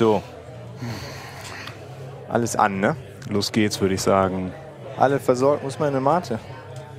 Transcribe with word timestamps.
So. 0.00 0.22
Alles 2.26 2.56
an, 2.56 2.80
ne? 2.80 2.96
Los 3.28 3.52
geht's, 3.52 3.78
würde 3.82 3.96
ich 3.96 4.00
sagen. 4.00 4.50
Alle 4.96 5.20
versorgt. 5.20 5.62
Wo 5.62 5.68
ist 5.68 5.78
meine 5.78 6.00
Mate? 6.00 6.38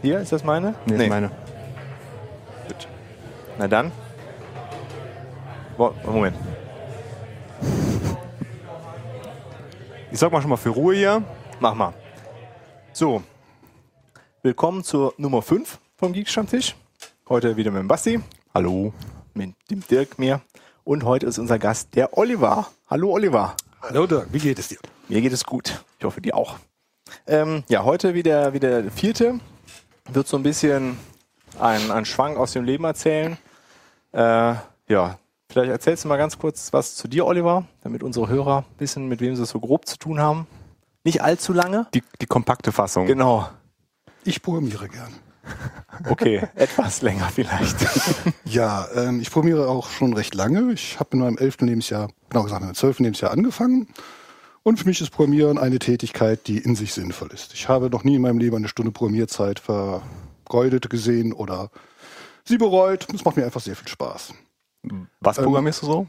Hier, 0.04 0.20
ist 0.20 0.32
das 0.32 0.44
meine? 0.44 0.76
Nee, 0.86 0.98
nee. 0.98 1.10
meine. 1.10 1.32
Gut. 2.68 2.88
Na 3.58 3.68
dann. 3.68 3.92
Moment. 6.06 6.38
Ich 10.12 10.20
sag 10.20 10.32
mal 10.32 10.40
schon 10.40 10.52
mal 10.52 10.58
für 10.58 10.70
Ruhe 10.70 10.94
hier. 10.94 11.24
Mach 11.60 11.74
mal. 11.74 11.96
So. 12.94 13.24
Willkommen 14.44 14.84
zur 14.84 15.16
Nummer 15.18 15.42
5 15.42 15.80
vom 15.98 16.14
Geekstammtisch. 16.14 16.76
Heute 17.28 17.58
wieder 17.58 17.72
mit 17.72 17.80
dem 17.80 17.88
Basti. 17.88 18.20
Hallo. 18.54 18.94
Mit 19.34 19.56
dem 19.72 19.82
Dirk 19.88 20.20
mir. 20.20 20.42
Und 20.84 21.04
heute 21.04 21.28
ist 21.28 21.38
unser 21.38 21.60
Gast 21.60 21.96
der 21.96 22.18
Oliver. 22.18 22.68
Hallo 22.90 23.12
Oliver. 23.12 23.56
Hallo 23.82 24.08
Dirk, 24.08 24.28
wie 24.32 24.40
geht 24.40 24.58
es 24.58 24.70
dir? 24.70 24.80
Mir 25.10 25.22
geht 25.22 25.32
es 25.32 25.44
gut. 25.44 25.84
Ich 26.00 26.06
hoffe 26.06 26.22
dir 26.22 26.36
auch. 26.36 26.56
Ähm, 27.28 27.64
ja, 27.68 27.84
heute 27.84 28.16
wieder, 28.16 28.54
wieder 28.54 28.82
der 28.82 28.92
vierte. 28.92 29.40
Wird 30.12 30.28
so 30.28 30.38
ein 30.38 30.44
bisschen 30.44 30.98
ein, 31.60 31.92
ein 31.92 32.06
Schwank 32.06 32.38
aus 32.38 32.54
dem 32.54 32.64
Leben 32.64 32.84
erzählen. 32.84 33.38
Äh, 34.12 34.56
ja, 34.88 35.20
vielleicht 35.50 35.72
erzählst 35.72 36.04
du 36.04 36.08
mal 36.08 36.18
ganz 36.18 36.40
kurz 36.40 36.74
was 36.74 36.96
zu 36.96 37.08
dir, 37.08 37.28
Oliver, 37.28 37.66
damit 37.82 38.02
unsere 38.02 38.28
Hörer 38.28 38.66
wissen, 38.80 39.08
mit 39.08 39.22
wem 39.22 39.36
sie 39.36 39.44
es 39.44 39.50
so 39.50 39.60
grob 39.60 39.86
zu 39.86 39.98
tun 39.98 40.20
haben. 40.20 40.48
Nicht 41.04 41.22
allzu 41.22 41.54
lange. 41.54 41.88
Die, 41.94 42.04
die 42.20 42.26
kompakte 42.26 42.72
Fassung. 42.72 43.06
Genau. 43.06 43.48
Ich 44.24 44.42
programmiere 44.42 44.88
gern. 44.88 45.14
Okay, 46.10 46.48
etwas 46.56 47.02
länger 47.02 47.30
vielleicht. 47.34 47.78
ja, 48.46 48.88
ähm, 48.96 49.20
ich 49.20 49.30
programmiere 49.30 49.68
auch 49.68 49.90
schon 49.90 50.14
recht 50.14 50.36
lange. 50.36 50.72
Ich 50.74 51.00
habe 51.00 51.12
in 51.14 51.20
meinem 51.20 51.38
elften 51.38 51.68
Lebensjahr, 51.68 52.10
genau 52.30 52.44
gesagt, 52.44 52.62
in 52.62 52.68
meinem 52.68 52.76
zwölften 52.76 53.04
Lebensjahr 53.04 53.32
angefangen. 53.32 53.88
Und 54.64 54.78
für 54.78 54.86
mich 54.88 55.02
ist 55.02 55.10
Programmieren 55.10 55.58
eine 55.58 55.80
Tätigkeit, 55.80 56.48
die 56.48 56.60
in 56.60 56.76
sich 56.76 56.94
sinnvoll 56.94 57.30
ist. 57.34 57.54
Ich 57.54 57.68
habe 57.68 57.90
noch 57.90 58.04
nie 58.04 58.16
in 58.16 58.22
meinem 58.22 58.38
Leben 58.38 58.56
eine 58.56 58.68
Stunde 58.68 58.92
Programmierzeit 58.92 59.60
vergeudet 59.60 60.90
gesehen 60.90 61.34
oder 61.34 61.72
sie 62.44 62.58
bereut. 62.58 63.08
Es 63.14 63.26
macht 63.26 63.38
mir 63.38 63.46
einfach 63.46 63.62
sehr 63.62 63.76
viel 63.76 63.88
Spaß. 63.88 64.34
Was 65.20 65.38
ähm, 65.38 65.44
programmierst 65.44 65.84
ähm, 65.84 65.88
du 65.88 65.94
so? 65.94 66.08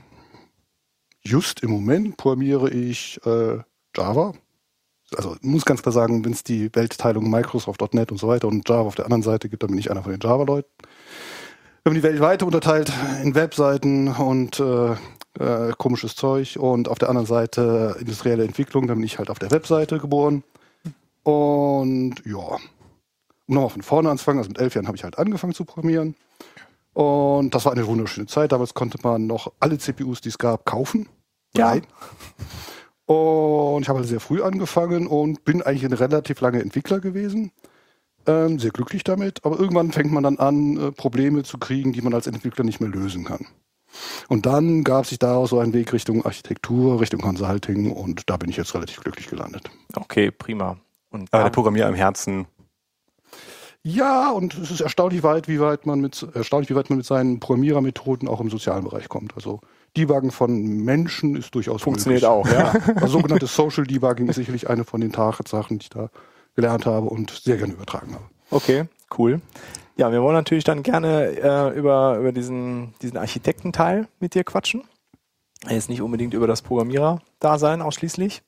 Just 1.24 1.60
im 1.60 1.70
Moment 1.70 2.16
programmiere 2.16 2.70
ich 2.70 3.20
äh, 3.24 3.58
Java, 3.96 4.34
also 5.16 5.36
muss 5.42 5.64
ganz 5.64 5.82
klar 5.82 5.92
sagen, 5.92 6.24
wenn 6.24 6.32
es 6.32 6.44
die 6.44 6.74
Weltteilung 6.74 7.30
Microsoft.net 7.30 8.10
und 8.10 8.18
so 8.18 8.28
weiter 8.28 8.48
und 8.48 8.68
Java 8.68 8.82
auf 8.82 8.94
der 8.94 9.04
anderen 9.04 9.22
Seite 9.22 9.48
gibt, 9.48 9.62
dann 9.62 9.70
bin 9.70 9.78
ich 9.78 9.90
einer 9.90 10.02
von 10.02 10.12
den 10.12 10.20
Java-Leuten. 10.20 10.70
Wenn 11.84 11.92
man 11.92 12.00
die 12.00 12.06
Welt 12.06 12.20
weiter 12.20 12.46
unterteilt 12.46 12.92
in 13.22 13.34
Webseiten 13.34 14.08
und 14.08 14.60
äh, 14.60 14.92
äh, 15.38 15.72
komisches 15.78 16.14
Zeug 16.14 16.56
und 16.58 16.88
auf 16.88 16.98
der 16.98 17.08
anderen 17.08 17.26
Seite 17.26 17.96
industrielle 17.98 18.44
Entwicklung, 18.44 18.86
dann 18.86 18.98
bin 18.98 19.04
ich 19.04 19.18
halt 19.18 19.30
auf 19.30 19.38
der 19.38 19.50
Webseite 19.50 19.98
geboren. 19.98 20.44
Und 21.22 22.16
ja, 22.24 22.58
um 23.46 23.54
nochmal 23.54 23.70
von 23.70 23.82
vorne 23.82 24.10
anzufangen, 24.10 24.38
also 24.38 24.48
mit 24.48 24.58
elf 24.58 24.74
Jahren 24.74 24.86
habe 24.86 24.96
ich 24.96 25.04
halt 25.04 25.18
angefangen 25.18 25.54
zu 25.54 25.64
programmieren. 25.64 26.14
Und 26.92 27.54
das 27.54 27.64
war 27.64 27.72
eine 27.72 27.86
wunderschöne 27.86 28.26
Zeit. 28.26 28.52
Damals 28.52 28.74
konnte 28.74 28.98
man 29.02 29.26
noch 29.26 29.52
alle 29.60 29.78
CPUs, 29.78 30.20
die 30.20 30.28
es 30.28 30.38
gab, 30.38 30.66
kaufen. 30.66 31.08
Ja. 31.56 31.76
Und 33.12 33.82
ich 33.82 33.88
habe 33.88 34.00
halt 34.00 34.08
sehr 34.08 34.20
früh 34.20 34.42
angefangen 34.42 35.06
und 35.06 35.44
bin 35.44 35.62
eigentlich 35.62 35.84
ein 35.84 35.92
relativ 35.92 36.40
lange 36.40 36.60
Entwickler 36.60 37.00
gewesen. 37.00 37.52
Ähm, 38.26 38.58
sehr 38.58 38.70
glücklich 38.70 39.04
damit. 39.04 39.44
Aber 39.44 39.58
irgendwann 39.58 39.92
fängt 39.92 40.12
man 40.12 40.22
dann 40.22 40.38
an, 40.38 40.76
äh, 40.76 40.92
Probleme 40.92 41.42
zu 41.42 41.58
kriegen, 41.58 41.92
die 41.92 42.02
man 42.02 42.14
als 42.14 42.26
Entwickler 42.26 42.64
nicht 42.64 42.80
mehr 42.80 42.90
lösen 42.90 43.24
kann. 43.24 43.46
Und 44.28 44.46
dann 44.46 44.84
gab 44.84 45.06
sich 45.06 45.18
daraus 45.18 45.50
so 45.50 45.58
ein 45.58 45.72
Weg 45.72 45.92
Richtung 45.92 46.24
Architektur, 46.24 47.00
Richtung 47.00 47.20
Consulting 47.20 47.92
und 47.92 48.30
da 48.30 48.36
bin 48.36 48.48
ich 48.48 48.56
jetzt 48.56 48.74
relativ 48.74 49.00
glücklich 49.00 49.28
gelandet. 49.28 49.70
Okay, 49.94 50.30
prima. 50.30 50.78
Und 51.10 51.28
Aber 51.32 51.44
der 51.44 51.50
Programmierer 51.50 51.88
im 51.88 51.94
Herzen. 51.94 52.46
Ja, 53.82 54.30
und 54.30 54.54
es 54.54 54.70
ist 54.70 54.80
erstaunlich 54.80 55.22
weit, 55.22 55.48
wie 55.48 55.60
weit 55.60 55.86
man 55.86 56.00
mit 56.00 56.26
erstaunlich, 56.34 56.70
wie 56.70 56.76
weit 56.76 56.88
man 56.88 56.98
mit 56.98 57.06
seinen 57.06 57.40
Programmierermethoden 57.40 58.28
auch 58.28 58.40
im 58.40 58.48
sozialen 58.48 58.84
Bereich 58.84 59.08
kommt. 59.08 59.34
Also 59.34 59.60
Debugging 59.96 60.30
von 60.30 60.62
Menschen 60.84 61.36
ist 61.36 61.54
durchaus 61.54 61.82
Funktioniert 61.82 62.22
möglich. 62.22 62.28
auch, 62.28 62.48
ja. 62.48 62.72
Also 62.94 63.18
sogenanntes 63.18 63.54
Social 63.54 63.84
Debugging 63.84 64.28
ist 64.28 64.36
sicherlich 64.36 64.68
eine 64.70 64.84
von 64.84 65.00
den 65.00 65.12
Tatsachen, 65.12 65.78
die 65.78 65.84
ich 65.84 65.90
da 65.90 66.10
gelernt 66.54 66.86
habe 66.86 67.08
und 67.08 67.30
sehr 67.30 67.56
gerne 67.56 67.74
übertragen 67.74 68.14
habe. 68.14 68.24
Okay, 68.50 68.84
cool. 69.18 69.40
Ja, 69.96 70.10
wir 70.10 70.22
wollen 70.22 70.34
natürlich 70.34 70.64
dann 70.64 70.82
gerne 70.82 71.26
äh, 71.26 71.78
über, 71.78 72.18
über 72.18 72.32
diesen, 72.32 72.94
diesen 73.02 73.18
Architektenteil 73.18 74.08
mit 74.20 74.34
dir 74.34 74.44
quatschen. 74.44 74.84
Jetzt 75.68 75.88
nicht 75.88 76.02
unbedingt 76.02 76.34
über 76.34 76.46
das 76.46 76.62
Programmierer-Dasein 76.62 77.82
ausschließlich. 77.82 78.42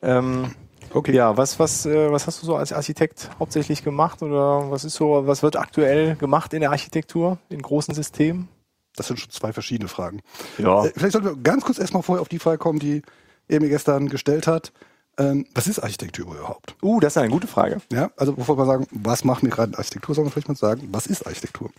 Ähm, 0.00 0.54
okay. 0.92 1.14
Ja, 1.14 1.36
was, 1.36 1.58
was, 1.58 1.86
äh, 1.86 2.10
was 2.10 2.26
hast 2.26 2.42
du 2.42 2.46
so 2.46 2.56
als 2.56 2.72
Architekt 2.72 3.30
hauptsächlich 3.38 3.84
gemacht 3.84 4.22
oder 4.22 4.70
was 4.70 4.84
ist 4.84 4.94
so, 4.94 5.26
was 5.26 5.42
wird 5.42 5.56
aktuell 5.56 6.16
gemacht 6.16 6.52
in 6.54 6.60
der 6.60 6.70
Architektur, 6.70 7.38
in 7.48 7.62
großen 7.62 7.94
Systemen? 7.94 8.48
Das 8.96 9.06
sind 9.06 9.18
schon 9.18 9.30
zwei 9.30 9.52
verschiedene 9.52 9.88
Fragen. 9.88 10.20
Ja. 10.58 10.84
Äh, 10.84 10.92
vielleicht 10.94 11.12
sollten 11.12 11.28
wir 11.28 11.36
ganz 11.36 11.64
kurz 11.64 11.78
erstmal 11.78 12.02
vorher 12.02 12.22
auf 12.22 12.28
die 12.28 12.38
Frage 12.38 12.58
kommen, 12.58 12.78
die 12.78 13.02
er 13.48 13.60
mir 13.60 13.68
gestern 13.68 14.08
gestellt 14.08 14.46
hat. 14.46 14.72
Ähm, 15.18 15.46
was 15.54 15.66
ist 15.66 15.78
Architektur 15.78 16.34
überhaupt? 16.34 16.74
Uh, 16.82 16.98
das 17.00 17.14
ist 17.14 17.18
eine 17.18 17.30
gute 17.30 17.46
Frage. 17.46 17.82
Ja, 17.92 18.10
also 18.16 18.32
bevor 18.32 18.56
wir 18.56 18.64
sagen, 18.64 18.86
was 18.90 19.24
macht 19.24 19.42
mir 19.42 19.50
gerade 19.50 19.76
Architektur, 19.76 20.14
sollen 20.14 20.26
wir 20.26 20.30
vielleicht 20.30 20.48
mal 20.48 20.56
sagen, 20.56 20.88
was 20.90 21.06
ist 21.06 21.26
Architektur? 21.26 21.70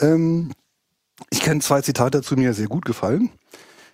Ähm, 0.00 0.52
ich 1.30 1.40
kenne 1.40 1.60
zwei 1.60 1.80
Zitate 1.80 2.18
dazu, 2.18 2.34
mir 2.34 2.54
sehr 2.54 2.66
gut 2.66 2.84
gefallen. 2.84 3.30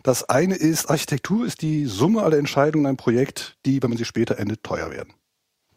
Das 0.02 0.28
eine 0.28 0.56
ist, 0.56 0.90
Architektur 0.90 1.46
ist 1.46 1.62
die 1.62 1.86
Summe 1.86 2.22
aller 2.22 2.38
Entscheidungen 2.38 2.84
in 2.84 2.88
einem 2.88 2.96
Projekt, 2.96 3.56
die, 3.66 3.82
wenn 3.82 3.90
man 3.90 3.98
sie 3.98 4.04
später 4.04 4.38
endet, 4.38 4.64
teuer 4.64 4.90
werden. 4.90 5.12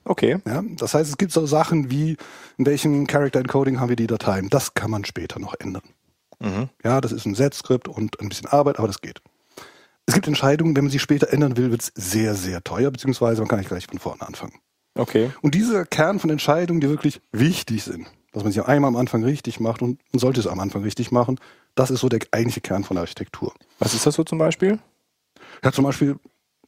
Okay. 0.06 0.38
Ja, 0.46 0.64
das 0.78 0.94
heißt, 0.94 1.10
es 1.10 1.18
gibt 1.18 1.32
so 1.32 1.46
Sachen 1.46 1.92
wie, 1.92 2.18
in 2.58 2.66
welchem 2.66 3.08
Character 3.08 3.40
Encoding 3.40 3.80
haben 3.80 3.90
wir 3.90 3.96
die 3.96 4.08
Dateien. 4.08 4.50
Das 4.50 4.74
kann 4.74 4.90
man 4.90 5.04
später 5.04 5.40
noch 5.40 5.56
ändern. 5.60 5.84
Mhm. 6.40 6.70
Ja, 6.84 7.02
das 7.02 7.12
ist 7.12 7.26
ein 7.26 7.36
Set-Skript 7.36 7.88
und 7.88 8.20
ein 8.20 8.30
bisschen 8.30 8.48
Arbeit, 8.48 8.78
aber 8.78 8.88
das 8.88 9.02
geht. 9.02 9.22
Es 10.06 10.14
gibt 10.14 10.28
Entscheidungen, 10.28 10.76
wenn 10.76 10.84
man 10.84 10.92
sie 10.92 11.00
später 11.00 11.32
ändern 11.34 11.58
will, 11.58 11.72
wird 11.72 11.82
es 11.82 11.92
sehr, 11.96 12.36
sehr 12.36 12.64
teuer, 12.64 12.92
beziehungsweise 12.92 13.42
man 13.42 13.48
kann 13.48 13.60
nicht 13.60 13.70
gleich 13.70 13.88
von 13.88 14.00
vorne 14.00 14.22
anfangen. 14.22 14.60
Okay. 14.98 15.32
Und 15.42 15.56
dieser 15.56 15.86
Kern 15.86 16.20
von 16.20 16.30
Entscheidungen, 16.30 16.80
die 16.80 16.90
wirklich 16.90 17.22
wichtig 17.32 17.84
sind, 17.84 18.08
dass 18.32 18.44
man 18.44 18.52
sie 18.52 18.62
einmal 18.62 18.90
am 18.90 18.96
Anfang 18.96 19.24
richtig 19.24 19.60
macht 19.60 19.82
und 19.82 20.00
man 20.12 20.20
sollte 20.20 20.40
es 20.40 20.48
am 20.48 20.60
Anfang 20.60 20.84
richtig 20.84 21.12
machen, 21.12 21.40
das 21.74 21.90
ist 21.90 22.02
so 22.02 22.10
der 22.10 22.20
eigentliche 22.32 22.62
Kern 22.62 22.84
von 22.84 22.98
Architektur. 22.98 23.54
Was 23.80 23.94
ist 23.94 24.06
das 24.06 24.16
so 24.16 24.24
zum 24.24 24.38
Beispiel? 24.38 24.80
Ja, 25.64 25.72
zum 25.72 25.86
Beispiel 25.86 26.18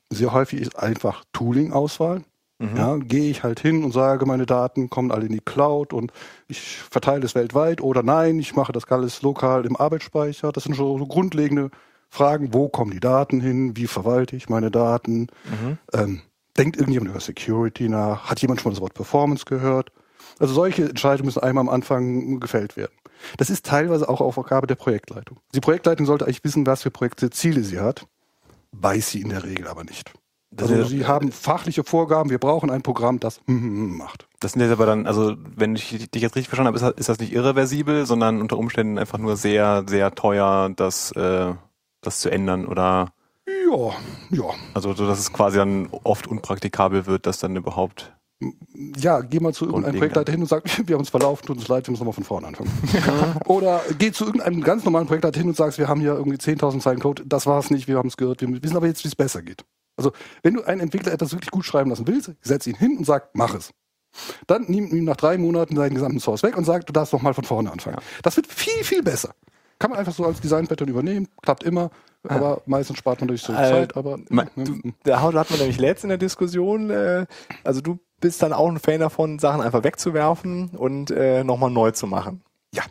sehr 0.09 0.33
häufig 0.33 0.61
ist 0.61 0.77
einfach 0.77 1.23
Tooling-Auswahl. 1.33 2.23
Mhm. 2.59 2.75
Ja, 2.75 2.97
gehe 2.97 3.29
ich 3.29 3.43
halt 3.43 3.59
hin 3.59 3.83
und 3.83 3.91
sage, 3.91 4.25
meine 4.25 4.47
Daten 4.47 4.89
kommen 4.89 5.11
alle 5.11 5.27
in 5.27 5.33
die 5.33 5.41
Cloud 5.41 5.93
und 5.93 6.11
ich 6.47 6.77
verteile 6.77 7.23
es 7.23 7.35
weltweit 7.35 7.81
oder 7.81 8.01
nein, 8.01 8.39
ich 8.39 8.55
mache 8.55 8.71
das 8.71 8.85
alles 8.85 9.21
lokal 9.21 9.65
im 9.65 9.75
Arbeitsspeicher. 9.75 10.51
Das 10.51 10.63
sind 10.63 10.75
schon 10.75 10.97
so 10.97 11.05
grundlegende 11.05 11.69
Fragen, 12.09 12.53
wo 12.53 12.67
kommen 12.67 12.91
die 12.91 12.99
Daten 12.99 13.41
hin, 13.41 13.75
wie 13.75 13.85
verwalte 13.85 14.35
ich 14.35 14.49
meine 14.49 14.71
Daten, 14.71 15.27
mhm. 15.45 15.77
ähm, 15.93 16.21
denkt 16.57 16.77
irgendjemand 16.77 17.11
über 17.11 17.19
Security 17.19 17.89
nach, 17.89 18.29
hat 18.29 18.41
jemand 18.41 18.61
schon 18.61 18.71
mal 18.71 18.73
das 18.73 18.81
Wort 18.81 18.95
Performance 18.95 19.45
gehört? 19.45 19.91
Also 20.39 20.53
solche 20.53 20.89
Entscheidungen 20.89 21.27
müssen 21.27 21.43
einmal 21.43 21.61
am 21.61 21.69
Anfang 21.69 22.39
gefällt 22.39 22.75
werden. 22.75 22.93
Das 23.37 23.49
ist 23.49 23.65
teilweise 23.65 24.09
auch 24.09 24.21
Aufgabe 24.21 24.67
der 24.67 24.75
Projektleitung. 24.75 25.39
Die 25.53 25.59
Projektleitung 25.59 26.05
sollte 26.05 26.25
eigentlich 26.25 26.43
wissen, 26.43 26.65
was 26.65 26.83
für 26.83 26.91
Projektziele 26.91 27.63
sie 27.63 27.79
hat, 27.79 28.07
weiß 28.71 29.11
sie 29.11 29.21
in 29.21 29.29
der 29.29 29.43
Regel 29.43 29.67
aber 29.67 29.83
nicht. 29.83 30.11
Also 30.55 30.83
sie 30.85 31.05
haben 31.05 31.31
fachliche 31.31 31.83
Vorgaben, 31.83 32.29
wir 32.29 32.37
brauchen 32.37 32.69
ein 32.69 32.81
Programm, 32.81 33.19
das 33.19 33.41
macht. 33.45 34.27
Das 34.39 34.53
sind 34.53 34.61
jetzt 34.61 34.71
aber 34.71 34.85
dann, 34.85 35.05
also 35.05 35.35
wenn 35.55 35.75
ich 35.75 36.09
dich 36.09 36.21
jetzt 36.21 36.35
richtig 36.35 36.49
verstanden 36.49 36.79
habe, 36.81 36.93
ist 36.97 37.09
das 37.09 37.19
nicht 37.19 37.33
irreversibel, 37.33 38.05
sondern 38.05 38.41
unter 38.41 38.57
Umständen 38.57 38.97
einfach 38.97 39.17
nur 39.17 39.35
sehr, 39.35 39.83
sehr 39.87 40.15
teuer, 40.15 40.69
das, 40.75 41.11
äh, 41.11 41.53
das 42.01 42.19
zu 42.19 42.29
ändern 42.29 42.65
oder? 42.65 43.11
Ja, 43.45 43.91
ja. 44.31 44.49
Also 44.73 44.93
so, 44.93 45.07
dass 45.07 45.19
es 45.19 45.33
quasi 45.33 45.57
dann 45.57 45.89
oft 46.03 46.27
unpraktikabel 46.27 47.05
wird, 47.05 47.25
dass 47.25 47.39
dann 47.39 47.55
überhaupt 47.55 48.13
ja, 48.95 49.21
geh 49.21 49.39
mal 49.39 49.53
zu 49.53 49.65
irgendeinem 49.65 49.97
Projektleiter 49.97 50.31
hin 50.31 50.41
und 50.41 50.47
sag, 50.47 50.63
wir 50.87 50.93
haben 50.93 50.99
uns 50.99 51.09
verlaufen, 51.09 51.47
tut 51.47 51.57
uns 51.57 51.67
leid, 51.67 51.87
wir 51.87 51.91
müssen 51.91 52.01
nochmal 52.03 52.13
von 52.13 52.23
vorne 52.23 52.47
anfangen. 52.47 52.71
Oder 53.45 53.81
geh 53.97 54.11
zu 54.11 54.25
irgendeinem 54.25 54.61
ganz 54.61 54.85
normalen 54.85 55.07
Projektleiter 55.07 55.39
hin 55.39 55.49
und 55.49 55.57
sagst, 55.57 55.79
wir 55.79 55.87
haben 55.87 56.01
hier 56.01 56.13
irgendwie 56.13 56.37
10.000 56.37 56.79
Zeilen 56.79 56.99
Code, 56.99 57.23
das 57.25 57.47
war 57.47 57.59
es 57.59 57.71
nicht, 57.71 57.87
wir 57.87 57.97
haben 57.97 58.09
es 58.09 58.17
gehört, 58.17 58.41
wir 58.41 58.63
wissen 58.63 58.77
aber 58.77 58.87
jetzt, 58.87 59.03
wie 59.03 59.07
es 59.07 59.15
besser 59.15 59.41
geht. 59.41 59.65
Also, 59.97 60.11
wenn 60.43 60.53
du 60.53 60.63
einen 60.63 60.81
Entwickler 60.81 61.11
etwas 61.11 61.33
wirklich 61.33 61.51
gut 61.51 61.65
schreiben 61.65 61.89
lassen 61.89 62.07
willst, 62.07 62.31
setz 62.41 62.67
ihn 62.67 62.75
hin 62.75 62.97
und 62.97 63.05
sag, 63.05 63.29
mach 63.33 63.53
es. 63.55 63.71
Dann 64.47 64.65
nimm 64.67 64.87
ihm 64.87 65.05
nach 65.05 65.17
drei 65.17 65.37
Monaten 65.37 65.75
seinen 65.75 65.95
gesamten 65.95 66.19
Source 66.19 66.43
weg 66.43 66.57
und 66.57 66.63
sag, 66.63 66.85
du 66.85 66.93
darfst 66.93 67.13
noch 67.13 67.21
mal 67.21 67.33
von 67.33 67.43
vorne 67.43 67.71
anfangen. 67.71 67.97
Ja. 67.97 68.03
Das 68.23 68.35
wird 68.37 68.47
viel, 68.47 68.83
viel 68.83 69.03
besser. 69.03 69.33
Kann 69.79 69.91
man 69.91 69.99
einfach 69.99 70.13
so 70.13 70.25
als 70.25 70.39
Design-Pattern 70.41 70.87
übernehmen, 70.87 71.27
klappt 71.41 71.63
immer, 71.63 71.91
aber 72.23 72.61
meistens 72.65 72.97
spart 72.97 73.19
man 73.19 73.27
durch 73.27 73.41
so 73.41 73.53
äh, 73.53 73.57
Zeit. 73.57 73.95
Aber 73.95 74.17
man, 74.29 74.49
du, 74.55 74.91
da 75.03 75.21
hat 75.21 75.49
man 75.49 75.59
nämlich 75.59 75.79
letzt 75.79 76.03
in 76.03 76.09
der 76.09 76.17
Diskussion, 76.17 76.89
äh, 76.89 77.25
also 77.63 77.81
du 77.81 77.99
bist 78.19 78.41
dann 78.41 78.53
auch 78.53 78.67
ein 78.67 78.79
Fan 78.79 78.99
davon, 78.99 79.37
Sachen 79.37 79.61
einfach 79.61 79.83
wegzuwerfen 79.83 80.69
und 80.69 81.11
äh, 81.11 81.43
nochmal 81.43 81.69
neu 81.69 81.91
zu 81.91 82.07
machen. 82.07 82.43
Ja. 82.73 82.83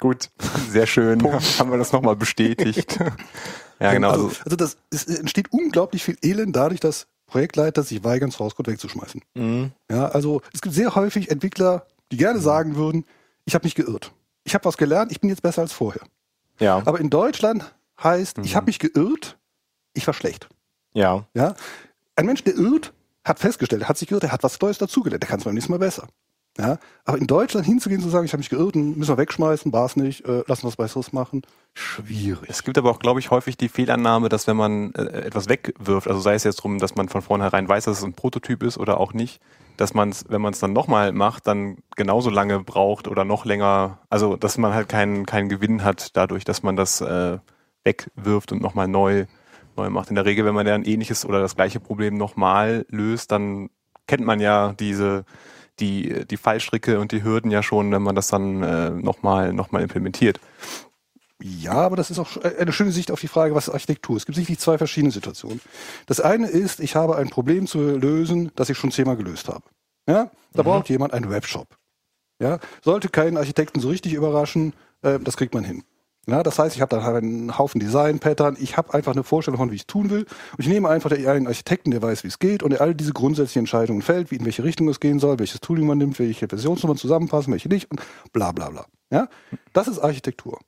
Gut, 0.00 0.30
sehr 0.68 0.86
schön. 0.86 1.22
Haben 1.58 1.70
wir 1.70 1.78
das 1.78 1.92
nochmal 1.92 2.16
bestätigt. 2.16 2.98
Ja, 3.80 3.92
genau. 3.92 4.10
Also, 4.10 4.30
also 4.44 4.56
das 4.56 4.76
es 4.90 5.04
entsteht 5.06 5.52
unglaublich 5.52 6.02
viel 6.04 6.16
Elend 6.22 6.54
dadurch, 6.56 6.80
dass 6.80 7.06
Projektleiter 7.26 7.82
sich 7.82 8.04
weigern, 8.04 8.30
Source 8.30 8.54
Code 8.54 8.70
wegzuschmeißen. 8.72 9.20
Mhm. 9.34 9.72
Ja, 9.90 10.08
also 10.08 10.42
es 10.54 10.62
gibt 10.62 10.74
sehr 10.74 10.94
häufig 10.94 11.30
Entwickler, 11.30 11.86
die 12.12 12.16
gerne 12.16 12.40
sagen 12.40 12.76
würden, 12.76 13.04
ich 13.44 13.54
habe 13.54 13.64
mich 13.66 13.74
geirrt. 13.74 14.12
Ich 14.44 14.54
habe 14.54 14.64
was 14.64 14.76
gelernt, 14.76 15.10
ich 15.12 15.20
bin 15.20 15.28
jetzt 15.30 15.42
besser 15.42 15.62
als 15.62 15.72
vorher. 15.72 16.02
Ja. 16.60 16.82
Aber 16.86 17.00
in 17.00 17.10
Deutschland 17.10 17.74
heißt, 18.02 18.38
ich 18.38 18.52
Mhm. 18.52 18.56
habe 18.56 18.66
mich 18.66 18.78
geirrt, 18.78 19.38
ich 19.92 20.06
war 20.06 20.14
schlecht. 20.14 20.48
Ja. 20.94 21.26
Ja? 21.34 21.54
Ein 22.14 22.26
Mensch, 22.26 22.44
der 22.44 22.54
irrt, 22.54 22.92
hat 23.24 23.40
festgestellt, 23.40 23.82
er 23.82 23.88
hat 23.88 23.98
sich 23.98 24.08
geirrt, 24.08 24.22
er 24.24 24.32
hat 24.32 24.42
was 24.44 24.60
Neues 24.60 24.78
dazugelernt, 24.78 25.22
der 25.22 25.28
kann 25.28 25.40
es 25.40 25.44
beim 25.44 25.54
nächsten 25.54 25.72
Mal 25.72 25.78
besser. 25.78 26.06
Ja? 26.58 26.78
Aber 27.04 27.18
in 27.18 27.26
Deutschland 27.26 27.66
hinzugehen 27.66 28.00
zu 28.00 28.08
sagen, 28.08 28.24
ich 28.24 28.32
habe 28.32 28.40
mich 28.40 28.48
geirrt, 28.48 28.74
müssen 28.76 29.08
wir 29.08 29.18
wegschmeißen, 29.18 29.72
war 29.72 29.86
es 29.86 29.96
nicht, 29.96 30.24
äh, 30.24 30.42
lassen 30.46 30.62
wir 30.62 30.68
was 30.68 30.76
Besseres 30.76 31.12
machen, 31.12 31.42
schwierig. 31.74 32.48
Es 32.48 32.62
gibt 32.62 32.78
aber 32.78 32.90
auch, 32.90 32.98
glaube 32.98 33.20
ich, 33.20 33.30
häufig 33.30 33.56
die 33.56 33.68
Fehlannahme, 33.68 34.28
dass 34.28 34.46
wenn 34.46 34.56
man 34.56 34.92
äh, 34.94 35.02
etwas 35.26 35.48
wegwirft, 35.48 36.08
also 36.08 36.20
sei 36.20 36.34
es 36.34 36.44
jetzt 36.44 36.56
drum, 36.56 36.78
dass 36.78 36.94
man 36.94 37.08
von 37.08 37.22
vornherein 37.22 37.68
weiß, 37.68 37.84
dass 37.84 37.98
es 37.98 38.04
ein 38.04 38.14
Prototyp 38.14 38.62
ist 38.62 38.78
oder 38.78 38.98
auch 38.98 39.12
nicht, 39.12 39.40
dass 39.76 39.92
man 39.92 40.08
es, 40.08 40.24
wenn 40.28 40.40
man 40.40 40.54
es 40.54 40.58
dann 40.58 40.72
nochmal 40.72 41.12
macht, 41.12 41.46
dann 41.46 41.78
genauso 41.96 42.30
lange 42.30 42.60
braucht 42.60 43.08
oder 43.08 43.24
noch 43.24 43.44
länger, 43.44 43.98
also 44.08 44.36
dass 44.36 44.56
man 44.56 44.72
halt 44.72 44.88
keinen 44.88 45.26
keinen 45.26 45.48
Gewinn 45.48 45.84
hat 45.84 46.16
dadurch, 46.16 46.44
dass 46.44 46.62
man 46.62 46.76
das 46.76 47.02
äh, 47.02 47.38
wegwirft 47.84 48.52
und 48.52 48.62
nochmal 48.62 48.88
neu, 48.88 49.26
neu 49.76 49.90
macht. 49.90 50.08
In 50.08 50.14
der 50.14 50.24
Regel, 50.24 50.46
wenn 50.46 50.54
man 50.54 50.66
ja 50.66 50.74
ein 50.74 50.84
ähnliches 50.84 51.26
oder 51.26 51.40
das 51.40 51.56
gleiche 51.56 51.80
Problem 51.80 52.16
nochmal 52.16 52.86
löst, 52.88 53.30
dann 53.32 53.68
kennt 54.06 54.24
man 54.24 54.40
ja 54.40 54.72
diese 54.78 55.24
die, 55.80 56.26
die 56.26 56.36
Fallstricke 56.36 56.98
und 57.00 57.12
die 57.12 57.22
Hürden 57.22 57.50
ja 57.50 57.62
schon, 57.62 57.92
wenn 57.92 58.02
man 58.02 58.14
das 58.14 58.28
dann 58.28 58.62
äh, 58.62 58.90
nochmal 58.90 59.52
noch 59.52 59.72
mal 59.72 59.82
implementiert. 59.82 60.40
Ja, 61.42 61.74
aber 61.74 61.96
das 61.96 62.10
ist 62.10 62.18
auch 62.18 62.38
eine 62.38 62.72
schöne 62.72 62.92
Sicht 62.92 63.10
auf 63.10 63.20
die 63.20 63.28
Frage, 63.28 63.54
was 63.54 63.68
ist 63.68 63.74
Architektur? 63.74 64.16
Es 64.16 64.24
gibt 64.24 64.36
sicherlich 64.36 64.58
zwei 64.58 64.78
verschiedene 64.78 65.12
Situationen. 65.12 65.60
Das 66.06 66.20
eine 66.20 66.48
ist, 66.48 66.80
ich 66.80 66.96
habe 66.96 67.16
ein 67.16 67.28
Problem 67.28 67.66
zu 67.66 67.78
lösen, 67.78 68.52
das 68.56 68.70
ich 68.70 68.78
schon 68.78 68.90
zehnmal 68.90 69.16
gelöst 69.16 69.48
habe. 69.48 69.62
Ja, 70.08 70.30
da 70.54 70.62
braucht 70.62 70.88
jemand 70.88 71.12
einen 71.12 71.28
Webshop. 71.28 71.76
Ja, 72.40 72.58
sollte 72.82 73.08
keinen 73.08 73.36
Architekten 73.36 73.80
so 73.80 73.88
richtig 73.88 74.14
überraschen, 74.14 74.72
äh, 75.02 75.18
das 75.18 75.36
kriegt 75.36 75.54
man 75.54 75.64
hin. 75.64 75.84
Ja, 76.28 76.42
das 76.42 76.58
heißt, 76.58 76.74
ich 76.74 76.82
habe 76.82 76.94
da 76.94 77.04
halt 77.04 77.22
einen 77.22 77.56
Haufen 77.56 77.78
Design-Pattern, 77.78 78.56
ich 78.58 78.76
habe 78.76 78.92
einfach 78.94 79.12
eine 79.12 79.22
Vorstellung 79.22 79.58
von, 79.58 79.70
wie 79.70 79.76
ich 79.76 79.82
es 79.82 79.86
tun 79.86 80.10
will. 80.10 80.22
Und 80.22 80.58
ich 80.58 80.66
nehme 80.66 80.88
einfach 80.88 81.12
einen 81.12 81.46
Architekten, 81.46 81.92
der 81.92 82.02
weiß, 82.02 82.24
wie 82.24 82.28
es 82.28 82.40
geht 82.40 82.64
und 82.64 82.70
der 82.70 82.80
all 82.80 82.96
diese 82.96 83.12
grundsätzlichen 83.12 83.60
Entscheidungen 83.60 84.02
fällt, 84.02 84.32
wie 84.32 84.36
in 84.36 84.44
welche 84.44 84.64
Richtung 84.64 84.88
es 84.88 84.98
gehen 84.98 85.20
soll, 85.20 85.38
welches 85.38 85.60
Tooling 85.60 85.86
man 85.86 85.98
nimmt, 85.98 86.18
welche 86.18 86.48
Versionsnummern 86.48 86.96
zusammenpassen, 86.96 87.52
welche 87.52 87.68
nicht 87.68 87.88
und 87.92 88.00
bla 88.32 88.50
bla 88.50 88.70
bla. 88.70 88.86
Ja, 89.10 89.28
das 89.72 89.86
ist 89.86 90.00
Architektur. 90.00 90.58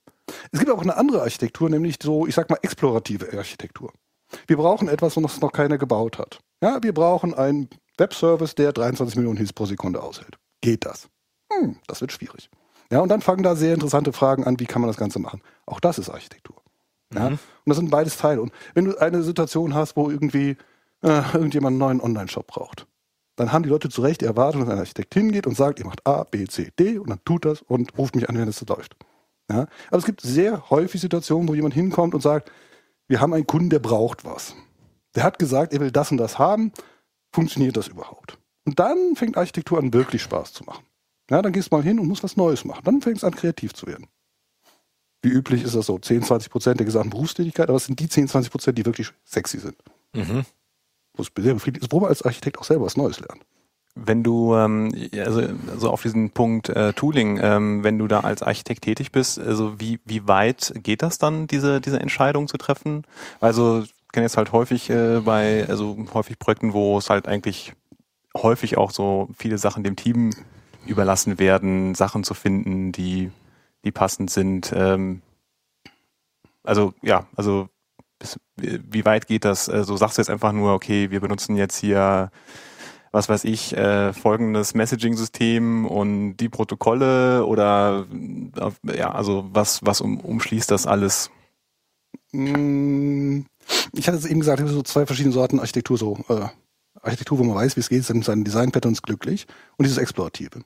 Es 0.52 0.60
gibt 0.60 0.70
auch 0.70 0.82
eine 0.82 0.96
andere 0.96 1.22
Architektur, 1.22 1.68
nämlich 1.68 1.96
so, 2.00 2.26
ich 2.26 2.36
sag 2.36 2.48
mal, 2.50 2.58
explorative 2.62 3.36
Architektur. 3.36 3.92
Wir 4.46 4.58
brauchen 4.58 4.88
etwas, 4.88 5.16
was 5.16 5.40
noch 5.40 5.52
keiner 5.52 5.78
gebaut 5.78 6.18
hat. 6.18 6.38
Ja, 6.62 6.82
wir 6.82 6.92
brauchen 6.92 7.34
einen 7.34 7.68
Webservice, 7.96 8.54
der 8.54 8.72
23 8.72 9.16
Millionen 9.16 9.38
Hits 9.38 9.52
pro 9.52 9.66
Sekunde 9.66 10.02
aushält. 10.02 10.38
Geht 10.60 10.84
das? 10.84 11.08
Hm, 11.52 11.78
das 11.86 12.00
wird 12.00 12.12
schwierig. 12.12 12.48
Ja, 12.90 13.00
und 13.00 13.08
dann 13.08 13.20
fangen 13.20 13.42
da 13.42 13.54
sehr 13.54 13.74
interessante 13.74 14.12
Fragen 14.12 14.44
an, 14.44 14.58
wie 14.60 14.66
kann 14.66 14.80
man 14.80 14.88
das 14.88 14.96
Ganze 14.96 15.18
machen? 15.18 15.42
Auch 15.66 15.80
das 15.80 15.98
ist 15.98 16.08
Architektur. 16.08 16.56
Ja, 17.14 17.26
und 17.26 17.38
das 17.66 17.76
sind 17.76 17.90
beides 17.90 18.16
Teile. 18.16 18.42
Und 18.42 18.52
wenn 18.74 18.84
du 18.84 18.96
eine 18.98 19.22
Situation 19.22 19.74
hast, 19.74 19.96
wo 19.96 20.10
irgendwie 20.10 20.56
äh, 21.02 21.22
irgendjemand 21.32 21.72
einen 21.72 21.78
neuen 21.78 22.00
Online-Shop 22.00 22.46
braucht, 22.46 22.86
dann 23.36 23.52
haben 23.52 23.62
die 23.62 23.68
Leute 23.68 23.88
zu 23.88 24.02
Recht 24.02 24.20
die 24.20 24.24
Erwartung, 24.24 24.62
dass 24.62 24.70
ein 24.70 24.78
Architekt 24.78 25.14
hingeht 25.14 25.46
und 25.46 25.56
sagt, 25.56 25.78
ihr 25.78 25.86
macht 25.86 26.06
A, 26.06 26.24
B, 26.24 26.46
C, 26.46 26.70
D 26.78 26.98
und 26.98 27.08
dann 27.08 27.20
tut 27.24 27.44
das 27.44 27.62
und 27.62 27.96
ruft 27.96 28.16
mich 28.16 28.28
an, 28.28 28.36
wenn 28.36 28.48
es 28.48 28.66
läuft. 28.66 28.96
Ja? 29.50 29.66
Aber 29.88 29.98
es 29.98 30.04
gibt 30.04 30.20
sehr 30.20 30.70
häufig 30.70 31.00
Situationen, 31.00 31.48
wo 31.48 31.54
jemand 31.54 31.74
hinkommt 31.74 32.14
und 32.14 32.20
sagt, 32.20 32.50
wir 33.06 33.20
haben 33.20 33.32
einen 33.32 33.46
Kunden, 33.46 33.70
der 33.70 33.78
braucht 33.78 34.24
was. 34.24 34.54
Der 35.14 35.22
hat 35.22 35.38
gesagt, 35.38 35.72
er 35.72 35.80
will 35.80 35.90
das 35.90 36.10
und 36.10 36.18
das 36.18 36.38
haben. 36.38 36.72
Funktioniert 37.32 37.76
das 37.76 37.88
überhaupt? 37.88 38.38
Und 38.66 38.78
dann 38.78 39.14
fängt 39.16 39.36
Architektur 39.36 39.78
an, 39.78 39.92
wirklich 39.94 40.22
Spaß 40.22 40.52
zu 40.52 40.64
machen. 40.64 40.84
Ja, 41.30 41.42
dann 41.42 41.52
gehst 41.52 41.70
du 41.70 41.76
mal 41.76 41.82
hin 41.82 41.98
und 41.98 42.06
musst 42.06 42.22
was 42.22 42.36
Neues 42.36 42.64
machen. 42.64 42.82
Dann 42.84 43.02
fängst 43.02 43.22
du 43.22 43.26
an, 43.26 43.34
kreativ 43.34 43.74
zu 43.74 43.86
werden. 43.86 44.06
Wie 45.22 45.28
üblich 45.28 45.64
ist 45.64 45.74
das 45.74 45.86
so, 45.86 45.98
10, 45.98 46.22
20 46.22 46.50
Prozent 46.50 46.80
der 46.80 46.86
gesamten 46.86 47.10
Berufstätigkeit, 47.10 47.68
aber 47.68 47.76
es 47.76 47.86
sind 47.86 47.98
die 47.98 48.08
10, 48.08 48.28
20 48.28 48.50
Prozent, 48.50 48.78
die 48.78 48.86
wirklich 48.86 49.12
sexy 49.24 49.58
sind. 49.58 49.76
Mhm. 50.14 50.44
Wo 51.14 51.22
es 51.22 51.30
sehr 51.36 51.54
befriedigend 51.54 51.84
ist, 51.84 51.92
wo 51.92 52.00
man 52.00 52.08
als 52.08 52.22
Architekt 52.22 52.58
auch 52.58 52.64
selber 52.64 52.86
was 52.86 52.96
Neues 52.96 53.18
lernt. 53.20 53.44
Wenn 53.96 54.22
du, 54.22 54.54
ähm, 54.54 54.94
also, 55.16 55.42
also 55.68 55.90
auf 55.90 56.02
diesen 56.02 56.30
Punkt 56.30 56.68
äh, 56.68 56.92
Tooling, 56.92 57.40
ähm, 57.42 57.82
wenn 57.82 57.98
du 57.98 58.06
da 58.06 58.20
als 58.20 58.42
Architekt 58.42 58.84
tätig 58.84 59.10
bist, 59.10 59.40
also 59.40 59.80
wie, 59.80 59.98
wie 60.04 60.28
weit 60.28 60.72
geht 60.76 61.02
das 61.02 61.18
dann, 61.18 61.48
diese, 61.48 61.80
diese 61.80 61.98
Entscheidung 61.98 62.46
zu 62.46 62.58
treffen? 62.58 63.02
Also 63.40 63.82
ich 63.82 63.92
kenne 64.12 64.26
jetzt 64.26 64.36
halt 64.36 64.52
häufig 64.52 64.88
äh, 64.88 65.20
bei, 65.24 65.66
also 65.68 65.96
häufig 66.14 66.38
Projekten, 66.38 66.74
wo 66.74 66.96
es 66.96 67.10
halt 67.10 67.26
eigentlich 67.26 67.72
häufig 68.36 68.78
auch 68.78 68.92
so 68.92 69.28
viele 69.36 69.58
Sachen 69.58 69.82
dem 69.82 69.96
Team 69.96 70.30
überlassen 70.86 71.38
werden, 71.38 71.94
Sachen 71.94 72.24
zu 72.24 72.34
finden, 72.34 72.92
die, 72.92 73.30
die 73.84 73.92
passend 73.92 74.30
sind. 74.30 74.72
Ähm, 74.74 75.22
also 76.62 76.94
ja, 77.02 77.26
also 77.36 77.68
bis, 78.18 78.38
wie 78.56 79.04
weit 79.04 79.26
geht 79.26 79.44
das? 79.44 79.68
Also 79.68 79.96
sagst 79.96 80.18
du 80.18 80.22
jetzt 80.22 80.30
einfach 80.30 80.52
nur, 80.52 80.74
okay, 80.74 81.10
wir 81.10 81.20
benutzen 81.20 81.56
jetzt 81.56 81.78
hier 81.78 82.30
was 83.10 83.28
weiß 83.28 83.44
ich, 83.44 83.76
äh, 83.76 84.12
folgendes 84.12 84.74
Messaging-System 84.74 85.86
und 85.86 86.36
die 86.36 86.48
Protokolle 86.48 87.44
oder 87.46 88.06
ja, 88.82 89.12
also 89.12 89.48
was, 89.52 89.84
was 89.84 90.00
um, 90.00 90.20
umschließt 90.20 90.70
das 90.70 90.86
alles? 90.86 91.30
Mm, 92.32 93.40
Ich 93.92 94.06
hatte 94.08 94.18
es 94.18 94.26
eben 94.26 94.40
gesagt, 94.40 94.60
es 94.60 94.66
gibt 94.66 94.76
so 94.76 94.82
zwei 94.82 95.06
verschiedene 95.06 95.32
Sorten 95.32 95.60
Architektur, 95.60 95.96
so 95.96 96.18
äh, 96.28 96.48
Architektur, 97.02 97.38
wo 97.38 97.44
man 97.44 97.56
weiß, 97.56 97.76
wie 97.76 97.80
es 97.80 97.88
geht, 97.88 98.04
sind 98.04 98.24
seine 98.24 98.44
Design-Patterns 98.44 99.02
glücklich 99.02 99.46
und 99.76 99.84
dieses 99.84 99.98
Explorative. 99.98 100.60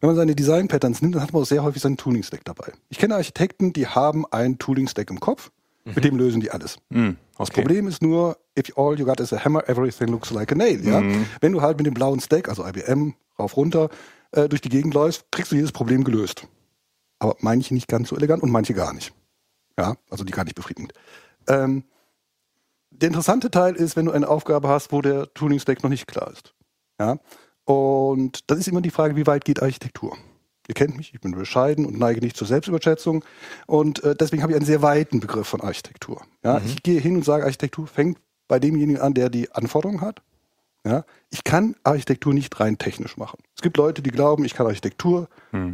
Wenn 0.00 0.06
man 0.08 0.16
seine 0.16 0.34
Design-Patterns 0.34 1.02
nimmt, 1.02 1.14
dann 1.14 1.22
hat 1.22 1.32
man 1.32 1.42
auch 1.42 1.46
sehr 1.46 1.62
häufig 1.62 1.82
seinen 1.82 1.96
Tooling-Stack 1.96 2.44
dabei. 2.44 2.72
Ich 2.88 2.98
kenne 2.98 3.14
Architekten, 3.14 3.72
die 3.72 3.86
haben 3.86 4.26
einen 4.26 4.58
Tooling-Stack 4.58 5.10
im 5.10 5.20
Kopf, 5.20 5.50
mit 5.84 6.04
dem 6.04 6.16
lösen 6.18 6.40
die 6.40 6.50
alles. 6.50 6.78
Hm, 6.92 7.16
Das 7.38 7.48
okay. 7.48 7.62
Problem 7.62 7.88
ist 7.88 8.02
nur, 8.02 8.36
if 8.58 8.76
all 8.76 8.98
you 8.98 9.06
got 9.06 9.20
is 9.20 9.32
a 9.32 9.42
hammer, 9.42 9.66
everything 9.68 10.08
looks 10.08 10.30
like 10.30 10.52
a 10.52 10.54
nail. 10.54 10.84
Ja? 10.86 11.00
Mhm. 11.00 11.24
Wenn 11.40 11.52
du 11.52 11.62
halt 11.62 11.78
mit 11.78 11.86
dem 11.86 11.94
blauen 11.94 12.20
Stack, 12.20 12.48
also 12.48 12.66
IBM, 12.66 13.14
rauf 13.38 13.56
runter, 13.56 13.88
äh, 14.32 14.48
durch 14.48 14.60
die 14.60 14.68
Gegend 14.68 14.92
läufst, 14.92 15.24
kriegst 15.32 15.50
du 15.52 15.56
jedes 15.56 15.72
Problem 15.72 16.04
gelöst. 16.04 16.46
Aber 17.20 17.36
manche 17.40 17.72
nicht 17.72 17.88
ganz 17.88 18.10
so 18.10 18.16
elegant 18.16 18.42
und 18.42 18.50
manche 18.50 18.74
gar 18.74 18.92
nicht. 18.92 19.12
Ja, 19.78 19.96
also 20.10 20.24
die 20.24 20.32
gar 20.32 20.44
nicht 20.44 20.56
befriedigend. 20.56 20.92
Ähm, 21.46 21.84
der 23.00 23.08
interessante 23.08 23.50
Teil 23.50 23.74
ist, 23.74 23.96
wenn 23.96 24.06
du 24.06 24.12
eine 24.12 24.28
Aufgabe 24.28 24.68
hast, 24.68 24.92
wo 24.92 25.00
der 25.00 25.32
Tooling-Stack 25.34 25.82
noch 25.82 25.90
nicht 25.90 26.06
klar 26.06 26.30
ist. 26.32 26.54
Ja? 27.00 27.18
Und 27.64 28.50
das 28.50 28.58
ist 28.58 28.68
immer 28.68 28.80
die 28.80 28.90
Frage, 28.90 29.16
wie 29.16 29.26
weit 29.26 29.44
geht 29.44 29.62
Architektur? 29.62 30.16
Ihr 30.66 30.74
kennt 30.74 30.96
mich, 30.96 31.14
ich 31.14 31.20
bin 31.20 31.32
bescheiden 31.32 31.86
und 31.86 31.98
neige 31.98 32.20
nicht 32.20 32.36
zur 32.36 32.46
Selbstüberschätzung. 32.46 33.24
Und 33.66 34.02
äh, 34.04 34.14
deswegen 34.14 34.42
habe 34.42 34.52
ich 34.52 34.56
einen 34.56 34.66
sehr 34.66 34.82
weiten 34.82 35.20
Begriff 35.20 35.48
von 35.48 35.60
Architektur. 35.60 36.22
Ja? 36.42 36.60
Ich 36.64 36.82
gehe 36.82 37.00
hin 37.00 37.16
und 37.16 37.24
sage, 37.24 37.44
Architektur 37.44 37.86
fängt 37.86 38.18
bei 38.48 38.58
demjenigen 38.58 39.00
an, 39.00 39.14
der 39.14 39.30
die 39.30 39.50
Anforderungen 39.52 40.00
hat. 40.00 40.22
Ja? 40.84 41.04
Ich 41.30 41.44
kann 41.44 41.76
Architektur 41.84 42.34
nicht 42.34 42.58
rein 42.60 42.78
technisch 42.78 43.16
machen. 43.16 43.38
Es 43.54 43.62
gibt 43.62 43.76
Leute, 43.76 44.02
die 44.02 44.10
glauben, 44.10 44.44
ich 44.44 44.54
kann 44.54 44.66
Architektur 44.66 45.28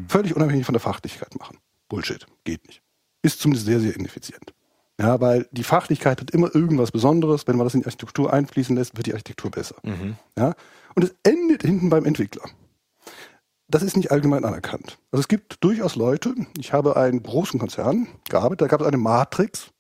völlig 0.09 0.37
unabhängig 0.37 0.67
von 0.67 0.75
der 0.75 0.81
Fachlichkeit 0.81 1.39
machen. 1.39 1.59
Bullshit, 1.89 2.27
geht 2.45 2.67
nicht. 2.67 2.83
Ist 3.23 3.41
zumindest 3.41 3.67
sehr, 3.67 3.81
sehr 3.81 3.97
ineffizient. 3.97 4.53
Ja, 5.01 5.21
weil 5.21 5.49
die 5.51 5.65
Fachlichkeit 5.65 6.21
hat 6.21 6.31
immer 6.31 6.55
irgendwas 6.55 6.93
Besonderes. 6.93 7.47
Wenn 7.47 7.57
man 7.57 7.67
das 7.67 7.75
in 7.75 7.81
die 7.81 7.87
Architektur 7.87 8.33
einfließen 8.33 8.77
lässt, 8.77 8.97
wird 8.97 9.07
die 9.07 9.13
Architektur 9.13 9.51
besser. 9.51 9.77
Ja? 10.39 10.55
Und 10.95 11.03
es 11.03 11.15
endet 11.25 11.63
hinten 11.63 11.91
beim 11.91 12.05
Entwickler. 12.05 12.45
Das 13.69 13.83
ist 13.83 13.97
nicht 13.97 14.13
allgemein 14.13 14.45
anerkannt. 14.45 14.99
Also 15.11 15.21
es 15.21 15.29
gibt 15.29 15.65
durchaus 15.65 15.97
Leute, 15.97 16.35
ich 16.59 16.73
habe 16.73 16.97
einen 16.97 17.23
großen 17.23 17.59
Konzern 17.59 18.07
gearbeitet, 18.29 18.61
da 18.61 18.67
gab 18.67 18.83
es 18.83 18.87
eine 18.87 18.99
Matrix, 18.99 19.71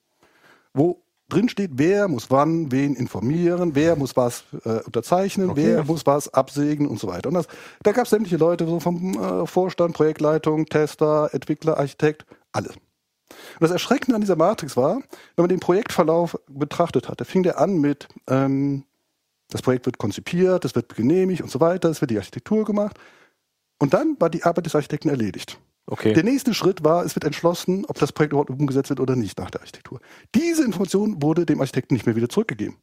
wo 0.72 1.04
drin 1.28 1.48
steht, 1.48 1.72
wer 1.74 2.08
muss 2.08 2.30
wann 2.30 2.72
wen 2.72 2.94
informieren, 2.94 3.74
wer 3.74 3.96
muss 3.96 4.16
was 4.16 4.44
äh, 4.64 4.80
unterzeichnen, 4.80 5.52
wer 5.54 5.84
muss 5.84 6.06
was 6.06 6.32
absägen 6.32 6.86
und 6.86 6.98
so 6.98 7.08
weiter. 7.08 7.28
Und 7.28 7.34
das, 7.34 7.46
da 7.82 7.92
gab 7.92 8.04
es 8.04 8.10
sämtliche 8.10 8.36
Leute 8.36 8.66
so 8.66 8.80
vom 8.80 9.14
äh, 9.14 9.46
Vorstand, 9.46 9.94
Projektleitung, 9.94 10.66
Tester, 10.66 11.30
Entwickler, 11.32 11.78
Architekt, 11.78 12.26
alle. 12.52 12.70
Und 13.54 13.62
das 13.62 13.70
Erschreckende 13.70 14.14
an 14.14 14.20
dieser 14.20 14.36
Matrix 14.36 14.76
war, 14.76 14.96
wenn 15.36 15.42
man 15.42 15.48
den 15.48 15.60
Projektverlauf 15.60 16.38
betrachtet 16.48 17.08
hatte, 17.08 17.24
fing 17.24 17.42
der 17.42 17.58
an 17.60 17.78
mit, 17.78 18.08
ähm, 18.28 18.84
das 19.50 19.62
Projekt 19.62 19.86
wird 19.86 19.98
konzipiert, 19.98 20.64
es 20.64 20.74
wird 20.74 20.94
genehmigt 20.94 21.42
und 21.42 21.50
so 21.50 21.60
weiter, 21.60 21.88
es 21.90 22.00
wird 22.00 22.10
die 22.10 22.18
Architektur 22.18 22.64
gemacht. 22.64 22.98
Und 23.78 23.94
dann 23.94 24.16
war 24.18 24.30
die 24.30 24.44
Arbeit 24.44 24.66
des 24.66 24.74
Architekten 24.74 25.08
erledigt. 25.08 25.58
Okay. 25.86 26.14
Der 26.14 26.24
nächste 26.24 26.54
Schritt 26.54 26.82
war, 26.82 27.04
es 27.04 27.14
wird 27.14 27.24
entschlossen, 27.24 27.84
ob 27.86 27.98
das 27.98 28.12
Projekt 28.12 28.32
überhaupt 28.32 28.50
umgesetzt 28.50 28.88
wird 28.88 29.00
oder 29.00 29.16
nicht 29.16 29.38
nach 29.38 29.50
der 29.50 29.60
Architektur. 29.60 30.00
Diese 30.34 30.64
Information 30.64 31.22
wurde 31.22 31.44
dem 31.44 31.60
Architekten 31.60 31.94
nicht 31.94 32.06
mehr 32.06 32.16
wieder 32.16 32.28
zurückgegeben. 32.28 32.78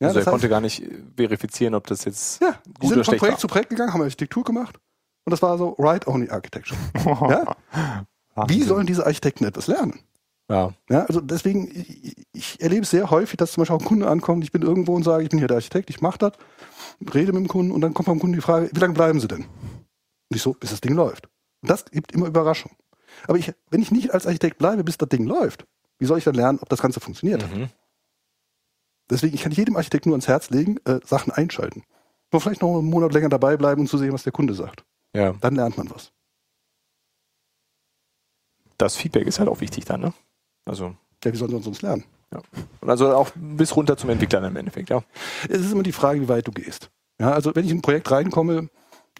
Ja, 0.00 0.08
also 0.08 0.20
er 0.20 0.24
heißt, 0.24 0.30
konnte 0.30 0.48
gar 0.48 0.62
nicht 0.62 0.82
äh, 0.82 1.02
verifizieren, 1.16 1.74
ob 1.74 1.86
das 1.86 2.04
jetzt 2.06 2.40
ja, 2.40 2.58
die 2.66 2.72
gut 2.72 2.88
sind 2.88 2.92
oder 2.98 3.04
von 3.04 3.18
Projekt 3.18 3.34
war. 3.34 3.40
zu 3.40 3.48
Projekt 3.48 3.68
gegangen, 3.70 3.92
haben 3.92 4.00
Architektur 4.00 4.42
gemacht. 4.42 4.78
Und 5.26 5.32
das 5.32 5.42
war 5.42 5.58
so 5.58 5.74
Write-Only 5.76 6.30
Architecture. 6.30 6.80
ja? 7.04 8.06
Wie 8.46 8.62
sollen 8.62 8.86
diese 8.86 9.06
Architekten 9.06 9.44
etwas 9.44 9.66
lernen? 9.66 10.00
Ja. 10.48 10.74
Ja, 10.88 11.04
also 11.04 11.20
deswegen, 11.20 11.70
ich, 11.70 12.26
ich 12.32 12.60
erlebe 12.60 12.82
es 12.82 12.90
sehr 12.90 13.10
häufig, 13.10 13.36
dass 13.36 13.52
zum 13.52 13.62
Beispiel 13.62 13.76
auch 13.76 13.80
ein 13.80 13.86
Kunde 13.86 14.08
ankommt, 14.08 14.42
ich 14.42 14.50
bin 14.50 14.62
irgendwo 14.62 14.94
und 14.96 15.04
sage, 15.04 15.22
ich 15.22 15.28
bin 15.28 15.38
hier 15.38 15.48
der 15.48 15.58
Architekt, 15.58 15.90
ich 15.90 16.00
mache 16.00 16.18
das, 16.18 16.32
rede 17.14 17.32
mit 17.32 17.42
dem 17.42 17.48
Kunden 17.48 17.70
und 17.70 17.80
dann 17.80 17.94
kommt 17.94 18.06
vom 18.06 18.18
Kunden 18.18 18.34
die 18.34 18.42
Frage, 18.42 18.68
wie 18.72 18.80
lange 18.80 18.94
bleiben 18.94 19.20
Sie 19.20 19.28
denn? 19.28 19.44
Und 19.44 20.36
ich 20.36 20.42
so, 20.42 20.54
bis 20.54 20.70
das 20.70 20.80
Ding 20.80 20.94
läuft. 20.94 21.28
Und 21.62 21.70
das 21.70 21.84
gibt 21.84 22.12
immer 22.12 22.26
Überraschung. 22.26 22.72
Aber 23.28 23.38
ich, 23.38 23.52
wenn 23.70 23.82
ich 23.82 23.90
nicht 23.90 24.12
als 24.12 24.26
Architekt 24.26 24.58
bleibe, 24.58 24.82
bis 24.82 24.98
das 24.98 25.08
Ding 25.08 25.24
läuft, 25.26 25.66
wie 25.98 26.06
soll 26.06 26.18
ich 26.18 26.24
dann 26.24 26.34
lernen, 26.34 26.58
ob 26.60 26.68
das 26.68 26.82
Ganze 26.82 26.98
funktioniert? 27.00 27.42
Mhm. 27.54 27.68
Deswegen, 29.08 29.34
ich 29.34 29.42
kann 29.42 29.52
jedem 29.52 29.76
Architekt 29.76 30.06
nur 30.06 30.14
ans 30.14 30.28
Herz 30.28 30.50
legen, 30.50 30.78
äh, 30.84 31.00
Sachen 31.04 31.32
einschalten. 31.32 31.82
Nur 32.32 32.40
vielleicht 32.40 32.62
noch 32.62 32.76
einen 32.78 32.88
Monat 32.88 33.12
länger 33.12 33.28
dabei 33.28 33.56
bleiben 33.56 33.82
und 33.82 33.88
zu 33.88 33.98
sehen, 33.98 34.12
was 34.12 34.22
der 34.22 34.32
Kunde 34.32 34.54
sagt. 34.54 34.84
Ja, 35.14 35.32
Dann 35.40 35.56
lernt 35.56 35.76
man 35.76 35.90
was. 35.90 36.12
Das 38.80 38.96
Feedback 38.96 39.26
ist 39.26 39.38
halt 39.38 39.48
auch 39.48 39.60
wichtig 39.60 39.84
dann, 39.84 40.00
ne? 40.00 40.12
Also, 40.66 40.94
Ja, 41.24 41.32
wie 41.32 41.36
sollen 41.36 41.52
wir 41.52 41.60
sonst 41.60 41.82
lernen? 41.82 42.04
und 42.80 42.88
also 42.88 43.12
auch 43.12 43.30
bis 43.34 43.74
runter 43.74 43.96
zum 43.96 44.08
Entwickler 44.10 44.46
im 44.46 44.54
Endeffekt, 44.54 44.88
ja. 44.90 45.02
Es 45.48 45.60
ist 45.60 45.72
immer 45.72 45.82
die 45.82 45.90
Frage, 45.92 46.20
wie 46.20 46.28
weit 46.28 46.46
du 46.46 46.52
gehst. 46.52 46.90
Ja, 47.20 47.32
also 47.32 47.54
wenn 47.56 47.64
ich 47.64 47.72
in 47.72 47.78
ein 47.78 47.82
Projekt 47.82 48.08
reinkomme, 48.10 48.68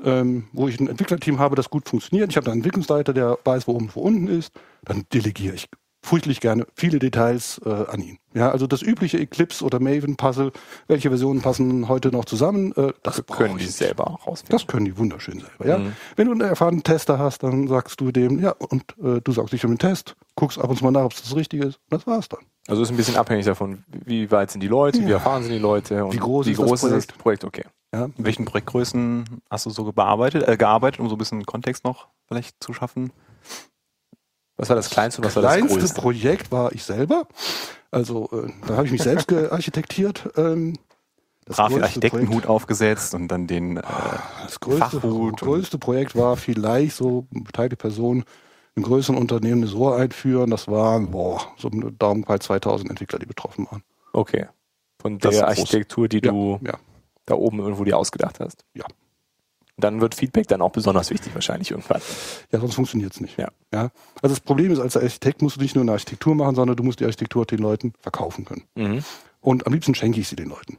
ähm, 0.05 0.49
wo 0.53 0.69
ich 0.69 0.79
ein 0.79 0.87
Entwicklerteam 0.89 1.41
habe, 1.41 1.57
das 1.57 1.71
gut 1.71 1.89
funktioniert, 1.89 2.31
ich 2.31 2.37
habe 2.37 2.45
da 2.45 2.53
einen 2.53 2.61
Entwicklungsleiter, 2.61 3.13
der 3.13 3.37
weiß, 3.45 3.67
wo 3.67 3.73
oben 3.73 3.87
und 3.87 3.97
wo 3.97 4.01
unten 4.03 4.29
ist, 4.29 4.53
dann 4.85 5.05
delegiere 5.13 5.57
ich 5.57 5.69
furchtlich 6.03 6.41
gerne 6.41 6.67
viele 6.75 6.99
Details 6.99 7.61
äh, 7.65 7.69
an 7.69 8.01
ihn. 8.01 8.19
Ja, 8.33 8.51
also 8.51 8.67
das 8.67 8.81
übliche 8.83 9.19
Eclipse 9.19 9.65
oder 9.65 9.81
Maven 9.81 10.17
Puzzle, 10.17 10.53
welche 10.87 11.09
Versionen 11.09 11.43
passen 11.43 11.89
heute 11.89 12.11
noch 12.11 12.25
zusammen, 12.25 12.73
äh, 12.77 12.93
das 13.03 13.21
brauche 13.23 13.45
Können 13.45 13.59
die 13.59 13.65
nicht. 13.65 13.77
selber 13.77 14.05
rausfinden. 14.27 14.53
Das 14.53 14.67
können 14.67 14.85
die 14.87 14.97
wunderschön 14.97 15.41
selber, 15.41 15.67
ja. 15.67 15.79
Mhm. 15.79 15.93
Wenn 16.17 16.27
du 16.27 16.33
einen 16.33 16.41
erfahrenen 16.43 16.83
Tester 16.83 17.19
hast, 17.19 17.43
dann 17.43 17.69
sagst 17.69 18.01
du 18.01 18.13
dem, 18.13 18.41
ja, 18.41 18.53
und 18.53 18.85
äh, 19.03 19.21
du 19.21 19.33
sagst 19.33 19.53
dich 19.53 19.65
um 19.65 19.73
den 19.73 19.79
Test, 19.79 20.17
guckst 20.37 20.59
ab 20.59 20.71
und 20.71 20.77
zu 20.77 20.85
mal 20.85 20.91
nach, 20.91 21.05
ob 21.05 21.13
es 21.13 21.23
das 21.23 21.35
Richtige 21.35 21.65
ist, 21.67 21.77
und 21.77 21.93
das 21.93 22.07
war's 22.07 22.29
dann. 22.29 22.41
Also 22.69 22.83
ist 22.83 22.91
ein 22.91 22.97
bisschen 22.97 23.17
abhängig 23.17 23.47
davon, 23.47 23.85
wie 23.89 24.31
weit 24.31 24.51
sind 24.53 24.61
die 24.63 24.69
Leute, 24.69 25.05
wie 25.05 25.11
erfahren 25.11 25.43
sind 25.43 25.53
die 25.53 25.59
Leute 25.59 26.05
und 26.05 26.15
Wie 26.15 26.19
groß 26.19 26.47
wie 26.47 26.53
ist 26.53 26.61
das 26.61 26.71
ist 26.71 26.83
das 26.83 27.07
Projekt? 27.07 27.19
Projekt, 27.19 27.45
okay. 27.45 27.65
Ja. 27.93 28.05
In 28.05 28.25
welchen 28.25 28.45
Projektgrößen 28.45 29.25
hast 29.51 29.67
du 29.67 29.71
so 29.71 29.91
bearbeitet, 29.93 30.47
äh, 30.47 30.57
gearbeitet, 30.57 31.01
um 31.01 31.09
so 31.09 31.17
ein 31.17 31.19
bisschen 31.19 31.45
Kontext 31.45 31.85
noch 31.85 32.07
vielleicht 32.29 32.63
zu 32.63 32.73
schaffen? 32.73 33.13
Was 34.61 34.69
war 34.69 34.77
das 34.77 34.91
kleinste 34.91 35.21
und 35.23 35.27
was 35.27 35.37
war 35.37 35.43
das 35.43 35.55
kleinste 35.57 35.79
größte? 35.79 36.01
Projekt 36.01 36.53
war 36.53 36.73
ich 36.73 36.85
selber. 36.85 37.27
Also 37.91 38.29
äh, 38.33 38.51
da 38.67 38.77
habe 38.77 38.87
ich 38.87 38.93
mich 38.93 39.03
selbst 39.03 39.27
gearchitektiert. 39.29 40.29
Ähm, 40.37 40.77
das 41.47 41.57
Brav 41.57 41.69
den 41.69 41.79
größte 41.81 41.85
Architektenhut 41.87 42.47
aufgesetzt 42.47 43.15
und 43.15 43.29
dann 43.29 43.47
den 43.47 43.79
äh, 43.79 43.83
Das 44.45 44.61
größte, 44.61 44.79
Fachhut 45.01 45.05
und- 45.05 45.41
größte 45.41 45.79
Projekt 45.79 46.15
war 46.15 46.37
vielleicht 46.37 46.95
so 46.97 47.27
beteiligte 47.31 47.77
Personen 47.77 48.25
in 48.77 48.83
größeren 48.83 49.17
Unternehmen 49.19 49.63
eine 49.63 49.67
SOA 49.67 49.97
einführen. 49.97 50.51
Das 50.51 50.69
waren 50.69 51.11
boah, 51.11 51.41
so 51.57 51.69
um 51.69 51.99
Daumen 51.99 52.23
bei 52.23 52.39
2000 52.39 52.91
Entwickler, 52.91 53.19
die 53.19 53.27
betroffen 53.27 53.67
waren. 53.71 53.83
Okay. 54.13 54.47
Von 55.01 55.19
Das 55.19 55.37
der. 55.37 55.49
Architektur, 55.49 56.07
die 56.07 56.21
Ja, 56.23 56.31
du 56.31 56.61
ja. 56.65 56.75
da 57.27 57.35
oben 57.35 57.59
irgendwo 57.61 57.85
dir 57.85 57.97
ausgedacht 57.97 58.39
hast. 58.41 58.65
Ja. 58.75 58.85
Dann 59.81 60.01
wird 60.01 60.15
Feedback 60.15 60.49
dann 60.49 60.63
auch 60.63 60.71
besonders 60.71 61.11
wichtig 61.11 61.35
wahrscheinlich 61.35 61.71
irgendwann. 61.71 62.01
Ja, 62.53 62.61
sonst 62.61 62.75
funktioniert 62.75 63.13
es 63.13 63.21
nicht. 63.21 63.39
Ja. 63.39 63.49
Ja. 63.73 63.91
Also 64.23 64.35
das 64.35 64.41
Problem 64.41 64.73
ist, 64.73 64.79
als 64.79 64.97
Architekt 64.97 65.43
musst 65.43 65.57
du 65.57 65.61
nicht 65.61 65.75
nur 65.75 65.83
eine 65.83 65.93
Architektur 65.93 66.35
machen, 66.35 66.55
sondern 66.55 66.77
du 66.77 66.83
musst 66.83 67.01
die 67.01 67.05
Architektur 67.05 67.47
den 67.47 67.59
Leuten 67.59 67.93
verkaufen 68.01 68.45
können. 68.45 68.65
Mhm. 68.75 69.05
Und 69.41 69.67
am 69.67 69.73
liebsten 69.73 69.95
schenke 69.95 70.21
ich 70.21 70.29
sie 70.29 70.37
den 70.37 70.49
Leuten. 70.49 70.79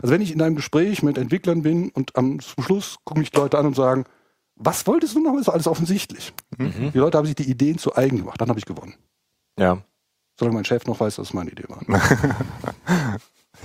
Also 0.00 0.12
wenn 0.12 0.22
ich 0.22 0.32
in 0.32 0.40
einem 0.40 0.56
Gespräch 0.56 1.02
mit 1.02 1.18
Entwicklern 1.18 1.62
bin 1.62 1.90
und 1.90 2.16
am 2.16 2.40
Schluss 2.40 2.96
gucken 3.04 3.20
mich 3.20 3.30
die 3.30 3.38
Leute 3.38 3.58
an 3.58 3.66
und 3.66 3.76
sagen, 3.76 4.04
was 4.56 4.86
wolltest 4.86 5.14
du 5.14 5.20
noch? 5.20 5.38
Ist 5.38 5.48
alles 5.48 5.66
offensichtlich. 5.66 6.32
Mhm. 6.56 6.92
Die 6.92 6.98
Leute 6.98 7.18
haben 7.18 7.26
sich 7.26 7.34
die 7.34 7.48
Ideen 7.48 7.78
zu 7.78 7.94
eigen 7.94 8.18
gemacht. 8.18 8.40
Dann 8.40 8.48
habe 8.48 8.58
ich 8.58 8.64
gewonnen. 8.64 8.94
Ja. 9.58 9.82
Solange 10.38 10.54
mein 10.56 10.64
Chef 10.64 10.86
noch 10.86 10.98
weiß, 10.98 11.16
dass 11.16 11.28
es 11.28 11.34
meine 11.34 11.50
Idee 11.50 11.64
war. 11.68 11.82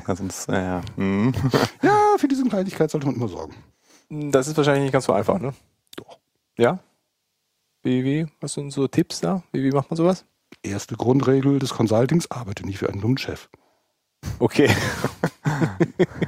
ja, 0.08 0.16
sonst, 0.16 0.50
äh, 0.50 0.62
ja. 0.62 0.82
Mhm. 0.96 1.34
ja, 1.82 2.16
für 2.18 2.28
diese 2.28 2.44
Kleinigkeit 2.46 2.92
sollte 2.92 3.08
man 3.08 3.16
immer 3.16 3.28
sorgen. 3.28 3.56
Das 4.10 4.48
ist 4.48 4.58
wahrscheinlich 4.58 4.84
nicht 4.84 4.94
ganz 4.94 5.06
so 5.06 5.14
einfach, 5.14 5.40
ne? 5.40 5.54
Doch. 5.96 6.18
Ja? 6.58 6.80
Wie, 7.84 8.04
wie? 8.04 8.28
Was 8.40 8.54
sind 8.54 8.72
so 8.72 8.88
Tipps 8.88 9.22
da? 9.22 9.44
Wie, 9.52 9.64
wie 9.64 9.72
macht 9.72 9.90
man 9.90 9.98
sowas? 9.98 10.26
Erste 10.64 10.96
Grundregel 10.96 11.60
des 11.60 11.74
Consultings, 11.74 12.32
arbeite 12.32 12.66
nicht 12.66 12.80
für 12.80 12.90
einen 12.90 13.02
dummen 13.02 13.18
Chef. 13.18 13.50
Okay. 14.40 14.70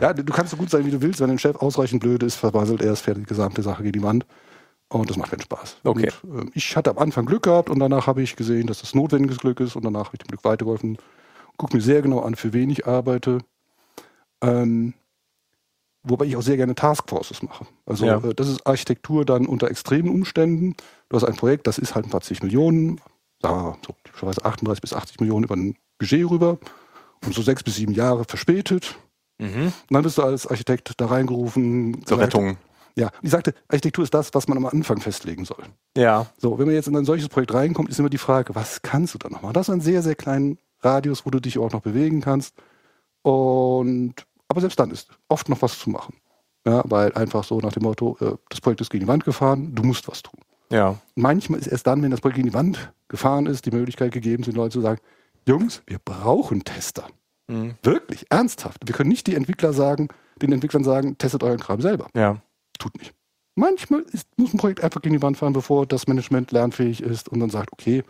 Ja, 0.00 0.12
du 0.12 0.32
kannst 0.32 0.50
so 0.50 0.56
gut 0.56 0.70
sein, 0.70 0.84
wie 0.84 0.90
du 0.90 1.00
willst. 1.00 1.20
Wenn 1.20 1.30
ein 1.30 1.38
Chef 1.38 1.56
ausreichend 1.56 2.02
blöd 2.02 2.22
ist, 2.22 2.36
verwandelt 2.36 2.82
er 2.82 2.92
es 2.92 3.00
fährt 3.00 3.18
die 3.18 3.22
gesamte 3.22 3.62
Sache 3.62 3.82
gegen 3.82 4.00
die 4.00 4.02
Wand. 4.02 4.26
Und 4.88 5.10
das 5.10 5.16
macht 5.16 5.30
keinen 5.30 5.40
Spaß. 5.40 5.78
Okay. 5.84 6.10
Und, 6.22 6.48
äh, 6.48 6.50
ich 6.54 6.76
hatte 6.76 6.90
am 6.90 6.98
Anfang 6.98 7.26
Glück 7.26 7.44
gehabt 7.44 7.70
und 7.70 7.80
danach 7.80 8.06
habe 8.06 8.22
ich 8.22 8.36
gesehen, 8.36 8.66
dass 8.66 8.80
das 8.80 8.94
notwendiges 8.94 9.38
Glück 9.38 9.60
ist 9.60 9.76
und 9.76 9.84
danach 9.84 10.06
habe 10.06 10.16
ich 10.16 10.20
dem 10.20 10.28
Glück 10.28 10.44
weitergeholfen. 10.44 10.98
Guck 11.56 11.74
mir 11.74 11.80
sehr 11.80 12.02
genau 12.02 12.20
an, 12.20 12.34
für 12.34 12.52
wen 12.52 12.70
ich 12.70 12.86
arbeite. 12.86 13.38
Ähm, 14.42 14.94
wobei 16.08 16.24
ich 16.26 16.36
auch 16.36 16.42
sehr 16.42 16.56
gerne 16.56 16.74
Taskforces 16.74 17.42
mache. 17.42 17.66
Also 17.84 18.06
Ja. 18.06 18.18
äh, 18.18 18.34
das 18.34 18.48
ist 18.48 18.66
Architektur 18.66 19.24
dann 19.24 19.46
unter 19.46 19.70
extremen 19.70 20.08
Umständen. 20.08 20.74
Du 21.08 21.16
hast 21.16 21.24
ein 21.24 21.36
Projekt, 21.36 21.66
das 21.66 21.78
ist 21.78 21.94
halt 21.94 22.06
ein 22.06 22.10
paar 22.10 22.20
zig 22.22 22.42
Millionen, 22.42 23.00
sagen 23.42 23.56
wir 23.56 23.62
mal 23.70 23.76
so 23.86 23.94
typischerweise 24.04 24.44
38 24.44 24.80
bis 24.80 24.92
80 24.92 25.20
Millionen 25.20 25.44
über 25.44 25.56
ein 25.56 25.76
Budget 25.98 26.28
rüber 26.30 26.58
und 27.24 27.34
so 27.34 27.42
sechs 27.42 27.62
bis 27.62 27.76
sieben 27.76 27.92
Jahre 27.92 28.24
verspätet. 28.24 28.96
Mhm. 29.38 29.64
Und 29.66 29.72
dann 29.90 30.02
bist 30.02 30.18
du 30.18 30.22
als 30.22 30.46
Architekt 30.46 30.92
da 30.96 31.06
reingerufen. 31.06 31.94
Zur 32.06 32.18
gesagt- 32.18 32.34
Rettung. 32.34 32.56
Ja, 32.98 33.10
ich 33.20 33.30
sagte, 33.30 33.52
Architektur 33.68 34.04
ist 34.04 34.14
das, 34.14 34.32
was 34.32 34.48
man 34.48 34.56
am 34.56 34.64
Anfang 34.64 35.02
festlegen 35.02 35.44
soll. 35.44 35.62
Ja. 35.98 36.26
So, 36.38 36.58
wenn 36.58 36.64
man 36.64 36.74
jetzt 36.74 36.88
in 36.88 36.96
ein 36.96 37.04
solches 37.04 37.28
Projekt 37.28 37.52
reinkommt, 37.52 37.90
ist 37.90 37.98
immer 37.98 38.08
die 38.08 38.16
Frage, 38.16 38.54
was 38.54 38.80
kannst 38.80 39.12
du 39.12 39.18
da 39.18 39.28
noch 39.28 39.42
machen? 39.42 39.52
Das 39.52 39.68
ist 39.68 39.74
ein 39.74 39.82
sehr, 39.82 40.02
sehr 40.02 40.14
kleinen 40.14 40.56
Radius, 40.80 41.26
wo 41.26 41.30
du 41.30 41.38
dich 41.38 41.58
auch 41.58 41.70
noch 41.72 41.82
bewegen 41.82 42.22
kannst. 42.22 42.54
Und, 43.22 44.14
aber 44.48 44.60
selbst 44.60 44.78
dann 44.78 44.90
ist 44.90 45.10
oft 45.28 45.48
noch 45.48 45.62
was 45.62 45.78
zu 45.78 45.90
machen. 45.90 46.16
Ja, 46.66 46.82
weil 46.86 47.12
einfach 47.12 47.44
so 47.44 47.60
nach 47.60 47.72
dem 47.72 47.84
Motto, 47.84 48.16
äh, 48.20 48.36
das 48.48 48.60
Projekt 48.60 48.80
ist 48.80 48.90
gegen 48.90 49.04
die 49.04 49.08
Wand 49.08 49.24
gefahren, 49.24 49.74
du 49.74 49.84
musst 49.84 50.08
was 50.08 50.22
tun. 50.22 50.40
Ja. 50.70 50.96
Manchmal 51.14 51.60
ist 51.60 51.68
erst 51.68 51.86
dann, 51.86 52.02
wenn 52.02 52.10
das 52.10 52.20
Projekt 52.20 52.36
gegen 52.36 52.48
die 52.48 52.54
Wand 52.54 52.92
gefahren 53.08 53.46
ist, 53.46 53.66
die 53.66 53.70
Möglichkeit 53.70 54.12
gegeben, 54.12 54.42
den 54.42 54.54
Leuten 54.54 54.72
zu 54.72 54.80
sagen, 54.80 55.00
Jungs, 55.46 55.82
wir 55.86 56.00
brauchen 56.00 56.64
Tester. 56.64 57.06
Mhm. 57.46 57.76
Wirklich, 57.82 58.26
ernsthaft. 58.30 58.78
Wir 58.84 58.94
können 58.94 59.10
nicht 59.10 59.28
die 59.28 59.36
Entwickler 59.36 59.72
sagen, 59.72 60.08
den 60.42 60.52
Entwicklern 60.52 60.82
sagen, 60.82 61.16
testet 61.18 61.44
euren 61.44 61.60
Kram 61.60 61.80
selber. 61.80 62.08
Ja. 62.16 62.42
Tut 62.78 62.98
nicht. 62.98 63.14
Manchmal 63.54 64.00
ist, 64.12 64.28
muss 64.36 64.52
ein 64.52 64.58
Projekt 64.58 64.82
einfach 64.82 65.00
gegen 65.00 65.14
die 65.14 65.22
Wand 65.22 65.36
fahren, 65.36 65.52
bevor 65.52 65.86
das 65.86 66.08
Management 66.08 66.50
lernfähig 66.50 67.00
ist 67.00 67.28
und 67.28 67.40
dann 67.40 67.48
sagt, 67.48 67.72
okay, 67.72 68.02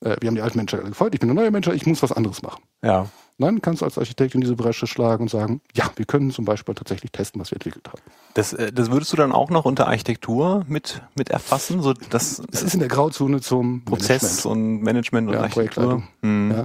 äh, 0.00 0.16
wir 0.20 0.28
haben 0.28 0.34
die 0.34 0.42
alten 0.42 0.56
Manager 0.56 0.78
gefolgt, 0.78 1.14
ich 1.14 1.20
bin 1.20 1.30
ein 1.30 1.36
neuer 1.36 1.50
Manager, 1.50 1.74
ich 1.74 1.86
muss 1.86 2.02
was 2.02 2.12
anderes 2.12 2.42
machen. 2.42 2.62
Ja. 2.82 3.06
Dann 3.40 3.62
kannst 3.62 3.80
du 3.80 3.86
als 3.86 3.96
Architekt 3.98 4.34
in 4.34 4.40
diese 4.42 4.54
Bresche 4.54 4.86
schlagen 4.86 5.22
und 5.22 5.28
sagen, 5.28 5.60
ja, 5.74 5.90
wir 5.96 6.04
können 6.04 6.30
zum 6.30 6.44
Beispiel 6.44 6.74
tatsächlich 6.74 7.10
testen, 7.10 7.40
was 7.40 7.50
wir 7.50 7.56
entwickelt 7.56 7.88
haben. 7.88 8.02
Das, 8.34 8.52
äh, 8.52 8.72
das 8.72 8.90
würdest 8.90 9.12
du 9.12 9.16
dann 9.16 9.32
auch 9.32 9.50
noch 9.50 9.64
unter 9.64 9.86
Architektur 9.88 10.64
mit, 10.68 11.02
mit 11.16 11.30
erfassen? 11.30 11.82
So 11.82 11.94
das 11.94 12.42
Es 12.52 12.62
ist 12.62 12.74
in 12.74 12.80
der 12.80 12.88
Grauzone 12.88 13.40
zum 13.40 13.84
Prozess 13.84 14.44
Management. 14.44 14.46
und 14.46 14.82
Management 14.82 15.28
und 15.28 15.34
Ja, 15.34 15.40
Architektur. 15.40 15.84
Projektleitung. 15.84 16.08
Mhm. 16.46 16.50
Ja. 16.52 16.64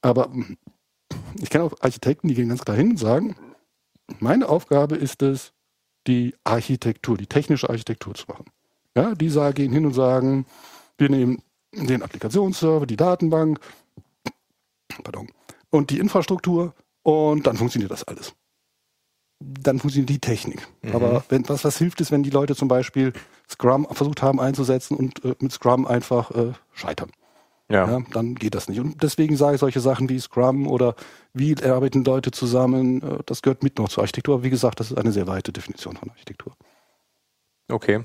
Aber 0.00 0.28
mh, 0.28 0.46
ich 1.40 1.50
kenne 1.50 1.64
auch 1.64 1.74
Architekten, 1.80 2.28
die 2.28 2.34
gehen 2.34 2.48
ganz 2.48 2.64
klar 2.64 2.76
hin 2.76 2.90
und 2.90 2.98
sagen, 2.98 3.36
meine 4.18 4.48
Aufgabe 4.48 4.96
ist 4.96 5.22
es, 5.22 5.52
die 6.06 6.34
Architektur, 6.44 7.16
die 7.16 7.26
technische 7.26 7.68
Architektur 7.68 8.14
zu 8.14 8.26
machen. 8.28 8.44
Ja, 8.96 9.14
die 9.14 9.28
gehen 9.54 9.72
hin 9.72 9.84
und 9.84 9.92
sagen, 9.92 10.46
wir 10.96 11.10
nehmen 11.10 11.42
den 11.72 12.02
Applikationsserver, 12.02 12.86
die 12.86 12.96
Datenbank, 12.96 13.60
pardon, 15.02 15.28
und 15.70 15.90
die 15.90 15.98
Infrastruktur 15.98 16.74
und 17.02 17.46
dann 17.46 17.56
funktioniert 17.56 17.90
das 17.90 18.04
alles. 18.04 18.34
Dann 19.38 19.78
funktioniert 19.78 20.08
die 20.08 20.18
Technik. 20.18 20.66
Mhm. 20.82 20.94
Aber 20.94 21.24
wenn, 21.28 21.48
was, 21.48 21.64
was 21.64 21.78
hilft 21.78 22.00
es, 22.00 22.10
wenn 22.10 22.22
die 22.22 22.30
Leute 22.30 22.56
zum 22.56 22.68
Beispiel 22.68 23.12
Scrum 23.48 23.86
versucht 23.90 24.22
haben 24.22 24.40
einzusetzen 24.40 24.96
und 24.96 25.24
äh, 25.24 25.34
mit 25.40 25.52
Scrum 25.52 25.86
einfach 25.86 26.30
äh, 26.30 26.52
scheitern? 26.72 27.10
Ja. 27.68 27.88
Ja, 27.90 28.00
dann 28.12 28.36
geht 28.36 28.54
das 28.54 28.68
nicht. 28.68 28.78
Und 28.78 29.02
deswegen 29.02 29.36
sage 29.36 29.56
ich 29.56 29.60
solche 29.60 29.80
Sachen 29.80 30.08
wie 30.08 30.20
Scrum 30.20 30.68
oder 30.68 30.94
wie 31.32 31.60
arbeiten 31.64 32.04
Leute 32.04 32.30
zusammen, 32.30 33.02
äh, 33.02 33.18
das 33.26 33.42
gehört 33.42 33.62
mit 33.62 33.78
noch 33.78 33.88
zur 33.88 34.02
Architektur. 34.02 34.36
Aber 34.36 34.44
wie 34.44 34.50
gesagt, 34.50 34.80
das 34.80 34.90
ist 34.90 34.96
eine 34.98 35.12
sehr 35.12 35.26
weite 35.26 35.52
Definition 35.52 35.96
von 35.96 36.10
Architektur. 36.10 36.54
Okay. 37.68 38.04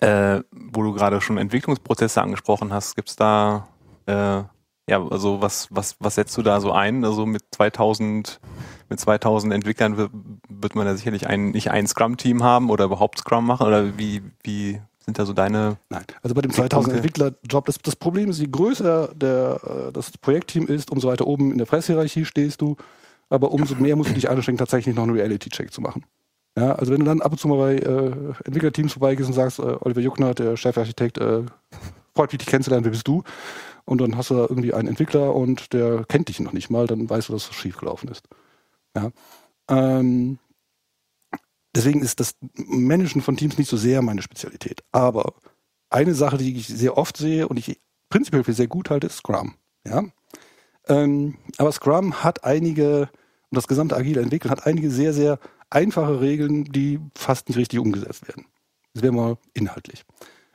Äh, 0.00 0.40
wo 0.50 0.82
du 0.82 0.94
gerade 0.94 1.20
schon 1.20 1.36
Entwicklungsprozesse 1.36 2.22
angesprochen 2.22 2.72
hast, 2.72 2.96
gibt's 2.96 3.16
da, 3.16 3.68
äh, 4.06 4.42
ja, 4.88 5.06
also 5.10 5.42
was, 5.42 5.68
was, 5.70 5.96
was 6.00 6.14
setzt 6.14 6.36
du 6.38 6.42
da 6.42 6.60
so 6.60 6.72
ein? 6.72 7.04
Also 7.04 7.26
mit 7.26 7.42
2000, 7.50 8.40
mit 8.88 8.98
2000 8.98 9.52
Entwicklern 9.52 9.98
wird, 9.98 10.10
wird 10.48 10.74
man 10.74 10.86
da 10.86 10.96
sicherlich 10.96 11.26
ein, 11.26 11.50
nicht 11.50 11.70
ein 11.70 11.86
Scrum-Team 11.86 12.42
haben 12.42 12.70
oder 12.70 12.86
überhaupt 12.86 13.18
Scrum 13.18 13.46
machen 13.46 13.66
oder 13.66 13.98
wie, 13.98 14.22
wie 14.42 14.80
sind 15.04 15.18
da 15.18 15.26
so 15.26 15.34
deine, 15.34 15.76
Nein, 15.90 16.04
also 16.22 16.34
bei 16.34 16.40
dem 16.40 16.50
2000 16.50 16.88
Okay. 16.88 16.96
Entwickler-Job, 16.96 17.66
das, 17.66 17.78
das 17.78 17.96
Problem 17.96 18.30
ist, 18.30 18.40
je 18.40 18.48
größer 18.50 19.08
der, 19.14 19.60
äh, 19.88 19.92
das 19.92 20.16
Projektteam 20.16 20.66
ist, 20.66 20.90
umso 20.90 21.08
weiter 21.08 21.26
oben 21.26 21.52
in 21.52 21.58
der 21.58 21.66
Presshierarchie 21.66 22.24
stehst 22.24 22.62
du, 22.62 22.76
aber 23.28 23.52
umso 23.52 23.74
mehr 23.74 23.96
musst 23.96 24.10
du 24.10 24.14
dich 24.14 24.30
anstrengen, 24.30 24.58
tatsächlich 24.58 24.94
noch 24.94 25.02
einen 25.02 25.12
Reality-Check 25.12 25.72
zu 25.72 25.82
machen. 25.82 26.04
Ja, 26.56 26.72
also 26.76 26.92
wenn 26.92 27.00
du 27.00 27.06
dann 27.06 27.20
ab 27.20 27.32
und 27.32 27.38
zu 27.38 27.48
mal 27.48 27.56
bei 27.56 27.76
äh, 27.76 28.12
Entwicklerteams 28.44 28.92
vorbeigehst 28.92 29.28
und 29.28 29.34
sagst, 29.34 29.58
äh, 29.58 29.76
Oliver 29.80 30.00
Juckner, 30.00 30.34
der 30.34 30.56
Chefarchitekt, 30.56 31.18
äh, 31.18 31.42
freut 32.14 32.32
mich, 32.32 32.38
dich 32.38 32.48
kennenzulernen, 32.48 32.84
wer 32.84 32.92
bist 32.92 33.08
du? 33.08 33.24
Und 33.84 34.00
dann 34.00 34.16
hast 34.16 34.30
du 34.30 34.34
da 34.34 34.42
irgendwie 34.42 34.72
einen 34.72 34.88
Entwickler 34.88 35.34
und 35.34 35.72
der 35.72 36.04
kennt 36.04 36.28
dich 36.28 36.40
noch 36.40 36.52
nicht 36.52 36.70
mal, 36.70 36.86
dann 36.86 37.10
weißt 37.10 37.28
du, 37.28 37.32
dass 37.32 37.50
es 37.50 37.54
schiefgelaufen 37.54 38.08
ist. 38.08 38.28
Ja. 38.96 39.10
Ähm, 39.68 40.38
deswegen 41.74 42.02
ist 42.02 42.20
das 42.20 42.36
Managen 42.54 43.20
von 43.20 43.36
Teams 43.36 43.58
nicht 43.58 43.68
so 43.68 43.76
sehr 43.76 44.00
meine 44.00 44.22
Spezialität. 44.22 44.82
Aber 44.92 45.34
eine 45.90 46.14
Sache, 46.14 46.38
die 46.38 46.56
ich 46.56 46.68
sehr 46.68 46.96
oft 46.96 47.16
sehe 47.16 47.48
und 47.48 47.58
ich 47.58 47.80
prinzipiell 48.08 48.44
für 48.44 48.52
sehr 48.52 48.68
gut 48.68 48.90
halte, 48.90 49.08
ist 49.08 49.16
Scrum. 49.16 49.54
Ja. 49.86 50.04
Ähm, 50.86 51.36
aber 51.58 51.72
Scrum 51.72 52.22
hat 52.22 52.44
einige, 52.44 53.10
und 53.50 53.56
das 53.56 53.66
gesamte 53.66 53.96
agile 53.96 54.20
Entwickeln 54.20 54.50
hat 54.50 54.66
einige 54.66 54.90
sehr, 54.90 55.12
sehr 55.12 55.38
einfache 55.74 56.20
Regeln, 56.20 56.64
die 56.64 57.00
fast 57.14 57.48
nicht 57.48 57.58
richtig 57.58 57.78
umgesetzt 57.78 58.28
werden. 58.28 58.46
Das 58.94 59.02
wäre 59.02 59.12
mal 59.12 59.36
inhaltlich. 59.52 60.04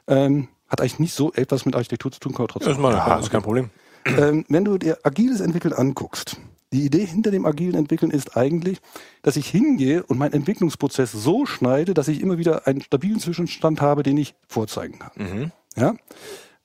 Ähm, 0.08 0.48
hat 0.68 0.82
eigentlich 0.82 1.00
nicht 1.00 1.14
so 1.14 1.34
etwas 1.34 1.66
mit 1.66 1.76
Architektur 1.76 2.12
zu 2.12 2.20
tun, 2.20 2.36
aber 2.36 2.48
trotzdem. 2.48 2.70
Das 2.70 2.78
ist, 2.78 2.82
mal, 2.82 2.94
ja, 2.94 3.16
das 3.16 3.26
ist 3.26 3.32
kein 3.32 3.42
Problem. 3.42 3.70
Ähm, 4.06 4.46
wenn 4.48 4.66
du 4.66 4.78
dir 4.78 5.00
agiles 5.04 5.42
Entwickeln 5.42 5.74
anguckst, 5.74 6.38
die 6.72 6.86
Idee 6.86 7.06
hinter 7.06 7.32
dem 7.32 7.46
agilen 7.46 7.76
Entwickeln 7.76 8.12
ist 8.12 8.38
eigentlich, 8.38 8.80
dass 9.24 9.36
ich 9.36 9.48
hingehe 9.48 10.04
und 10.04 10.20
meinen 10.20 10.34
Entwicklungsprozess 10.34 11.12
so 11.12 11.46
schneide, 11.46 11.94
dass 11.94 12.08
ich 12.08 12.22
immer 12.22 12.38
wieder 12.38 12.68
einen 12.68 12.82
stabilen 12.82 13.20
Zwischenstand 13.20 13.82
habe, 13.82 14.04
den 14.04 14.18
ich 14.18 14.36
vorzeigen 14.48 15.00
kann. 15.00 15.12
Mhm. 15.16 15.52
Ja? 15.76 15.96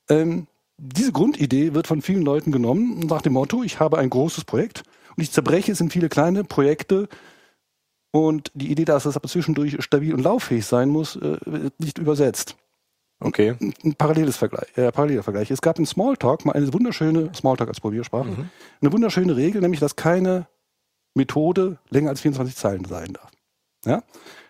Ähm, 0.09 0.47
diese 0.77 1.11
Grundidee 1.11 1.73
wird 1.73 1.87
von 1.87 2.01
vielen 2.01 2.21
Leuten 2.21 2.51
genommen 2.51 2.99
nach 2.99 3.21
dem 3.21 3.33
Motto, 3.33 3.63
ich 3.63 3.79
habe 3.79 3.97
ein 3.97 4.09
großes 4.09 4.43
Projekt 4.43 4.83
und 5.15 5.23
ich 5.23 5.31
zerbreche 5.31 5.71
es 5.71 5.81
in 5.81 5.89
viele 5.89 6.09
kleine 6.09 6.43
Projekte 6.43 7.07
und 8.15 8.49
die 8.53 8.71
Idee, 8.71 8.85
dass 8.85 9.05
es 9.05 9.17
aber 9.17 9.27
zwischendurch 9.27 9.75
stabil 9.83 10.13
und 10.13 10.21
lauffähig 10.21 10.65
sein 10.65 10.89
muss, 10.89 11.17
äh, 11.17 11.37
wird 11.45 11.79
nicht 11.79 11.97
übersetzt. 11.97 12.55
Okay. 13.19 13.55
Ein, 13.59 13.73
ein 13.83 13.95
paralleles 13.95 14.37
Vergleich, 14.37 14.67
äh, 14.77 14.91
paralleler 14.91 15.23
Vergleich. 15.23 15.51
Es 15.51 15.61
gab 15.61 15.79
in 15.79 15.85
Smalltalk 15.85 16.45
mal 16.45 16.53
eine 16.53 16.73
wunderschöne, 16.73 17.31
Smalltalk 17.33 17.69
als 17.69 17.81
Probiersprache, 17.81 18.29
Mhm. 18.29 18.49
eine 18.81 18.93
wunderschöne 18.93 19.35
Regel, 19.35 19.61
nämlich, 19.61 19.79
dass 19.81 19.95
keine 19.97 20.47
Methode 21.13 21.77
länger 21.89 22.09
als 22.09 22.21
24 22.21 22.55
Zeilen 22.55 22.85
sein 22.85 23.13
darf. 23.13 23.31
Ja? 23.85 24.03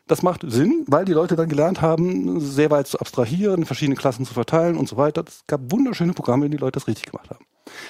Das 0.07 0.21
macht 0.21 0.41
Sinn, 0.45 0.83
weil 0.87 1.05
die 1.05 1.13
Leute 1.13 1.35
dann 1.35 1.49
gelernt 1.49 1.81
haben, 1.81 2.39
sehr 2.39 2.69
weit 2.69 2.85
zu 2.85 2.99
abstrahieren, 2.99 3.65
verschiedene 3.65 3.95
Klassen 3.95 4.25
zu 4.25 4.35
verteilen 4.35 4.77
und 4.77 4.87
so 4.87 4.97
weiter. 4.97 5.23
Es 5.27 5.43
gab 5.47 5.71
wunderschöne 5.71 6.13
Programme, 6.13 6.45
in 6.45 6.51
denen 6.51 6.59
die 6.59 6.63
Leute 6.63 6.79
das 6.79 6.87
richtig 6.87 7.11
gemacht 7.11 7.31
haben. 7.31 7.45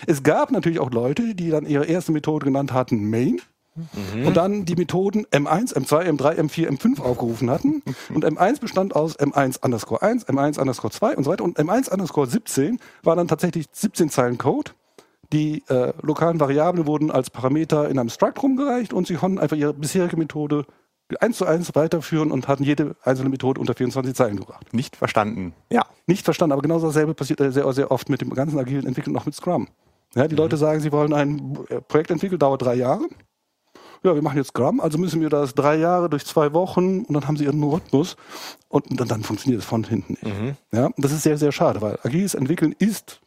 Es 0.08 0.24
gab 0.24 0.51
natürlich 0.51 0.79
auch 0.79 0.91
Leute, 0.91 1.36
die 1.36 1.50
dann 1.50 1.65
ihre 1.65 1.86
erste 1.86 2.13
Methode 2.13 2.46
genannt 2.46 2.72
hatten 2.72 3.10
Main 3.10 3.41
Mhm. 3.75 4.27
und 4.27 4.38
dann 4.38 4.65
die 4.65 4.75
Methoden 4.75 5.25
M1, 5.27 5.75
M2, 5.75 6.03
M3, 6.03 6.39
M4, 6.39 6.70
M5 6.70 7.01
aufgerufen 7.01 7.50
hatten. 7.50 7.84
Und 8.13 8.25
M1 8.25 8.62
bestand 8.62 8.96
aus 8.96 9.20
M1 9.20 9.63
underscore 9.63 10.01
1, 10.01 10.27
M1 10.27 10.60
underscore 10.60 10.91
2 10.91 11.17
und 11.17 11.24
so 11.25 11.32
weiter. 11.32 11.44
Und 11.44 11.60
M1 11.60 11.91
underscore 11.91 12.27
17 12.27 12.79
war 13.03 13.15
dann 13.15 13.27
tatsächlich 13.27 13.67
17 13.72 14.10
Zeilen 14.10 14.38
Code. 14.38 14.72
Die 15.34 15.63
äh, 15.67 15.91
lokalen 16.01 16.39
Variablen 16.39 16.86
wurden 16.86 17.12
als 17.12 17.29
Parameter 17.29 17.89
in 17.89 18.00
einem 18.00 18.10
Struct 18.10 18.41
rumgereicht 18.41 18.94
und 18.94 19.08
sie 19.08 19.15
konnten 19.15 19.39
einfach 19.39 19.58
ihre 19.58 19.74
bisherige 19.74 20.17
Methode 20.17 20.65
eins 21.20 21.38
zu 21.38 21.46
eins 21.46 21.75
weiterführen 21.75 22.32
und 22.32 22.48
hatten 22.48 22.63
jede 22.63 22.96
einzelne 23.03 23.29
Methode 23.29 23.60
unter 23.60 23.74
24 23.74 24.15
Zeilen 24.15 24.38
gebracht. 24.38 24.74
Nicht 24.74 24.96
verstanden. 24.96 25.53
Ja. 25.70 25.86
Nicht 26.08 26.25
verstanden, 26.25 26.53
aber 26.53 26.62
genau 26.62 26.79
dasselbe 26.79 27.13
passiert 27.13 27.41
äh, 27.41 27.51
sehr, 27.51 27.72
sehr 27.74 27.91
oft 27.91 28.10
mit 28.10 28.22
dem 28.22 28.29
ganzen 28.32 28.58
agilen 28.58 28.88
Entwickeln, 28.88 29.13
noch 29.13 29.25
mit 29.25 29.36
Scrum. 29.36 29.67
Ja, 30.15 30.27
die 30.27 30.36
Leute 30.36 30.58
sagen, 30.58 30.79
sie 30.79 30.91
wollen 30.91 31.13
ein 31.13 31.58
äh, 31.70 31.82
Projekt 31.82 32.12
entwickeln, 32.12 32.39
dauert 32.39 32.62
drei 32.62 32.75
Jahre. 32.75 33.08
Ja, 34.06 34.14
wir 34.16 34.22
machen 34.22 34.38
jetzt 34.38 34.50
Scrum, 34.50 34.80
also 34.80 34.98
müssen 34.98 35.20
wir 35.20 35.30
das 35.30 35.56
drei 35.56 35.76
Jahre 35.78 36.10
durch 36.10 36.26
zwei 36.26 36.54
Wochen 36.54 37.02
und 37.06 37.14
dann 37.14 37.28
haben 37.28 37.38
sie 37.38 37.46
ihren 37.46 37.62
Rhythmus 37.64 38.16
und 38.70 39.00
dann, 39.00 39.08
dann 39.08 39.24
funktioniert 39.24 39.62
es 39.62 39.68
von 39.68 39.84
hinten 39.84 40.14
nicht. 40.14 40.24
Mhm. 40.24 40.56
Ja, 40.72 40.90
das 40.98 41.12
ist 41.12 41.24
sehr, 41.24 41.38
sehr 41.38 41.52
schade, 41.52 41.82
weil 41.82 41.98
agiles 42.04 42.36
Entwickeln 42.36 42.76
ist 42.78 43.20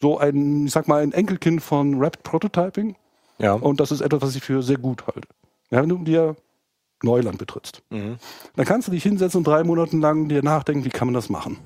so 0.00 0.18
ein, 0.18 0.66
ich 0.66 0.72
sag 0.72 0.88
mal, 0.88 1.02
ein 1.02 1.12
Enkelkind 1.12 1.62
von 1.62 2.02
Rapid 2.02 2.22
Prototyping 2.22 2.96
Ja. 3.38 3.52
und 3.52 3.80
das 3.80 3.92
ist 3.92 4.00
etwas, 4.00 4.22
was 4.22 4.34
ich 4.36 4.42
für 4.42 4.62
sehr 4.62 4.78
gut 4.78 5.06
halte. 5.06 5.28
Ja, 5.70 5.82
wenn 5.82 5.88
du 5.88 5.98
dir 5.98 6.36
Neuland 7.02 7.36
betrittst, 7.38 7.82
Mhm. 7.90 8.16
dann 8.56 8.64
kannst 8.64 8.88
du 8.88 8.92
dich 8.92 9.02
hinsetzen 9.02 9.38
und 9.38 9.46
drei 9.46 9.62
Monate 9.64 9.96
lang 9.96 10.28
dir 10.28 10.42
nachdenken, 10.42 10.84
wie 10.84 10.88
kann 10.90 11.08
man 11.08 11.14
das 11.14 11.28
machen. 11.28 11.58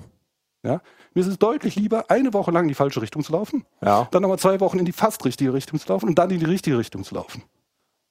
Ja? 0.65 0.81
Mir 1.15 1.21
ist 1.21 1.29
es 1.29 1.39
deutlich 1.39 1.77
lieber, 1.77 2.11
eine 2.11 2.35
Woche 2.35 2.51
lang 2.51 2.65
in 2.65 2.69
die 2.69 2.75
falsche 2.75 3.01
Richtung 3.01 3.23
zu 3.23 3.33
laufen, 3.33 3.65
Ja. 3.83 4.09
dann 4.11 4.23
nochmal 4.23 4.39
zwei 4.39 4.59
Wochen 4.61 4.79
in 4.81 4.85
die 4.85 4.93
fast 4.93 5.25
richtige 5.25 5.53
Richtung 5.55 5.79
zu 5.79 5.89
laufen 5.89 6.09
und 6.09 6.19
dann 6.19 6.31
in 6.31 6.41
die 6.41 6.45
richtige 6.47 6.77
Richtung 6.77 7.05
zu 7.05 7.15
laufen. 7.15 7.43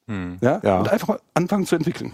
Hm. 0.07 0.37
Ja? 0.41 0.61
Ja. 0.63 0.79
Und 0.79 0.89
einfach 0.89 1.07
mal 1.07 1.19
anfangen 1.33 1.65
zu 1.65 1.75
entwickeln. 1.75 2.13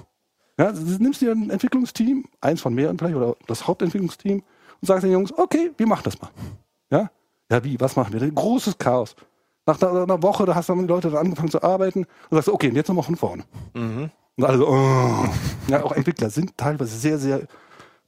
Ja? 0.58 0.72
Du 0.72 0.80
nimmst 1.00 1.22
dir 1.22 1.32
ein 1.32 1.50
Entwicklungsteam, 1.50 2.26
eins 2.40 2.62
von 2.62 2.74
mehreren 2.74 2.98
vielleicht, 2.98 3.16
oder 3.16 3.36
das 3.48 3.68
Hauptentwicklungsteam 3.68 4.38
und 4.82 4.88
sagst 4.88 5.04
den 5.04 5.12
Jungs, 5.12 5.34
okay, 5.38 5.72
wir 5.78 5.88
machen 5.88 6.04
das 6.06 6.22
mal. 6.22 6.30
Ja? 6.90 7.10
Ja, 7.52 7.64
wie? 7.64 7.80
Was 7.80 7.96
machen 7.96 8.14
wir? 8.14 8.22
Ein 8.22 8.36
großes 8.36 8.78
Chaos. 8.78 9.16
Nach 9.66 9.80
einer, 9.82 10.04
einer 10.04 10.24
Woche, 10.24 10.46
da 10.46 10.56
hast 10.56 10.70
dann 10.70 10.80
die 10.80 10.88
Leute 10.88 11.10
dann 11.10 11.20
angefangen 11.26 11.52
zu 11.52 11.62
arbeiten 11.62 12.06
und 12.30 12.36
sagst, 12.38 12.50
okay, 12.50 12.70
und 12.70 12.76
jetzt 12.76 12.88
nochmal 12.88 13.04
von 13.04 13.16
vorne. 13.16 13.44
Mhm. 13.74 14.10
Und 14.38 14.44
alle 14.46 14.58
so, 14.58 14.68
oh. 14.68 15.26
ja, 15.68 15.84
auch 15.84 15.92
Entwickler 15.92 16.30
sind 16.30 16.58
teilweise 16.58 16.98
sehr, 16.98 17.18
sehr 17.20 17.42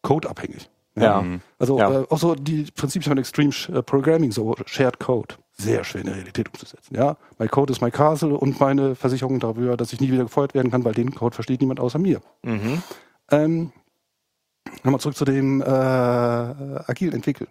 codeabhängig. 0.01 0.69
Ja. 0.95 1.21
Mhm. 1.21 1.41
Also 1.59 1.77
Ja. 1.77 2.01
äh, 2.01 2.05
auch 2.09 2.17
so 2.17 2.35
die 2.35 2.67
Prinzipien 2.75 3.11
von 3.11 3.17
Extreme 3.17 3.51
äh, 3.69 3.81
Programming, 3.83 4.31
so 4.31 4.55
Shared 4.65 4.99
Code, 4.99 5.35
sehr 5.55 5.83
schwer 5.83 6.01
in 6.01 6.07
der 6.07 6.15
Realität 6.15 6.49
umzusetzen. 6.49 6.95
Ja, 6.95 7.17
my 7.37 7.47
Code 7.47 7.71
ist 7.71 7.81
my 7.81 7.91
castle 7.91 8.35
und 8.35 8.59
meine 8.59 8.95
Versicherung 8.95 9.39
darüber, 9.39 9.77
dass 9.77 9.93
ich 9.93 10.01
nie 10.01 10.11
wieder 10.11 10.23
gefeuert 10.23 10.53
werden 10.53 10.71
kann, 10.71 10.83
weil 10.83 10.93
den 10.93 11.13
Code 11.13 11.35
versteht 11.35 11.61
niemand 11.61 11.79
außer 11.79 11.99
mir. 11.99 12.21
Mhm. 12.43 12.81
Ähm, 13.29 13.71
Nochmal 14.83 14.99
zurück 14.99 15.15
zu 15.15 15.25
dem 15.25 15.61
äh, 15.61 15.65
agilen 15.65 17.13
Entwickeln. 17.13 17.49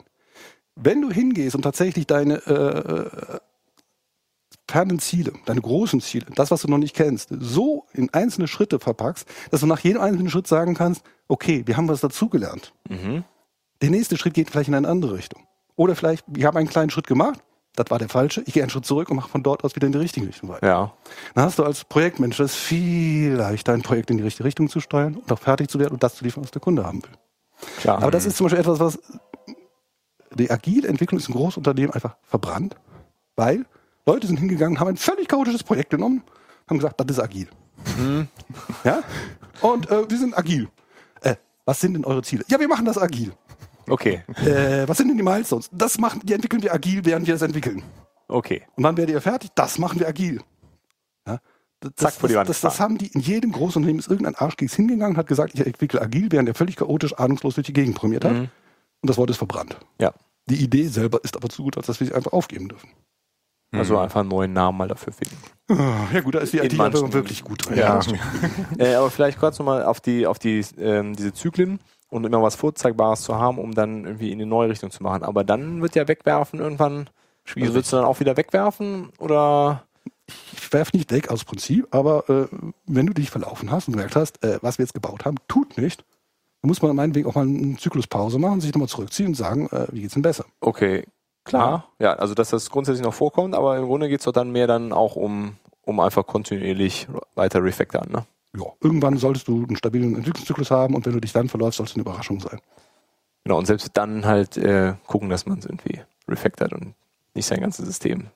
Wenn 0.75 1.01
du 1.03 1.11
hingehst 1.11 1.55
und 1.55 1.63
tatsächlich 1.63 2.07
deine 2.07 2.37
äh, 2.47 3.39
fernen 4.69 4.99
Ziele, 4.99 5.33
deine 5.45 5.61
großen 5.61 6.01
Ziele, 6.01 6.27
das, 6.35 6.51
was 6.51 6.63
du 6.63 6.69
noch 6.69 6.79
nicht 6.79 6.97
kennst, 6.97 7.29
so 7.31 7.87
in 7.93 8.13
einzelne 8.13 8.49
Schritte 8.49 8.79
verpackst, 8.79 9.29
dass 9.51 9.61
du 9.61 9.67
nach 9.67 9.81
jedem 9.81 10.01
einzelnen 10.01 10.31
Schritt 10.31 10.47
sagen 10.47 10.75
kannst, 10.75 11.03
okay, 11.29 11.63
wir 11.67 11.77
haben 11.77 11.89
was 11.89 12.01
dazugelernt. 12.01 12.73
Mhm. 12.89 13.25
Der 13.83 13.91
nächste 13.91 14.17
Schritt 14.17 14.35
geht 14.35 14.51
vielleicht 14.51 14.69
in 14.69 14.75
eine 14.75 14.89
andere 14.89 15.15
Richtung. 15.15 15.47
Oder 15.77 15.97
vielleicht, 15.97 16.25
wir 16.29 16.47
haben 16.47 16.57
einen 16.57 16.69
kleinen 16.69 16.91
Schritt 16.91 17.07
gemacht, 17.07 17.41
das 17.75 17.91
war 17.91 17.99
der 17.99 18.09
falsche, 18.09 18.43
ich 18.47 18.53
gehe 18.53 18.63
einen 18.63 18.71
Schritt 18.71 18.85
zurück 18.85 19.09
und 19.11 19.17
mache 19.17 19.31
von 19.31 19.43
dort 19.43 19.65
aus 19.65 19.75
wieder 19.75 19.87
in 19.87 19.93
die 19.93 19.99
richtige 19.99 20.27
Richtung 20.27 20.51
weiter. 20.51 20.67
Ja. 20.67 20.93
Dann 21.35 21.45
hast 21.45 21.59
du 21.59 21.65
als 21.65 21.85
Projektmanager 21.85 22.45
es 22.45 22.55
viel 22.55 23.33
leichter, 23.33 23.73
ein 23.73 23.83
Projekt 23.83 24.11
in 24.11 24.19
die 24.19 24.23
richtige 24.23 24.45
Richtung 24.45 24.69
zu 24.69 24.81
steuern 24.81 25.17
und 25.17 25.33
auch 25.33 25.39
fertig 25.39 25.71
zu 25.71 25.79
werden 25.79 25.95
und 25.95 26.03
das 26.03 26.17
zu 26.17 26.25
liefern, 26.25 26.43
was 26.43 26.51
der 26.51 26.61
Kunde 26.61 26.85
haben 26.85 27.03
will. 27.03 27.11
Klar. 27.81 28.03
Aber 28.03 28.11
das 28.11 28.27
ist 28.27 28.37
zum 28.37 28.47
Beispiel 28.47 28.61
etwas, 28.61 28.81
was 28.81 28.99
die 30.35 30.51
agile 30.51 30.89
Entwicklung 30.89 31.19
ist 31.19 31.29
ein 31.29 31.35
Großunternehmen 31.35 31.93
einfach 31.93 32.17
verbrannt, 32.25 32.77
weil 33.37 33.65
Leute 34.07 34.27
sind 34.27 34.39
hingegangen, 34.39 34.81
haben 34.81 34.89
ein 34.89 34.97
völlig 34.97 35.29
chaotisches 35.29 35.63
Projekt 35.63 35.91
genommen, 35.91 36.23
haben 36.69 36.79
gesagt, 36.79 37.01
das 37.01 37.07
ist 37.17 37.21
agil. 37.21 37.49
Ja? 38.85 39.03
Und 39.61 39.91
äh, 39.91 40.11
wir 40.11 40.19
sind 40.19 40.37
agil. 40.37 40.69
Äh, 41.21 41.37
was 41.65 41.81
sind 41.81 41.95
denn 41.95 42.05
eure 42.05 42.23
Ziele? 42.23 42.45
Ja, 42.49 42.59
wir 42.59 42.69
machen 42.69 42.85
das 42.85 42.99
agil. 42.99 43.33
Okay. 43.89 44.23
Äh, 44.45 44.89
was 44.89 44.99
sind 44.99 45.09
denn 45.09 45.17
die 45.17 45.23
Milestones? 45.23 45.69
Das 45.73 45.99
machen, 45.99 46.21
die 46.25 46.33
entwickeln 46.33 46.63
wir 46.63 46.73
agil, 46.73 47.05
während 47.05 47.27
wir 47.27 47.35
das 47.35 47.43
entwickeln. 47.43 47.83
Okay. 48.29 48.63
Und 48.77 48.85
wann 48.85 48.97
werdet 48.97 49.15
ihr 49.15 49.21
fertig? 49.21 49.51
Das 49.55 49.79
machen 49.79 50.01
wir 50.01 50.09
agil. 50.09 50.41
Ja? 51.27 51.39
Das, 51.81 51.93
Zack, 51.97 52.15
vor 52.15 52.29
die 52.29 52.35
das, 52.35 52.39
Wand 52.41 52.49
das, 52.49 52.61
das 52.61 52.81
haben 52.81 52.97
die 52.97 53.09
in 53.09 53.21
jedem 53.21 53.53
großen 53.53 53.81
Unternehmen 53.81 53.99
ist 53.99 54.09
irgendein 54.09 54.37
Arschkeks 54.37 54.75
hingegangen 54.75 55.15
und 55.15 55.19
hat 55.19 55.27
gesagt, 55.27 55.55
ich 55.55 55.67
entwickle 55.67 56.01
agil, 56.01 56.29
während 56.31 56.49
er 56.49 56.55
völlig 56.55 56.77
chaotisch, 56.77 57.19
ahnungslos 57.19 57.57
durch 57.57 57.67
die 57.67 57.73
Gegend 57.73 57.97
programmiert 57.97 58.25
hat. 58.25 58.33
Mhm. 58.33 58.49
Und 59.01 59.11
das 59.11 59.17
Wort 59.17 59.31
ist 59.31 59.39
verbrannt. 59.39 59.77
Ja. 60.01 60.13
Die 60.49 60.63
Idee 60.63 60.87
selber 60.87 61.23
ist 61.23 61.37
aber 61.37 61.49
zu 61.49 61.65
gut, 61.65 61.77
als 61.77 61.87
dass 61.87 62.01
wir 62.01 62.07
sie 62.07 62.15
einfach 62.15 62.33
aufgeben 62.33 62.69
dürfen. 62.69 62.89
Also 63.75 63.99
einfach 63.99 64.21
einen 64.21 64.29
neuen 64.29 64.53
Namen 64.53 64.77
mal 64.77 64.89
dafür 64.89 65.15
finden. 65.15 65.37
Ja 66.13 66.21
gut, 66.21 66.35
da 66.35 66.41
ist 66.41 66.53
die 66.53 66.59
IT 66.59 66.77
wirklich 66.77 67.43
gut 67.43 67.67
drin. 67.67 67.79
Ja. 67.79 68.01
äh, 68.79 68.95
aber 68.95 69.11
vielleicht 69.11 69.39
kurz 69.39 69.59
nochmal 69.59 69.85
auf 69.85 70.01
die, 70.01 70.27
auf 70.27 70.39
die, 70.39 70.63
ähm, 70.79 71.17
diese 71.17 71.33
Zyklen 71.33 71.81
und 72.13 72.25
immer 72.25 72.43
was 72.43 72.57
Vorzeigbares 72.57 73.23
zu 73.23 73.37
haben, 73.37 73.59
um 73.59 73.75
dann 73.75 74.05
irgendwie 74.05 74.33
in 74.33 74.39
die 74.39 74.45
neue 74.45 74.69
Richtung 74.69 74.91
zu 74.91 75.03
machen. 75.03 75.23
Aber 75.23 75.45
dann 75.45 75.81
wird 75.81 75.95
ja 75.95 76.07
wegwerfen 76.07 76.61
irgendwann 76.61 77.09
schwierig. 77.45 77.69
Also 77.69 77.77
Willst 77.77 77.93
du 77.93 77.97
dann 77.97 78.05
auch 78.05 78.21
wieder 78.21 78.37
wegwerfen 78.37 79.11
oder? 79.19 79.85
Ich 80.53 80.73
werfe 80.73 80.97
nicht 80.97 81.11
weg 81.11 81.31
aus 81.31 81.45
Prinzip, 81.45 81.89
aber 81.91 82.29
äh, 82.29 82.47
wenn 82.87 83.07
du 83.07 83.13
dich 83.13 83.31
verlaufen 83.31 83.71
hast 83.71 83.89
und 83.89 83.95
gemerkt 83.95 84.15
hast, 84.15 84.43
äh, 84.45 84.59
was 84.63 84.79
wir 84.79 84.85
jetzt 84.85 84.95
gebaut 84.95 85.25
haben, 85.25 85.37
tut 85.49 85.77
nicht, 85.77 86.05
dann 86.61 86.69
muss 86.69 86.81
man 86.81 86.95
meinetwegen 86.95 87.29
auch 87.29 87.35
mal 87.35 87.47
eine 87.47 87.77
Zykluspause 87.77 88.39
machen, 88.39 88.61
sich 88.61 88.73
nochmal 88.73 88.89
zurückziehen 88.89 89.29
und 89.29 89.35
sagen, 89.35 89.69
äh, 89.71 89.87
wie 89.91 90.03
geht's 90.03 90.15
denn 90.15 90.23
besser? 90.23 90.45
Okay, 90.61 91.05
klar. 91.45 91.89
Ja, 91.99 92.13
also 92.15 92.35
dass 92.35 92.51
das 92.51 92.71
grundsätzlich 92.71 93.05
noch 93.05 93.15
vorkommt, 93.15 93.55
aber 93.55 93.77
im 93.79 93.87
Grunde 93.87 94.09
geht's 94.09 94.25
doch 94.25 94.33
dann 94.33 94.53
mehr 94.53 94.67
dann 94.67 94.93
auch 94.93 95.17
um, 95.17 95.57
um 95.83 95.99
einfach 95.99 96.27
kontinuierlich 96.27 97.09
weiter 97.35 97.63
refactoren, 97.63 98.13
ne? 98.13 98.25
Ja, 98.57 98.67
irgendwann 98.81 99.17
solltest 99.17 99.49
du 99.49 99.65
einen 99.65 99.77
stabilen 99.77 100.15
Entwicklungszyklus 100.15 100.71
haben 100.71 100.95
und 100.95 101.07
wenn 101.07 101.15
du 101.15 101.21
dich 101.21 101.33
dann 101.33 101.49
verläufst, 101.49 101.79
soll 101.79 101.87
es 101.87 101.95
eine 101.95 102.03
Überraschung 102.03 102.39
sein. 102.41 102.61
Genau, 103.45 103.59
und 103.59 103.67
selbst 103.67 103.91
dann 103.95 104.25
halt 104.27 104.57
äh, 104.57 104.95
gucken, 105.07 105.31
dass 105.31 105.47
man 105.47 105.59
es 105.59 105.65
irgendwie 105.65 106.01
refactort 106.29 106.73
und 106.73 106.95
nicht 107.35 107.47
sein 107.47 107.61
ganzes 107.61 107.87
System 107.87 108.29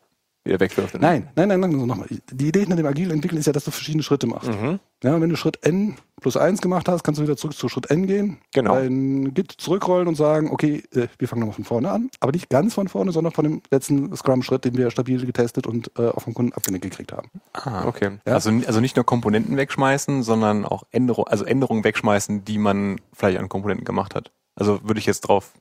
wieder 0.46 0.60
wegwirft. 0.60 0.94
Nein, 1.00 1.28
nein, 1.36 1.48
nein, 1.48 1.60
nein, 1.60 1.74
also 1.74 1.86
nochmal. 1.86 2.08
Die 2.30 2.48
Idee 2.48 2.60
hinter 2.60 2.76
dem 2.76 2.86
agilen 2.86 3.10
Entwickeln 3.10 3.38
ist 3.38 3.46
ja, 3.46 3.52
dass 3.52 3.64
du 3.64 3.70
verschiedene 3.70 4.02
Schritte 4.02 4.26
machst. 4.26 4.48
Mhm. 4.48 4.78
Ja, 5.04 5.20
wenn 5.20 5.28
du 5.28 5.36
Schritt 5.36 5.58
N 5.62 5.96
plus 6.20 6.36
eins 6.36 6.62
gemacht 6.62 6.88
hast, 6.88 7.04
kannst 7.04 7.18
du 7.20 7.24
wieder 7.24 7.36
zurück 7.36 7.54
zu 7.54 7.68
Schritt 7.68 7.90
N 7.90 8.06
gehen. 8.06 8.38
Genau. 8.54 8.74
Ein 8.74 9.34
Git 9.34 9.52
zurückrollen 9.52 10.08
und 10.08 10.14
sagen, 10.14 10.50
okay, 10.50 10.82
äh, 10.94 11.08
wir 11.18 11.28
fangen 11.28 11.40
nochmal 11.40 11.54
von 11.54 11.64
vorne 11.64 11.90
an. 11.90 12.08
Aber 12.20 12.32
nicht 12.32 12.48
ganz 12.48 12.74
von 12.74 12.88
vorne, 12.88 13.12
sondern 13.12 13.32
von 13.32 13.44
dem 13.44 13.62
letzten 13.70 14.16
Scrum-Schritt, 14.16 14.64
den 14.64 14.76
wir 14.76 14.90
stabil 14.90 15.24
getestet 15.26 15.66
und 15.66 15.90
äh, 15.98 16.08
auch 16.08 16.22
vom 16.22 16.32
Kunden 16.34 16.52
abgenickt 16.54 16.84
gekriegt 16.84 17.12
haben. 17.12 17.30
Ah, 17.52 17.84
Okay. 17.86 18.18
Ja. 18.26 18.34
Also, 18.34 18.50
also 18.66 18.80
nicht 18.80 18.96
nur 18.96 19.04
Komponenten 19.04 19.56
wegschmeißen, 19.56 20.22
sondern 20.22 20.64
auch 20.64 20.84
Änderungen, 20.90 21.28
also 21.28 21.44
Änderungen 21.44 21.84
wegschmeißen, 21.84 22.44
die 22.44 22.58
man 22.58 23.00
vielleicht 23.12 23.38
an 23.38 23.48
Komponenten 23.48 23.84
gemacht 23.84 24.14
hat. 24.14 24.32
Also 24.54 24.80
würde 24.82 24.98
ich 24.98 25.06
jetzt 25.06 25.20
drauf. 25.22 25.52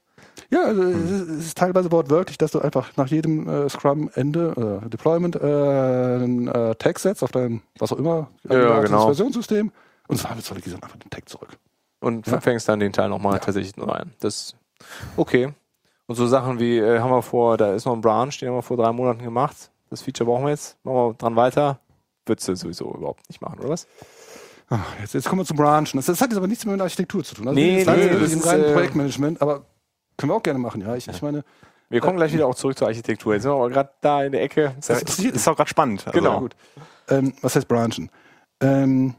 Ja, 0.52 0.64
also 0.66 0.84
es 0.84 1.12
ist- 1.12 1.30
es 1.30 1.46
ist 1.48 1.58
teilweise 1.58 1.92
wortwörtlich, 1.92 2.38
dass 2.38 2.52
du 2.52 2.60
einfach 2.60 2.96
nach 2.98 3.08
jedem 3.08 3.48
äh, 3.48 3.70
Scrum-Ende, 3.70 4.82
äh, 4.86 4.90
Deployment, 4.90 5.36
äh, 5.36 5.40
einen 5.40 6.48
äh, 6.48 6.76
Tag 6.76 7.00
setzt 7.00 7.24
auf 7.24 7.32
dein, 7.32 7.62
was 7.80 7.92
auch 7.92 7.98
immer, 7.98 8.30
Ja, 8.50 8.80
genau. 8.82 9.06
Versionssystem 9.06 9.72
und 10.08 10.18
zwar 10.18 10.40
soll 10.42 10.58
ich 10.60 10.66
einfach 10.74 10.96
den 10.98 11.10
Tag 11.10 11.28
zurück. 11.28 11.50
Und 12.00 12.28
Ja. 12.28 12.40
fängst 12.42 12.70
dann 12.70 12.80
den 12.80 12.94
Teil 12.94 13.10
nochmal 13.10 13.40
tatsächlich 13.40 13.76
neu 13.78 13.88
ein. 13.88 14.12
Das 14.20 14.56
okay. 15.18 15.54
Und 16.08 16.16
so 16.16 16.28
Sachen 16.28 16.60
wie 16.60 16.78
äh, 16.78 17.00
haben 17.00 17.10
wir 17.10 17.24
vor, 17.24 17.58
da 17.58 17.74
ist 17.74 17.86
noch 17.86 17.94
ein 17.94 18.02
Branch, 18.02 18.30
den 18.40 18.50
haben 18.50 18.56
wir 18.56 18.62
vor 18.62 18.78
drei 18.78 18.92
Monaten 18.92 19.24
gemacht. 19.24 19.72
Das 19.90 20.04
Feature 20.04 20.30
brauchen 20.30 20.44
wir 20.46 20.52
jetzt. 20.52 20.78
Machen 20.84 20.96
wir 20.96 21.14
dran 21.16 21.36
weiter. 21.36 21.80
Würdest 22.28 22.48
du 22.48 22.56
sowieso 22.56 22.94
überhaupt 22.94 23.28
nicht 23.30 23.42
machen, 23.42 23.60
oder 23.60 23.70
was? 23.70 23.88
Ah, 24.70 24.80
Jetzt, 25.02 25.14
jetzt 25.14 25.28
kommen 25.30 25.42
wir 25.42 25.46
zu 25.46 25.54
Branchen. 25.56 25.88
Das, 25.96 26.06
das 26.06 26.22
hat 26.22 26.30
jetzt 26.30 26.38
aber 26.38 26.48
nichts 26.48 26.66
mehr 26.66 26.74
mit 26.74 26.82
Architektur 26.82 27.24
zu 27.24 27.36
tun. 27.36 27.48
Also 27.48 27.60
Nee, 27.60 27.84
nee, 27.86 28.10
das 28.10 28.32
ist, 28.34 28.46
reinen 28.46 28.64
äh, 28.66 28.74
Projektmanagement, 28.74 29.42
aber 29.42 29.62
können 30.18 30.32
wir 30.32 30.36
auch 30.36 30.44
gerne 30.44 30.60
machen, 30.60 30.82
ja. 30.82 30.96
Ich, 30.96 31.08
ich 31.08 31.22
meine, 31.22 31.44
Wir 31.90 32.02
kommen 32.02 32.18
gleich 32.18 32.34
wieder 32.34 32.48
auch 32.48 32.56
zurück 32.56 32.78
zur 32.78 32.88
Architektur. 32.88 33.34
Jetzt 33.34 33.44
sind 33.44 33.52
wir 33.52 33.56
aber 33.56 33.70
gerade 33.70 33.90
da 34.02 34.24
in 34.24 34.32
der 34.32 34.42
Ecke. 34.42 34.76
Das 34.88 35.02
ist, 35.20 35.48
auch 35.48 35.56
gerade 35.56 35.70
spannend. 35.70 36.06
Also, 36.08 36.18
Genau. 36.18 36.40
gut. 36.40 36.56
Ähm, 37.10 37.34
was 37.42 37.56
heißt 37.56 37.68
Branchen? 37.68 38.10
Ähm, 38.62 39.16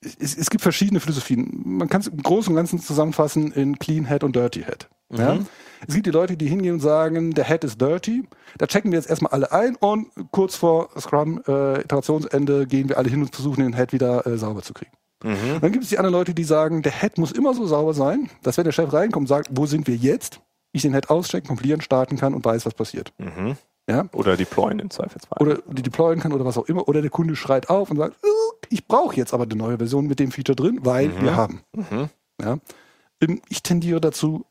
es, 0.00 0.36
es 0.36 0.50
gibt 0.50 0.62
verschiedene 0.62 1.00
Philosophien. 1.00 1.62
Man 1.64 1.88
kann 1.88 2.00
es 2.00 2.08
im 2.08 2.22
Großen 2.22 2.50
und 2.52 2.56
Ganzen 2.56 2.80
zusammenfassen 2.80 3.52
in 3.52 3.78
Clean 3.78 4.06
Head 4.06 4.24
und 4.24 4.34
Dirty 4.36 4.62
Head. 4.62 4.88
Ja? 5.10 5.38
Es 5.86 5.94
gibt 5.94 6.06
die 6.06 6.10
Leute, 6.10 6.36
die 6.36 6.48
hingehen 6.48 6.74
und 6.74 6.80
sagen, 6.80 7.32
der 7.32 7.44
Head 7.44 7.62
ist 7.64 7.80
dirty. 7.80 8.24
Da 8.58 8.66
checken 8.66 8.90
wir 8.90 8.98
jetzt 8.98 9.08
erstmal 9.08 9.32
alle 9.32 9.52
ein 9.52 9.76
und 9.76 10.08
kurz 10.32 10.56
vor 10.56 10.88
Scrum 10.98 11.40
äh, 11.46 11.80
Iterationsende 11.82 12.66
gehen 12.66 12.88
wir 12.88 12.98
alle 12.98 13.08
hin 13.10 13.20
und 13.22 13.32
versuchen 13.34 13.62
den 13.62 13.76
Head 13.76 13.92
wieder 13.92 14.26
äh, 14.26 14.36
sauber 14.38 14.62
zu 14.62 14.72
kriegen. 14.74 14.90
Mhm. 15.26 15.60
Dann 15.60 15.72
gibt 15.72 15.84
es 15.84 15.90
die 15.90 15.98
anderen 15.98 16.14
Leute, 16.14 16.34
die 16.34 16.44
sagen, 16.44 16.82
der 16.82 16.92
Head 16.92 17.18
muss 17.18 17.32
immer 17.32 17.52
so 17.54 17.66
sauber 17.66 17.94
sein, 17.94 18.30
dass 18.42 18.56
wenn 18.56 18.64
der 18.64 18.72
Chef 18.72 18.92
reinkommt 18.92 19.24
und 19.24 19.28
sagt, 19.28 19.48
wo 19.52 19.66
sind 19.66 19.86
wir 19.86 19.96
jetzt, 19.96 20.40
ich 20.72 20.82
den 20.82 20.92
Head 20.94 21.10
auschecken, 21.10 21.48
kompilieren, 21.48 21.80
starten 21.80 22.16
kann 22.16 22.34
und 22.34 22.44
weiß, 22.44 22.66
was 22.66 22.74
passiert. 22.74 23.12
Mhm. 23.18 23.56
Ja? 23.88 24.06
Oder 24.12 24.36
deployen 24.36 24.78
im 24.80 24.90
Zweifelsfall. 24.90 25.38
Oder 25.40 25.58
die 25.70 25.82
deployen 25.82 26.20
kann 26.20 26.32
oder 26.32 26.44
was 26.44 26.58
auch 26.58 26.66
immer. 26.66 26.88
Oder 26.88 27.02
der 27.02 27.10
Kunde 27.10 27.36
schreit 27.36 27.68
auf 27.70 27.90
und 27.90 27.96
sagt, 27.98 28.16
"Uh, 28.24 28.28
ich 28.68 28.86
brauche 28.86 29.14
jetzt 29.16 29.32
aber 29.32 29.44
eine 29.44 29.54
neue 29.54 29.78
Version 29.78 30.06
mit 30.06 30.18
dem 30.18 30.32
Feature 30.32 30.56
drin, 30.56 30.80
weil 30.82 31.20
wir 31.20 31.36
haben. 31.36 31.62
Mhm. 31.72 32.08
Ja? 32.42 32.58
Ähm, 33.20 33.40
Ich 33.48 33.62
tendiere 33.62 34.00
dazu, 34.00 34.44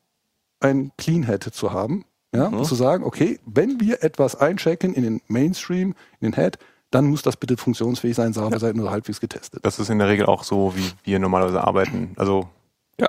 ein 0.60 0.90
Clean 0.96 1.24
Head 1.26 1.44
zu 1.44 1.72
haben. 1.72 2.04
Ja? 2.34 2.50
Mhm. 2.50 2.64
Zu 2.64 2.74
sagen, 2.74 3.04
okay, 3.04 3.38
wenn 3.46 3.78
wir 3.80 4.02
etwas 4.02 4.36
einchecken 4.36 4.94
in 4.94 5.02
den 5.02 5.20
Mainstream, 5.28 5.94
in 6.20 6.30
den 6.30 6.34
Head, 6.34 6.58
dann 6.90 7.06
muss 7.06 7.22
das 7.22 7.36
bitte 7.36 7.56
funktionsfähig 7.56 8.14
sein, 8.14 8.32
sauber 8.32 8.58
sein 8.58 8.80
oder 8.80 8.90
halbwegs 8.90 9.20
getestet. 9.20 9.64
Das 9.64 9.78
ist 9.78 9.90
in 9.90 9.98
der 9.98 10.08
Regel 10.08 10.26
auch 10.26 10.44
so, 10.44 10.74
wie 10.76 10.92
wir 11.04 11.18
normalerweise 11.18 11.62
arbeiten. 11.62 12.12
Also 12.16 12.48
Ja, 13.00 13.08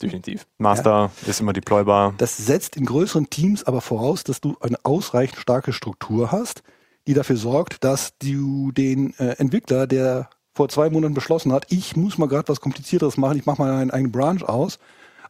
definitiv. 0.00 0.46
Master 0.58 1.10
ist 1.26 1.40
immer 1.40 1.52
deploybar. 1.52 2.14
Das 2.18 2.36
setzt 2.36 2.76
in 2.76 2.84
größeren 2.84 3.30
Teams 3.30 3.64
aber 3.64 3.80
voraus, 3.80 4.24
dass 4.24 4.40
du 4.40 4.56
eine 4.60 4.76
ausreichend 4.84 5.38
starke 5.38 5.72
Struktur 5.72 6.30
hast, 6.30 6.62
die 7.06 7.14
dafür 7.14 7.36
sorgt, 7.36 7.84
dass 7.84 8.18
du 8.18 8.72
den 8.72 9.14
äh, 9.18 9.36
Entwickler, 9.38 9.86
der 9.86 10.28
vor 10.54 10.68
zwei 10.68 10.90
Monaten 10.90 11.14
beschlossen 11.14 11.52
hat, 11.52 11.66
ich 11.68 11.96
muss 11.96 12.18
mal 12.18 12.28
gerade 12.28 12.48
was 12.48 12.60
Komplizierteres 12.60 13.16
machen, 13.18 13.38
ich 13.38 13.46
mache 13.46 13.60
mal 13.60 13.70
einen 13.72 13.90
eigenen 13.90 14.12
Branch 14.12 14.42
aus, 14.42 14.78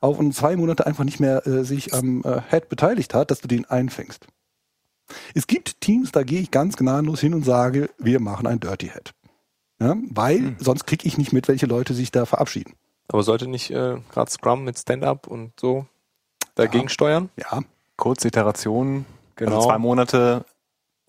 auch 0.00 0.20
in 0.20 0.32
zwei 0.32 0.56
Monate 0.56 0.86
einfach 0.86 1.04
nicht 1.04 1.20
mehr 1.20 1.46
äh, 1.46 1.64
sich 1.64 1.92
am 1.94 2.22
äh, 2.24 2.40
Head 2.48 2.68
beteiligt 2.68 3.12
hat, 3.12 3.30
dass 3.30 3.40
du 3.40 3.48
den 3.48 3.64
einfängst. 3.64 4.26
Es 5.34 5.46
gibt 5.46 5.80
Teams, 5.80 6.12
da 6.12 6.22
gehe 6.22 6.40
ich 6.40 6.50
ganz 6.50 6.76
gnadenlos 6.76 7.20
hin 7.20 7.34
und 7.34 7.44
sage, 7.44 7.90
wir 7.98 8.20
machen 8.20 8.46
ein 8.46 8.60
Dirty 8.60 8.88
Head. 8.88 9.12
Ja, 9.80 9.94
weil 10.10 10.56
sonst 10.58 10.86
kriege 10.86 11.06
ich 11.06 11.18
nicht 11.18 11.32
mit, 11.32 11.48
welche 11.48 11.66
Leute 11.66 11.92
sich 11.94 12.10
da 12.10 12.24
verabschieden. 12.24 12.74
Aber 13.08 13.22
sollte 13.22 13.46
nicht 13.46 13.70
äh, 13.70 13.98
gerade 14.10 14.30
Scrum 14.30 14.64
mit 14.64 14.78
Stand-up 14.78 15.26
und 15.26 15.52
so 15.60 15.86
dagegen 16.54 16.88
steuern? 16.88 17.28
Ja, 17.36 17.60
Kurze 17.96 18.28
Iteration, 18.28 19.06
Genau. 19.36 19.56
also 19.56 19.68
zwei 19.68 19.78
Monate, 19.78 20.44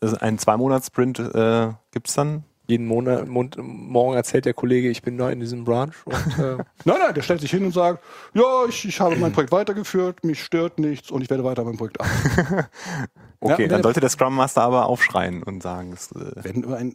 also 0.02 0.18
ein 0.18 0.38
Zwei-Monats-Sprint 0.38 1.20
äh, 1.20 1.70
gibt's 1.92 2.14
dann. 2.14 2.44
Jeden 2.68 2.86
Monat, 2.86 3.28
Mon 3.28 3.50
morgen 3.58 4.16
erzählt 4.16 4.44
der 4.46 4.54
Kollege, 4.54 4.90
ich 4.90 5.02
bin 5.02 5.16
neu 5.16 5.32
in 5.32 5.40
diesem 5.40 5.64
Branch 5.64 5.94
und 6.06 6.38
äh, 6.38 6.58
Nein, 6.86 6.98
nein, 7.00 7.14
der 7.16 7.22
stellt 7.22 7.40
sich 7.40 7.52
hin 7.52 7.64
und 7.66 7.72
sagt, 7.72 8.04
ja, 8.34 8.66
ich, 8.68 8.86
ich 8.86 9.00
habe 9.00 9.16
mein 9.16 9.32
Projekt 9.32 9.54
weitergeführt, 9.54 10.24
mich 10.26 10.44
stört 10.44 10.78
nichts 10.78 11.10
und 11.10 11.22
ich 11.22 11.30
werde 11.30 11.46
weiter 11.46 11.64
mein 11.64 11.78
Projekt 11.78 12.02
arbeiten. 12.02 12.68
okay, 13.40 13.64
Ja, 13.64 13.68
Dann 13.70 13.84
sollte 13.84 14.02
der 14.02 14.10
Scrum 14.10 14.36
Master 14.36 14.64
aber 14.64 14.86
aufschreien 14.88 15.44
und 15.44 15.64
sagen, 15.64 15.94
es, 15.94 16.12
äh, 16.12 16.32
Wenn 16.44 16.66
ein, 16.74 16.94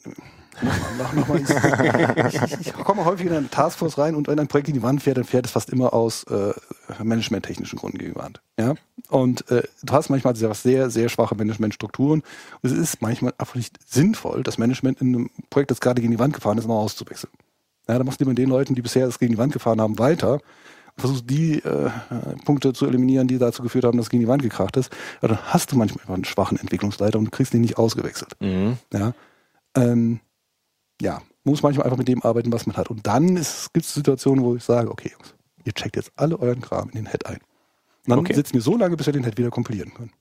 nochmal, 0.60 1.14
nochmal, 1.14 1.40
ich, 2.28 2.34
ich, 2.42 2.66
ich 2.66 2.72
komme 2.74 3.06
häufig 3.06 3.26
in 3.26 3.32
eine 3.32 3.48
Taskforce 3.48 3.96
rein 3.96 4.14
und 4.14 4.28
wenn 4.28 4.38
ein 4.38 4.48
Projekt 4.48 4.68
in 4.68 4.74
die 4.74 4.82
Wand 4.82 5.02
fährt, 5.02 5.16
dann 5.16 5.24
fährt 5.24 5.46
es 5.46 5.52
fast 5.52 5.70
immer 5.70 5.94
aus 5.94 6.24
äh, 6.24 6.52
managementtechnischen 7.02 7.78
Gründen 7.78 7.96
gegen 7.96 8.12
die 8.12 8.18
Wand. 8.18 8.42
Ja? 8.58 8.74
Und 9.08 9.50
äh, 9.50 9.62
du 9.82 9.92
hast 9.92 10.08
manchmal 10.08 10.34
sehr, 10.36 10.54
sehr, 10.54 10.90
sehr 10.90 11.08
schwache 11.08 11.34
Managementstrukturen 11.34 12.22
und 12.62 12.70
es 12.70 12.76
ist 12.76 13.02
manchmal 13.02 13.34
einfach 13.36 13.56
nicht 13.56 13.78
sinnvoll, 13.86 14.42
das 14.42 14.58
Management 14.58 15.00
in 15.00 15.14
einem 15.14 15.30
Projekt, 15.50 15.70
das 15.70 15.80
gerade 15.80 16.00
gegen 16.00 16.12
die 16.12 16.18
Wand 16.18 16.34
gefahren 16.34 16.56
ist, 16.58 16.66
noch 16.66 16.80
auszuwechseln. 16.80 17.32
Ja, 17.88 17.98
da 17.98 18.04
machst 18.04 18.20
du 18.20 18.24
mit 18.24 18.38
den 18.38 18.48
Leuten, 18.48 18.74
die 18.74 18.82
bisher 18.82 19.06
das 19.06 19.18
gegen 19.18 19.32
die 19.32 19.38
Wand 19.38 19.52
gefahren 19.52 19.80
haben, 19.80 19.98
weiter 19.98 20.34
und 20.34 20.40
versuchst 21.00 21.28
die 21.28 21.58
äh, 21.58 21.90
Punkte 22.44 22.72
zu 22.72 22.86
eliminieren, 22.86 23.28
die 23.28 23.38
dazu 23.38 23.62
geführt 23.62 23.84
haben, 23.84 23.96
dass 23.96 24.06
es 24.06 24.10
gegen 24.10 24.22
die 24.22 24.28
Wand 24.28 24.42
gekracht 24.42 24.76
ist. 24.76 24.90
Ja, 25.20 25.28
dann 25.28 25.38
hast 25.44 25.72
du 25.72 25.76
manchmal 25.76 26.02
einfach 26.02 26.14
einen 26.14 26.24
schwachen 26.24 26.58
Entwicklungsleiter 26.58 27.18
und 27.18 27.26
du 27.26 27.30
kriegst 27.30 27.52
den 27.52 27.62
nicht 27.62 27.78
ausgewechselt. 27.78 28.34
mhm. 28.40 28.78
Ja, 28.92 29.12
ähm, 29.76 30.20
ja, 31.00 31.22
muss 31.44 31.62
manchmal 31.62 31.84
einfach 31.84 31.98
mit 31.98 32.08
dem 32.08 32.22
arbeiten, 32.22 32.52
was 32.52 32.66
man 32.66 32.76
hat. 32.76 32.88
Und 32.88 33.06
dann 33.06 33.34
gibt 33.36 33.84
es 33.86 33.94
Situationen, 33.94 34.44
wo 34.44 34.54
ich 34.54 34.62
sage, 34.62 34.90
okay, 34.90 35.10
Jungs, 35.12 35.34
ihr 35.64 35.72
checkt 35.72 35.96
jetzt 35.96 36.12
alle 36.16 36.38
euren 36.38 36.60
Kram 36.60 36.90
in 36.90 36.96
den 36.96 37.10
Head 37.10 37.26
ein. 37.26 37.38
Und 38.04 38.10
dann 38.10 38.18
Okay. 38.20 38.34
sitzen 38.34 38.54
wir 38.54 38.60
so 38.62 38.76
lange, 38.76 38.96
bis 38.96 39.06
wir 39.06 39.12
den 39.12 39.24
Head 39.24 39.38
wieder 39.38 39.50
kompilieren 39.50 39.92
können. 39.94 40.12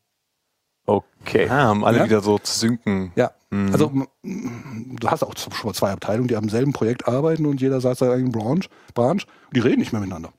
okay. 0.86 1.48
ah, 1.50 1.72
um 1.72 1.84
alle 1.84 2.00
Ja? 2.00 2.06
wieder 2.06 2.22
so 2.22 2.38
zu 2.40 2.58
synken. 2.60 3.12
Ja, 3.16 3.32
Mhm. 3.52 3.70
also 3.74 3.92
du 4.24 5.08
hast 5.10 5.24
auch 5.24 5.34
schon 5.38 5.52
mal 5.68 5.74
zwei 5.74 5.92
Abteilungen, 5.92 6.28
die 6.28 6.36
am 6.36 6.48
selben 6.50 6.74
Projekt 6.74 7.08
arbeiten 7.08 7.46
und 7.46 7.60
jeder 7.62 7.82
sagt 7.82 7.98
seinen 8.00 8.12
eigenen 8.12 8.32
Branch, 8.32 8.64
Branch 8.94 9.22
die 9.54 9.60
reden 9.60 9.80
nicht 9.80 9.92
mehr 9.94 10.02
miteinander. 10.02 10.32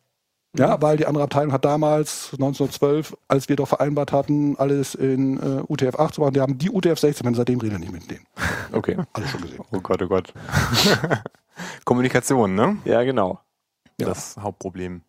Ja, 0.57 0.81
weil 0.83 0.99
die 0.99 1.07
andere 1.07 1.25
Abteilung 1.25 1.53
hat 1.53 1.65
damals 1.65 2.33
1912, 2.33 3.17
als 3.29 3.49
wir 3.49 3.57
doch 3.57 3.69
vereinbart 3.69 4.13
hatten, 4.13 4.55
alles 4.59 4.95
in 4.95 5.39
äh, 5.39 5.63
UTF-8 5.63 6.13
zu 6.13 6.21
machen, 6.21 6.35
die 6.35 6.41
haben 6.43 6.59
die 6.59 6.71
UTF-16, 6.71 7.27
und 7.27 7.35
seitdem 7.35 7.59
reden 7.61 7.73
wir 7.73 7.79
nicht 7.79 7.93
mit 7.93 8.11
denen. 8.11 8.27
Okay. 8.73 8.97
Alles 9.13 9.31
schon 9.31 9.41
gesehen. 9.43 9.61
Oh 9.71 9.81
Gott, 9.81 10.01
oh 10.03 10.09
Gott. 10.09 10.33
Kommunikation, 11.85 12.55
ne? 12.55 12.79
Ja, 12.85 13.03
genau. 13.03 13.41
Ja. 14.01 14.09
Das 14.09 14.37
Hauptproblem. 14.39 15.03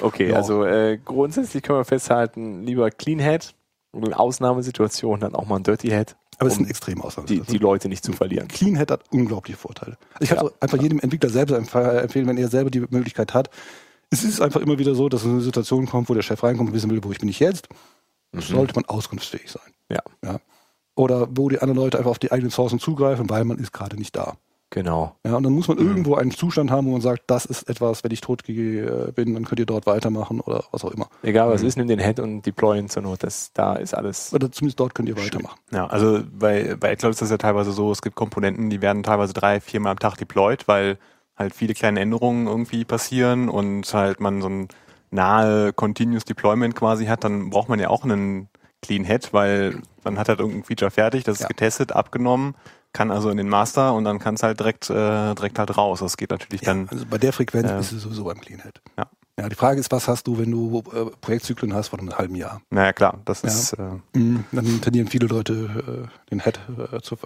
Okay, 0.00 0.30
Ja. 0.30 0.36
also 0.36 0.64
äh, 0.64 0.98
grundsätzlich 1.04 1.62
können 1.62 1.78
wir 1.80 1.84
festhalten, 1.84 2.62
lieber 2.64 2.90
Clean 2.90 3.18
Head 3.18 3.54
und 3.92 4.06
in 4.06 4.14
Ausnahmesituationen 4.14 5.20
dann 5.20 5.34
auch 5.34 5.46
mal 5.46 5.56
ein 5.56 5.62
Dirty 5.62 5.88
Head, 5.88 6.16
Aber 6.38 6.46
es 6.48 6.54
ist 6.54 6.58
um 6.60 6.64
ein 6.66 6.70
extrem 6.70 7.02
die, 7.26 7.40
die 7.40 7.58
Leute 7.58 7.88
nicht 7.88 8.04
zu 8.04 8.12
verlieren. 8.12 8.48
Clean 8.48 8.76
Head 8.76 8.90
hat 8.90 9.04
unglaubliche 9.10 9.58
Vorteile. 9.58 9.96
Also 10.14 10.22
ich 10.24 10.30
kann 10.30 10.46
Ja. 10.46 10.52
einfach 10.60 10.80
jedem 10.80 11.00
Entwickler 11.00 11.28
selbst 11.30 11.52
empf- 11.54 11.98
empfehlen, 11.98 12.26
wenn 12.28 12.38
er 12.38 12.48
selber 12.48 12.70
die 12.70 12.80
Möglichkeit 12.80 13.34
hat. 13.34 13.50
Es 14.10 14.24
ist 14.24 14.40
einfach 14.40 14.60
immer 14.60 14.78
wieder 14.78 14.94
so, 14.94 15.08
dass 15.08 15.24
eine 15.24 15.40
Situation 15.40 15.86
kommt, 15.86 16.08
wo 16.08 16.14
der 16.14 16.22
Chef 16.22 16.42
reinkommt 16.42 16.70
und 16.70 16.74
wissen 16.74 16.90
will, 16.90 17.02
wo 17.04 17.12
ich 17.12 17.18
bin 17.18 17.28
ich 17.28 17.38
jetzt. 17.40 17.68
Sollte 18.32 18.74
man 18.74 18.84
auskunftsfähig 18.86 19.50
sein. 19.50 19.72
Ja, 19.90 20.02
Ja. 20.24 20.40
Oder 20.96 21.28
wo 21.30 21.48
die 21.48 21.60
anderen 21.60 21.78
Leute 21.80 21.98
einfach 21.98 22.10
auf 22.10 22.18
die 22.18 22.30
eigenen 22.32 22.50
Sourcen 22.50 22.78
zugreifen, 22.78 23.30
weil 23.30 23.44
man 23.44 23.58
ist 23.58 23.72
gerade 23.72 23.96
nicht 23.96 24.14
da. 24.16 24.34
Genau. 24.70 25.16
Ja, 25.26 25.36
und 25.36 25.42
dann 25.42 25.52
muss 25.52 25.68
man 25.68 25.78
irgendwo 25.78 26.14
einen 26.14 26.30
Zustand 26.30 26.70
haben, 26.70 26.86
wo 26.86 26.92
man 26.92 27.00
sagt, 27.00 27.24
das 27.26 27.44
ist 27.44 27.68
etwas, 27.68 28.02
wenn 28.04 28.10
ich 28.12 28.20
tot 28.20 28.44
ge- 28.44 29.10
bin, 29.12 29.34
dann 29.34 29.44
könnt 29.44 29.58
ihr 29.60 29.66
dort 29.66 29.86
weitermachen 29.86 30.40
oder 30.40 30.64
was 30.72 30.84
auch 30.84 30.92
immer. 30.92 31.08
Egal 31.22 31.48
Mhm. 31.48 31.52
was 31.52 31.62
ist, 31.62 31.76
nimm 31.76 31.88
den 31.88 31.98
Head 31.98 32.20
und 32.20 32.42
deployen 32.46 32.88
zur 32.88 33.02
Not. 33.02 33.22
Das, 33.22 33.52
da 33.52 33.74
ist 33.74 33.94
alles. 33.94 34.32
Oder 34.32 34.50
zumindest 34.52 34.80
dort 34.80 34.94
könnt 34.94 35.08
ihr 35.08 35.16
weitermachen. 35.16 35.58
Ja, 35.72 35.86
also 35.86 36.20
bei, 36.32 36.76
bei 36.78 36.92
iCloud 36.94 37.10
ist 37.12 37.22
das 37.22 37.30
ja 37.30 37.36
teilweise 37.38 37.72
so, 37.72 37.90
es 37.92 38.00
gibt 38.02 38.16
Komponenten, 38.16 38.70
die 38.70 38.80
werden 38.80 39.02
teilweise 39.02 39.32
drei, 39.32 39.60
viermal 39.60 39.92
am 39.92 39.98
Tag 39.98 40.16
deployed, 40.16 40.66
weil 40.68 40.98
halt 41.36 41.54
viele 41.54 41.74
kleine 41.74 42.00
Änderungen 42.00 42.46
irgendwie 42.46 42.84
passieren 42.84 43.48
und 43.48 43.92
halt 43.94 44.20
man 44.20 44.42
so 44.42 44.48
ein 44.48 44.68
nahe 45.10 45.72
Continuous 45.72 46.24
Deployment 46.24 46.74
quasi 46.76 47.06
hat, 47.06 47.24
dann 47.24 47.50
braucht 47.50 47.68
man 47.68 47.80
ja 47.80 47.88
auch 47.88 48.04
einen 48.04 48.48
Clean 48.82 49.04
Head, 49.04 49.32
weil 49.32 49.80
man 50.04 50.18
hat 50.18 50.28
halt 50.28 50.38
irgendein 50.38 50.64
Feature 50.64 50.90
fertig, 50.90 51.24
das 51.24 51.36
ist 51.36 51.42
Ja. 51.42 51.48
getestet, 51.48 51.92
abgenommen, 51.92 52.54
kann 52.92 53.10
also 53.10 53.30
in 53.30 53.36
den 53.36 53.48
Master 53.48 53.94
und 53.94 54.04
dann 54.04 54.18
kann 54.18 54.34
es 54.34 54.42
halt 54.42 54.58
direkt, 54.60 54.90
äh, 54.90 55.34
direkt 55.34 55.58
halt 55.58 55.76
raus. 55.76 56.00
Das 56.00 56.16
geht 56.16 56.30
natürlich 56.30 56.62
Ja, 56.62 56.68
dann, 56.74 56.88
also 56.88 57.06
bei 57.06 57.18
der 57.18 57.32
Frequenz 57.32 57.68
Ja. 57.70 57.78
ist 57.78 57.92
es 57.92 58.02
sowieso 58.02 58.24
beim 58.24 58.40
Clean 58.40 58.60
Head. 58.62 58.80
Ja. 58.98 59.06
Ja, 59.38 59.48
die 59.48 59.54
Frage 59.54 59.80
ist, 59.80 59.90
was 59.90 60.06
hast 60.06 60.26
du, 60.26 60.38
wenn 60.38 60.50
du 60.50 60.82
äh, 60.92 61.06
Projektzyklen 61.20 61.72
hast 61.72 61.88
von 61.88 62.00
einem 62.00 62.18
halben 62.18 62.34
Jahr? 62.34 62.60
naja 62.70 62.92
klar, 62.92 63.20
das 63.24 63.42
Ja. 63.42 63.48
ist, 63.48 63.72
äh, 63.74 64.18
Mhm, 64.18 64.44
Dann 64.52 64.80
tendieren 64.82 65.08
viele 65.08 65.26
Leute, 65.28 66.08
äh, 66.12 66.30
den 66.30 66.40
Head 66.40 66.60
äh, 66.92 67.00
zu, 67.00 67.16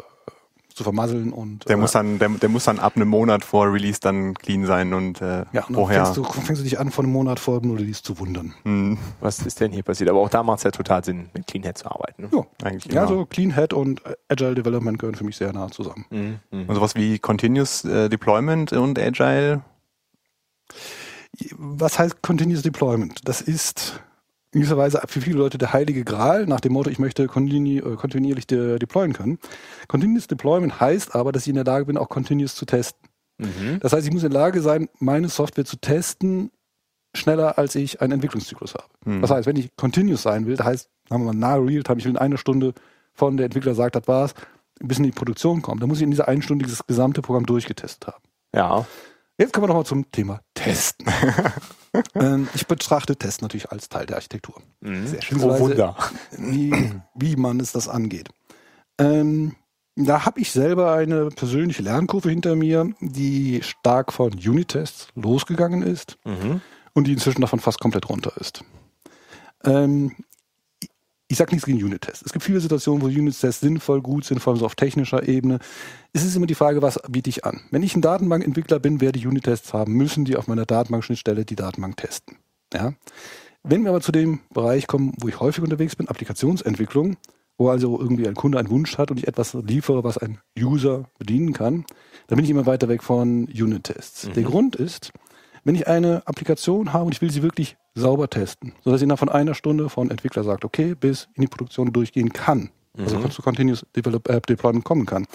zu 0.75 0.83
vermasseln 0.83 1.33
und 1.33 1.69
Der 1.69 1.77
äh, 1.77 1.79
muss 1.79 1.93
dann, 1.93 2.19
der, 2.19 2.29
der 2.29 2.49
muss 2.49 2.65
dann 2.65 2.81
ab 2.81 2.97
einem 2.97 3.09
Monat 3.09 3.45
vor 3.45 3.73
Release 3.73 4.01
dann 4.01 4.35
clean 4.35 4.67
sein 4.67 4.93
und 4.93 5.21
äh, 5.23 5.45
ja, 5.53 5.65
und 5.65 5.71
dann 5.71 5.75
vorher. 5.75 6.05
fängst 6.05 6.17
du, 6.19 6.25
fängst 6.25 6.61
du 6.61 6.65
dich 6.65 6.79
an, 6.81 6.91
von 6.91 7.05
einem 7.05 7.13
Monat 7.13 7.39
vor 7.39 7.61
dem 7.61 7.71
Release 7.71 8.03
zu 8.03 8.19
wundern. 8.19 8.55
Hm, 8.65 8.99
Was 9.21 9.39
ist 9.47 9.61
denn 9.61 9.71
hier 9.73 9.85
passiert? 9.85 10.11
Aber 10.11 10.19
auch 10.21 10.29
da 10.29 10.43
macht 10.43 10.59
es 10.59 10.65
ja 10.65 10.73
total 10.73 11.05
Sinn, 11.05 11.31
mit 11.33 11.47
Clean 11.47 11.63
Head 11.65 11.79
zu 11.79 11.87
arbeiten. 11.87 12.23
Ne? 12.25 12.29
Ja, 12.33 12.45
eigentlich 12.67 12.93
ja 12.93 13.05
immer. 13.05 13.09
so 13.09 13.25
Clean 13.25 13.55
Head 13.55 13.73
und 13.73 14.03
Agile 14.29 14.55
Development 14.57 14.99
gehören 14.99 15.15
für 15.15 15.25
mich 15.25 15.37
sehr 15.37 15.53
nah 15.53 15.71
zusammen. 15.71 16.05
Mhm. 16.11 16.41
Mhm. 16.51 16.69
Und 16.69 16.75
sowas 16.75 16.95
wie 16.97 17.19
Continuous 17.21 17.85
äh, 17.85 18.09
Deployment 18.09 18.73
und 18.73 18.99
Agile. 18.99 19.63
Was 21.57 21.99
heißt 21.99 22.23
Continuous 22.23 22.63
Deployment? 22.63 23.21
Das 23.29 23.41
ist 23.41 24.01
in 24.55 24.61
gewisser 24.61 24.77
Weise 24.77 25.01
für 25.07 25.21
viele 25.21 25.39
Leute 25.39 25.59
der 25.59 25.73
heilige 25.73 26.05
Gral, 26.05 26.47
nach 26.47 26.61
dem 26.61 26.73
Motto, 26.73 26.91
ich 26.91 26.99
möchte 26.99 27.25
äh, 27.25 27.27
kontinuierlich 27.27 28.47
de 28.47 28.79
deployen 28.79 29.13
können. 29.13 29.39
Continuous 29.89 30.27
Deployment 30.27 30.81
heißt 30.81 31.15
aber, 31.15 31.33
dass 31.33 31.43
ich 31.43 31.49
in 31.49 31.57
der 31.57 31.65
Lage 31.65 31.87
bin, 31.87 31.99
auch 31.99 32.09
continuous 32.09 32.55
zu 32.55 32.65
testen. 32.65 33.09
Mhm. 33.39 33.81
Das 33.81 33.93
heißt, 33.93 34.07
ich 34.07 34.13
muss 34.13 34.23
in 34.23 34.31
der 34.31 34.41
Lage 34.41 34.61
sein, 34.63 34.89
meine 34.99 35.29
Software 35.29 35.65
zu 35.65 35.77
testen, 35.77 36.51
schneller 37.17 37.59
als 37.59 37.75
ich 37.75 38.01
einen 38.01 38.13
Entwicklungszyklus 38.13 38.75
habe. 38.75 38.89
Hm. 39.05 39.21
Das 39.21 39.31
heißt, 39.31 39.47
wenn 39.47 39.57
ich 39.57 39.75
continuous 39.77 40.23
sein 40.23 40.47
will, 40.47 40.57
das 40.57 40.67
heißt, 40.67 40.91
sagen 41.09 41.25
wir 41.25 41.33
mal, 41.33 41.39
nahe 41.39 41.65
Realtime, 41.65 41.99
ich 41.99 42.05
will 42.05 42.13
in 42.13 42.19
einer 42.19 42.39
Stunde 42.39 42.75
von 43.13 43.37
der 43.37 43.47
Entwickler 43.47 43.75
sagt, 43.75 43.95
das 43.95 44.09
war's, 44.09 44.35
bis 44.81 44.99
in 44.99 45.05
die 45.05 45.13
Produktion 45.13 45.63
kommen, 45.63 45.81
dann 45.81 45.89
muss 45.89 45.99
ich 45.99 46.05
in 46.05 46.11
dieser 46.11 46.29
einen 46.29 46.43
Stunde 46.43 46.65
dieses 46.65 46.85
gesamte 46.87 47.23
Programm 47.23 47.47
durchgetestet 47.47 48.09
haben. 48.09 48.25
Ja. 48.53 48.87
Jetzt 49.39 49.53
kommen 49.53 49.65
wir 49.65 49.69
nochmal 49.69 49.87
zum 49.87 50.11
Thema 50.13 50.41
Testen. 50.55 51.07
ähm, 52.15 52.49
ich 52.55 52.67
betrachte 52.67 53.17
Tests 53.17 53.43
natürlich 53.43 53.71
als 53.71 53.89
Teil 53.89 54.07
der 54.07 54.17
Architektur. 54.17 54.55
Mhm. 54.81 55.07
Sehr 55.09 55.23
schön. 55.23 55.41
Oh, 55.43 55.59
Wunder. 55.59 55.97
Wie, 56.39 56.93
wie 57.15 57.37
man 57.37 57.59
es 57.61 57.73
das 57.73 57.89
angeht. 57.89 58.29
Ähm, 58.99 59.57
da 59.97 60.25
habe 60.25 60.41
ich 60.41 60.51
selber 60.53 60.93
eine 60.95 61.29
persönliche 61.29 61.83
Lernkurve 61.83 62.31
hinter 62.31 62.55
mir, 62.57 62.91
die 63.01 63.61
stark 63.63 64.13
von 64.13 64.33
Unit-Tests 64.35 65.09
losgegangen 65.15 65.83
ist 65.83 66.17
Mhm. 66.25 66.61
und 66.95 67.07
die 67.07 67.13
inzwischen 67.13 67.41
davon 67.41 67.61
fast 67.61 67.81
komplett 67.81 68.09
runter 68.09 68.33
ist. 68.41 68.65
Ähm, 69.65 70.13
ich- 71.29 71.37
sage 71.39 71.53
nichts 71.53 71.67
gegen 71.67 71.83
Unit-Tests. 71.83 72.23
Es 72.25 72.33
gibt 72.33 72.45
viele 72.45 72.61
Situationen, 72.61 73.03
wo 73.03 73.07
Unit-Tests 73.07 73.61
sinnvoll, 73.61 74.01
gut 74.03 74.25
sind, 74.25 74.41
vor 74.41 74.53
allem 74.53 74.61
so 74.61 74.67
auf 74.67 74.75
technischer 74.75 75.27
Ebene. 75.29 75.59
Es 76.13 76.25
ist 76.25 76.37
immer 76.37 76.47
die 76.47 76.55
Frage, 76.55 76.83
was 76.83 77.01
biete 77.09 77.31
ich 77.31 77.45
an? 77.45 77.61
Wenn 77.71 77.83
ich 77.83 77.97
ein 77.97 78.03
Datenbankentwickler 78.03 78.79
bin, 78.79 79.01
werde 79.01 79.19
ich 79.19 79.27
Unit-Tests 79.27 79.73
haben, 79.73 79.93
müssen 79.95 80.25
die 80.25 80.37
auf 80.37 80.47
meiner 80.47 80.67
Datenbankschnittstelle 80.67 81.45
die 81.45 81.57
Datenbank 81.57 81.97
testen. 81.97 82.37
Ja? 82.73 82.95
Wenn 83.63 83.83
wir 83.83 83.91
aber 83.91 84.01
zu 84.01 84.13
dem 84.13 84.41
Bereich 84.53 84.87
kommen, 84.87 85.13
wo 85.19 85.29
ich 85.29 85.41
häufig 85.41 85.65
unterwegs 85.65 85.97
bin, 85.97 86.09
Applikationsentwicklung, 86.09 87.17
wo 87.57 87.71
also 87.71 87.99
irgendwie 88.01 88.27
ein 88.29 88.35
Kunde 88.35 88.59
einen 88.59 88.69
Wunsch 88.69 88.99
hat 88.99 89.11
und 89.11 89.17
ich 89.19 89.29
etwas 89.29 89.55
liefere, 89.55 90.05
was 90.05 90.19
ein 90.19 90.39
User 90.59 91.09
bedienen 91.19 91.53
kann, 91.53 91.85
dann 92.27 92.37
bin 92.37 92.45
ich 92.45 92.51
immer 92.51 92.67
weiter 92.67 92.89
weg 92.89 93.03
von 93.03 93.45
Unit-Tests. 93.47 94.29
Der 94.35 94.43
Grund 94.43 94.77
ist, 94.77 95.13
wenn 95.63 95.75
ich 95.77 95.87
eine 95.89 96.27
Applikation 96.27 96.93
habe 96.93 97.07
und 97.07 97.13
ich 97.15 97.23
will 97.23 97.31
sie 97.31 97.43
wirklich 97.43 97.77
sauber 97.95 98.29
testen, 98.29 98.73
sodass 98.83 99.01
sie 99.01 99.07
nach 99.07 99.19
von 99.19 99.29
einer 99.29 99.55
Stunde 99.55 99.89
von 99.89 100.11
Entwickler 100.11 100.45
sagt, 100.45 100.65
okay, 100.65 100.95
bis 100.95 101.29
in 101.35 101.43
die 101.43 101.49
Produktion 101.49 101.93
durchgehen 101.93 102.33
kann, 102.33 102.71
also 102.97 103.29
zu 103.29 103.43
Continuous 103.43 103.87
Develop, 103.97 104.29
äh, 104.29 104.41
Deployment 104.41 104.85
kommen 104.85 105.07
kann, 105.07 105.27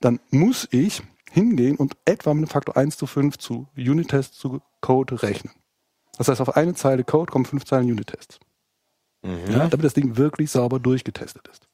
dann 0.00 0.20
muss 0.30 0.68
ich 0.70 1.02
hingehen 1.30 1.76
und 1.76 1.96
etwa 2.04 2.34
mit 2.34 2.44
einem 2.44 2.48
Faktor 2.48 2.76
1 2.76 2.96
zu 2.96 3.06
5 3.06 3.38
zu 3.38 3.66
Unit-Tests 3.76 4.38
zu 4.38 4.60
Code 4.80 5.22
rechnen. 5.22 5.52
Das 6.16 6.28
heißt, 6.28 6.40
auf 6.40 6.56
eine 6.56 6.74
Zeile 6.74 7.04
Code 7.04 7.30
kommen 7.30 7.44
fünf 7.44 7.64
Zeilen 7.64 7.90
Unit-Tests. 7.90 8.40
Mhm. 9.22 9.50
Ja, 9.50 9.68
damit 9.68 9.84
das 9.84 9.94
Ding 9.94 10.16
wirklich 10.16 10.50
sauber 10.50 10.78
durchgetestet 10.78 11.46
ist. 11.48 11.68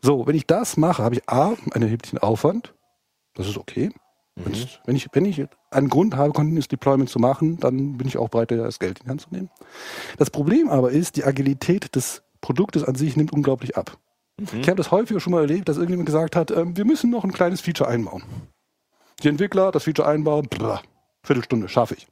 So, 0.00 0.26
wenn 0.26 0.34
ich 0.34 0.46
das 0.46 0.76
mache, 0.76 1.02
habe 1.02 1.16
ich 1.16 1.28
A, 1.28 1.54
einen 1.72 1.82
erheblichen 1.82 2.18
Aufwand. 2.18 2.74
Das 3.34 3.46
ist 3.46 3.58
okay. 3.58 3.90
Wenn's- 4.36 4.80
Wenn, 4.84 4.96
ich, 4.96 5.08
wenn 5.12 5.24
ich 5.24 5.42
einen 5.70 5.88
Grund 5.88 6.14
habe, 6.16 6.32
Continuous 6.32 6.68
Deployment 6.68 7.08
zu 7.08 7.18
machen, 7.18 7.58
dann 7.58 7.96
bin 7.96 8.06
ich 8.06 8.18
auch 8.18 8.28
bereit, 8.28 8.50
das 8.50 8.78
Geld 8.78 8.98
in 9.00 9.04
die 9.04 9.10
Hand 9.10 9.20
zu 9.22 9.28
nehmen. 9.30 9.50
Das 10.18 10.30
Problem 10.30 10.68
aber 10.68 10.90
ist, 10.90 11.16
die 11.16 11.24
Agilität 11.24 11.94
des 11.96 12.22
Produktes 12.42 12.84
an 12.84 12.94
sich 12.94 13.16
nimmt 13.16 13.32
unglaublich 13.32 13.76
ab. 13.76 13.96
Ich 14.60 14.68
habe 14.68 14.76
das 14.76 14.90
häufiger 14.90 15.18
schon 15.18 15.32
mal 15.32 15.40
erlebt, 15.40 15.66
dass 15.68 15.78
irgendjemand 15.78 16.06
gesagt 16.06 16.36
hat, 16.36 16.50
ähm, 16.50 16.76
wir 16.76 16.84
müssen 16.84 17.08
noch 17.10 17.24
ein 17.24 17.32
kleines 17.32 17.62
Feature 17.62 17.88
einbauen. 17.88 18.22
Die 19.22 19.28
Entwickler 19.28 19.72
das 19.72 19.84
Feature 19.84 20.06
einbauen, 20.06 20.46
blah, 20.50 20.82
Viertelstunde, 21.22 21.70
schaffe 21.70 21.94
ich. 21.94 22.06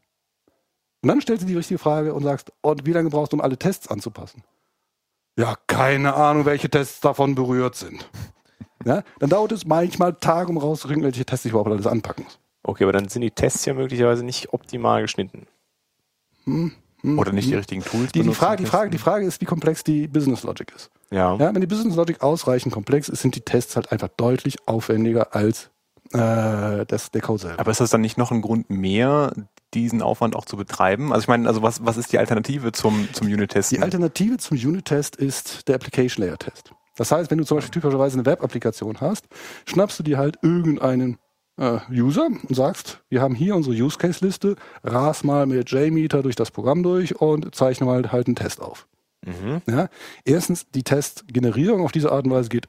Und 1.02 1.08
dann 1.08 1.20
stellst 1.20 1.42
du 1.42 1.46
die 1.46 1.54
richtige 1.56 1.76
Frage 1.78 2.14
und 2.14 2.22
sagst, 2.22 2.50
und 2.62 2.86
wie 2.86 2.92
lange 2.92 3.10
brauchst 3.10 3.32
du, 3.34 3.36
um 3.36 3.42
alle 3.42 3.58
Tests 3.58 3.88
anzupassen? 3.88 4.42
Ja, 5.38 5.56
keine 5.66 6.14
Ahnung, 6.14 6.46
welche 6.46 6.70
Tests 6.70 7.00
davon 7.00 7.34
berührt 7.34 7.74
sind. 7.74 8.08
Ja, 8.84 9.02
dann 9.18 9.30
dauert 9.30 9.52
es 9.52 9.66
manchmal 9.66 10.14
Tage, 10.14 10.50
um 10.50 10.58
rauszukriegen, 10.58 11.02
welche 11.02 11.24
Tests 11.24 11.44
ich 11.46 11.52
überhaupt 11.52 11.70
alles 11.70 11.86
anpacken 11.86 12.24
muss. 12.24 12.38
Okay, 12.62 12.84
aber 12.84 12.92
dann 12.92 13.08
sind 13.08 13.22
die 13.22 13.30
Tests 13.30 13.64
ja 13.66 13.74
möglicherweise 13.74 14.24
nicht 14.24 14.52
optimal 14.52 15.02
geschnitten. 15.02 15.46
Oder 16.46 17.32
nicht 17.32 17.50
die 17.50 17.54
richtigen 17.54 17.82
Tools 17.82 18.12
Hm. 18.14 18.22
Die, 18.22 18.22
die, 18.22 18.34
Frage, 18.34 18.62
die. 18.62 18.68
Frage, 18.68 18.90
die 18.90 18.98
Frage 18.98 19.26
ist, 19.26 19.40
wie 19.40 19.44
komplex 19.44 19.84
die 19.84 20.08
Business 20.08 20.42
Logic 20.42 20.72
ist. 20.74 20.90
Ja. 21.10 21.36
Ja, 21.36 21.54
wenn 21.54 21.60
die 21.60 21.66
Business 21.66 21.96
Logic 21.96 22.22
ausreichend 22.22 22.72
komplex 22.72 23.08
ist, 23.08 23.20
sind 23.20 23.36
die 23.36 23.42
Tests 23.42 23.76
halt 23.76 23.92
einfach 23.92 24.08
deutlich 24.16 24.56
aufwendiger 24.66 25.34
als 25.34 25.70
äh, 26.12 26.86
das, 26.86 27.10
der 27.10 27.20
Code 27.20 27.42
selber. 27.42 27.60
Aber 27.60 27.70
ist 27.70 27.80
das 27.80 27.90
dann 27.90 28.00
nicht 28.00 28.16
noch 28.16 28.30
ein 28.30 28.40
Grund 28.40 28.70
mehr, 28.70 29.32
diesen 29.74 30.00
Aufwand 30.00 30.34
auch 30.34 30.46
zu 30.46 30.56
betreiben? 30.56 31.12
Also 31.12 31.24
ich 31.24 31.28
meine, 31.28 31.46
also 31.48 31.62
was, 31.62 31.84
was 31.84 31.96
ist 31.98 32.12
die 32.12 32.18
Alternative 32.18 32.72
zum, 32.72 33.08
zum 33.12 33.26
Unit-Testen? 33.26 33.76
Die 33.76 33.82
Alternative 33.82 34.38
zum 34.38 34.56
Unit-Test 34.56 35.16
ist 35.16 35.68
der 35.68 35.74
Application 35.74 36.24
Layer 36.24 36.38
Test. 36.38 36.72
Das 36.96 37.10
heißt, 37.10 37.30
wenn 37.30 37.38
du 37.38 37.44
zum 37.44 37.56
Beispiel 37.56 37.72
typischerweise 37.72 38.16
eine 38.16 38.26
Web-Applikation 38.26 39.00
hast, 39.00 39.26
schnappst 39.66 39.98
du 39.98 40.02
dir 40.02 40.18
halt 40.18 40.38
irgendeinen 40.42 41.18
äh, 41.56 41.78
User 41.90 42.26
und 42.26 42.54
sagst, 42.54 43.02
wir 43.08 43.20
haben 43.20 43.34
hier 43.34 43.56
unsere 43.56 43.74
Use-Case-Liste, 43.74 44.56
ras 44.82 45.24
mal 45.24 45.46
mit 45.46 45.70
JMeter 45.70 46.22
durch 46.22 46.36
das 46.36 46.50
Programm 46.50 46.82
durch 46.82 47.20
und 47.20 47.54
zeichne 47.54 47.86
mal 47.86 48.12
halt 48.12 48.26
einen 48.26 48.36
Test 48.36 48.60
auf. 48.60 48.86
Mhm. 49.24 49.62
Ja? 49.66 49.88
Erstens, 50.24 50.70
die 50.70 50.82
Testgenerierung 50.82 51.82
auf 51.82 51.92
diese 51.92 52.12
Art 52.12 52.24
und 52.24 52.32
Weise 52.32 52.48
geht 52.48 52.68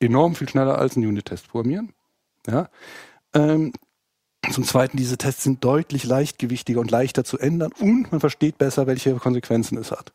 enorm 0.00 0.34
viel 0.34 0.48
schneller 0.48 0.78
als 0.78 0.96
ein 0.96 1.06
Unit-Test 1.06 1.48
programmieren. 1.48 1.92
Ja? 2.46 2.68
Ähm, 3.34 3.72
zum 4.50 4.64
Zweiten, 4.64 4.96
diese 4.96 5.18
Tests 5.18 5.44
sind 5.44 5.62
deutlich 5.62 6.04
leichtgewichtiger 6.04 6.80
und 6.80 6.90
leichter 6.90 7.24
zu 7.24 7.38
ändern 7.38 7.72
und 7.78 8.10
man 8.10 8.20
versteht 8.20 8.58
besser, 8.58 8.86
welche 8.86 9.14
Konsequenzen 9.16 9.76
es 9.76 9.90
hat. 9.90 10.12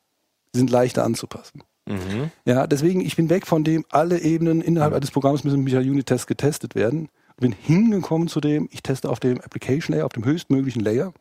Sie 0.51 0.59
sind 0.59 0.71
leichter 0.71 1.03
anzupassen. 1.03 1.63
Mhm. 1.85 2.31
Ja, 2.45 2.67
deswegen, 2.67 3.01
ich 3.01 3.15
bin 3.15 3.29
weg 3.29 3.45
von 3.45 3.63
dem, 3.63 3.85
alle 3.89 4.19
Ebenen 4.21 4.61
innerhalb 4.61 4.93
eines 4.93 5.11
Programms 5.11 5.43
müssen 5.43 5.63
mit 5.63 5.73
der 5.73 5.81
Unit-Test 5.81 6.27
getestet 6.27 6.75
werden. 6.75 7.09
Bin 7.37 7.51
hingekommen 7.51 8.27
zu 8.27 8.39
dem, 8.39 8.69
ich 8.71 8.81
teste 8.81 9.09
auf 9.09 9.19
dem 9.19 9.41
Application 9.41 9.95
Layer, 9.95 10.05
auf 10.05 10.13
dem 10.13 10.23
höchstmöglichen 10.23 10.81
Layer 10.81 11.13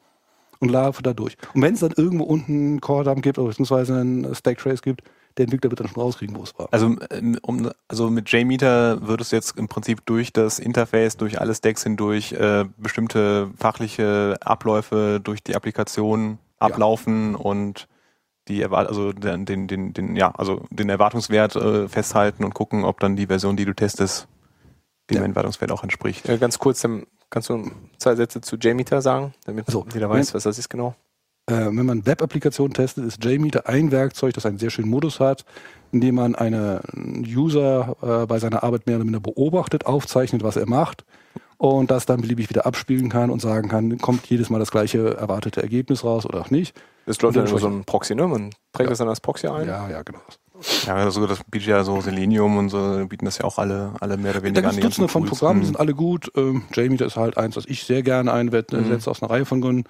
und 0.61 0.71
laufe 0.71 1.03
da 1.03 1.13
durch. 1.13 1.37
Und 1.55 1.63
wenn 1.63 1.75
es 1.75 1.81
dann 1.81 1.93
irgendwo 1.97 2.25
unten 2.25 2.53
einen 2.53 2.81
Core-Dump 2.81 3.23
gibt 3.23 3.39
oder 3.39 3.49
beziehungsweise 3.49 3.97
einen 3.97 4.35
Stack-Trace 4.35 4.83
gibt, 4.83 5.03
der 5.37 5.45
Entwickler 5.45 5.71
wird 5.71 5.81
dann 5.81 5.89
schon 5.89 6.01
rauskriegen, 6.01 6.37
wo 6.37 6.43
es 6.43 6.57
war. 6.59 6.69
Also, 6.71 6.97
ähm, 7.11 7.39
um, 7.43 7.71
also 7.89 8.09
mit 8.09 8.31
JMeter 8.31 9.07
würdest 9.07 9.33
du 9.33 9.37
jetzt 9.37 9.59
im 9.59 9.69
Prinzip 9.69 10.07
durch 10.07 10.33
das 10.33 10.59
Interface, 10.61 11.17
durch 11.17 11.41
alle 11.41 11.55
Stacks 11.55 11.83
hindurch 11.83 12.33
äh, 12.33 12.65
bestimmte 12.77 13.51
fachliche 13.59 14.37
Abläufe 14.41 15.21
durch 15.23 15.43
die 15.43 15.57
Applikation 15.57 16.39
ablaufen 16.59 17.35
und 17.35 17.89
die 18.49 18.61
Erwart 18.61 18.89
also 18.89 19.13
den, 19.13 19.45
den, 19.47 19.67
den, 19.67 19.93
den, 19.95 20.17
ja, 20.17 20.31
also 20.33 20.67
den 20.71 20.89
Erwartungswert 20.89 21.57
äh, 21.57 21.89
festhalten 21.89 22.45
und 22.45 22.55
gucken, 22.55 22.85
ob 22.85 23.01
dann 23.01 23.17
die 23.17 23.27
Version, 23.27 23.57
die 23.57 23.65
du 23.65 23.75
testest, 23.75 24.29
dem 25.11 25.19
Ja. 25.19 25.25
Erwartungswert 25.25 25.73
auch 25.73 25.83
entspricht. 25.83 26.29
Ja, 26.29 26.37
ganz 26.37 26.59
kurz, 26.59 26.81
dann 26.81 27.07
kannst 27.31 27.49
du 27.49 27.71
zwei 27.99 28.15
Sätze 28.15 28.41
zu 28.41 28.57
JMeter 28.57 29.03
sagen, 29.03 29.35
damit 29.45 29.67
Also, 29.69 29.87
jeder 29.93 30.11
weiß, 30.11 30.35
was 30.35 30.45
das 30.45 30.59
ist 30.59 30.69
genau. 30.69 30.95
Äh, 31.47 31.67
wenn 31.67 31.85
man 31.85 32.07
Web-Applikationen 32.07 32.73
testet, 32.73 33.05
ist 33.05 33.23
JMeter 33.23 33.69
ein 33.69 33.91
Werkzeug, 33.91 34.33
das 34.35 34.47
einen 34.47 34.59
sehr 34.59 34.71
schönen 34.71 34.89
Modus 34.89 35.21
hat, 35.21 35.45
in 35.93 36.01
dem 36.01 36.15
man 36.15 36.35
einen 36.35 37.25
User 37.27 37.97
äh, 38.03 38.27
bei 38.27 38.39
seiner 38.39 38.63
Arbeit 38.63 38.87
mehr 38.87 38.97
oder 38.97 39.05
minder 39.05 39.21
beobachtet, 39.21 39.85
aufzeichnet, 39.87 40.43
was 40.43 40.57
er 40.57 40.67
macht 40.67 41.05
und 41.59 41.91
das 41.91 42.07
dann 42.07 42.21
beliebig 42.21 42.49
wieder 42.51 42.67
abspielen 42.67 43.09
kann 43.09 43.31
und 43.31 43.41
sagen 43.41 43.69
kann, 43.69 43.99
kommt 43.99 44.27
jedes 44.27 44.51
Mal 44.51 44.59
das 44.59 44.71
gleiche 44.71 45.17
erwartete 45.17 45.63
Ergebnis 45.63 46.05
raus 46.05 46.27
oder 46.27 46.41
auch 46.41 46.51
nicht. 46.51 46.75
Das 47.07 47.21
läuft 47.21 47.37
dann 47.37 47.45
Und 47.45 47.51
über 47.51 47.59
so 47.61 47.69
ein 47.69 47.85
Proxy, 47.85 48.15
ne? 48.15 48.27
Man 48.27 48.51
trägt 48.73 48.91
das 48.91 48.99
dann 48.99 49.09
als 49.09 49.21
Proxy 49.21 49.47
ein. 49.47 49.67
Ja, 49.69 49.89
ja, 49.89 50.03
genau. 50.03 50.21
Ja, 50.87 50.95
also 50.95 51.27
das 51.27 51.41
bietet 51.51 51.69
ja 51.69 51.85
so 51.85 52.01
Selenium 52.01 52.57
und 52.57 52.69
so, 52.71 53.05
bieten 53.09 53.25
das 53.25 53.39
ja 53.39 53.45
auch 53.45 53.59
alle, 53.59 53.93
alle 54.01 54.17
mehr 54.17 54.31
oder 54.31 54.41
Da 54.41 54.45
weniger 54.47 54.63
gibt 54.63 54.71
es 54.73 54.77
die 54.77 54.81
Dutzende 54.83 55.07
ganzen 55.07 55.09
von 55.13 55.23
Tools. 55.27 55.39
Programmen, 55.39 55.61
die 55.61 55.65
Mhm. 55.65 55.69
sind 55.69 55.81
alle 55.81 55.95
gut. 55.95 56.31
Ähm, 56.37 56.63
JMeter 56.73 57.07
ist 57.07 57.17
halt 57.17 57.37
eins, 57.37 57.57
was 57.57 57.67
ich 57.67 57.85
sehr 57.85 58.03
gerne 58.03 58.33
einsetze, 58.33 58.77
Mhm. 58.77 58.93
aus 59.05 59.23
einer 59.23 59.31
Reihe 59.31 59.45
von 59.45 59.61
Gründen. 59.61 59.85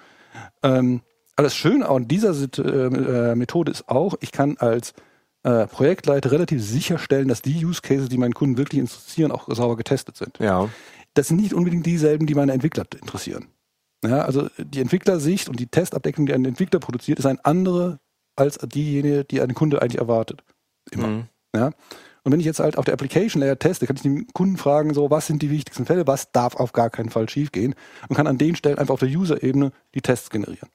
Ähm, 0.63 1.01
aber 1.35 1.43
das 1.43 1.55
Schöne 1.55 1.87
an 1.87 2.07
dieser 2.07 2.31
äh, 2.31 3.31
äh, 3.31 3.35
Methode 3.35 3.71
ist 3.71 3.87
auch, 3.89 4.15
ich 4.21 4.31
kann 4.31 4.57
als 4.57 4.93
äh, 5.43 5.67
Projektleiter 5.67 6.31
relativ 6.31 6.63
sicherstellen, 6.63 7.27
dass 7.27 7.41
die 7.43 7.63
Use 7.63 7.81
Cases, 7.81 8.09
die 8.09 8.17
meinen 8.17 8.33
Kunden 8.33 8.57
wirklich 8.57 8.79
interessieren, 8.79 9.31
auch 9.31 9.47
sauber 9.53 9.77
getestet 9.77 10.17
sind. 10.17 10.39
Ja. 10.39 10.67
Das 11.13 11.27
sind 11.27 11.37
nicht 11.39 11.53
unbedingt 11.53 11.85
dieselben, 11.85 12.25
die 12.25 12.33
meine 12.33 12.51
Entwickler 12.51 12.85
interessieren. 12.99 13.45
Ja, 14.09 14.21
also 14.23 14.47
die 14.57 14.81
Entwicklersicht 14.81 15.49
und 15.49 15.59
die 15.59 15.67
Testabdeckung, 15.67 16.25
die 16.25 16.33
ein 16.33 16.45
Entwickler 16.45 16.79
produziert, 16.79 17.19
ist 17.19 17.25
eine 17.25 17.43
andere 17.45 17.99
als 18.35 18.57
diejenige, 18.57 19.23
die 19.23 19.41
ein 19.41 19.53
Kunde 19.53 19.81
eigentlich 19.81 19.99
erwartet. 19.99 20.43
Immer. 20.91 21.07
Mhm. 21.07 21.23
Ja? 21.55 21.71
Und 22.23 22.31
wenn 22.31 22.39
ich 22.39 22.45
jetzt 22.45 22.59
halt 22.59 22.77
auf 22.77 22.85
der 22.85 22.93
Application 22.95 23.41
Layer 23.41 23.57
teste, 23.57 23.85
kann 23.85 23.95
ich 23.95 24.01
den 24.01 24.27
Kunden 24.33 24.57
fragen, 24.57 24.93
so, 24.93 25.09
was 25.11 25.27
sind 25.27 25.41
die 25.41 25.51
wichtigsten 25.51 25.85
Fälle, 25.85 26.07
was 26.07 26.31
darf 26.31 26.55
auf 26.55 26.73
gar 26.73 26.89
keinen 26.89 27.09
Fall 27.09 27.29
schiefgehen 27.29 27.75
und 28.09 28.15
kann 28.15 28.27
an 28.27 28.37
den 28.37 28.55
Stellen 28.55 28.77
einfach 28.79 28.93
auf 28.95 28.99
der 28.99 29.09
User-Ebene 29.09 29.71
die 29.93 30.01
Tests 30.01 30.29
generieren. 30.29 30.69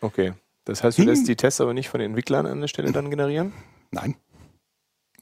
Okay. 0.00 0.32
Das 0.64 0.82
heißt, 0.82 0.98
du 0.98 1.02
Hm. 1.02 1.08
lässt 1.08 1.28
die 1.28 1.36
Tests 1.36 1.60
aber 1.60 1.74
nicht 1.74 1.88
von 1.88 2.00
den 2.00 2.10
Entwicklern 2.10 2.44
an 2.46 2.60
der 2.60 2.68
Stelle 2.68 2.90
dann 2.90 3.08
generieren? 3.08 3.52
Nein. 3.92 4.16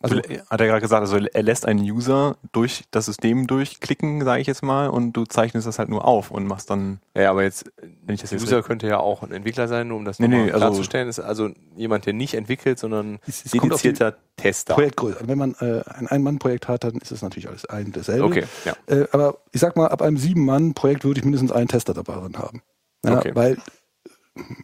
Also, 0.05 0.17
hat 0.19 0.61
er 0.61 0.67
gerade 0.67 0.81
gesagt, 0.81 1.01
also 1.01 1.17
er 1.17 1.43
lässt 1.43 1.67
einen 1.67 1.81
User 1.81 2.37
durch 2.53 2.85
das 2.91 3.07
System 3.07 3.47
durchklicken, 3.47 4.23
sage 4.25 4.41
ich 4.41 4.47
jetzt 4.47 4.63
mal, 4.63 4.89
und 4.89 5.13
du 5.15 5.25
zeichnest 5.25 5.67
das 5.67 5.79
halt 5.79 5.89
nur 5.89 6.05
auf 6.05 6.31
und 6.31 6.47
machst 6.47 6.71
dann, 6.71 7.01
Ja, 7.17 7.31
aber 7.31 7.43
jetzt, 7.43 7.65
wenn 8.05 8.15
ich 8.15 8.21
das 8.21 8.31
der 8.31 8.39
jetzt 8.39 8.47
User 8.47 8.63
könnte 8.63 8.87
ja 8.87 8.99
auch 8.99 9.23
ein 9.23 9.33
Entwickler 9.33 9.67
sein, 9.67 9.89
nur 9.89 9.97
um 9.97 10.05
das 10.05 10.19
Nee, 10.19 10.29
nee, 10.29 10.43
also- 10.51 10.59
klarzustellen. 10.59 11.09
Ist 11.09 11.21
also 11.21 11.51
jemand, 11.75 12.07
der 12.07 12.13
nicht 12.13 12.35
entwickelt, 12.35 12.79
sondern 12.79 13.19
kommt 13.59 13.73
auf 13.73 13.83
dedizierter 13.83 14.17
Tester. 14.37 14.75
Projektgröße. 14.75 15.21
Wenn 15.27 15.39
man 15.39 15.55
äh, 15.61 15.83
ein 15.87 16.07
Ein-Mann-Projekt 16.07 16.69
hat, 16.69 16.85
dann 16.85 16.95
ist 16.97 17.11
es 17.13 17.23
natürlich 17.23 17.49
alles 17.49 17.65
ein 17.67 17.93
dasselbe. 17.93 18.25
Okay, 18.25 18.45
ja. 18.65 18.75
Äh, 18.87 19.07
aber 19.13 19.39
ich 19.53 19.61
sag 19.61 19.77
mal, 19.77 19.89
ab 19.89 20.03
einem 20.03 20.17
Sieben-Mann-Projekt 20.19 21.05
würde 21.05 21.21
ich 21.21 21.25
mindestens 21.25 21.53
einen 21.53 21.69
Tester 21.69 21.95
dabei 21.95 22.15
drin 22.15 22.37
haben. 22.39 22.63
Ja, 23.05 23.19
Okay. 23.19 23.33
Weil, 23.35 23.57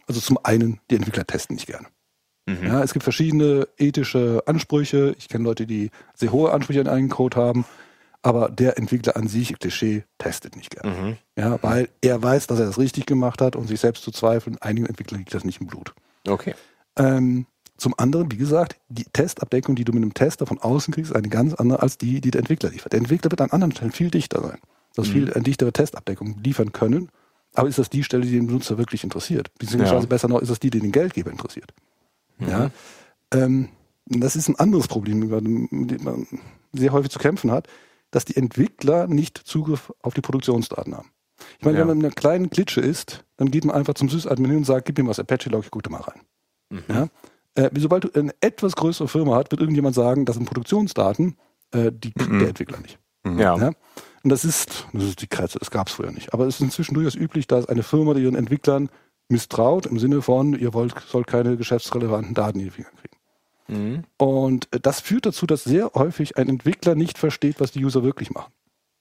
also 0.07 0.19
zum 0.19 0.37
einen, 0.43 0.79
die 0.89 0.95
Entwickler 0.97 1.25
testen 1.25 1.55
nicht 1.55 1.67
gerne. 1.67 1.87
Mhm. 2.59 2.67
Ja, 2.67 2.83
es 2.83 2.93
gibt 2.93 3.03
verschiedene 3.03 3.67
ethische 3.77 4.43
Ansprüche. 4.45 5.15
Ich 5.17 5.29
kenne 5.29 5.43
Leute, 5.43 5.65
die 5.67 5.91
sehr 6.15 6.31
hohe 6.31 6.51
Ansprüche 6.51 6.81
an 6.81 6.87
einen 6.87 7.09
Code 7.09 7.37
haben. 7.37 7.65
Aber 8.23 8.49
der 8.49 8.77
Entwickler 8.77 9.15
an 9.17 9.27
sich, 9.27 9.57
Klischee, 9.57 10.03
testet 10.19 10.55
nicht 10.55 10.69
gerne. 10.69 10.95
Mhm. 10.95 11.17
Ja, 11.35 11.57
weil 11.63 11.89
er 12.01 12.21
weiß, 12.21 12.45
dass 12.47 12.59
er 12.59 12.67
das 12.67 12.77
richtig 12.77 13.07
gemacht 13.07 13.41
hat 13.41 13.55
und 13.55 13.67
sich 13.67 13.79
selbst 13.79 14.03
zu 14.03 14.11
zweifeln. 14.11 14.57
Einigen 14.61 14.85
Entwicklern 14.85 15.19
liegt 15.19 15.33
das 15.33 15.43
nicht 15.43 15.59
im 15.59 15.67
Blut. 15.67 15.93
Okay. 16.27 16.53
Ähm, 16.97 17.47
zum 17.77 17.95
anderen, 17.97 18.31
wie 18.31 18.37
gesagt, 18.37 18.75
die 18.89 19.05
Testabdeckung, 19.05 19.73
die 19.75 19.85
du 19.85 19.91
mit 19.91 20.03
einem 20.03 20.13
Tester 20.13 20.45
von 20.45 20.59
außen 20.59 20.93
kriegst, 20.93 21.09
ist 21.11 21.17
eine 21.17 21.29
ganz 21.29 21.55
andere 21.55 21.81
als 21.81 21.97
die, 21.97 22.21
die 22.21 22.29
der 22.29 22.39
Entwickler 22.39 22.69
liefert. 22.69 22.91
Der 22.93 22.99
Entwickler 22.99 23.31
wird 23.31 23.41
an 23.41 23.49
anderen 23.49 23.71
Stellen 23.71 23.91
viel 23.91 24.11
dichter 24.11 24.39
sein. 24.41 24.59
Das 24.93 25.07
Mhm. 25.07 25.11
viel 25.11 25.33
eine 25.33 25.43
dichtere 25.43 25.73
Testabdeckung 25.73 26.37
liefern 26.43 26.73
können. 26.73 27.09
Aber 27.55 27.67
ist 27.69 27.79
das 27.79 27.89
die 27.89 28.03
Stelle, 28.03 28.23
die 28.23 28.31
den 28.31 28.45
Benutzer 28.45 28.77
wirklich 28.77 29.03
interessiert? 29.03 29.49
Beziehungsweise 29.57 29.95
Ja. 30.03 30.05
besser 30.05 30.27
noch, 30.27 30.41
ist 30.41 30.51
das 30.51 30.59
die, 30.59 30.69
die 30.69 30.79
den 30.79 30.91
Geldgeber 30.91 31.31
interessiert? 31.31 31.73
Mhm. 32.41 32.49
Ja. 32.49 32.71
Ähm, 33.33 33.69
das 34.05 34.35
ist 34.35 34.49
ein 34.49 34.55
anderes 34.59 34.87
Problem, 34.87 35.19
mit 35.19 35.91
dem 35.91 36.03
man 36.03 36.27
sehr 36.73 36.91
häufig 36.91 37.11
zu 37.11 37.19
kämpfen 37.19 37.51
hat, 37.51 37.67
dass 38.11 38.25
die 38.25 38.35
Entwickler 38.35 39.07
nicht 39.07 39.37
Zugriff 39.37 39.93
auf 40.01 40.13
die 40.13 40.21
Produktionsdaten 40.21 40.95
haben. 40.95 41.09
Ich 41.59 41.65
meine, 41.65 41.77
Ja. 41.77 41.81
wenn 41.81 41.87
man 41.89 41.99
in 41.99 42.05
einer 42.05 42.13
kleinen 42.13 42.49
Klitsche 42.49 42.81
ist, 42.81 43.23
dann 43.37 43.49
geht 43.51 43.65
man 43.65 43.75
einfach 43.75 43.93
zum 43.93 44.09
Sysadmin 44.09 44.49
hin 44.51 44.57
und 44.59 44.65
sagt, 44.65 44.85
gib 44.85 44.97
mir 44.97 45.07
was 45.07 45.19
Apache-Log, 45.19 45.63
ich 45.63 45.71
gucke 45.71 45.83
da 45.83 45.89
mal 45.91 46.01
rein. 46.01 46.21
Mhm. 46.69 46.83
Ja? 46.89 47.07
Äh, 47.55 47.69
sobald 47.79 48.03
du 48.03 48.11
eine 48.19 48.33
etwas 48.41 48.75
größere 48.75 49.07
Firma 49.07 49.35
hast, 49.35 49.51
wird 49.51 49.61
irgendjemand 49.61 49.95
sagen, 49.95 50.25
das 50.25 50.35
sind 50.35 50.45
Produktionsdaten, 50.45 51.37
äh, 51.71 51.91
die 51.91 52.11
kriegt 52.11 52.31
Mhm. 52.31 52.39
der 52.39 52.49
Entwickler 52.49 52.79
nicht. 52.79 52.99
Ja. 53.25 53.57
Ja? 53.57 53.71
Und 54.23 54.29
das 54.29 54.45
ist, 54.45 54.87
das 54.93 55.03
ist 55.03 55.21
die 55.21 55.27
Kratze, 55.27 55.57
das 55.59 55.71
gab 55.71 55.87
es 55.87 55.93
früher 55.93 56.11
nicht. 56.11 56.33
Aber 56.33 56.45
es 56.47 56.55
ist 56.55 56.61
inzwischen 56.61 56.93
durchaus 56.93 57.15
üblich, 57.15 57.47
dass 57.47 57.65
eine 57.67 57.83
Firma 57.83 58.13
die 58.13 58.21
ihren 58.23 58.35
Entwicklern 58.35 58.89
misstraut, 59.31 59.85
im 59.85 59.97
Sinne 59.99 60.21
von, 60.21 60.53
ihr 60.57 60.73
wollt, 60.73 60.93
sollt 61.07 61.27
keine 61.27 61.57
geschäftsrelevanten 61.57 62.33
Daten 62.33 62.59
in 62.59 62.65
die 62.65 62.71
Finger 62.71 62.89
kriegen. 63.01 63.17
Mhm. 63.67 64.03
Und 64.17 64.67
äh, 64.73 64.79
das 64.79 64.99
führt 64.99 65.25
dazu, 65.25 65.45
dass 65.45 65.63
sehr 65.63 65.91
häufig 65.95 66.37
ein 66.37 66.49
Entwickler 66.49 66.95
nicht 66.95 67.17
versteht, 67.17 67.59
was 67.59 67.71
die 67.71 67.83
User 67.83 68.03
wirklich 68.03 68.31
machen. 68.31 68.51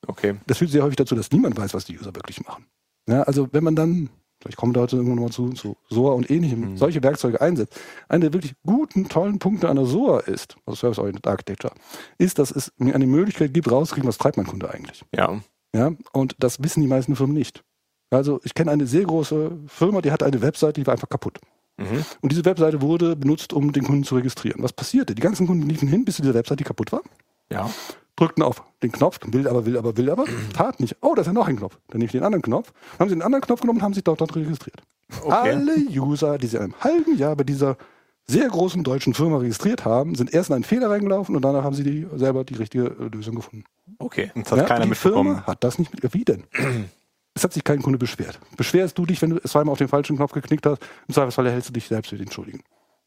Okay. 0.07 0.37
Das 0.47 0.59
führt 0.59 0.71
sehr 0.71 0.83
häufig 0.83 0.97
dazu, 0.97 1.15
dass 1.15 1.31
niemand 1.31 1.57
weiß, 1.59 1.75
was 1.75 1.85
die 1.85 1.99
User 1.99 2.15
wirklich 2.15 2.45
machen. 2.47 2.67
Ja, 3.09 3.23
also 3.25 3.49
wenn 3.53 3.65
man 3.65 3.75
dann, 3.75 4.09
vielleicht 4.41 4.57
kommen 4.57 4.73
da 4.73 4.81
heute 4.83 4.97
irgendwann 4.97 5.17
nochmal 5.17 5.33
zu, 5.33 5.51
zu 5.51 5.77
SOA 5.89 6.13
und 6.13 6.31
ähnlichem, 6.31 6.61
Mhm. 6.73 6.77
solche 6.77 7.03
Werkzeuge 7.03 7.41
einsetzt. 7.41 7.79
Einer 8.09 8.23
der 8.23 8.33
wirklich 8.33 8.55
guten, 8.65 9.09
tollen 9.09 9.39
Punkte 9.39 9.69
an 9.69 9.77
der 9.77 9.87
SOA 9.87 10.21
ist, 10.21 10.57
also 10.65 10.77
Service-Oriented 10.77 11.27
Architecture, 11.27 11.75
ist, 12.19 12.39
dass 12.39 12.51
es 12.51 12.73
mir 12.79 12.95
eine 12.95 13.07
Möglichkeit 13.07 13.53
gibt, 13.53 13.71
rauszukriegen, 13.71 14.09
was 14.09 14.19
treibt 14.19 14.37
mein 14.37 14.47
Kunde 14.47 14.71
eigentlich. 14.71 15.05
Ja. 15.15 15.41
Ja, 15.75 15.93
und 16.13 16.35
das 16.39 16.63
wissen 16.63 16.81
die 16.81 16.89
meisten 16.89 17.15
Firmen 17.15 17.37
nicht. 17.37 17.63
Also 18.11 18.41
ich 18.45 18.55
kenne 18.55 18.71
eine 18.71 18.87
sehr 18.87 19.05
große 19.05 19.53
Firma, 19.67 20.01
die 20.03 20.11
hatte 20.13 20.27
eine 20.27 20.43
Webseite, 20.43 20.81
die 20.81 20.87
war 20.87 20.93
einfach 20.95 21.09
kaputt. 21.09 21.39
Mhm. 21.79 22.05
Und 22.21 22.33
diese 22.33 22.45
Webseite 22.45 22.83
wurde 22.83 23.17
benutzt, 23.17 23.53
um 23.53 23.73
den 23.73 23.85
Kunden 23.85 24.05
zu 24.05 24.17
registrieren. 24.17 24.63
Was 24.63 24.73
passierte? 24.73 25.15
Die 25.15 25.23
ganzen 25.23 25.47
Kunden 25.47 25.69
liefen 25.69 25.89
hin, 25.89 26.05
bis 26.05 26.17
diese 26.17 26.35
Webseite 26.35 26.65
kaputt 26.65 26.93
war, 26.93 27.01
Ja. 27.51 27.71
drückten 28.17 28.43
auf 28.43 28.63
den 28.83 28.93
Knopf, 28.93 29.19
will 29.29 29.49
aber, 29.49 29.65
will 29.65 29.79
aber, 29.79 29.97
will 29.97 30.11
aber, 30.11 30.25
tat 30.53 30.81
nicht. 30.81 30.97
Oh, 31.01 31.15
da 31.15 31.23
ist 31.23 31.27
ja 31.29 31.33
noch 31.33 31.49
ein 31.49 31.57
Knopf. 31.57 31.79
Dann 31.89 31.99
nehmen 32.01 32.11
sie 32.11 32.19
den 32.19 32.25
anderen 32.25 32.43
Knopf, 32.43 32.73
haben 32.99 33.09
sie 33.09 33.15
den 33.15 33.23
anderen 33.23 33.43
Knopf 33.43 33.61
genommen 33.63 33.79
und 33.79 33.83
haben 33.85 33.95
sich 33.95 34.05
dort, 34.05 34.21
dort 34.21 34.35
registriert. 34.37 34.83
Okay. 35.25 35.33
Alle 35.33 35.75
User, 35.89 36.37
die 36.39 36.47
sie 36.49 36.57
in 36.57 36.63
einem 36.65 36.75
halben 36.81 37.17
Jahr 37.17 37.35
bei 37.37 37.45
dieser 37.45 37.77
sehr 38.27 38.49
großen 38.49 38.85
deutschen 38.85 39.15
Firma 39.15 39.39
registriert 39.39 39.85
haben, 39.85 40.15
sind 40.15 40.33
erst 40.35 40.51
in 40.51 40.55
einen 40.57 40.65
Fehler 40.65 40.91
reingelaufen 40.91 41.35
und 41.35 41.43
danach 41.43 41.65
haben 41.65 41.75
sie 41.75 41.83
die, 41.83 42.07
selber 42.17 42.45
die 42.45 42.55
richtige 42.55 42.85
äh, 42.85 43.09
Lösung 43.13 43.35
gefunden. 43.37 43.65
Okay. 43.99 44.31
das 44.37 44.53
hat 44.53 44.59
Ja, 44.59 44.65
keiner 44.67 44.85
die 44.85 44.91
mitbekommen. 44.91 45.35
Firma 45.37 45.47
hat 45.47 45.65
das 45.65 45.79
nicht 45.79 45.93
mit. 45.93 46.15
Wie 46.15 46.25
denn? 46.25 46.45
es 47.35 47.45
hat 47.45 47.53
sich 47.53 47.65
kein 47.65 47.83
Kunde 47.83 47.99
beschwert. 47.99 48.39
Beschwerst 48.57 48.99
du 48.99 49.07
dich, 49.07 49.23
wenn 49.23 49.31
du 49.31 49.41
zweimal 49.41 49.73
auf 49.73 49.79
den 49.79 49.89
falschen 49.89 50.17
Knopf 50.17 50.33
geknickt 50.33 50.67
hast? 50.67 50.83
Im 51.09 51.15
Zweifelsfall 51.15 51.47
erhältst 51.47 51.69
du 51.69 51.73
dich 51.73 51.87
selbst 51.87 52.13
mit 52.13 52.21
entschuldigen. 52.21 52.63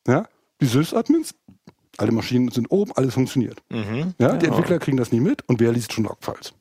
Ja? 0.08 0.28
Die 0.62 0.66
Sys-Admins, 0.66 1.36
alle 1.98 2.12
Maschinen 2.12 2.50
sind 2.50 2.68
oben, 2.72 2.92
alles 2.96 3.14
funktioniert. 3.14 3.62
Mhm. 3.70 4.14
Ja? 4.18 4.36
Die 4.36 4.48
Entwickler 4.48 4.80
kriegen 4.80 4.98
das 4.98 5.12
nie 5.12 5.20
mit 5.20 5.48
und 5.48 5.60
wer 5.60 5.72
liest 5.72 5.94
schon 5.94 6.06
Logfiles? 6.06 6.54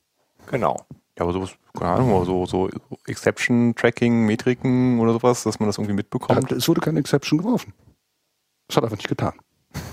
Genau. 0.47 0.85
Ja, 1.17 1.25
aber 1.25 1.33
sowas, 1.33 1.51
keine 1.77 1.91
Ahnung, 1.91 2.25
so, 2.25 2.45
so 2.45 2.69
Exception-Tracking, 3.05 4.25
Metriken 4.25 4.99
oder 4.99 5.13
sowas, 5.13 5.43
dass 5.43 5.59
man 5.59 5.67
das 5.69 5.77
irgendwie 5.77 5.93
mitbekommt. 5.93 6.51
Es 6.51 6.67
wurde 6.67 6.81
keine 6.81 6.99
Exception 6.99 7.37
geworfen. 7.37 7.73
Das 8.67 8.77
hat 8.77 8.83
einfach 8.83 8.97
nicht 8.97 9.09
getan. 9.09 9.33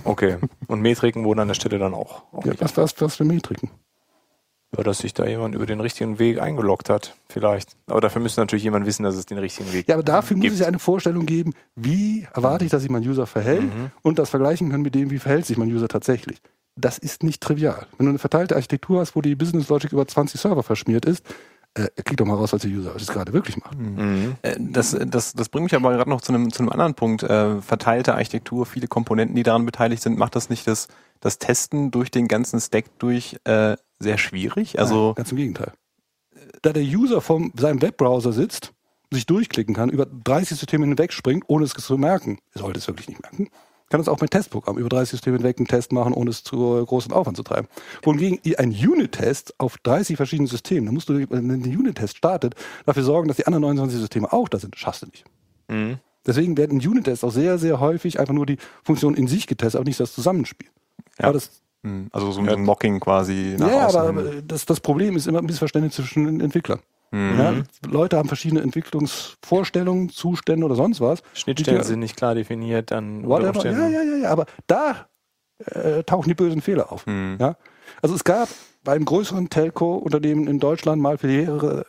Okay. 0.04 0.38
Und 0.66 0.80
Metriken 0.80 1.24
wurden 1.24 1.40
an 1.40 1.48
der 1.48 1.54
Stelle 1.54 1.78
dann 1.78 1.94
auch. 1.94 2.32
auch 2.32 2.44
Ja, 2.44 2.54
was, 2.58 2.76
was, 2.76 3.00
was 3.00 3.16
für 3.16 3.24
Metriken? 3.24 3.70
Ja, 4.76 4.84
dass 4.84 4.98
sich 4.98 5.12
da 5.14 5.26
jemand 5.26 5.56
über 5.56 5.66
den 5.66 5.80
richtigen 5.80 6.20
Weg 6.20 6.40
eingeloggt 6.40 6.88
hat, 6.90 7.16
vielleicht. 7.28 7.70
Aber 7.88 8.00
dafür 8.00 8.22
müsste 8.22 8.40
natürlich 8.40 8.62
jemand 8.62 8.86
wissen, 8.86 9.02
dass 9.02 9.16
es 9.16 9.26
den 9.26 9.38
richtigen 9.38 9.72
Weg 9.72 9.88
Ja, 9.88 9.96
aber 9.96 10.04
dafür 10.04 10.36
muss 10.36 10.42
gibt. 10.42 10.54
es 10.54 10.60
ja 10.60 10.66
eine 10.68 10.78
Vorstellung 10.78 11.26
geben, 11.26 11.54
wie 11.74 12.28
erwarte 12.32 12.64
ich, 12.64 12.70
dass 12.70 12.82
sich 12.82 12.90
mein 12.90 13.02
User 13.06 13.26
verhält 13.26 13.62
Mhm. 13.62 13.90
und 14.02 14.18
das 14.20 14.30
vergleichen 14.30 14.70
können 14.70 14.84
mit 14.84 14.94
dem, 14.94 15.10
wie 15.10 15.18
verhält 15.18 15.44
sich 15.46 15.56
mein 15.56 15.72
User 15.72 15.88
tatsächlich. 15.88 16.38
Das 16.76 16.98
ist 16.98 17.24
nicht 17.24 17.42
trivial. 17.42 17.86
Wenn 17.98 18.06
du 18.06 18.10
eine 18.10 18.18
verteilte 18.20 18.54
Architektur 18.54 19.00
hast, 19.00 19.16
wo 19.16 19.20
die 19.22 19.34
Business 19.34 19.68
Logic 19.68 19.90
über 19.92 20.06
20 20.06 20.40
Server 20.40 20.62
verschmiert 20.62 21.04
ist, 21.04 21.24
äh, 21.74 21.88
krieg 22.04 22.16
doch 22.16 22.24
mal 22.26 22.34
raus, 22.34 22.52
was 22.52 22.62
der 22.62 22.70
User 22.70 22.92
das 22.96 23.08
gerade 23.08 23.32
wirklich 23.32 23.56
macht. 23.56 23.76
Mhm. 23.76 24.36
Äh, 24.42 24.54
Das, 24.58 24.96
das, 25.04 25.32
das 25.32 25.48
bringt 25.48 25.64
mich 25.64 25.74
aber 25.74 25.90
gerade 25.92 26.08
noch 26.10 26.20
zu 26.20 26.32
einem, 26.32 26.52
zu 26.52 26.60
einem 26.62 26.68
anderen 26.70 26.94
Punkt. 26.94 27.24
Äh, 27.24 27.60
verteilte 27.60 28.14
Architektur, 28.14 28.66
viele 28.66 28.86
Komponenten, 28.86 29.34
die 29.34 29.42
daran 29.42 29.66
beteiligt 29.66 30.02
sind, 30.02 30.16
macht 30.16 30.36
das 30.36 30.48
nicht 30.48 30.68
das, 30.68 30.86
das 31.18 31.38
Testen 31.38 31.90
durch 31.90 32.12
den 32.12 32.28
ganzen 32.28 32.60
Stack 32.60 32.84
durch 33.00 33.36
äh, 33.44 33.76
sehr 34.00 34.18
schwierig? 34.18 34.78
Also 34.78 35.06
Nein, 35.06 35.14
ganz 35.16 35.30
im 35.30 35.36
Gegenteil. 35.36 35.72
Da 36.62 36.72
der 36.72 36.82
User 36.82 37.20
vom 37.20 37.52
seinem 37.56 37.80
Webbrowser 37.80 38.32
sitzt, 38.32 38.72
sich 39.12 39.26
durchklicken 39.26 39.74
kann, 39.74 39.90
über 39.90 40.06
30 40.06 40.58
Systeme 40.58 40.86
hinweg 40.86 41.12
springt, 41.12 41.44
ohne 41.48 41.64
es 41.64 41.72
zu 41.72 41.98
merken, 41.98 42.38
er 42.54 42.60
sollte 42.60 42.78
es 42.78 42.86
wirklich 42.86 43.08
nicht 43.08 43.22
merken, 43.22 43.50
kann 43.90 44.00
es 44.00 44.08
auch 44.08 44.20
mit 44.20 44.30
Testprogramm 44.30 44.78
über 44.78 44.88
30 44.88 45.10
Systeme 45.10 45.36
hinweg 45.36 45.58
einen 45.58 45.66
Test 45.66 45.92
machen, 45.92 46.14
ohne 46.14 46.30
es 46.30 46.44
zu 46.44 46.78
äh, 46.78 46.84
großen 46.84 47.12
Aufwand 47.12 47.36
zu 47.36 47.42
treiben. 47.42 47.66
Wohingegen 48.02 48.38
ein 48.56 48.70
Unit-Test 48.70 49.58
auf 49.58 49.78
30 49.78 50.16
verschiedenen 50.16 50.46
Systemen, 50.46 50.86
da 50.86 50.92
musst 50.92 51.08
du, 51.08 51.28
wenn 51.28 51.50
ein 51.50 51.62
Unit-Test 51.62 52.16
startet, 52.16 52.54
dafür 52.86 53.02
sorgen, 53.02 53.28
dass 53.28 53.36
die 53.36 53.46
anderen 53.46 53.62
29 53.62 53.98
Systeme 53.98 54.32
auch 54.32 54.48
da 54.48 54.58
sind. 54.58 54.74
Das 54.74 54.80
schaffst 54.80 55.02
du 55.02 55.06
nicht. 55.06 55.24
Mhm. 55.68 55.98
Deswegen 56.24 56.56
werden 56.56 56.78
Unit-Tests 56.78 57.24
auch 57.24 57.32
sehr, 57.32 57.58
sehr 57.58 57.80
häufig 57.80 58.20
einfach 58.20 58.34
nur 58.34 58.46
die 58.46 58.58
Funktion 58.84 59.14
in 59.14 59.26
sich 59.26 59.46
getestet, 59.48 59.80
aber 59.80 59.88
nicht 59.88 59.98
das 59.98 60.14
Zusammenspiel. 60.14 60.68
Ja. 61.18 61.24
Aber 61.24 61.34
das 61.34 61.62
also 62.12 62.32
so 62.32 62.40
ein 62.42 62.62
Mocking 62.62 63.00
quasi 63.00 63.56
nach 63.58 63.68
ja, 63.70 63.86
außen. 63.86 64.00
aber 64.00 64.22
hin. 64.22 64.42
das, 64.46 64.66
das 64.66 64.80
Problem 64.80 65.16
ist 65.16 65.26
immer 65.26 65.38
ein 65.38 65.46
Missverständnis 65.46 65.94
zwischen 65.94 66.26
den 66.26 66.40
Entwicklern. 66.40 66.80
Mhm. 67.10 67.38
Ja, 67.38 67.54
Leute 67.88 68.18
haben 68.18 68.28
verschiedene 68.28 68.60
Entwicklungsvorstellungen, 68.60 70.10
Zustände 70.10 70.64
oder 70.66 70.76
sonst 70.76 71.00
was. 71.00 71.22
Schnittstellen 71.34 71.80
Die- 71.80 71.86
sind 71.86 72.00
nicht 72.00 72.16
klar 72.16 72.34
definiert, 72.34 72.90
dann 72.90 73.26
Whatever. 73.26 73.64
Ja, 73.64 73.88
ja, 73.88 74.02
ja, 74.02 74.16
ja. 74.22 74.30
Aber 74.30 74.46
da 74.66 75.08
äh, 75.66 76.02
tauchen 76.04 76.28
die 76.28 76.34
bösen 76.34 76.60
Fehler 76.60 76.92
auf. 76.92 77.06
Mhm. 77.06 77.36
Ja? 77.40 77.56
Also 78.02 78.14
es 78.14 78.24
gab 78.24 78.48
bei 78.84 78.92
einem 78.92 79.04
größeren 79.04 79.50
Telco-Unternehmen 79.50 80.46
in 80.46 80.58
Deutschland 80.60 81.02
mal 81.02 81.18
für 81.18 81.26
mehrere 81.26 81.84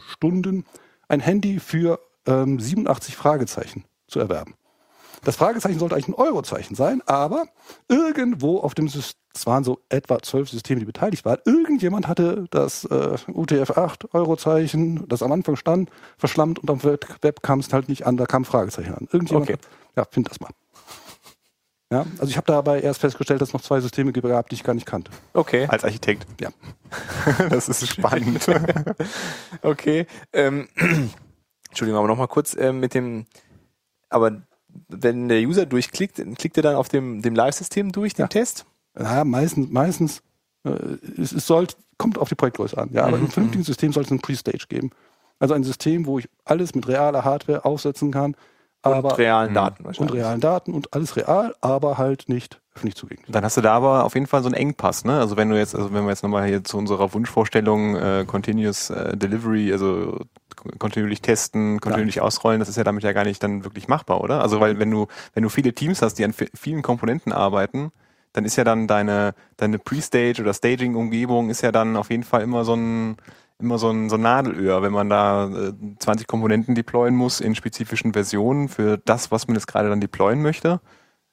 Stunden 0.00 0.64
ein 1.08 1.20
Handy 1.20 1.60
für 1.60 2.00
ähm, 2.26 2.58
87 2.58 3.16
Fragezeichen 3.16 3.84
zu 4.08 4.18
erwerben. 4.20 4.54
Das 5.24 5.36
Fragezeichen 5.36 5.78
sollte 5.78 5.94
eigentlich 5.94 6.08
ein 6.08 6.14
Eurozeichen 6.14 6.74
sein, 6.74 7.00
aber 7.06 7.44
irgendwo 7.88 8.58
auf 8.58 8.74
dem 8.74 8.88
System, 8.88 9.20
es 9.34 9.46
waren 9.46 9.64
so 9.64 9.78
etwa 9.88 10.20
zwölf 10.20 10.50
Systeme, 10.50 10.80
die 10.80 10.86
beteiligt 10.86 11.24
waren, 11.24 11.38
irgendjemand 11.46 12.06
hatte 12.06 12.46
das 12.50 12.84
äh, 12.84 13.16
UTF-8 13.28 14.12
Eurozeichen, 14.12 15.08
das 15.08 15.22
am 15.22 15.32
Anfang 15.32 15.56
stand, 15.56 15.90
verschlammt 16.18 16.58
und 16.58 16.70
am 16.70 16.82
Web, 16.84 17.06
Web 17.22 17.42
kam 17.42 17.60
es 17.60 17.72
halt 17.72 17.88
nicht 17.88 18.04
an, 18.04 18.16
da 18.16 18.26
kam 18.26 18.44
Fragezeichen 18.44 18.94
an. 18.94 19.08
Irgendjemand 19.10 19.48
Okay. 19.48 19.54
hat, 19.54 19.68
ja, 19.96 20.04
find 20.10 20.28
das 20.28 20.40
mal. 20.40 20.50
Ja, 21.92 22.06
also 22.18 22.30
ich 22.30 22.38
habe 22.38 22.46
dabei 22.46 22.80
erst 22.80 23.00
festgestellt, 23.00 23.42
dass 23.42 23.50
es 23.50 23.52
noch 23.52 23.60
zwei 23.60 23.80
Systeme 23.80 24.12
gab, 24.12 24.48
die 24.48 24.54
ich 24.54 24.64
gar 24.64 24.72
nicht 24.74 24.86
kannte. 24.86 25.10
Okay. 25.34 25.66
Als 25.68 25.84
Architekt. 25.84 26.26
Ja. 26.40 26.48
das 27.50 27.68
ist 27.68 27.86
spannend. 27.86 28.46
Okay. 29.62 30.06
Ähm, 30.32 30.68
Entschuldigung, 31.68 31.98
aber 31.98 32.08
nochmal 32.08 32.28
kurz 32.28 32.56
ähm, 32.56 32.80
mit 32.80 32.94
dem, 32.94 33.26
aber 34.08 34.42
wenn 34.88 35.28
der 35.28 35.40
User 35.42 35.66
durchklickt, 35.66 36.22
klickt 36.38 36.56
er 36.56 36.62
dann 36.62 36.76
auf 36.76 36.88
dem, 36.88 37.22
dem 37.22 37.34
Live-System 37.34 37.92
durch, 37.92 38.14
den 38.14 38.24
Ja. 38.24 38.28
Test? 38.28 38.66
Naja, 38.94 39.24
meistens, 39.24 39.70
meistens, 39.70 40.22
äh, 40.64 40.70
es, 41.20 41.32
es 41.32 41.46
sollte, 41.46 41.76
kommt 41.98 42.18
auf 42.18 42.28
die 42.28 42.34
Projektgröße 42.34 42.76
an. 42.76 42.90
Ja, 42.92 43.04
aber 43.04 43.18
Mhm, 43.18 43.24
im 43.24 43.30
vernünftigen 43.30 43.64
System 43.64 43.92
sollte 43.92 44.08
es 44.08 44.12
ein 44.12 44.20
Pre-Stage 44.20 44.66
geben. 44.68 44.90
Also 45.38 45.54
ein 45.54 45.64
System, 45.64 46.06
wo 46.06 46.18
ich 46.18 46.28
alles 46.44 46.74
mit 46.74 46.86
realer 46.88 47.24
Hardware 47.24 47.64
aufsetzen 47.64 48.10
kann, 48.12 48.36
aber 48.82 49.10
und 49.10 49.18
realen 49.18 49.52
mh. 49.52 49.60
Daten 49.60 49.84
und 49.86 50.12
realen 50.12 50.40
Daten 50.40 50.74
und 50.74 50.92
alles 50.92 51.16
real, 51.16 51.54
aber 51.60 51.98
halt 51.98 52.28
nicht 52.28 52.60
öffentlich 52.74 52.94
zugänglich. 52.96 53.26
Dann 53.30 53.44
hast 53.44 53.56
du 53.56 53.60
da 53.60 53.74
aber 53.74 54.04
auf 54.04 54.14
jeden 54.14 54.26
Fall 54.26 54.42
so 54.42 54.48
einen 54.48 54.54
Engpass, 54.54 55.04
ne? 55.04 55.18
Also 55.18 55.36
wenn 55.36 55.50
du 55.50 55.56
jetzt, 55.58 55.74
also 55.74 55.92
wenn 55.92 56.04
wir 56.04 56.10
jetzt 56.10 56.22
nochmal 56.22 56.46
hier 56.46 56.64
zu 56.64 56.78
unserer 56.78 57.12
Wunschvorstellung 57.12 57.96
äh, 57.96 58.24
Continuous 58.26 58.90
äh, 58.90 59.16
Delivery, 59.16 59.72
also 59.72 60.20
kontinuierlich 60.78 61.20
testen, 61.22 61.80
kontinuierlich 61.80 62.20
ausrollen, 62.20 62.60
das 62.60 62.68
ist 62.68 62.76
ja 62.76 62.84
damit 62.84 63.02
ja 63.04 63.12
gar 63.12 63.24
nicht 63.24 63.42
dann 63.42 63.64
wirklich 63.64 63.88
machbar, 63.88 64.20
oder? 64.20 64.40
Also 64.42 64.60
weil 64.60 64.78
wenn 64.78 64.90
du, 64.90 65.06
wenn 65.34 65.42
du 65.42 65.48
viele 65.48 65.74
Teams 65.74 66.02
hast, 66.02 66.14
die 66.14 66.24
an 66.24 66.32
vi- 66.32 66.50
vielen 66.54 66.82
Komponenten 66.82 67.32
arbeiten, 67.32 67.92
dann 68.32 68.46
ist 68.46 68.56
ja 68.56 68.64
dann 68.64 68.86
deine, 68.86 69.34
deine 69.58 69.78
Pre-Stage 69.78 70.40
oder 70.40 70.54
Staging-Umgebung 70.54 71.50
ist 71.50 71.60
ja 71.60 71.72
dann 71.72 71.96
auf 71.96 72.10
jeden 72.10 72.22
Fall 72.22 72.40
immer 72.42 72.64
so 72.64 72.74
ein 72.74 73.16
immer 73.62 73.78
so 73.78 73.90
ein, 73.90 74.10
so 74.10 74.16
ein 74.16 74.22
Nadelöhr, 74.22 74.82
wenn 74.82 74.92
man 74.92 75.08
da 75.08 75.48
äh, 75.48 75.72
20 75.98 76.26
Komponenten 76.26 76.74
deployen 76.74 77.14
muss 77.14 77.40
in 77.40 77.54
spezifischen 77.54 78.12
Versionen 78.12 78.68
für 78.68 78.98
das, 78.98 79.30
was 79.30 79.46
man 79.46 79.56
jetzt 79.56 79.66
gerade 79.66 79.88
dann 79.88 80.00
deployen 80.00 80.42
möchte. 80.42 80.80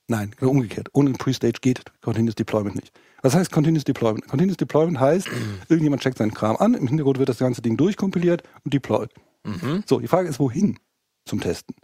Nein, 0.07 0.31
genau 0.37 0.51
umgekehrt. 0.51 0.89
Ohne 0.93 1.11
ein 1.11 1.17
Pre-Stage 1.17 1.59
geht 1.61 1.83
Continuous 2.01 2.35
Deployment 2.35 2.75
nicht. 2.75 2.91
Was 3.21 3.35
heißt 3.35 3.51
Continuous 3.51 3.83
Deployment? 3.83 4.27
Continuous 4.27 4.57
Deployment 4.57 4.99
heißt, 4.99 5.27
irgendjemand 5.67 6.01
checkt 6.01 6.17
seinen 6.17 6.33
Kram 6.33 6.55
an, 6.57 6.73
im 6.73 6.87
Hintergrund 6.87 7.19
wird 7.19 7.29
das 7.29 7.37
ganze 7.37 7.61
Ding 7.61 7.77
durchkompiliert 7.77 8.43
und 8.63 8.73
deployed. 8.73 9.11
Mhm. 9.43 9.83
So, 9.85 9.99
die 9.99 10.07
Frage 10.07 10.29
ist, 10.29 10.39
wohin 10.39 10.79
zum 11.25 11.39
Testen? 11.41 11.75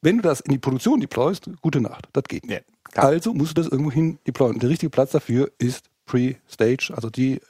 Wenn 0.00 0.16
du 0.16 0.22
das 0.22 0.40
in 0.40 0.52
die 0.52 0.58
Produktion 0.58 1.00
deployst, 1.00 1.50
gute 1.60 1.80
Nacht, 1.80 2.08
das 2.12 2.24
geht 2.24 2.46
nicht. 2.46 2.64
klar. 2.84 3.06
Also 3.06 3.34
musst 3.34 3.50
du 3.50 3.62
das 3.62 3.70
irgendwo 3.70 3.92
hin 3.92 4.18
deployen. 4.26 4.58
Der 4.58 4.70
richtige 4.70 4.90
Platz 4.90 5.10
dafür 5.10 5.50
ist 5.58 5.90
Pre-Stage, 6.06 6.92
also 6.94 7.10
die, 7.10 7.40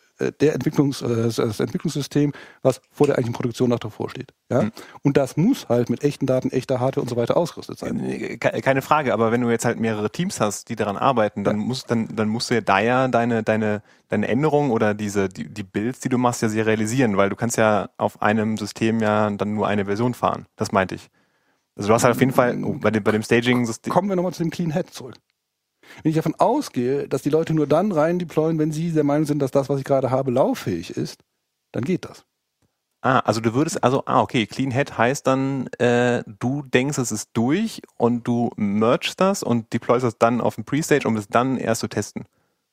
der 0.41 0.55
Entwicklungs, 0.55 1.03
äh, 1.03 1.31
das 1.35 1.61
Entwicklungssystem, 1.61 2.33
was 2.63 2.81
vor 2.93 3.07
der 3.07 3.17
eigentlichen 3.17 3.35
Produktion 3.35 3.71
noch 3.71 3.79
davor 3.79 4.11
steht. 4.11 4.33
Ja? 4.51 4.63
Mhm. 4.63 4.73
Und 5.03 5.17
das 5.17 5.37
muss 5.37 5.69
halt 5.69 5.91
mit 5.91 6.05
echten 6.05 6.27
Daten, 6.27 6.51
echter 6.51 6.81
Hardware 6.81 7.03
und 7.03 7.09
so 7.09 7.17
weiter 7.17 7.37
ausgerüstet 7.37 7.79
sein. 7.79 7.99
Äh, 8.05 8.37
ke- 8.37 8.61
Keine 8.61 8.83
Frage, 8.83 9.13
aber 9.13 9.33
wenn 9.33 9.41
du 9.41 9.51
jetzt 9.51 9.65
halt 9.65 9.81
mehrere 9.81 10.11
Teams 10.11 10.41
hast, 10.41 10.69
die 10.69 10.77
daran 10.77 10.97
arbeiten, 10.97 11.45
dann 11.45 11.57
musst 11.57 11.91
dann 11.91 12.09
dann 12.15 12.29
musst 12.29 12.51
du 12.51 12.55
ja 12.55 12.61
da 12.61 12.81
ja 12.81 13.09
deine 13.09 13.43
deine 13.43 13.83
deine 14.09 14.29
Änderungen 14.29 14.71
oder 14.71 14.95
diese 14.95 15.29
die, 15.29 15.49
die 15.49 15.63
Builds, 15.63 16.01
die 16.01 16.09
du 16.09 16.19
machst, 16.19 16.43
ja 16.43 16.49
serialisieren, 16.49 17.17
weil 17.17 17.31
du 17.31 17.37
kannst 17.37 17.57
ja 17.57 17.91
auf 17.97 18.21
einem 18.23 18.57
System 18.59 19.01
ja 19.01 19.31
dann 19.31 19.55
nur 19.55 19.67
eine 19.69 19.85
Version 19.87 20.15
fahren. 20.15 20.47
Das 20.57 20.73
meinte 20.73 20.95
ich. 20.97 21.09
Also 21.77 21.89
du 21.89 21.95
hast 21.95 22.05
halt 22.05 22.15
auf 22.15 22.21
jeden 22.21 22.33
Fall 22.33 22.63
oh, 22.63 22.75
bei 22.75 22.91
dem 22.91 23.03
bei 23.03 23.13
dem 23.13 23.23
Staging 23.23 23.67
kommen 23.89 24.09
wir 24.09 24.17
nochmal 24.17 24.33
zu 24.35 24.43
dem 24.43 24.51
Clean 24.51 24.73
Head 24.73 24.91
zurück. 24.91 25.15
Wenn 26.03 26.11
ich 26.11 26.17
davon 26.17 26.35
ausgehe, 26.37 27.09
dass 27.09 27.23
die 27.23 27.31
Leute 27.31 27.55
nur 27.55 27.67
dann 27.67 27.93
rein 27.93 28.19
deployen, 28.19 28.59
wenn 28.59 28.73
sie 28.73 28.93
der 28.93 29.05
Meinung 29.05 29.27
sind, 29.27 29.41
dass 29.41 29.51
das, 29.51 29.69
was 29.69 29.79
ich 29.79 29.85
gerade 29.85 30.11
habe, 30.11 30.31
lauffähig 30.31 30.97
ist, 30.97 31.21
dann 31.73 31.85
geht 31.85 32.05
das. 32.05 32.25
Ah, 33.03 33.21
also 33.21 33.41
du 33.41 33.55
würdest 33.55 33.83
also 33.83 34.03
ah 34.05 34.21
okay, 34.21 34.47
Clean 34.47 34.71
Head 34.71 34.99
heißt 34.99 35.27
dann 35.27 35.69
äh, 35.79 36.23
du 36.27 36.63
denkst, 36.63 36.99
es 36.99 37.13
ist 37.13 37.31
durch 37.33 37.81
und 37.97 38.27
du 38.29 38.51
mergst 38.57 39.19
das 39.21 39.43
und 39.43 39.73
deployst 39.73 40.05
das 40.05 40.19
dann 40.19 40.43
auf 40.43 40.57
dem 40.57 40.65
Pre-Stage, 40.65 41.09
um 41.09 41.17
es 41.17 41.27
dann 41.27 41.57
erst 41.57 41.81
zu 41.81 41.89
testen. 41.89 42.27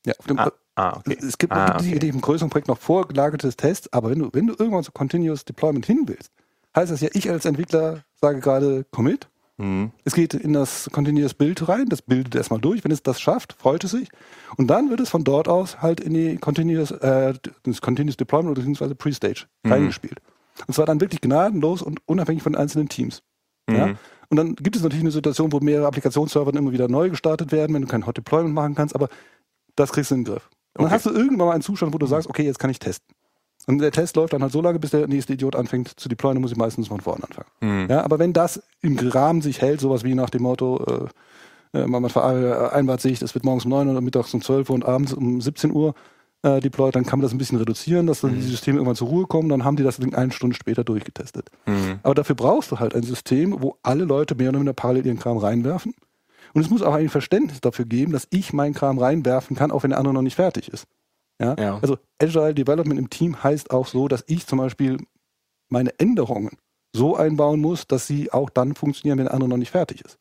Ja, 0.05 0.13
auf 0.19 0.25
dem, 0.27 0.37
Ah, 0.37 0.51
ah 0.75 0.97
okay. 0.97 1.17
Es 1.21 1.37
gibt, 1.37 1.53
Ah, 1.53 1.77
okay. 1.77 2.09
im 2.09 2.19
größeren 2.19 2.49
Projekt 2.49 2.67
noch 2.67 2.77
vorgelagertes 2.77 3.55
Tests, 3.55 3.91
aber 3.93 4.09
wenn 4.09 4.19
du, 4.19 4.29
wenn 4.33 4.47
du 4.47 4.55
irgendwann 4.57 4.83
zu 4.83 4.91
Continuous 4.91 5.45
Deployment 5.45 5.85
hin 5.85 6.03
willst, 6.07 6.31
heißt 6.75 6.91
das 6.91 6.99
ja, 6.99 7.09
ich 7.13 7.29
als 7.29 7.45
Entwickler 7.45 8.03
sage 8.19 8.41
gerade 8.41 8.85
Commit. 8.91 9.29
Mhm. 9.57 9.91
Es 10.03 10.13
geht 10.13 10.33
in 10.35 10.53
das 10.53 10.89
Continuous 10.91 11.33
Build 11.33 11.67
rein, 11.67 11.87
das 11.89 12.01
bildet 12.03 12.35
erstmal 12.35 12.59
durch. 12.61 12.83
Wenn 12.83 12.91
es 12.91 13.01
das 13.03 13.19
schafft, 13.19 13.53
freut 13.53 13.83
es 13.83 13.91
sich. 13.91 14.09
Und 14.55 14.67
dann 14.67 14.89
wird 14.89 14.99
es 14.99 15.09
von 15.09 15.23
dort 15.23 15.47
aus 15.47 15.81
halt 15.81 15.99
in 15.99 16.13
die 16.13 16.37
Continuous, 16.37 16.91
äh, 16.91 17.33
das 17.63 17.81
Continuous 17.81 18.17
Deployment 18.17 18.51
oder 18.51 18.61
beziehungsweise 18.61 18.93
Pre-Stage 18.95 19.45
Mhm. 19.63 19.71
reingespielt. 19.71 20.19
Und 20.67 20.73
zwar 20.73 20.85
dann 20.85 21.01
wirklich 21.01 21.21
gnadenlos 21.21 21.81
und 21.81 21.99
unabhängig 22.07 22.43
von 22.43 22.55
einzelnen 22.55 22.87
Teams. 22.89 23.21
Ja? 23.69 23.87
Mhm. 23.87 23.97
Und 24.29 24.37
dann 24.37 24.55
gibt 24.55 24.75
es 24.75 24.81
natürlich 24.83 25.03
eine 25.03 25.11
Situation, 25.11 25.51
wo 25.51 25.59
mehrere 25.59 25.87
Applikationsserver 25.87 26.53
immer 26.53 26.71
wieder 26.71 26.87
neu 26.87 27.09
gestartet 27.09 27.51
werden, 27.51 27.73
wenn 27.73 27.81
du 27.81 27.87
kein 27.87 28.05
Hot 28.05 28.17
Deployment 28.17 28.53
machen 28.53 28.75
kannst, 28.75 28.93
aber 28.93 29.07
das 29.75 29.91
kriegst 29.91 30.11
du 30.11 30.15
in 30.15 30.23
den 30.23 30.33
Griff. 30.33 30.49
Und 30.75 30.83
dann 30.83 30.85
Okay. 30.85 30.93
hast 30.95 31.05
du 31.05 31.11
irgendwann 31.11 31.47
mal 31.47 31.53
einen 31.53 31.61
Zustand, 31.63 31.93
wo 31.93 31.97
du 31.97 32.05
sagst, 32.07 32.29
okay, 32.29 32.43
jetzt 32.43 32.59
kann 32.59 32.69
ich 32.69 32.77
testen. 32.79 33.07
Und 33.67 33.79
der 33.79 33.91
Test 33.91 34.15
läuft 34.15 34.31
dann 34.31 34.41
halt 34.41 34.53
so 34.53 34.61
lange, 34.61 34.79
bis 34.79 34.91
der 34.91 35.07
nächste 35.07 35.33
Idiot 35.33 35.55
anfängt 35.55 35.99
zu 35.99 36.07
deployen, 36.07 36.35
dann 36.35 36.41
muss 36.41 36.51
ich 36.51 36.57
meistens 36.57 36.87
von 36.87 37.01
vorne 37.01 37.25
anfangen. 37.25 37.49
Mhm. 37.59 37.89
Ja, 37.89 38.03
aber 38.03 38.17
wenn 38.17 38.31
das 38.31 38.63
im 38.81 38.97
Rahmen 38.97 39.41
sich 39.41 39.61
hält, 39.61 39.81
sowas 39.81 40.05
wie 40.05 40.15
nach 40.15 40.29
dem 40.29 40.43
Motto, 40.43 41.09
äh, 41.73 41.79
äh, 41.79 41.85
man 41.85 42.07
vereinbart 42.09 43.01
sich, 43.01 43.21
es 43.21 43.35
wird 43.35 43.43
morgens 43.43 43.65
um 43.65 43.71
9 43.71 43.89
Uhr, 43.89 44.01
mittags 44.01 44.33
um 44.33 44.41
12 44.41 44.69
Uhr 44.69 44.75
und 44.75 44.85
abends 44.85 45.13
um 45.13 45.41
17 45.41 45.73
Uhr 45.73 45.95
äh, 46.43 46.61
deployed, 46.61 46.95
dann 46.95 47.05
kann 47.05 47.19
man 47.19 47.23
das 47.23 47.33
ein 47.33 47.37
bisschen 47.37 47.57
reduzieren, 47.57 48.07
dass 48.07 48.21
dann 48.21 48.35
die 48.35 48.41
Systeme 48.41 48.77
irgendwann 48.77 48.95
zur 48.95 49.09
Ruhe 49.09 49.25
kommen, 49.25 49.49
dann 49.49 49.65
haben 49.65 49.75
die 49.75 49.83
das 49.83 49.97
Ding 49.97 50.15
eine 50.15 50.31
Stunde 50.31 50.55
später 50.55 50.85
durchgetestet. 50.85 51.49
Mhm. 51.65 51.99
Aber 52.03 52.15
dafür 52.15 52.35
brauchst 52.35 52.71
du 52.71 52.79
halt 52.79 52.95
ein 52.95 53.03
System, 53.03 53.57
wo 53.59 53.75
alle 53.83 54.05
Leute 54.05 54.35
mehr 54.35 54.49
oder 54.49 54.59
minder 54.59 54.73
parallel 54.73 55.05
ihren 55.05 55.19
Kram 55.19 55.37
reinwerfen. 55.37 55.93
Und 56.53 56.61
es 56.61 56.69
muss 56.69 56.81
auch 56.81 56.93
ein 56.93 57.09
Verständnis 57.09 57.59
dafür 57.59 57.85
geben, 57.85 58.13
dass 58.13 58.27
ich 58.31 58.53
meinen 58.53 58.73
Kram 58.73 58.97
reinwerfen 58.97 59.57
kann, 59.57 59.71
auch 59.71 59.83
wenn 59.83 59.89
der 59.89 59.99
andere 59.99 60.13
noch 60.13 60.21
nicht 60.21 60.35
fertig 60.35 60.69
ist. 60.69 60.87
Ja? 61.39 61.55
Ja. 61.59 61.79
Also 61.79 61.97
Agile 62.21 62.53
Development 62.53 62.99
im 62.99 63.09
Team 63.09 63.43
heißt 63.43 63.71
auch 63.71 63.87
so, 63.87 64.07
dass 64.07 64.23
ich 64.27 64.47
zum 64.47 64.59
Beispiel 64.59 64.97
meine 65.69 65.97
Änderungen 65.99 66.57
so 66.93 67.15
einbauen 67.15 67.59
muss, 67.59 67.87
dass 67.87 68.07
sie 68.07 68.31
auch 68.31 68.49
dann 68.49 68.73
funktionieren, 68.75 69.17
wenn 69.17 69.25
der 69.25 69.33
andere 69.33 69.49
noch 69.49 69.57
nicht 69.57 69.71
fertig 69.71 70.01
ist. 70.03 70.17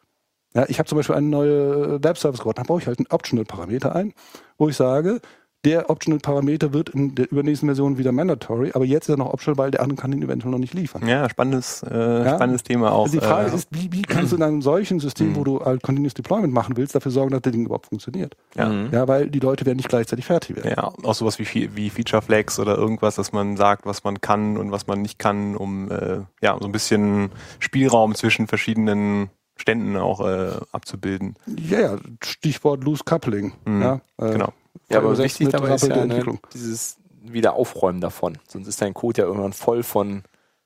Ja, 0.54 0.64
ich 0.68 0.78
habe 0.78 0.88
zum 0.88 0.96
Beispiel 0.96 1.16
eine 1.16 1.26
neue 1.26 2.02
Web-Service 2.02 2.40
gebaut, 2.40 2.58
dann 2.58 2.66
baue 2.66 2.80
ich 2.80 2.86
halt 2.86 2.98
einen 2.98 3.08
Optional-Parameter 3.08 3.94
ein, 3.94 4.14
wo 4.58 4.68
ich 4.68 4.76
sage, 4.76 5.20
der 5.64 5.90
Optional-Parameter 5.90 6.72
wird 6.72 6.90
in 6.90 7.14
der 7.16 7.30
übernächsten 7.32 7.68
Version 7.68 7.98
wieder 7.98 8.12
mandatory, 8.12 8.70
aber 8.74 8.84
jetzt 8.84 9.09
ist 9.09 9.14
er 9.14 9.16
noch 9.16 9.32
optional, 9.32 9.59
weil 9.59 9.70
der 9.72 9.82
andere 9.82 9.96
kann 10.00 10.12
ihn 10.12 10.22
eventuell 10.22 10.52
noch 10.52 10.61
nicht 10.61 10.74
liefern. 10.74 11.07
Ja, 11.09 11.28
spannendes, 11.28 11.82
äh, 11.82 12.24
Ja. 12.24 12.34
spannendes 12.36 12.62
Thema 12.62 12.92
auch. 12.92 13.04
Also 13.07 13.18
die 13.18 13.24
Frage 13.26 13.50
äh, 13.50 13.54
ist, 13.54 13.68
wie, 13.72 13.90
wie 13.92 14.02
kannst 14.02 14.30
du 14.32 14.36
in 14.36 14.42
einem 14.42 14.62
solchen 14.62 15.00
System, 15.00 15.34
wo 15.34 15.42
du 15.42 15.64
halt 15.64 15.82
Continuous 15.82 16.14
Deployment 16.14 16.52
machen 16.52 16.76
willst, 16.76 16.94
dafür 16.94 17.11
sorgen, 17.11 17.30
dass 17.32 17.42
das 17.42 17.52
Ding 17.52 17.64
überhaupt 17.64 17.86
funktioniert? 17.86 18.36
ja. 18.54 18.68
Mhm. 18.68 18.90
Ja, 18.92 19.09
weil 19.09 19.28
die 19.28 19.40
Leute 19.40 19.66
werden 19.66 19.76
nicht 19.78 19.88
gleichzeitig 19.88 20.24
fertig 20.26 20.54
werden. 20.57 20.70
Ja, 20.76 20.92
auch 21.02 21.14
sowas 21.14 21.38
wie, 21.40 21.70
wie 21.74 21.90
Feature 21.90 22.22
Flags 22.22 22.59
oder 22.61 22.76
irgendwas, 22.78 23.16
dass 23.16 23.32
man 23.32 23.57
sagt, 23.57 23.86
was 23.86 24.04
man 24.04 24.20
kann 24.20 24.57
und 24.57 24.70
was 24.70 24.86
man 24.86 25.02
nicht 25.02 25.18
kann, 25.18 25.57
um 25.57 25.90
äh, 25.90 26.20
ja 26.42 26.57
so 26.61 26.66
ein 26.66 26.72
bisschen 26.72 27.30
Spielraum 27.59 28.14
zwischen 28.14 28.46
verschiedenen 28.46 29.30
Ständen 29.57 29.96
auch 29.96 30.20
äh, 30.20 30.52
abzubilden. 30.72 31.34
Ja, 31.46 31.80
ja, 31.80 31.96
Stichwort 32.22 32.84
Loose 32.84 33.04
Coupling. 33.04 33.52
Mhm, 33.64 33.82
Ja, 33.82 34.00
äh, 34.18 34.32
genau. 34.32 34.52
Ja, 34.90 34.98
aber 34.98 35.16
wichtig 35.18 35.48
dabei 35.48 35.74
ist 35.74 35.82
ja 35.86 35.96
ne, 35.96 36.02
Entwicklung. 36.02 36.38
dieses 36.52 36.98
Wiederaufräumen 37.22 38.00
davon. 38.00 38.38
Sonst 38.48 38.68
ist 38.68 38.80
dein 38.80 38.94
Code 38.94 39.22
ja 39.22 39.26
irgendwann 39.26 39.52
voll 39.52 39.82
von 39.82 40.22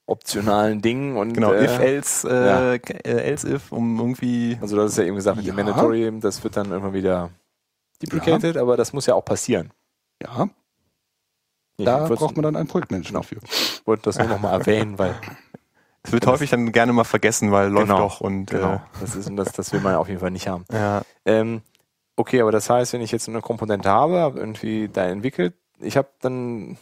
optionalen 0.07 0.83
Dingen 0.83 1.17
und 1.17 1.33
Genau, 1.35 1.53
äh, 1.53 1.65
if, 1.65 1.79
else, 1.79 2.29
ja. 2.29 2.73
äh, 2.75 2.77
äh, 3.05 3.23
else 3.31 3.49
if, 3.49 3.71
um 3.71 3.99
irgendwie 3.99 4.59
also 4.61 4.77
hast 4.83 4.91
es 4.93 4.97
ja 4.97 5.05
eben 5.05 5.15
gesagt 5.17 5.37
mit 5.37 5.47
Ja. 5.47 5.53
dem 5.53 5.65
Mandatory, 5.65 6.13
das 6.21 6.43
wird 6.43 6.57
dann 6.57 6.71
irgendwann 6.71 6.93
wieder 6.95 7.31
deprecated, 8.03 8.57
aber 8.57 8.77
das 8.77 8.93
muss 8.93 9.07
ja 9.07 9.15
auch 9.15 9.25
passieren. 9.25 9.71
ja, 10.23 10.49
Nee, 11.79 11.87
da 11.87 12.09
braucht 12.09 12.37
man 12.37 12.43
dann 12.43 12.57
einen 12.57 12.67
Projektmenschen 12.69 13.13
Genau. 13.15 13.21
dafür. 13.21 13.39
wollte 13.87 14.03
das 14.03 14.19
nur 14.19 14.27
nochmal 14.29 14.59
erwähnen, 14.61 14.99
weil 14.99 15.15
es 16.03 16.13
wird 16.13 16.27
häufig 16.27 16.51
dann 16.51 16.73
gerne 16.73 16.93
mal 16.93 17.05
vergessen, 17.05 17.53
weil 17.53 17.69
läuft 17.71 17.89
Genau, 17.89 17.99
doch 17.99 18.21
und 18.21 18.47
genau, 18.47 18.81
das 19.01 19.17
ist 19.17 19.29
und 19.29 19.37
das, 19.37 19.53
das 19.53 19.73
will 19.73 19.81
man 19.81 19.93
ja 19.93 19.99
auf 19.99 20.09
jeden 20.09 20.21
Fall 20.21 20.31
nicht 20.31 20.49
haben. 20.49 20.65
äh, 20.71 20.75
ja, 20.77 21.03
Ähm, 21.25 21.63
okay, 22.17 22.41
aber 22.41 22.53
das 22.53 22.71
heißt, 22.71 22.93
wenn 22.93 23.01
ich 23.03 23.13
jetzt 23.13 23.29
eine 23.29 23.41
Komponente 23.41 23.89
habe, 23.91 24.19
habe 24.19 24.39
irgendwie 24.39 24.89
da 24.89 25.07
entwickelt, 25.07 25.55
ich 25.79 25.97
habe 25.97 26.09
dann, 26.21 26.79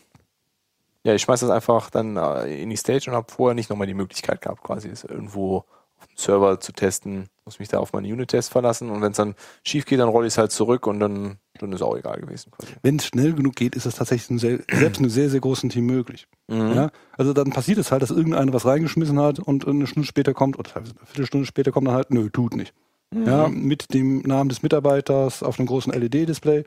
ja, 1.05 1.15
ich 1.15 1.23
schmeiß 1.23 1.41
das 1.41 1.51
einfach 1.51 1.91
dann 1.91 2.17
äh, 2.17 2.63
in 2.63 2.71
die 2.71 2.77
Stage 2.77 3.11
und 3.11 3.17
habe 3.17 3.31
vorher 3.31 3.55
nicht 3.55 3.71
nochmal 3.71 3.87
die 3.87 3.95
Möglichkeit 3.95 4.41
gehabt, 4.41 4.63
quasi 4.63 4.89
es 4.89 5.05
irgendwo 5.05 5.59
auf 6.01 6.07
dem 6.07 6.17
Server 6.17 6.61
zu 6.61 6.73
testen, 6.73 7.29
muss 7.49 7.59
mich 7.59 7.69
da 7.69 7.79
auf 7.79 7.95
meine 7.95 8.13
Unit-Tests 8.13 8.53
verlassen 8.53 8.91
und 8.91 9.01
wenn 9.01 9.13
es 9.13 9.17
dann 9.17 9.35
schief 9.65 9.87
geht, 9.87 9.99
dann 9.99 10.11
rolle 10.11 10.27
ich 10.27 10.35
es 10.35 10.39
halt 10.39 10.53
zurück 10.53 10.87
und 10.87 11.01
dann, 11.01 11.39
dann 11.59 11.73
ist 11.73 11.81
auch 11.81 11.97
egal 11.97 12.21
gewesen. 12.21 12.53
Wenn 12.83 12.97
es 12.97 13.07
schnell 13.07 13.33
genug 13.33 13.57
geht, 13.57 13.75
ist 13.75 13.87
das 13.87 13.95
tatsächlich 13.95 14.29
ein 14.29 14.39
sehr, 14.39 14.59
selbst 14.71 14.99
einem 14.99 15.09
sehr, 15.09 15.31
sehr 15.31 15.41
großen 15.41 15.71
Team 15.71 15.87
möglich. 15.87 16.29
Mhm. 16.49 16.73
Ja? 16.75 16.91
Also 17.17 17.33
dann 17.33 17.49
passiert 17.51 17.79
es 17.79 17.91
halt, 17.91 18.03
dass 18.03 18.11
irgendeiner 18.11 18.53
was 18.53 18.67
reingeschmissen 18.67 19.19
hat 19.19 19.39
und 19.39 19.67
eine 19.67 19.87
Stunde 19.87 20.07
später 20.07 20.35
kommt, 20.35 20.59
oder 20.59 20.77
eine 20.77 20.85
Viertelstunde 21.07 21.47
später 21.47 21.73
kommt 21.73 21.87
dann 21.89 21.95
halt, 21.95 22.11
nö, 22.11 22.29
tut 22.29 22.55
nicht. 22.55 22.75
Ja, 23.15 23.49
mit 23.49 23.95
dem 23.95 24.19
Namen 24.19 24.51
des 24.51 24.63
Mitarbeiters 24.63 25.43
auf 25.43 25.59
einem 25.59 25.67
großen 25.67 25.95
LED-Display 25.95 26.65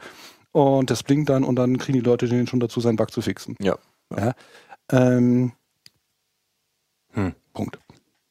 und 0.51 0.89
das 0.89 1.03
blinkt 1.03 1.29
dann 1.29 1.43
und 1.43 1.55
dann 1.55 1.77
kriegen 1.77 1.99
die 1.99 2.03
Leute 2.03 2.27
den 2.27 2.47
schon 2.47 2.59
dazu, 2.59 2.81
seinen 2.81 2.95
Bug 2.95 3.11
zu 3.11 3.21
fixen. 3.21 3.55
Ja, 3.61 3.77
Ja? 4.09 4.33
Ähm, 4.91 5.51
Hm. 7.13 7.35
Punkt. 7.53 7.77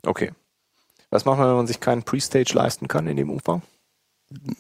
okay. 0.04 0.32
Was 1.10 1.24
macht 1.24 1.38
man, 1.38 1.48
wenn 1.48 1.56
man 1.56 1.66
sich 1.66 1.80
keinen 1.80 2.02
Pre-Stage 2.02 2.52
leisten 2.54 2.88
kann 2.88 3.06
in 3.06 3.16
dem 3.16 3.30
Umfang? 3.30 3.62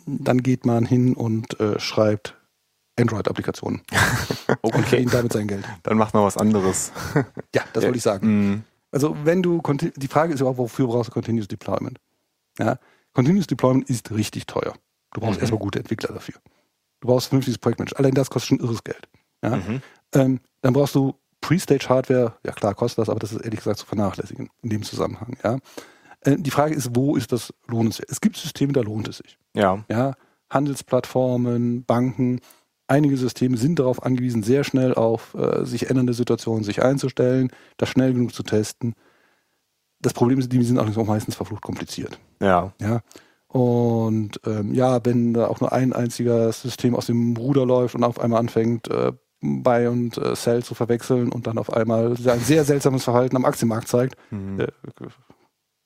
Dann 0.06 0.42
geht 0.42 0.66
man 0.66 0.84
hin 0.84 1.14
und 1.14 1.58
äh, 1.60 1.78
schreibt 1.78 2.36
Android-Applikationen 2.98 3.82
und 4.62 4.74
Okay. 4.74 4.82
verdient 4.82 5.14
damit 5.14 5.32
sein 5.32 5.46
Geld. 5.48 5.64
dann 5.84 5.96
macht 5.96 6.12
man 6.14 6.24
was 6.24 6.36
anderes. 6.36 6.92
Ja, 7.54 7.62
das 7.72 7.82
Ja. 7.84 7.88
wollte 7.88 7.96
ich 7.98 8.02
sagen. 8.02 8.26
Mhm. 8.50 8.62
Also 8.92 9.16
wenn 9.24 9.42
du, 9.42 9.62
die 9.96 10.08
Frage 10.08 10.34
ist 10.34 10.40
überhaupt, 10.40 10.58
wofür 10.58 10.88
brauchst 10.88 11.08
du 11.10 11.12
Continuous 11.12 11.46
Deployment? 11.48 11.98
Ja, 12.58 12.78
Continuous 13.12 13.46
Deployment 13.46 13.88
ist 13.88 14.10
richtig 14.10 14.46
teuer. 14.46 14.74
Du 15.12 15.20
brauchst 15.20 15.36
Mhm. 15.38 15.42
erstmal 15.42 15.60
gute 15.60 15.78
Entwickler 15.78 16.12
dafür. 16.12 16.34
Du 17.00 17.06
brauchst 17.08 17.28
vernünftiges 17.28 17.58
Projektmanagement. 17.58 17.98
Allein 18.00 18.14
das 18.14 18.28
kostet 18.28 18.48
schon 18.48 18.60
irres 18.60 18.82
Geld. 18.84 19.08
Ja? 19.42 19.56
Mhm. 19.56 19.82
Ähm, 20.14 20.40
dann 20.62 20.72
brauchst 20.72 20.94
du 20.96 21.14
Pre-Stage-Hardware. 21.40 22.34
Ja 22.44 22.52
klar, 22.52 22.74
kostet 22.74 22.98
das, 22.98 23.08
aber 23.08 23.20
das 23.20 23.32
ist 23.32 23.40
ehrlich 23.42 23.60
gesagt 23.60 23.78
zu 23.78 23.86
vernachlässigen 23.86 24.50
in 24.62 24.70
dem 24.70 24.82
Zusammenhang. 24.82 25.36
Ja? 25.44 25.58
Äh, 26.22 26.36
die 26.38 26.50
Frage 26.50 26.74
ist, 26.74 26.94
wo 26.94 27.16
ist 27.16 27.32
das 27.32 27.52
lohnenswert? 27.66 28.10
Es 28.10 28.20
gibt 28.20 28.36
Systeme, 28.36 28.72
da 28.72 28.80
lohnt 28.80 29.08
es 29.08 29.18
sich. 29.18 29.38
Ja. 29.54 29.84
Ja? 29.90 30.14
Handelsplattformen, 30.50 31.84
Banken, 31.84 32.40
einige 32.88 33.16
Systeme 33.16 33.56
sind 33.56 33.78
darauf 33.78 34.02
angewiesen, 34.02 34.42
sehr 34.42 34.64
schnell 34.64 34.94
auf 34.94 35.34
äh, 35.34 35.64
sich 35.64 35.88
ändernde 35.88 36.12
Situationen 36.14 36.64
sich 36.64 36.82
einzustellen, 36.82 37.50
das 37.76 37.88
schnell 37.88 38.12
genug 38.12 38.34
zu 38.34 38.42
testen. 38.42 38.94
Das 40.00 40.12
Problem 40.12 40.38
ist, 40.38 40.52
die 40.52 40.62
sind 40.62 40.78
allerdings 40.78 40.98
auch 40.98 41.06
meistens 41.06 41.36
verflucht 41.36 41.62
kompliziert. 41.62 42.18
Ja. 42.40 42.72
Ja. 42.80 43.00
Und 43.48 44.40
ähm, 44.46 44.74
ja, 44.74 45.04
wenn 45.04 45.34
da 45.34 45.48
auch 45.48 45.60
nur 45.60 45.72
ein 45.72 45.92
einziger 45.92 46.52
System 46.52 46.94
aus 46.94 47.06
dem 47.06 47.36
Ruder 47.36 47.66
läuft 47.66 47.94
und 47.94 48.04
auf 48.04 48.20
einmal 48.20 48.40
anfängt, 48.40 48.88
äh, 48.88 49.12
Buy 49.42 49.88
und 49.88 50.18
äh, 50.18 50.36
Sell 50.36 50.62
zu 50.62 50.74
verwechseln 50.74 51.32
und 51.32 51.46
dann 51.46 51.58
auf 51.58 51.72
einmal 51.72 52.10
ein 52.12 52.40
sehr 52.40 52.64
seltsames 52.64 53.04
Verhalten 53.04 53.36
am 53.36 53.44
Aktienmarkt 53.44 53.88
zeigt, 53.88 54.16
Mhm. 54.30 54.60
äh, 54.60 54.66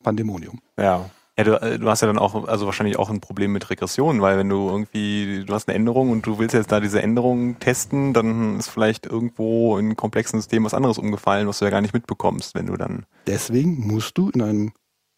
Pandemonium. 0.04 0.60
Ja. 0.78 1.10
Ja, 1.36 1.42
du, 1.42 1.60
äh, 1.60 1.80
du 1.80 1.90
hast 1.90 2.00
ja 2.00 2.06
dann 2.06 2.16
auch, 2.18 2.46
also 2.46 2.64
wahrscheinlich 2.66 2.96
auch 2.96 3.10
ein 3.10 3.20
Problem 3.20 3.50
mit 3.50 3.68
Regression, 3.68 4.20
weil 4.20 4.38
wenn 4.38 4.48
du 4.48 4.68
irgendwie, 4.68 5.42
du 5.44 5.52
hast 5.52 5.68
eine 5.68 5.74
Änderung 5.74 6.10
und 6.12 6.24
du 6.24 6.38
willst 6.38 6.54
jetzt 6.54 6.70
da 6.70 6.78
diese 6.78 7.02
Änderung 7.02 7.58
testen, 7.58 8.12
dann 8.12 8.56
ist 8.60 8.68
vielleicht 8.68 9.06
irgendwo 9.06 9.76
in 9.76 9.86
einem 9.86 9.96
komplexen 9.96 10.38
System 10.38 10.62
was 10.62 10.74
anderes 10.74 10.96
umgefallen, 10.96 11.48
was 11.48 11.58
du 11.58 11.64
ja 11.64 11.72
gar 11.72 11.80
nicht 11.80 11.92
mitbekommst, 11.92 12.54
wenn 12.54 12.66
du 12.66 12.76
dann. 12.76 13.04
Deswegen 13.26 13.84
musst 13.84 14.16
du 14.16 14.30
in 14.30 14.42
einem 14.42 14.72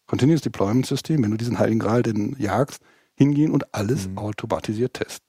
Continuous 0.07 0.41
Deployment 0.41 0.87
System, 0.87 1.21
wenn 1.21 1.29
du 1.29 1.37
diesen 1.37 1.59
Heiligen 1.59 1.77
Gral 1.79 2.01
denn 2.01 2.35
jagst, 2.39 2.81
hingehen 3.13 3.51
und 3.51 3.75
alles 3.75 4.07
Mhm. 4.07 4.17
automatisiert 4.17 4.95
testen. 4.95 5.27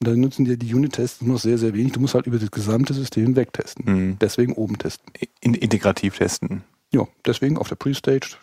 Und 0.00 0.08
dann 0.08 0.20
nutzen 0.20 0.44
dir 0.44 0.56
die 0.56 0.72
Unit-Tests 0.74 1.22
nur 1.22 1.34
noch 1.34 1.40
sehr, 1.40 1.58
sehr 1.58 1.74
wenig. 1.74 1.92
Du 1.92 1.98
musst 2.00 2.14
halt 2.14 2.26
über 2.28 2.38
das 2.38 2.52
gesamte 2.52 2.94
System 2.94 3.24
hinweg 3.24 3.52
testen. 3.52 3.84
Mhm. 4.10 4.18
Deswegen 4.20 4.52
oben 4.52 4.78
testen. 4.78 5.12
In, 5.40 5.54
integrativ 5.54 6.18
testen. 6.18 6.62
Ja, 6.92 7.08
deswegen 7.26 7.58
auf 7.58 7.68
der 7.68 7.76
Pre-Stage 7.76 8.36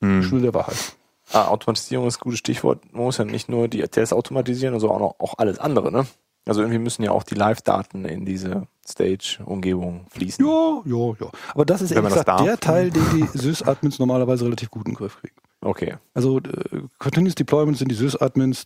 Mhm. 0.00 0.22
Schule 0.22 0.42
der 0.42 0.54
Wahrheit. 0.54 0.96
Ah, 1.32 1.48
Automatisierung 1.48 2.06
ist 2.06 2.18
ein 2.18 2.20
gutes 2.20 2.38
Stichwort. 2.38 2.80
Man 2.92 3.04
muss 3.04 3.18
ja 3.18 3.24
nicht 3.24 3.48
nur 3.48 3.68
die 3.68 3.82
Tests 3.82 4.12
automatisieren, 4.12 4.78
sondern 4.78 5.02
auch, 5.02 5.18
noch, 5.18 5.20
auch 5.20 5.38
alles 5.38 5.58
andere, 5.58 5.90
ne? 5.90 6.06
Also 6.48 6.60
irgendwie 6.60 6.78
müssen 6.78 7.02
ja 7.02 7.10
auch 7.10 7.24
die 7.24 7.34
Live-Daten 7.34 8.04
in 8.04 8.24
diese 8.24 8.68
Stage-Umgebung 8.86 10.06
fließen. 10.10 10.46
Ja, 10.46 10.80
ja, 10.84 11.14
ja. 11.20 11.30
Aber 11.52 11.64
das 11.64 11.82
ist 11.82 11.90
Wenn 11.90 12.04
ehrlich 12.04 12.14
gesagt 12.14 12.40
der 12.40 12.58
Teil, 12.58 12.90
den 12.90 13.02
die 13.12 13.26
Sys-Admins 13.38 13.98
normalerweise 13.98 14.44
relativ 14.44 14.70
gut 14.70 14.86
in 14.86 14.92
den 14.92 14.96
Griff 14.96 15.18
kriegen. 15.20 15.34
Okay. 15.60 15.96
Also 16.14 16.38
äh, 16.38 16.82
Continuous 16.98 17.34
Deployment 17.34 17.76
sind 17.78 17.90
die 17.90 17.96
Sys-Admins, 17.96 18.64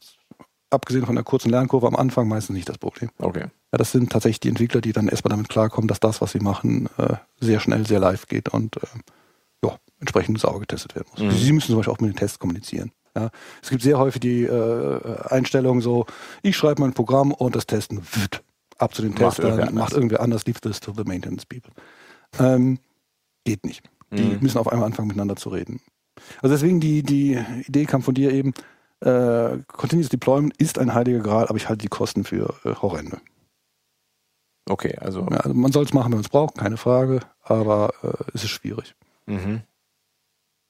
abgesehen 0.68 1.06
von 1.06 1.14
der 1.14 1.24
kurzen 1.24 1.48
Lernkurve 1.48 1.86
am 1.86 1.96
Anfang, 1.96 2.28
meistens 2.28 2.54
nicht 2.54 2.68
das 2.68 2.76
Problem. 2.76 3.10
Okay. 3.18 3.46
Ja, 3.72 3.78
das 3.78 3.92
sind 3.92 4.12
tatsächlich 4.12 4.40
die 4.40 4.50
Entwickler, 4.50 4.82
die 4.82 4.92
dann 4.92 5.08
erstmal 5.08 5.30
damit 5.30 5.48
klarkommen, 5.48 5.88
dass 5.88 6.00
das, 6.00 6.20
was 6.20 6.32
sie 6.32 6.40
machen, 6.40 6.90
äh, 6.98 7.14
sehr 7.40 7.60
schnell, 7.60 7.86
sehr 7.86 8.00
live 8.00 8.26
geht 8.26 8.50
und 8.50 8.76
äh, 8.76 8.86
entsprechend 10.00 10.38
sauber 10.40 10.60
getestet 10.60 10.94
werden 10.94 11.08
muss. 11.12 11.20
Mhm. 11.20 11.30
Sie 11.30 11.52
müssen 11.52 11.68
zum 11.68 11.76
Beispiel 11.76 11.94
auch 11.94 12.00
mit 12.00 12.10
den 12.12 12.16
Tests 12.16 12.38
kommunizieren. 12.38 12.90
Ja. 13.16 13.30
Es 13.62 13.70
gibt 13.70 13.82
sehr 13.82 13.98
häufig 13.98 14.20
die 14.20 14.44
äh, 14.44 15.16
Einstellung 15.28 15.80
so, 15.80 16.06
ich 16.42 16.56
schreibe 16.56 16.80
mein 16.82 16.92
Programm 16.94 17.32
und 17.32 17.54
das 17.56 17.66
Testen 17.66 18.00
wird 18.14 18.42
ab 18.78 18.94
zu 18.94 19.02
den 19.02 19.10
Macht 19.12 19.20
Testern, 19.20 19.46
irgendwer 19.46 19.64
macht 19.66 19.74
anders. 19.74 19.92
irgendwer 19.92 20.20
anders, 20.20 20.46
leave 20.46 20.60
this 20.60 20.80
to 20.80 20.92
the 20.96 21.04
maintenance 21.04 21.44
people. 21.44 21.72
Ähm, 22.38 22.78
geht 23.44 23.64
nicht. 23.66 23.82
Die 24.12 24.22
Mhm. 24.22 24.38
müssen 24.40 24.58
auf 24.58 24.68
einmal 24.68 24.86
anfangen, 24.86 25.08
miteinander 25.08 25.36
zu 25.36 25.50
reden. 25.50 25.80
Also 26.42 26.54
deswegen 26.54 26.80
die, 26.80 27.02
die 27.02 27.38
Idee 27.66 27.84
kam 27.84 28.02
von 28.02 28.14
dir 28.14 28.32
eben, 28.32 28.52
äh, 29.00 29.58
Continuous 29.68 30.08
Deployment 30.10 30.56
ist 30.58 30.78
ein 30.78 30.94
heiliger 30.94 31.20
Gral, 31.20 31.46
aber 31.48 31.56
ich 31.56 31.68
halte 31.68 31.82
die 31.82 31.88
Kosten 31.88 32.24
für 32.24 32.54
äh, 32.64 32.74
horrende. 32.74 33.20
Okay, 34.68 34.96
also. 34.98 35.26
Ja, 35.30 35.38
also 35.38 35.54
man 35.54 35.72
soll 35.72 35.84
es 35.84 35.92
machen, 35.92 36.12
wenn 36.12 36.18
man 36.18 36.24
es 36.24 36.28
braucht, 36.28 36.56
keine 36.58 36.76
Frage, 36.76 37.20
aber 37.42 37.92
äh, 38.02 38.12
es 38.34 38.44
ist 38.44 38.50
schwierig. 38.50 38.94
Mhm. 39.26 39.62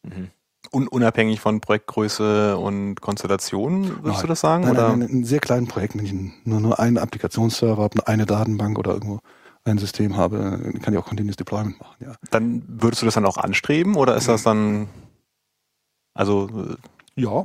Mhm. 0.05 0.29
Un 0.73 0.87
unabhängig 0.89 1.41
von 1.41 1.61
Projektgröße 1.61 2.57
und 2.59 3.01
Konstellation, 3.01 3.89
würdest 4.05 4.05
Nein. 4.05 4.21
du 4.21 4.27
das 4.29 4.41
sagen? 4.41 4.65
Nein, 4.65 4.73
oder? 4.73 4.89
nein, 4.91 5.01
in 5.03 5.09
einem 5.09 5.25
sehr 5.25 5.41
kleinen 5.41 5.67
Projekt, 5.67 5.97
wenn 5.97 6.05
ich 6.05 6.13
nur, 6.45 6.61
nur 6.61 6.79
einen 6.79 6.99
Applikationsserver 6.99 7.83
habe, 7.83 8.07
eine 8.07 8.27
Datenbank 8.27 8.79
oder 8.79 8.93
irgendwo 8.93 9.21
ein 9.65 9.79
System 9.79 10.17
habe, 10.17 10.73
kann 10.83 10.93
ich 10.93 10.99
auch 10.99 11.07
Continuous 11.07 11.37
Deployment 11.37 11.81
machen, 11.81 11.97
ja. 12.01 12.15
Dann 12.31 12.63
würdest 12.69 13.03
du 13.03 13.07
das 13.07 13.15
dann 13.15 13.25
auch 13.27 13.37
anstreben 13.39 13.97
oder 13.97 14.17
ist 14.17 14.29
das 14.29 14.43
dann, 14.43 14.89
also, 16.15 16.49
äh, 17.17 17.21
Ja, 17.21 17.43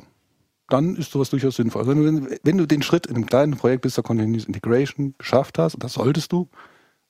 dann 0.70 0.96
ist 0.96 1.12
sowas 1.12 1.30
durchaus 1.30 1.56
sinnvoll. 1.56 1.82
Also 1.82 1.96
wenn, 2.06 2.26
du- 2.26 2.38
wenn 2.44 2.58
du 2.58 2.66
den 2.66 2.82
Schritt 2.82 3.06
in 3.08 3.16
einem 3.16 3.26
kleinen 3.26 3.56
Projekt 3.58 3.82
bis 3.82 3.94
zur 3.96 4.04
Continuous 4.04 4.46
Integration 4.46 5.16
geschafft 5.18 5.58
hast, 5.58 5.76
und 5.76 5.84
das 5.84 5.94
solltest 5.94 6.32
du, 6.32 6.48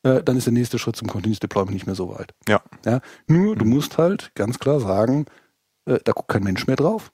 äh, 0.05 0.23
dann 0.23 0.37
ist 0.37 0.45
der 0.45 0.53
nächste 0.53 0.79
Schritt 0.79 0.95
zum 0.95 1.07
Continuous 1.09 1.39
Deployment 1.39 1.73
nicht 1.73 1.85
mehr 1.87 1.95
so 1.95 2.09
weit. 2.09 2.33
ja. 2.47 2.61
Ja, 2.85 3.01
nur 3.27 3.55
du 3.55 3.65
Mhm. 3.65 3.71
musst 3.71 3.97
halt 3.97 4.31
ganz 4.35 4.59
klar 4.59 4.79
sagen, 4.79 5.25
äh, 5.85 5.99
da 6.03 6.11
guckt 6.13 6.29
kein 6.29 6.43
Mensch 6.43 6.67
mehr 6.67 6.75
drauf. 6.77 7.11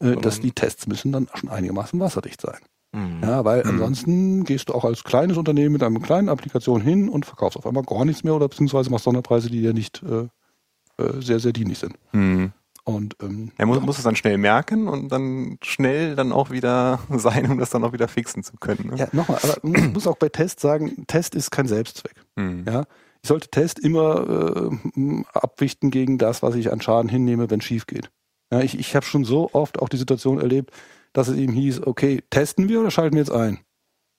Äh, 0.00 0.14
dass 0.16 0.38
die 0.40 0.52
Tests 0.52 0.86
müssen 0.86 1.10
dann 1.10 1.28
schon 1.34 1.48
einigermaßen 1.48 1.98
wasserdicht 1.98 2.40
sein. 2.40 2.58
Mhm. 2.92 3.20
Ja, 3.22 3.44
weil 3.44 3.62
Mhm. 3.64 3.70
ansonsten 3.70 4.44
gehst 4.44 4.68
du 4.68 4.74
auch 4.74 4.84
als 4.84 5.02
kleines 5.02 5.36
Unternehmen 5.36 5.72
mit 5.72 5.82
einer 5.82 5.98
kleinen 6.00 6.28
Applikation 6.28 6.80
hin 6.80 7.08
und 7.08 7.26
verkaufst 7.26 7.56
auf 7.56 7.66
einmal 7.66 7.82
gar 7.82 8.04
nichts 8.04 8.22
mehr 8.22 8.34
oder 8.34 8.48
beziehungsweise 8.48 8.90
machst 8.90 9.04
Sonderpreise, 9.04 9.50
die 9.50 9.60
dir 9.60 9.72
nicht 9.74 10.02
äh, 10.04 10.28
äh, 11.02 11.20
sehr, 11.20 11.40
sehr 11.40 11.52
dienlich 11.52 11.78
sind. 11.80 11.94
Hm. 12.12 12.52
Und 12.88 13.16
ähm, 13.20 13.52
Er 13.58 13.66
muss, 13.66 13.76
ja, 13.76 13.82
muss 13.84 13.98
es 13.98 14.04
dann 14.04 14.16
schnell 14.16 14.38
merken 14.38 14.88
und 14.88 15.12
dann 15.12 15.58
schnell 15.62 16.16
dann 16.16 16.32
auch 16.32 16.50
wieder 16.50 17.00
sein, 17.10 17.50
um 17.50 17.58
das 17.58 17.68
dann 17.68 17.84
auch 17.84 17.92
wieder 17.92 18.08
fixen 18.08 18.42
zu 18.42 18.56
können. 18.56 18.88
Ne? 18.88 18.96
ja, 18.96 19.08
nochmal, 19.12 19.38
aber 19.42 19.56
man 19.60 19.92
muss 19.92 20.06
auch 20.06 20.16
bei 20.16 20.30
Test 20.30 20.58
sagen, 20.60 21.04
Test 21.06 21.34
ist 21.34 21.50
kein 21.50 21.68
Selbstzweck. 21.68 22.14
Hm. 22.38 22.64
Ja, 22.66 22.86
ich 23.22 23.28
sollte 23.28 23.50
Test 23.50 23.78
immer 23.78 24.70
äh, 24.96 25.22
abwichten 25.34 25.90
gegen 25.90 26.16
das, 26.16 26.42
was 26.42 26.54
ich 26.54 26.72
an 26.72 26.80
Schaden 26.80 27.10
hinnehme, 27.10 27.50
wenn 27.50 27.60
es 27.60 27.66
schief 27.66 27.86
geht. 27.86 28.10
Ja, 28.50 28.60
ich 28.60 28.78
ich 28.78 28.96
habe 28.96 29.04
schon 29.04 29.24
so 29.24 29.50
oft 29.52 29.80
auch 29.82 29.90
die 29.90 29.98
Situation 29.98 30.40
erlebt, 30.40 30.70
dass 31.12 31.28
es 31.28 31.36
eben 31.36 31.52
hieß, 31.52 31.86
okay, 31.86 32.22
testen 32.30 32.70
wir 32.70 32.80
oder 32.80 32.90
schalten 32.90 33.16
wir 33.16 33.22
jetzt 33.22 33.32
ein? 33.32 33.58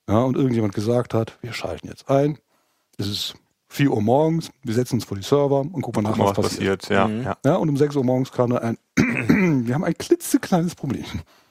Ja, 0.07 0.19
und 0.19 0.37
irgendjemand 0.37 0.75
gesagt 0.75 1.15
hat, 1.15 1.39
wir 1.41 1.53
schalten 1.53 1.87
jetzt 1.87 2.07
ein. 2.07 2.37
Es 2.99 3.07
ist 3.07 3.33
4 3.71 3.91
Uhr 3.91 4.01
morgens, 4.01 4.49
wir 4.63 4.73
setzen 4.73 4.95
uns 4.95 5.05
vor 5.05 5.15
die 5.15 5.23
Server 5.23 5.59
und 5.61 5.81
gucken 5.81 6.03
mal 6.03 6.09
nach, 6.09 6.17
mal, 6.17 6.27
was, 6.29 6.35
passiert. 6.37 6.89
Ja, 6.89 7.07
Mhm. 7.07 7.23
ja. 7.23 7.37
Ja, 7.45 7.55
und 7.55 7.69
um 7.69 7.77
6 7.77 7.95
Uhr 7.95 8.03
morgens 8.03 8.31
kam 8.31 8.49
dann 8.49 8.59
ein, 8.59 8.77
wir 9.67 9.75
haben 9.75 9.83
ein 9.83 9.93
klitzekleines 9.97 10.75
Problem. 10.75 11.05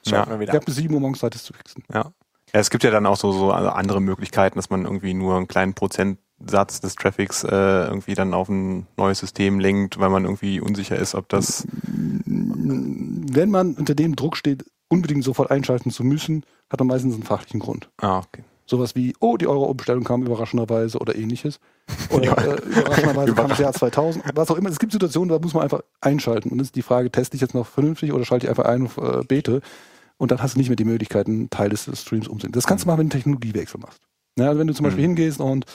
Ja. 0.05 0.27
Ich 0.33 0.39
wieder. 0.39 0.53
habe 0.53 0.65
bis 0.65 0.75
7 0.75 0.93
Uhr 0.93 0.99
morgens 0.99 1.19
Zeit, 1.19 1.33
das 1.35 1.43
zu 1.43 1.53
fixen. 1.53 1.83
Ja. 1.93 2.01
ja. 2.01 2.11
Es 2.51 2.69
gibt 2.69 2.83
ja 2.83 2.91
dann 2.91 3.05
auch 3.05 3.17
so, 3.17 3.31
so 3.31 3.51
andere 3.51 4.01
Möglichkeiten, 4.01 4.57
dass 4.57 4.69
man 4.69 4.83
irgendwie 4.83 5.13
nur 5.13 5.37
einen 5.37 5.47
kleinen 5.47 5.75
Prozentsatz 5.75 6.81
des 6.81 6.95
Traffics 6.95 7.43
äh, 7.43 7.47
irgendwie 7.85 8.15
dann 8.15 8.33
auf 8.33 8.49
ein 8.49 8.87
neues 8.97 9.19
System 9.19 9.59
lenkt, 9.59 9.99
weil 9.99 10.09
man 10.09 10.23
irgendwie 10.25 10.59
unsicher 10.59 10.95
ist, 10.97 11.15
ob 11.15 11.29
das. 11.29 11.67
Wenn 12.25 13.49
man 13.51 13.75
unter 13.75 13.93
dem 13.95 14.15
Druck 14.15 14.35
steht, 14.35 14.65
unbedingt 14.89 15.23
sofort 15.23 15.51
einschalten 15.51 15.91
zu 15.91 16.03
müssen, 16.03 16.43
hat 16.71 16.79
man 16.79 16.87
meistens 16.87 17.13
einen 17.13 17.23
fachlichen 17.23 17.59
Grund. 17.59 17.89
Ah, 17.97 18.19
okay. 18.19 18.43
Sowas 18.69 18.95
wie, 18.95 19.15
oh, 19.19 19.35
die 19.35 19.47
Euro-Umstellung 19.47 20.03
kam 20.03 20.21
überraschenderweise 20.23 20.99
oder 20.99 21.15
ähnliches. 21.15 21.59
Oder 22.11 22.23
Ja. 22.25 22.33
äh, 22.35 22.61
überraschenderweise 22.61 23.33
kam 23.33 23.49
das. 23.49 23.57
Jahr 23.57 23.73
2000. 23.73 24.23
Was 24.35 24.51
auch 24.51 24.57
immer. 24.57 24.69
Es 24.69 24.77
gibt 24.79 24.91
Situationen, 24.91 25.29
da 25.29 25.39
muss 25.39 25.53
man 25.55 25.63
einfach 25.63 25.81
einschalten. 26.01 26.49
Und 26.49 26.57
dann 26.59 26.65
ist 26.65 26.75
die 26.75 26.83
Frage, 26.83 27.11
teste 27.11 27.35
ich 27.35 27.41
jetzt 27.41 27.55
noch 27.55 27.65
vernünftig 27.65 28.13
oder 28.13 28.25
schalte 28.25 28.45
ich 28.45 28.49
einfach 28.49 28.65
ein 28.65 28.83
und 28.83 28.97
äh, 28.97 29.23
bete? 29.23 29.61
Und 30.17 30.31
dann 30.31 30.41
hast 30.43 30.53
du 30.55 30.59
nicht 30.59 30.69
mehr 30.69 30.75
die 30.75 30.85
Möglichkeit, 30.85 31.27
einen 31.27 31.49
Teil 31.49 31.69
des 31.69 31.89
Streams 31.99 32.27
umzusetzen. 32.27 32.51
Das 32.53 32.67
kannst 32.67 32.83
du 32.83 32.87
machen, 32.87 32.99
wenn 32.99 33.09
du 33.09 33.15
einen 33.15 33.21
Technologiewechsel 33.23 33.79
machst. 33.79 34.01
Ja, 34.37 34.47
also 34.49 34.59
wenn 34.59 34.67
du 34.67 34.73
zum 34.73 34.83
Beispiel 34.83 35.03
Mhm. 35.07 35.15
hingehst 35.15 35.39
und 35.39 35.65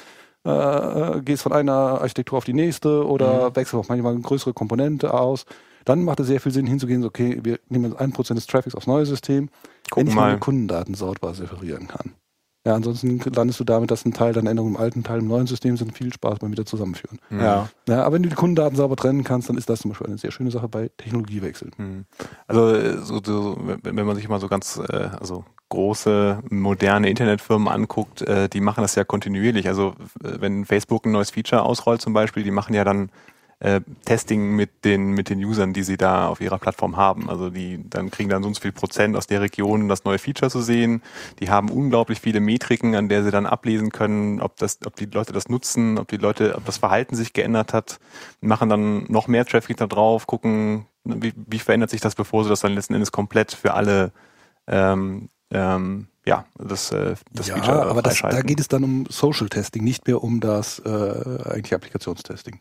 äh, 0.46 0.50
äh, 0.50 1.20
gehst 1.22 1.42
von 1.42 1.52
einer 1.52 1.72
Architektur 2.02 2.36
auf 2.38 2.44
die 2.44 2.52
nächste 2.52 3.06
oder 3.06 3.50
Mhm. 3.50 3.56
wechselst 3.56 3.74
auch 3.74 3.88
manchmal 3.88 4.12
eine 4.12 4.20
größere 4.20 4.52
Komponente 4.52 5.14
aus, 5.14 5.46
dann 5.86 6.04
macht 6.04 6.20
es 6.20 6.26
sehr 6.28 6.40
viel 6.40 6.52
Sinn 6.52 6.66
hinzugehen, 6.66 7.00
so, 7.02 7.08
okay, 7.08 7.40
wir 7.42 7.58
nehmen 7.70 7.86
jetzt 7.90 7.98
ein 8.00 8.12
Prozent 8.12 8.36
des 8.38 8.46
Traffics 8.46 8.74
aufs 8.74 8.86
neue 8.86 9.04
System, 9.06 9.48
wenn 9.48 9.90
Gucken 9.90 10.08
ich 10.08 10.14
mal. 10.14 10.26
meine 10.28 10.38
Kundendaten 10.38 10.94
sauber 10.94 11.34
separieren 11.34 11.88
kann. 11.88 12.12
Ja, 12.66 12.74
ansonsten 12.74 13.20
landest 13.34 13.60
du 13.60 13.64
damit, 13.64 13.90
dass 13.90 14.06
ein 14.06 14.14
Teil 14.14 14.32
deiner 14.32 14.50
Änderungen 14.50 14.76
im 14.76 14.80
alten 14.80 15.02
Teil 15.02 15.18
im 15.18 15.28
neuen 15.28 15.46
System 15.46 15.76
sind. 15.76 15.96
Viel 15.96 16.12
Spaß 16.12 16.38
beim 16.38 16.50
wieder 16.50 16.64
zusammenführen. 16.64 17.18
Hm. 17.28 17.40
Ja. 17.40 17.68
Ja, 17.86 18.04
aber 18.04 18.14
wenn 18.14 18.22
du 18.22 18.30
die 18.30 18.34
Kundendaten 18.34 18.76
sauber 18.76 18.96
trennen 18.96 19.22
kannst, 19.22 19.50
dann 19.50 19.58
ist 19.58 19.68
das 19.68 19.80
zum 19.80 19.90
Beispiel 19.90 20.06
eine 20.06 20.18
sehr 20.18 20.30
schöne 20.30 20.50
Sache 20.50 20.68
bei 20.68 20.90
Technologiewechseln. 20.96 21.72
Hm. 21.76 22.04
Also 22.46 23.02
so, 23.02 23.20
so, 23.22 23.58
wenn 23.60 23.96
wenn 23.96 24.06
man 24.06 24.16
sich 24.16 24.28
mal 24.28 24.40
so 24.40 24.48
ganz 24.48 24.80
äh, 24.88 25.08
also 25.20 25.44
große 25.68 26.42
moderne 26.50 27.10
Internetfirmen 27.10 27.68
anguckt, 27.68 28.22
äh, 28.22 28.48
die 28.48 28.60
machen 28.60 28.82
das 28.82 28.94
ja 28.94 29.04
kontinuierlich. 29.04 29.68
Also 29.68 29.94
äh, 30.22 30.40
wenn 30.40 30.64
Facebook 30.64 31.04
ein 31.04 31.12
neues 31.12 31.30
Feature 31.30 31.62
ausrollt 31.62 32.00
zum 32.00 32.12
Beispiel, 32.12 32.44
die 32.44 32.50
machen 32.50 32.74
ja 32.74 32.84
dann 32.84 33.10
äh, 33.60 33.80
Testing 34.04 34.56
mit 34.56 34.84
den 34.84 35.12
mit 35.12 35.28
den 35.30 35.42
Usern, 35.44 35.72
die 35.72 35.82
sie 35.82 35.96
da 35.96 36.28
auf 36.28 36.40
ihrer 36.40 36.58
Plattform 36.58 36.96
haben. 36.96 37.28
Also 37.30 37.50
die 37.50 37.88
dann 37.88 38.10
kriegen 38.10 38.28
dann 38.28 38.42
so 38.42 38.48
und 38.48 38.54
so 38.54 38.60
viel 38.60 38.72
Prozent 38.72 39.16
aus 39.16 39.26
der 39.26 39.40
Region 39.40 39.88
das 39.88 40.04
neue 40.04 40.18
Feature 40.18 40.50
zu 40.50 40.60
sehen. 40.60 41.02
Die 41.40 41.50
haben 41.50 41.70
unglaublich 41.70 42.20
viele 42.20 42.40
Metriken, 42.40 42.94
an 42.94 43.08
der 43.08 43.24
sie 43.24 43.30
dann 43.30 43.46
ablesen 43.46 43.90
können, 43.90 44.40
ob 44.40 44.56
das, 44.56 44.78
ob 44.84 44.96
die 44.96 45.06
Leute 45.06 45.32
das 45.32 45.48
nutzen, 45.48 45.98
ob 45.98 46.08
die 46.08 46.16
Leute, 46.16 46.54
ob 46.56 46.64
das 46.64 46.78
Verhalten 46.78 47.16
sich 47.16 47.32
geändert 47.32 47.72
hat, 47.72 47.98
machen 48.40 48.68
dann 48.68 49.04
noch 49.08 49.28
mehr 49.28 49.44
Traffic 49.44 49.76
da 49.76 49.86
drauf, 49.86 50.26
gucken, 50.26 50.86
wie, 51.04 51.32
wie 51.36 51.58
verändert 51.58 51.90
sich 51.90 52.00
das, 52.00 52.14
bevor 52.14 52.44
sie 52.44 52.50
das 52.50 52.60
dann 52.60 52.74
letzten 52.74 52.94
Endes 52.94 53.12
komplett 53.12 53.52
für 53.52 53.74
alle 53.74 54.12
ähm, 54.66 55.28
ähm, 55.50 56.08
ja, 56.26 56.46
das, 56.56 56.90
äh, 56.90 57.16
das 57.32 57.48
ja, 57.48 57.56
Feature 57.56 57.86
aber 57.86 58.02
das, 58.02 58.20
da 58.20 58.40
geht 58.40 58.58
es 58.58 58.68
dann 58.68 58.82
um 58.82 59.06
Social 59.08 59.48
Testing, 59.48 59.84
nicht 59.84 60.06
mehr 60.06 60.22
um 60.22 60.40
das 60.40 60.78
äh, 60.78 60.88
eigentliche 60.88 61.76
Applikationstesting. 61.76 62.60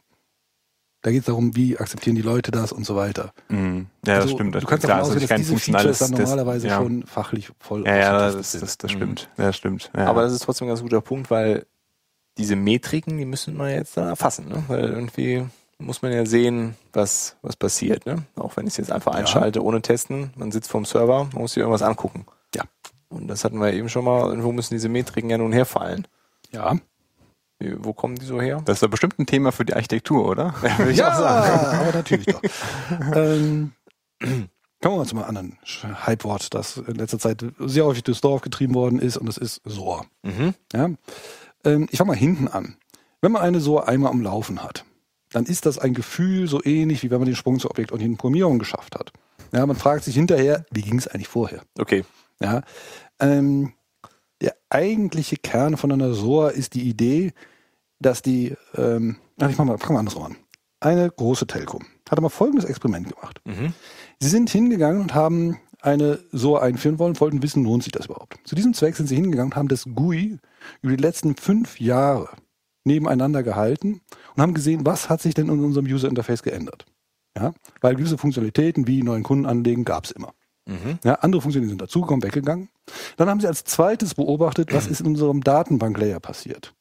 Da 1.04 1.12
geht 1.12 1.20
es 1.20 1.26
darum, 1.28 1.56
wie 1.56 1.78
akzeptieren 1.78 2.16
die 2.16 2.22
Leute 2.22 2.50
das 2.52 2.72
und 2.72 2.86
so 2.86 2.96
weiter. 2.96 3.34
Mhm. 3.50 3.88
Ja, 4.06 4.16
das 4.16 4.24
Also, 4.24 4.36
stimmt. 4.36 4.56
Du 4.56 4.60
kannst 4.66 4.86
Klar, 4.86 5.00
davon 5.00 5.12
ausgehen, 5.14 5.28
dass 5.30 5.38
diese 5.42 5.58
Features 5.58 6.00
dann 6.00 6.12
normalerweise 6.12 6.68
Test- 6.68 6.72
ja. 6.72 6.82
schon 6.82 7.04
fachlich 7.06 7.52
voll 7.60 7.86
Ja, 7.86 7.96
ja, 7.98 8.32
das, 8.32 8.54
das, 8.54 8.78
das 8.78 8.92
Mhm. 8.92 8.96
stimmt. 8.96 9.30
Ja, 9.38 9.46
das 9.46 9.58
stimmt. 9.58 9.92
Ja. 9.96 10.08
Aber 10.08 10.24
das 10.24 10.34
ist 10.34 10.44
trotzdem 10.44 10.66
ein 10.68 10.70
ganz 10.70 10.82
guter 10.82 11.02
Punkt, 11.02 11.30
weil 11.30 11.66
diese 12.38 12.56
Metriken, 12.56 13.18
die 13.18 13.26
müssen 13.26 13.56
wir 13.58 13.70
jetzt 13.70 13.96
dann 13.98 14.08
erfassen, 14.08 14.48
ne? 14.48 14.64
Weil 14.68 14.86
irgendwie 14.90 15.46
muss 15.78 16.02
man 16.02 16.14
ja 16.14 16.26
sehen, 16.26 16.76
was, 16.94 17.36
was 17.42 17.56
passiert, 17.58 18.06
ne? 18.06 18.24
Auch 18.36 18.56
wenn 18.58 18.66
ich 18.66 18.74
es 18.74 18.78
jetzt 18.78 18.92
einfach 18.92 19.12
Ja. 19.14 19.20
einschalte, 19.20 19.62
ohne 19.64 19.82
testen, 19.82 20.32
man 20.38 20.52
sitzt 20.52 20.72
vorm 20.72 20.86
Server, 20.86 21.26
man 21.34 21.42
muss 21.42 21.52
sich 21.54 21.60
irgendwas 21.62 21.82
angucken. 21.84 22.26
Ja. 22.56 22.64
Und 23.10 23.28
das 23.28 23.44
hatten 23.44 23.60
wir 23.60 23.74
eben 23.74 23.90
schon 23.90 24.06
mal, 24.06 24.30
irgendwo 24.30 24.52
müssen 24.54 24.74
diese 24.74 24.88
Metriken 24.90 25.30
ja 25.30 25.38
nun 25.38 25.52
herfallen. 25.52 26.08
Ja, 26.52 26.78
wo 27.80 27.94
kommen 27.94 28.16
die 28.16 28.26
so 28.26 28.42
her? 28.42 28.62
das 28.66 28.78
ist 28.78 28.84
doch 28.84 28.90
bestimmt 28.90 29.20
ein 29.20 29.26
Thema 29.26 29.52
für 29.52 29.66
die 29.66 29.74
Architektur, 29.74 30.28
oder? 30.28 30.54
Würde 30.78 30.92
ich 30.92 30.98
ja 30.98 31.14
auch 31.14 31.18
sagen. 31.18 31.78
aber 31.78 31.92
natürlich 31.94 32.26
doch. 32.26 32.42
ähm, 33.16 33.72
kommen 34.20 34.50
wir 34.82 34.98
mal 34.98 35.06
zu 35.06 35.16
einem 35.16 35.26
anderen 35.26 35.58
Hypewort, 36.06 36.54
das 36.54 36.78
in 36.78 36.96
letzter 36.96 37.20
Zeit 37.20 37.46
sehr 37.60 37.86
häufig 37.86 38.04
durchs 38.04 38.22
Dorf 38.22 38.42
getrieben 38.42 38.76
worden 38.76 39.00
ist, 39.00 39.18
und 39.18 39.26
das 39.28 39.38
ist 39.38 39.62
SOA. 39.66 40.06
Mhm. 40.24 40.54
Ja? 40.74 40.90
Ähm, 41.66 41.88
ich 41.92 41.98
fange 41.98 42.10
mal 42.10 42.18
hinten 42.18 42.48
an. 42.48 42.76
Wenn 43.22 43.32
man 43.32 43.42
eine 43.42 43.60
SOA 43.60 43.84
einmal 43.86 44.12
am 44.12 44.22
Laufen 44.22 44.64
hat, 44.64 44.86
dann 45.32 45.46
ist 45.46 45.66
das 45.66 45.80
ein 45.80 45.94
Gefühl 45.94 46.48
so 46.48 46.64
ähnlich, 46.64 47.04
wie 47.04 47.12
wenn 47.12 47.20
man 47.20 47.26
den 47.26 47.36
Sprung 47.36 47.60
zur 47.60 47.72
objektorientierten 47.72 48.18
Programmierung 48.18 48.60
geschafft 48.60 48.96
hat. 48.96 49.12
Ja, 49.52 49.66
man 49.66 49.76
fragt 49.76 50.04
sich 50.04 50.16
hinterher, 50.16 50.66
wie 50.72 50.82
ging 50.82 50.98
es 50.98 51.08
eigentlich 51.08 51.28
vorher? 51.28 51.62
Okay. 51.78 52.04
Ja, 52.40 52.62
ähm, 53.20 53.74
der 54.42 54.56
eigentliche 54.70 55.38
Kern 55.38 55.78
von 55.78 55.92
einer 55.92 56.14
SOA 56.14 56.50
ist 56.50 56.74
die 56.74 56.82
Idee, 56.82 57.32
dass 58.04 58.22
die, 58.22 58.56
ähm, 58.76 59.18
ich 59.38 59.58
mach 59.58 59.66
mal, 59.66 59.78
fangen 59.78 59.96
wir 59.96 60.00
andersrum 60.00 60.24
an. 60.24 60.36
Eine 60.80 61.10
große 61.10 61.48
Telco 61.48 61.80
hat 62.10 62.22
mal 62.22 62.30
folgendes 62.30 62.66
Experiment 62.66 63.10
gemacht. 63.10 63.42
Mhm. 63.46 63.74
Sie 64.20 64.30
sind 64.30 64.50
hingegangen 64.50 65.02
und 65.02 65.14
haben 65.14 65.58
eine 65.82 66.20
SOA 66.32 66.62
einführen 66.62 67.00
wollen, 67.00 67.20
wollten 67.20 67.44
wissen, 67.44 67.64
lohnt 67.64 67.84
sich 67.84 67.92
das 67.92 68.06
überhaupt. 68.06 68.38
Zu 68.46 68.56
diesem 68.56 68.74
Zweck 68.74 68.96
sind 68.96 69.08
sie 69.08 69.16
hingegangen 69.16 69.52
und 69.52 69.56
haben 69.58 69.68
das 69.68 69.86
GUI 69.86 70.40
über 70.82 70.96
die 70.96 71.02
letzten 71.02 71.36
fünf 71.36 71.80
Jahre 71.80 72.30
nebeneinander 72.86 73.44
gehalten 73.44 74.02
und 74.36 74.42
haben 74.42 74.54
gesehen, 74.54 74.86
was 74.86 75.10
hat 75.10 75.22
sich 75.22 75.34
denn 75.34 75.50
in 75.50 75.64
unserem 75.64 75.86
User 75.86 76.08
Interface 76.08 76.44
geändert. 76.44 76.86
Ja, 77.36 77.54
weil 77.82 77.96
gewisse 77.96 78.18
Funktionalitäten 78.18 78.88
wie 78.88 79.02
neuen 79.02 79.24
Kunden 79.24 79.48
anlegen 79.48 79.86
gab 79.86 80.06
es 80.06 80.12
immer. 80.12 80.34
Mhm. 80.68 81.00
Ja, 81.04 81.16
andere 81.16 81.42
Funktionen 81.42 81.68
sind 81.68 81.82
dazugekommen, 81.82 82.24
weggegangen. 82.24 82.70
Dann 83.18 83.28
haben 83.28 83.40
sie 83.40 83.48
als 83.48 83.64
zweites 83.64 84.14
beobachtet, 84.14 84.72
was 84.72 84.88
ist 84.88 85.02
in 85.02 85.08
unserem 85.08 85.42
Datenbanklayer 85.42 86.20
passiert. 86.20 86.74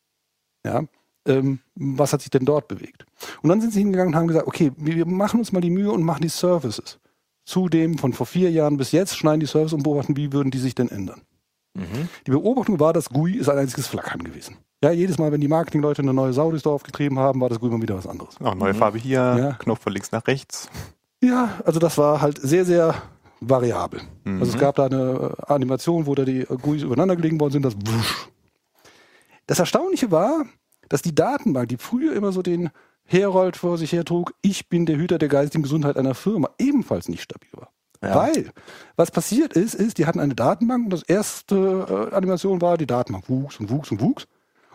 Ja, 0.64 0.85
ähm, 1.27 1.61
was 1.75 2.12
hat 2.12 2.20
sich 2.23 2.31
denn 2.31 2.45
dort 2.45 2.68
bewegt? 2.68 3.05
Und 3.43 3.49
dann 3.49 3.61
sind 3.61 3.73
sie 3.73 3.81
hingegangen 3.81 4.12
und 4.14 4.18
haben 4.18 4.27
gesagt, 4.29 4.47
okay, 4.47 4.73
wir 4.77 5.07
machen 5.07 5.39
uns 5.41 5.53
mal 5.53 5.61
die 5.61 5.70
Mühe 5.70 5.91
und 5.93 6.03
machen 6.03 6.23
die 6.23 6.29
Services. 6.29 6.99
Zudem 7.45 7.99
von 7.99 8.12
vor 8.12 8.27
vier 8.27 8.51
Jahren 8.51 8.77
bis 8.77 8.93
jetzt 8.93 9.16
schneiden 9.16 9.41
die 9.41 9.47
Services 9.47 9.73
und 9.75 9.83
beobachten, 9.83 10.16
wie 10.16 10.33
würden 10.33 10.51
die 10.51 10.59
sich 10.59 10.75
denn 10.75 10.89
ändern. 10.91 11.23
Mhm. 11.75 12.09
Die 12.27 12.31
Beobachtung 12.31 12.79
war, 12.81 12.93
das 12.93 13.09
GUI 13.09 13.37
ist 13.37 13.49
ein 13.49 13.59
einziges 13.59 13.87
Flackern 13.87 14.23
gewesen. 14.23 14.59
Ja, 14.85 14.91
jedes 14.91 15.18
Mal, 15.18 15.33
wenn 15.33 15.41
die 15.41 15.49
Marketingleute 15.49 16.03
eine 16.03 16.12
neue 16.12 16.33
Sau 16.33 16.51
durchs 16.51 16.64
Dorf 16.64 16.83
getrieben 16.83 17.18
haben, 17.18 17.41
war 17.41 17.49
das 17.49 17.61
GUI 17.61 17.70
mal 17.70 17.81
wieder 17.83 17.97
was 17.97 18.07
anderes. 18.07 18.37
Auch 18.41 18.55
neue 18.55 18.73
Mhm. 18.75 18.79
Farbe 18.79 18.99
hier, 18.99 19.18
Ja. 19.39 19.53
Knopf 19.55 19.81
von 19.83 19.93
links 19.93 20.12
nach 20.12 20.27
rechts. 20.27 20.68
Ja, 21.23 21.61
also 21.64 21.79
das 21.81 21.97
war 21.99 22.20
halt 22.20 22.39
sehr, 22.43 22.64
sehr 22.64 22.95
variabel. 23.41 24.01
Mhm. 24.25 24.41
Also 24.41 24.53
es 24.55 24.59
gab 24.61 24.75
da 24.77 24.87
eine 24.87 25.35
äh, 25.39 25.53
Animation, 25.53 26.07
wo 26.07 26.14
da 26.14 26.25
die 26.25 26.41
äh, 26.41 26.57
GUIs 26.61 26.83
übereinander 26.83 27.16
gelegen 27.16 27.41
worden 27.41 27.53
sind, 27.53 27.64
das 27.64 27.75
wusch. 27.77 28.29
Das 29.47 29.59
Erstaunliche 29.59 30.11
war, 30.11 30.45
dass 30.93 31.01
die 31.01 31.14
Datenbank, 31.14 31.70
die 31.70 31.78
früher 31.78 32.14
immer 32.14 32.32
so 32.32 32.43
den 32.43 32.68
Herold 33.05 33.57
vor 33.57 33.78
sich 33.78 33.93
hertrug, 33.93 34.34
ich 34.43 34.68
bin 34.68 34.84
der 34.84 34.97
Hüter 34.97 35.16
der 35.16 35.30
geistigen 35.30 35.62
Gesundheit 35.62 35.97
einer 35.97 36.14
Firma, 36.14 36.51
ebenfalls 36.59 37.09
nicht 37.09 37.22
stabil 37.22 37.49
war. 37.55 37.70
Ja. 38.03 38.14
Weil, 38.14 38.51
was 38.97 39.11
passiert 39.11 39.55
ist, 39.55 39.74
ist, 39.74 39.97
die 39.97 40.05
hatten 40.05 40.20
eine 40.20 40.34
Datenbank 40.34 40.84
und 40.84 40.93
das 40.93 41.03
erste 41.03 42.11
äh, 42.12 42.14
Animation 42.14 42.61
war, 42.61 42.76
die 42.76 42.86
Datenbank 42.86 43.30
wuchs 43.30 43.59
und 43.59 43.70
wuchs 43.70 43.90
und 43.90 44.03
wuchs. 44.03 44.26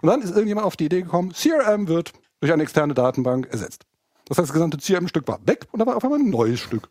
Und 0.01 0.09
dann 0.09 0.23
ist 0.23 0.31
irgendjemand 0.31 0.65
auf 0.65 0.75
die 0.75 0.85
Idee 0.85 1.03
gekommen, 1.03 1.33
CRM 1.33 1.87
wird 1.87 2.13
durch 2.39 2.51
eine 2.51 2.63
externe 2.63 2.95
Datenbank 2.95 3.47
ersetzt. 3.51 3.85
Das 4.25 4.39
heißt, 4.39 4.49
das 4.49 4.53
gesamte 4.53 4.79
CRM-Stück 4.79 5.27
war 5.27 5.39
weg 5.45 5.67
und 5.71 5.79
da 5.79 5.85
war 5.85 5.97
auf 5.97 6.03
einmal 6.03 6.19
ein 6.19 6.31
neues 6.31 6.61
Stück. 6.61 6.89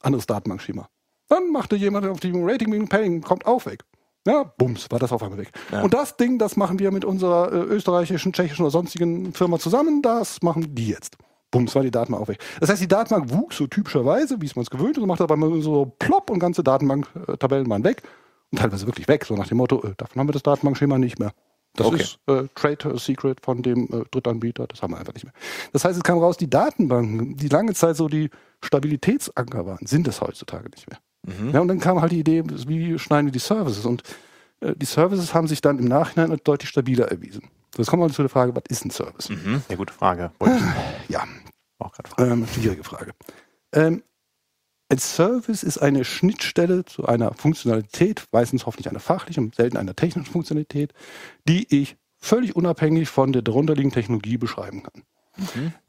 Anderes 0.00 0.26
Datenbankschema. 0.26 0.88
Dann 1.28 1.52
machte 1.52 1.76
jemand 1.76 2.06
auf 2.06 2.18
die 2.18 2.32
Rating 2.34 2.70
Meeting 2.70 2.88
Paying, 2.88 3.20
kommt 3.22 3.46
auch 3.46 3.66
weg. 3.66 3.84
Ja, 4.26 4.44
bums, 4.56 4.90
war 4.90 4.98
das 4.98 5.12
auf 5.12 5.22
einmal 5.22 5.38
weg. 5.38 5.52
Ja. 5.70 5.82
Und 5.82 5.92
das 5.92 6.16
Ding, 6.16 6.38
das 6.38 6.56
machen 6.56 6.78
wir 6.78 6.90
mit 6.90 7.04
unserer 7.04 7.52
äh, 7.52 7.56
österreichischen, 7.56 8.32
tschechischen 8.32 8.64
oder 8.64 8.70
sonstigen 8.70 9.34
Firma 9.34 9.58
zusammen, 9.58 10.00
das 10.02 10.40
machen 10.42 10.74
die 10.74 10.88
jetzt. 10.88 11.16
Bums, 11.50 11.74
war 11.74 11.82
die 11.82 11.90
Datenbank 11.90 12.22
auch 12.22 12.28
weg. 12.28 12.38
Das 12.58 12.70
heißt, 12.70 12.82
die 12.82 12.88
Datenbank 12.88 13.30
wuchs 13.32 13.58
so 13.58 13.66
typischerweise, 13.66 14.40
wie 14.40 14.46
es 14.46 14.56
man 14.56 14.62
es 14.64 14.70
gewöhnt 14.70 14.96
ist, 14.96 15.02
und 15.02 15.08
machte 15.08 15.22
aber 15.24 15.36
mal 15.36 15.60
so 15.62 15.92
plopp 15.98 16.30
und 16.30 16.38
ganze 16.40 16.64
Datenbank-Tabellen 16.64 17.68
waren 17.70 17.84
weg. 17.84 18.02
Und 18.50 18.58
teilweise 18.58 18.86
wirklich 18.86 19.08
weg, 19.08 19.24
so 19.24 19.34
nach 19.34 19.46
dem 19.46 19.58
Motto, 19.58 19.82
äh, 19.84 19.94
davon 19.96 20.20
haben 20.20 20.28
wir 20.28 20.32
das 20.32 20.42
Datenbankschema 20.42 20.98
nicht 20.98 21.18
mehr. 21.18 21.32
Das 21.76 21.88
Okay. 21.88 22.02
ist 22.02 22.18
äh, 22.28 22.44
Trade 22.54 22.98
Secret 22.98 23.40
von 23.40 23.62
dem 23.62 23.84
äh, 23.92 24.04
Drittanbieter, 24.10 24.66
das 24.68 24.80
haben 24.80 24.92
wir 24.92 24.98
einfach 24.98 25.14
nicht 25.14 25.24
mehr. 25.24 25.32
Das 25.72 25.84
heißt, 25.84 25.96
es 25.96 26.02
kam 26.04 26.18
raus, 26.18 26.36
die 26.36 26.48
Datenbanken, 26.48 27.36
die 27.36 27.48
lange 27.48 27.74
Zeit 27.74 27.96
so 27.96 28.08
die 28.08 28.30
Stabilitätsanker 28.62 29.66
waren, 29.66 29.84
sind 29.86 30.06
es 30.08 30.20
heutzutage 30.20 30.68
nicht 30.70 30.88
mehr. 30.88 30.98
Mhm. 31.24 31.50
Ja, 31.52 31.60
und 31.60 31.68
dann 31.68 31.80
kam 31.80 32.00
halt 32.00 32.12
die 32.12 32.20
Idee, 32.20 32.42
wie 32.46 32.98
schneiden 32.98 33.26
wir 33.26 33.32
die 33.32 33.38
Services? 33.38 33.84
Und 33.86 34.02
äh, 34.60 34.74
die 34.76 34.86
Services 34.86 35.34
haben 35.34 35.46
sich 35.48 35.60
dann 35.60 35.78
im 35.78 35.86
Nachhinein 35.86 36.30
als 36.30 36.42
deutlich 36.42 36.68
stabiler 36.70 37.10
erwiesen. 37.10 37.42
So, 37.74 37.82
Jetzt 37.82 37.90
kommen 37.90 38.02
wir 38.02 38.10
zu 38.12 38.22
der 38.22 38.28
Frage, 38.28 38.54
was 38.54 38.62
ist 38.68 38.84
ein 38.84 38.90
Service? 38.90 39.28
Mhm. 39.30 39.62
Ja, 39.68 39.76
gute 39.76 39.92
Frage. 39.92 40.30
Ich 40.40 41.08
Ja, 41.10 41.24
auch 41.78 41.92
gerade 41.92 42.08
fragen. 42.10 42.30
ähm, 42.32 42.46
schwierige 42.46 42.84
Frage. 42.84 43.12
Ähm, 43.72 44.02
ein 44.90 44.98
Service 44.98 45.62
ist 45.62 45.78
eine 45.78 46.04
Schnittstelle 46.04 46.84
zu 46.84 47.06
einer 47.06 47.32
Funktionalität, 47.34 48.24
meistens 48.32 48.66
hoffentlich 48.66 48.88
einer 48.88 49.00
fachlichen, 49.00 49.50
selten 49.56 49.76
einer 49.78 49.96
technischen 49.96 50.30
Funktionalität, 50.30 50.92
die 51.48 51.66
ich 51.80 51.96
völlig 52.18 52.54
unabhängig 52.54 53.08
von 53.08 53.32
der 53.32 53.42
darunterliegenden 53.42 53.94
Technologie 53.94 54.36
beschreiben 54.36 54.82
kann. 54.82 55.02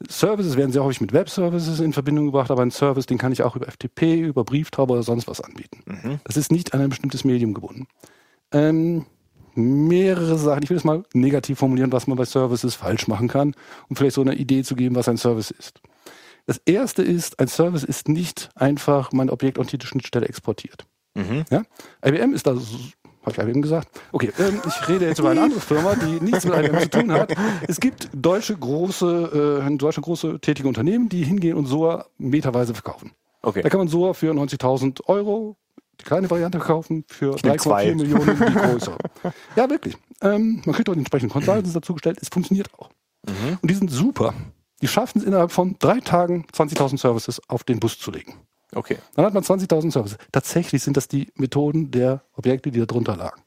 Services 0.08 0.56
werden 0.56 0.72
sehr 0.72 0.82
häufig 0.82 1.00
mit 1.00 1.12
Web-Services 1.12 1.80
in 1.80 1.92
Verbindung 1.92 2.26
gebracht, 2.26 2.50
aber 2.50 2.62
ein 2.62 2.70
Service, 2.70 3.06
den 3.06 3.18
kann 3.18 3.32
ich 3.32 3.42
auch 3.42 3.56
über 3.56 3.66
FTP, 3.66 4.20
über 4.20 4.44
Brieftaube 4.44 4.92
oder 4.92 5.02
sonst 5.02 5.28
was 5.28 5.40
anbieten. 5.40 5.82
Mhm. 5.86 6.20
Das 6.24 6.36
ist 6.36 6.50
nicht 6.50 6.74
an 6.74 6.80
ein 6.80 6.88
bestimmtes 6.88 7.24
Medium 7.24 7.54
gebunden. 7.54 7.86
Ähm, 8.52 9.06
mehrere 9.54 10.36
Sachen, 10.38 10.62
ich 10.62 10.70
will 10.70 10.76
es 10.76 10.84
mal 10.84 11.04
negativ 11.14 11.58
formulieren, 11.58 11.92
was 11.92 12.06
man 12.06 12.16
bei 12.16 12.24
Services 12.24 12.74
falsch 12.74 13.08
machen 13.08 13.28
kann, 13.28 13.54
um 13.88 13.96
vielleicht 13.96 14.14
so 14.14 14.20
eine 14.20 14.34
Idee 14.34 14.62
zu 14.62 14.76
geben, 14.76 14.94
was 14.94 15.08
ein 15.08 15.16
Service 15.16 15.50
ist. 15.50 15.80
Das 16.46 16.60
erste 16.64 17.02
ist, 17.02 17.40
ein 17.40 17.48
Service 17.48 17.82
ist 17.82 18.08
nicht 18.08 18.50
einfach 18.54 19.12
meine 19.12 19.32
objektorientierte 19.32 19.86
Schnittstelle 19.86 20.28
exportiert. 20.28 20.86
Mhm. 21.14 21.44
Ja? 21.50 21.62
IBM 22.04 22.34
ist 22.34 22.46
da, 22.46 22.56
habe 23.26 23.42
ich 23.42 23.48
IBM 23.48 23.62
gesagt? 23.62 23.88
Okay, 24.12 24.32
ähm, 24.38 24.60
ich 24.66 24.88
rede 24.88 25.06
jetzt 25.06 25.18
über 25.18 25.30
eine 25.30 25.42
andere 25.42 25.60
Firma, 25.60 25.94
die 25.94 26.20
nichts 26.24 26.44
mit 26.44 26.54
IBM 26.54 26.80
zu 26.80 26.90
tun 26.90 27.12
hat. 27.12 27.34
Es 27.66 27.80
gibt 27.80 28.08
deutsche 28.14 28.56
große, 28.56 29.62
äh, 29.66 29.76
deutsche 29.76 30.00
große 30.00 30.40
tätige 30.40 30.68
Unternehmen, 30.68 31.08
die 31.08 31.24
hingehen 31.24 31.56
und 31.56 31.66
SOA 31.66 32.06
meterweise 32.18 32.74
verkaufen. 32.74 33.12
Okay. 33.42 33.62
Da 33.62 33.68
kann 33.68 33.78
man 33.78 33.88
SOA 33.88 34.14
für 34.14 34.32
90.000 34.32 35.04
Euro 35.06 35.56
die 36.00 36.04
kleine 36.04 36.30
Variante 36.30 36.58
kaufen, 36.58 37.04
für 37.08 37.36
nehm 37.42 37.58
zwei. 37.58 37.90
3,4 37.90 37.94
Millionen 37.96 38.38
die 38.38 38.54
größere. 38.54 38.98
ja, 39.56 39.70
wirklich. 39.70 39.96
Ähm, 40.22 40.62
man 40.64 40.74
kriegt 40.74 40.88
auch 40.88 40.94
die 40.94 41.00
entsprechenden 41.00 41.32
Consultants 41.32 41.72
dazugestellt. 41.72 42.18
Es 42.20 42.28
funktioniert 42.28 42.68
auch. 42.78 42.90
Mhm. 43.26 43.58
Und 43.62 43.70
die 43.70 43.74
sind 43.74 43.90
super. 43.90 44.34
Die 44.82 44.88
schaffen 44.88 45.20
es 45.20 45.24
innerhalb 45.24 45.52
von 45.52 45.76
drei 45.78 46.00
Tagen 46.00 46.46
20.000 46.52 46.98
Services 46.98 47.40
auf 47.48 47.64
den 47.64 47.80
Bus 47.80 47.98
zu 47.98 48.10
legen. 48.10 48.34
Okay. 48.76 48.98
Dann 49.14 49.24
hat 49.24 49.34
man 49.34 49.42
20.000 49.42 49.90
Services. 49.90 50.18
Tatsächlich 50.32 50.82
sind 50.82 50.96
das 50.96 51.08
die 51.08 51.32
Methoden 51.34 51.90
der 51.90 52.22
Objekte, 52.34 52.70
die 52.70 52.78
da 52.78 52.86
drunter 52.86 53.16
lagen. 53.16 53.40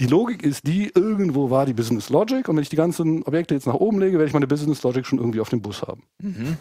Die 0.00 0.06
Logik 0.06 0.42
ist 0.42 0.66
die, 0.66 0.90
irgendwo 0.94 1.50
war 1.50 1.66
die 1.66 1.74
Business 1.74 2.08
Logic 2.08 2.48
und 2.48 2.56
wenn 2.56 2.62
ich 2.62 2.70
die 2.70 2.76
ganzen 2.76 3.22
Objekte 3.24 3.54
jetzt 3.54 3.66
nach 3.66 3.74
oben 3.74 4.00
lege, 4.00 4.14
werde 4.14 4.28
ich 4.28 4.32
meine 4.32 4.46
Business 4.46 4.82
Logic 4.82 5.04
schon 5.04 5.18
irgendwie 5.18 5.40
auf 5.40 5.50
dem 5.50 5.60
Bus 5.60 5.82
haben. 5.82 6.04
Mhm. 6.22 6.56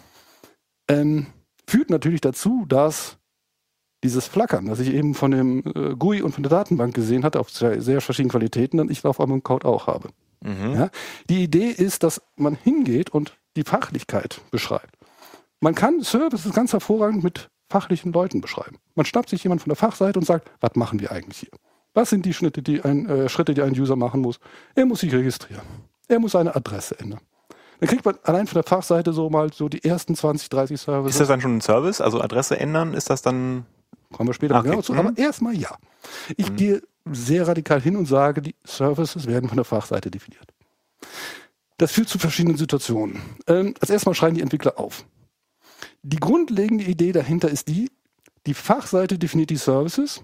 Ähm, 0.90 1.28
führt 1.68 1.90
natürlich 1.90 2.20
dazu, 2.20 2.66
dass 2.68 3.18
dieses 4.04 4.28
Flackern, 4.28 4.66
das 4.66 4.80
ich 4.80 4.94
eben 4.94 5.14
von 5.14 5.32
dem 5.32 5.64
äh, 5.74 5.96
GUI 5.96 6.22
und 6.22 6.34
von 6.34 6.44
der 6.44 6.50
Datenbank 6.50 6.94
gesehen 6.94 7.24
hatte, 7.24 7.40
auf 7.40 7.50
sehr, 7.50 7.82
sehr 7.82 8.02
verschiedenen 8.02 8.32
Qualitäten, 8.32 8.78
dann 8.78 8.90
ich 8.90 9.06
auf 9.06 9.22
einmal 9.22 9.38
im 9.38 9.44
Code 9.44 9.66
auch 9.66 9.88
habe. 9.88 10.10
Mhm. 10.42 10.74
Ja? 10.74 10.90
Die 11.30 11.44
Idee 11.44 11.70
ist, 11.70 12.04
dass 12.04 12.22
man 12.36 12.56
hingeht 12.56 13.10
und 13.10 13.38
die 13.56 13.64
Fachlichkeit 13.64 14.42
beschreibt. 14.52 14.98
Man 15.62 15.76
kann 15.76 16.02
Services 16.02 16.54
ganz 16.54 16.74
hervorragend 16.74 17.24
mit 17.24 17.50
fachlichen 17.70 18.14
Leuten 18.14 18.42
beschreiben. 18.42 18.78
Man 18.96 19.06
schnappt 19.06 19.30
sich 19.30 19.44
jemand 19.44 19.62
von 19.62 19.70
der 19.70 19.76
Fachseite 19.78 20.20
und 20.20 20.26
sagt, 20.26 20.52
was 20.62 20.76
machen 20.76 21.00
wir 21.00 21.12
eigentlich 21.12 21.40
hier? 21.40 21.50
Was 21.94 22.10
sind 22.10 22.26
die 22.26 22.34
Schritte, 22.34 22.62
die 22.62 22.82
ein, 22.82 23.08
äh, 23.08 23.30
Schritte, 23.30 23.54
die 23.54 23.62
ein 23.62 23.72
User 23.80 23.96
machen 23.96 24.22
muss? 24.22 24.40
Er 24.76 24.86
muss 24.86 25.00
sich 25.00 25.14
registrieren. 25.14 25.64
Er 26.08 26.20
muss 26.20 26.34
seine 26.34 26.56
Adresse 26.56 27.00
ändern. 27.00 27.22
Dann 27.80 27.90
kriegt 27.90 28.06
man 28.06 28.16
allein 28.24 28.48
von 28.48 28.56
der 28.56 28.64
Fachseite 28.64 29.14
so 29.14 29.30
mal 29.30 29.52
so 29.52 29.70
die 29.70 29.84
ersten 29.84 30.16
20, 30.16 30.50
30 30.50 30.80
Services. 30.80 31.16
Ist 31.16 31.20
das 31.22 31.28
dann 31.28 31.42
schon 31.42 31.58
ein 31.58 31.62
Service? 31.62 32.02
Also 32.02 32.22
Adresse 32.22 32.60
ändern, 32.60 32.94
ist 32.94 33.10
das 33.10 33.22
dann 33.22 33.66
Kommen 34.12 34.30
wir 34.30 34.34
später 34.34 34.54
mal 34.54 34.60
Okay. 34.62 34.70
genau 34.70 34.82
zu. 34.82 34.94
Mhm. 34.94 35.00
Aber 35.00 35.18
erstmal 35.18 35.56
ja. 35.56 35.76
Ich 36.38 36.56
gehe 36.56 36.82
sehr 37.12 37.48
radikal 37.48 37.82
hin 37.82 37.96
und 37.98 38.06
sage, 38.06 38.42
die 38.42 38.56
Services 38.66 39.28
werden 39.28 39.50
von 39.50 39.58
der 39.58 39.66
Fachseite 39.66 40.10
definiert. 40.10 40.54
Das 41.78 41.92
führt 41.92 42.08
zu 42.08 42.18
verschiedenen 42.18 42.58
Situationen. 42.58 43.22
Ähm, 43.48 43.74
als 43.82 43.90
erstes 43.90 44.06
mal 44.06 44.14
schreiben 44.14 44.36
die 44.36 44.42
Entwickler 44.42 44.80
auf. 44.80 45.06
Die 46.08 46.18
grundlegende 46.18 46.84
Idee 46.84 47.14
dahinter 47.14 47.50
ist 47.50 47.68
die, 47.68 47.90
die 48.46 48.54
Fachseite 48.54 49.18
definiert 49.18 49.50
die 49.50 49.56
Services. 49.56 50.22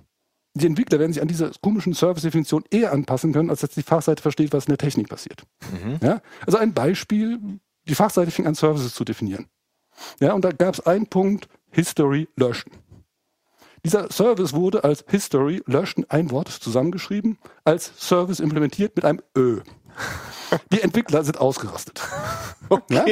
Die 0.54 0.68
Entwickler 0.68 1.00
werden 1.00 1.12
sich 1.12 1.24
an 1.24 1.28
dieser 1.28 1.50
komischen 1.60 1.96
Service-Definition 1.96 2.66
eher 2.70 2.92
anpassen 2.92 3.34
können, 3.34 3.50
als 3.50 3.62
dass 3.62 3.72
die 3.72 3.82
Fachseite 3.82 4.22
versteht, 4.22 4.54
was 4.54 4.66
in 4.66 4.72
der 4.72 4.78
Technik 4.78 5.10
passiert. 5.10 5.42
Mhm. 5.72 5.98
Ja? 6.04 6.22
Also 6.46 6.60
ein 6.60 6.76
Beispiel, 6.76 7.40
die 7.88 7.96
Fachseite 7.96 8.30
fing 8.30 8.46
an, 8.46 8.54
Services 8.54 8.94
zu 8.94 9.04
definieren. 9.04 9.48
Ja, 10.20 10.34
und 10.34 10.46
da 10.46 10.52
gab 10.52 10.76
es 10.76 10.82
einen 10.82 11.08
Punkt, 11.08 11.50
History 11.72 12.28
löschen. 12.36 12.72
Dieser 13.84 14.12
Service 14.12 14.54
wurde 14.54 14.84
als 14.84 15.04
History 15.08 15.64
löschen, 15.66 16.06
ein 16.10 16.30
Wort 16.30 16.50
zusammengeschrieben, 16.50 17.40
als 17.64 17.92
Service 17.98 18.40
implementiert 18.40 18.96
mit 18.96 19.04
einem 19.04 19.22
Ö. 19.36 19.62
Die 20.72 20.82
Entwickler 20.82 21.24
sind 21.24 21.40
ausgerastet. 21.40 22.02
Ja? 22.90 23.04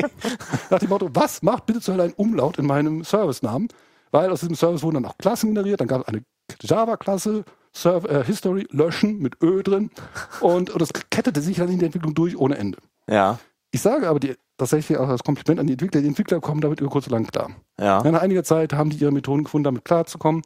Nach 0.69 0.79
dem 0.79 0.87
Motto, 0.87 1.09
was 1.11 1.41
macht 1.41 1.65
bitte 1.65 1.81
zu 1.81 1.91
Hölle 1.91 2.03
ein 2.03 2.13
Umlaut 2.13 2.57
in 2.57 2.65
meinem 2.65 3.03
Service-Namen? 3.03 3.67
Weil 4.11 4.29
aus 4.31 4.39
diesem 4.39 4.55
Service 4.55 4.83
wurden 4.83 4.95
dann 4.95 5.05
auch 5.05 5.17
Klassen 5.17 5.53
generiert, 5.53 5.81
dann 5.81 5.87
gab 5.89 6.01
es 6.01 6.07
eine 6.07 6.23
Java-Klasse, 6.61 7.43
äh, 7.83 8.23
History 8.23 8.65
löschen 8.71 9.19
mit 9.19 9.35
Ö 9.43 9.61
drin 9.61 9.91
und, 10.39 10.69
und 10.69 10.81
das 10.81 10.91
kettete 11.09 11.41
sich 11.41 11.57
dann 11.57 11.69
in 11.69 11.79
der 11.79 11.87
Entwicklung 11.87 12.13
durch 12.13 12.37
ohne 12.37 12.57
Ende. 12.57 12.77
Ja, 13.09 13.37
Ich 13.71 13.81
sage 13.81 14.07
aber 14.07 14.21
die, 14.21 14.35
tatsächlich 14.57 14.97
auch 14.97 15.09
als 15.09 15.23
Kompliment 15.23 15.59
an 15.59 15.67
die 15.67 15.73
Entwickler, 15.73 15.99
die 16.01 16.07
Entwickler 16.07 16.39
kommen 16.39 16.61
damit 16.61 16.79
über 16.79 16.89
kurz 16.89 17.07
oder 17.07 17.17
lang 17.17 17.27
klar. 17.27 17.51
ja. 17.79 18.01
Nach 18.01 18.21
einiger 18.21 18.45
Zeit 18.45 18.71
haben 18.71 18.89
die 18.89 18.97
ihre 18.97 19.11
Methoden 19.11 19.43
gefunden, 19.43 19.65
damit 19.65 19.83
klarzukommen 19.83 20.41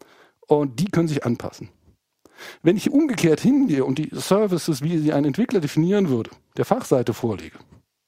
und 0.48 0.80
die 0.80 0.86
können 0.86 1.08
sich 1.08 1.24
anpassen. 1.24 1.70
Wenn 2.62 2.78
ich 2.78 2.92
umgekehrt 2.92 3.40
hingehe 3.40 3.86
und 3.86 3.98
die 3.98 4.10
Services, 4.12 4.82
wie 4.82 4.98
sie 4.98 5.14
ein 5.14 5.26
Entwickler 5.26 5.60
definieren 5.60 6.10
würde, 6.10 6.30
der 6.58 6.66
Fachseite 6.66 7.14
vorlege, 7.14 7.58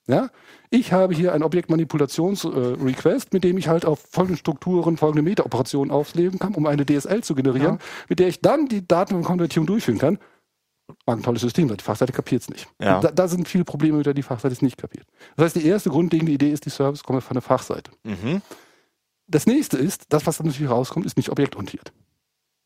ja, 0.08 0.30
ich 0.70 0.94
habe 0.94 1.16
hier 1.16 1.34
ein 1.34 1.42
Objektmanipulations-Request, 1.42 3.34
mit 3.34 3.44
dem 3.44 3.58
ich 3.58 3.68
halt 3.68 3.86
auf 3.86 4.00
folgende 4.12 4.38
Strukturen, 4.38 4.98
folgende 4.98 5.24
Meta-Operationen 5.24 5.92
auflegen 5.92 6.40
kann, 6.40 6.54
um 6.56 6.66
eine 6.68 6.86
DSL 6.86 7.24
zu 7.24 7.36
generieren, 7.36 7.80
mit 8.10 8.20
der 8.20 8.28
ich 8.28 8.42
dann 8.42 8.68
die 8.68 8.88
Datenkonvertierung 8.88 9.66
durchführen 9.68 9.98
kann. 10.00 10.20
Mag 11.08 11.18
ein 11.18 11.24
tolles 11.24 11.42
System 11.42 11.68
sein, 11.68 11.78
die 11.78 11.84
Fachseite 11.84 12.14
kapiert 12.14 12.44
es 12.44 12.50
nicht. 12.50 12.68
Ja. 12.80 13.00
Da, 13.00 13.10
da 13.12 13.28
sind 13.28 13.48
viele 13.48 13.64
Probleme, 13.66 13.98
mit 13.98 14.06
der 14.06 14.14
die 14.14 14.22
Fachseite 14.22 14.54
es 14.54 14.62
nicht 14.62 14.78
kapiert. 14.78 15.08
Das 15.36 15.46
heißt, 15.46 15.56
die 15.56 15.66
erste 15.66 15.90
grundlegende 15.90 16.32
Idee 16.32 16.52
ist, 16.52 16.66
die 16.66 16.70
Service 16.70 17.02
kommen 17.04 17.22
von 17.22 17.34
der 17.34 17.42
Fachseite. 17.42 17.90
Mhm. 18.04 18.42
Das 19.28 19.48
nächste 19.48 19.78
ist, 19.78 20.06
das, 20.10 20.28
was 20.28 20.38
dann 20.38 20.46
natürlich 20.46 20.70
rauskommt, 20.70 21.08
ist 21.08 21.18
nicht 21.18 21.30
objektorientiert. 21.32 21.92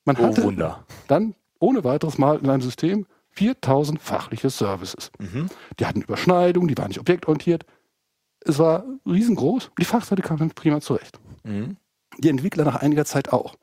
Man 0.03 0.17
Oh, 0.17 0.23
hatte 0.23 0.43
Wunder. 0.43 0.83
dann 1.07 1.33
ohne 1.59 1.83
weiteres 1.83 2.17
mal 2.17 2.39
in 2.39 2.49
einem 2.49 2.61
System 2.61 3.05
4000 3.31 4.01
fachliche 4.01 4.49
Services. 4.49 5.11
Mhm. 5.19 5.47
Die 5.79 5.85
hatten 5.85 6.01
Überschneidungen, 6.01 6.67
die 6.67 6.77
waren 6.77 6.87
nicht 6.89 6.99
objektorientiert. 6.99 7.65
Es 8.41 8.59
war 8.59 8.85
riesengroß. 9.05 9.71
Die 9.79 9.85
Fachseite 9.85 10.21
kam 10.21 10.37
prima 10.51 10.81
zurecht. 10.81 11.19
Mhm. 11.43 11.77
Die 12.17 12.29
Entwickler 12.29 12.65
nach 12.65 12.77
einiger 12.77 13.05
Zeit 13.05 13.31
auch. 13.31 13.55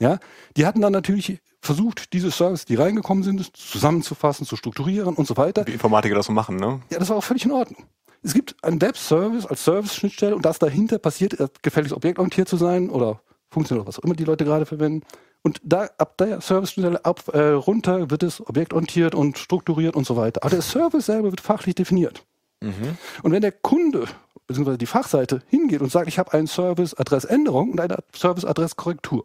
Ja, 0.00 0.18
die 0.56 0.64
hatten 0.64 0.80
dann 0.80 0.92
natürlich 0.92 1.40
versucht, 1.60 2.12
diese 2.12 2.30
Services, 2.30 2.64
die 2.66 2.76
reingekommen 2.76 3.24
sind, 3.24 3.56
zusammenzufassen, 3.56 4.46
zu 4.46 4.54
strukturieren 4.54 5.14
und 5.14 5.26
so 5.26 5.36
weiter. 5.36 5.66
Wie 5.66 5.72
Informatiker 5.72 6.14
das 6.14 6.26
so 6.26 6.32
machen, 6.32 6.56
ne? 6.56 6.80
Ja, 6.90 7.00
das 7.00 7.08
war 7.08 7.16
auch 7.16 7.24
völlig 7.24 7.44
in 7.44 7.50
Ordnung. 7.50 7.84
Es 8.22 8.32
gibt 8.32 8.62
einen 8.62 8.80
Web-Service 8.80 9.46
als 9.46 9.64
Service-Schnittstelle 9.64 10.36
und 10.36 10.44
das 10.44 10.58
dahinter 10.58 10.98
passiert, 10.98 11.38
äh, 11.40 11.48
gefälligst 11.62 11.94
objektorientiert 11.94 12.48
zu 12.48 12.56
sein 12.56 12.90
oder 12.90 13.20
funktioniert 13.50 13.82
oder 13.82 13.88
was 13.88 13.98
auch 13.98 14.04
immer 14.04 14.14
die 14.14 14.24
Leute 14.24 14.44
gerade 14.44 14.66
verwenden. 14.66 15.04
Und 15.42 15.60
da 15.62 15.88
ab 15.98 16.18
der 16.18 16.40
Service-Schnittstelle 16.40 17.04
ab, 17.04 17.28
äh, 17.32 17.50
runter 17.50 18.10
wird 18.10 18.22
es 18.22 18.40
objektorientiert 18.46 19.14
und 19.14 19.38
strukturiert 19.38 19.96
und 19.96 20.06
so 20.06 20.16
weiter. 20.16 20.42
Aber 20.42 20.50
der 20.50 20.62
Service 20.62 21.06
selber 21.06 21.30
wird 21.30 21.40
fachlich 21.40 21.74
definiert. 21.74 22.24
Mhm. 22.60 22.98
Und 23.22 23.32
wenn 23.32 23.40
der 23.40 23.52
Kunde 23.52 24.06
bzw. 24.46 24.76
die 24.76 24.86
Fachseite 24.86 25.42
hingeht 25.46 25.80
und 25.80 25.92
sagt, 25.92 26.08
ich 26.08 26.18
habe 26.18 26.32
einen 26.32 26.46
Service-Adressänderung 26.48 27.72
und 27.72 27.80
eine 27.80 27.98
Service-Adresskorrektur, 28.14 29.24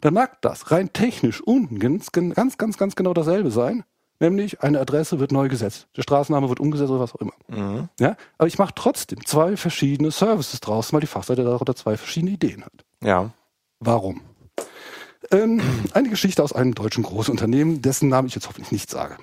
dann 0.00 0.14
mag 0.14 0.40
das 0.40 0.70
rein 0.70 0.92
technisch 0.92 1.42
unten 1.42 1.78
ganz, 1.78 2.10
ganz, 2.12 2.56
ganz, 2.56 2.78
ganz 2.78 2.96
genau 2.96 3.12
dasselbe 3.12 3.50
sein. 3.50 3.84
Nämlich 4.18 4.62
eine 4.62 4.80
Adresse 4.80 5.20
wird 5.20 5.30
neu 5.30 5.48
gesetzt. 5.48 5.88
Der 5.94 6.00
Straßenname 6.00 6.48
wird 6.48 6.58
umgesetzt 6.58 6.90
oder 6.90 7.00
was 7.00 7.14
auch 7.14 7.20
immer. 7.20 7.34
Mhm. 7.48 7.90
Ja? 8.00 8.16
Aber 8.38 8.48
ich 8.48 8.58
mache 8.58 8.72
trotzdem 8.74 9.24
zwei 9.26 9.58
verschiedene 9.58 10.10
Services 10.10 10.60
draus, 10.60 10.92
weil 10.94 11.00
die 11.00 11.06
Fachseite 11.06 11.44
darunter 11.44 11.76
zwei 11.76 11.98
verschiedene 11.98 12.32
Ideen 12.32 12.64
hat. 12.64 12.72
Ja. 13.02 13.30
Warum? 13.78 14.22
Ähm, 15.30 15.60
eine 15.92 16.08
Geschichte 16.08 16.42
aus 16.42 16.52
einem 16.52 16.74
deutschen 16.74 17.02
Großunternehmen, 17.02 17.82
dessen 17.82 18.08
Namen 18.08 18.28
ich 18.28 18.34
jetzt 18.34 18.48
hoffentlich 18.48 18.70
nicht 18.72 18.90
sage. 18.90 19.16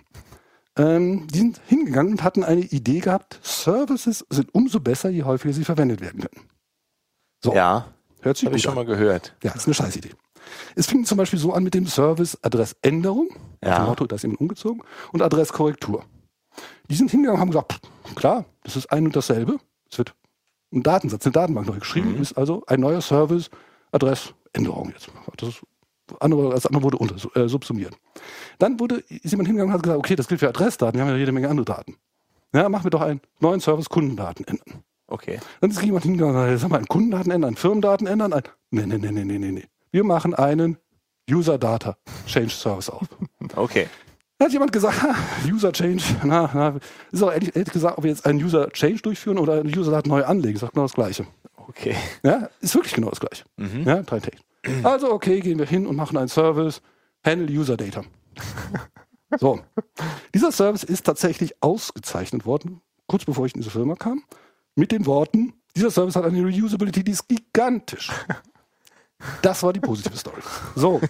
Ähm, 0.76 1.28
die 1.28 1.38
sind 1.38 1.62
hingegangen 1.68 2.14
und 2.14 2.24
hatten 2.24 2.44
eine 2.44 2.62
Idee 2.62 3.00
gehabt, 3.00 3.40
Services 3.44 4.26
sind 4.30 4.54
umso 4.54 4.80
besser, 4.80 5.10
je 5.10 5.24
häufiger 5.24 5.54
sie 5.54 5.64
verwendet 5.64 6.02
werden 6.02 6.22
können. 6.22 6.48
So, 7.44 7.54
Ja, 7.54 7.88
hört 8.22 8.38
sich 8.38 8.48
habe 8.48 8.58
ich 8.58 8.64
schon 8.64 8.72
an. 8.72 8.78
mal 8.78 8.86
gehört. 8.86 9.36
Ja, 9.44 9.52
ist 9.54 9.66
eine 9.68 9.74
Scheißidee. 9.76 10.12
Es 10.76 10.88
fing 10.88 11.06
zum 11.06 11.18
Beispiel 11.18 11.40
so 11.40 11.54
an 11.54 11.64
mit 11.64 11.74
dem 11.74 11.88
Service 11.88 12.38
Adressänderung, 12.42 13.30
Ja. 13.64 13.80
dem 13.80 13.86
Motto, 13.86 14.06
da 14.08 14.16
ist 14.16 14.24
jemand 14.24 14.42
umgezogen, 14.42 14.82
und 15.14 15.22
Adresskorrektur. 15.22 16.04
Die 16.90 16.96
sind 16.96 17.12
hingegangen 17.12 17.36
und 17.38 17.42
haben 17.42 17.52
gesagt, 17.52 17.74
pff, 17.74 18.16
klar, 18.16 18.46
das 18.64 18.76
ist 18.76 18.92
ein 18.92 19.06
und 19.06 19.16
dasselbe. 19.16 19.58
Es 19.90 19.98
wird 20.00 20.16
ein 20.74 20.84
Datensatz, 20.84 21.26
eine 21.26 21.34
Datenbank 21.34 21.68
neu 21.68 21.78
geschrieben, 21.80 22.20
ist 22.20 22.34
also 22.34 22.64
ein 22.68 22.80
neuer 22.82 23.02
Service 23.02 23.50
Adressänderung 24.54 24.92
jetzt. 24.92 25.10
Das 25.38 25.50
ist, 25.50 25.62
andere, 26.20 26.52
das 26.52 26.66
andere 26.66 26.84
wurde 26.84 26.98
unter, 26.98 27.16
äh, 27.36 27.48
subsumiert. 27.48 27.98
Dann 28.60 28.80
wurde, 28.80 28.96
ist 29.10 29.32
jemand 29.32 29.48
hingegangen 29.48 29.72
und 29.72 29.78
hat 29.78 29.84
gesagt, 29.84 30.00
okay, 30.00 30.16
das 30.16 30.28
gilt 30.28 30.40
für 30.40 30.50
Adressdaten, 30.50 30.98
wir 30.98 31.06
haben 31.06 31.12
ja 31.12 31.18
jede 31.18 31.32
Menge 31.32 31.50
andere 31.50 31.66
Daten. 31.66 31.96
Ja, 32.54 32.70
machen 32.70 32.84
wir 32.84 32.92
doch 32.92 33.02
einen 33.02 33.22
neuen 33.40 33.60
Service 33.60 33.90
Kundendaten 33.90 34.46
ändern. 34.46 34.84
Okay. 35.08 35.40
Dann 35.60 35.72
ist 35.72 35.82
jemand 35.82 36.04
hingegangen 36.04 36.36
und 36.36 36.42
hat 36.42 36.50
gesagt, 36.50 36.74
einen 36.74 36.88
Kundendaten 36.88 37.32
ändern, 37.32 37.56
Firmendaten 37.56 38.08
ändern, 38.08 38.34
ein, 38.34 38.44
nee, 38.72 38.86
nee, 38.86 38.98
nee, 38.98 39.12
nee, 39.12 39.24
nee, 39.24 39.38
nee, 39.40 39.52
nee. 39.52 39.66
Wir 39.92 40.04
machen 40.04 40.34
einen 40.34 40.78
User 41.30 41.58
Data 41.58 41.98
Change 42.28 42.50
Service 42.50 42.90
auf. 42.90 43.08
Okay. 43.56 43.88
Dann 44.38 44.48
hat 44.48 44.54
jemand 44.54 44.72
gesagt, 44.72 45.04
ha, 45.04 45.16
User 45.48 45.72
Change, 45.72 46.04
na, 46.24 46.50
na, 46.54 46.76
ist 47.12 47.22
auch 47.22 47.32
ehrlich, 47.32 47.56
ehrlich 47.56 47.72
gesagt, 47.72 47.98
ob 47.98 48.04
wir 48.04 48.10
jetzt 48.10 48.26
einen 48.26 48.44
User 48.44 48.70
Change 48.72 49.02
durchführen 49.02 49.38
oder 49.38 49.60
einen 49.60 49.78
User 49.78 49.92
Daten 49.92 50.10
neu 50.10 50.24
anlegen, 50.24 50.56
ist 50.56 50.64
doch 50.64 50.72
genau 50.72 50.84
das 50.84 50.94
Gleiche. 50.94 51.28
Okay. 51.76 51.96
Ja, 52.24 52.50
ist 52.60 52.76
wirklich 52.76 52.94
genau 52.94 53.10
das 53.10 53.20
Gleiche. 53.20 53.44
Mhm. 53.58 53.84
Ja, 53.84 53.96
rein 53.96 54.22
technisch. 54.22 54.42
Also, 54.84 55.12
okay, 55.12 55.40
gehen 55.42 55.60
wir 55.60 55.66
hin 55.66 55.86
und 55.88 55.96
machen 55.96 56.18
einen 56.18 56.30
Service, 56.30 56.82
Handle 57.26 57.54
User 57.56 57.78
Data. 57.78 58.04
So. 59.40 59.60
Dieser 60.36 60.52
Service 60.52 60.84
ist 60.84 61.08
tatsächlich 61.08 61.56
ausgezeichnet 61.60 62.46
worden, 62.46 62.82
kurz 63.08 63.26
bevor 63.26 63.48
ich 63.48 63.56
in 63.56 63.62
diese 63.62 63.72
Firma 63.72 63.96
kam, 63.96 64.24
mit 64.76 64.92
den 64.92 65.08
Worten, 65.08 65.54
dieser 65.76 65.90
Service 65.90 66.16
hat 66.16 66.26
eine 66.26 66.44
Reusability, 66.44 67.04
die 67.04 67.14
ist 67.14 67.28
gigantisch. 67.28 68.12
Das 69.42 69.64
war 69.64 69.74
die 69.74 69.80
positive 69.80 70.16
Story. 70.18 70.42
So, 70.76 71.02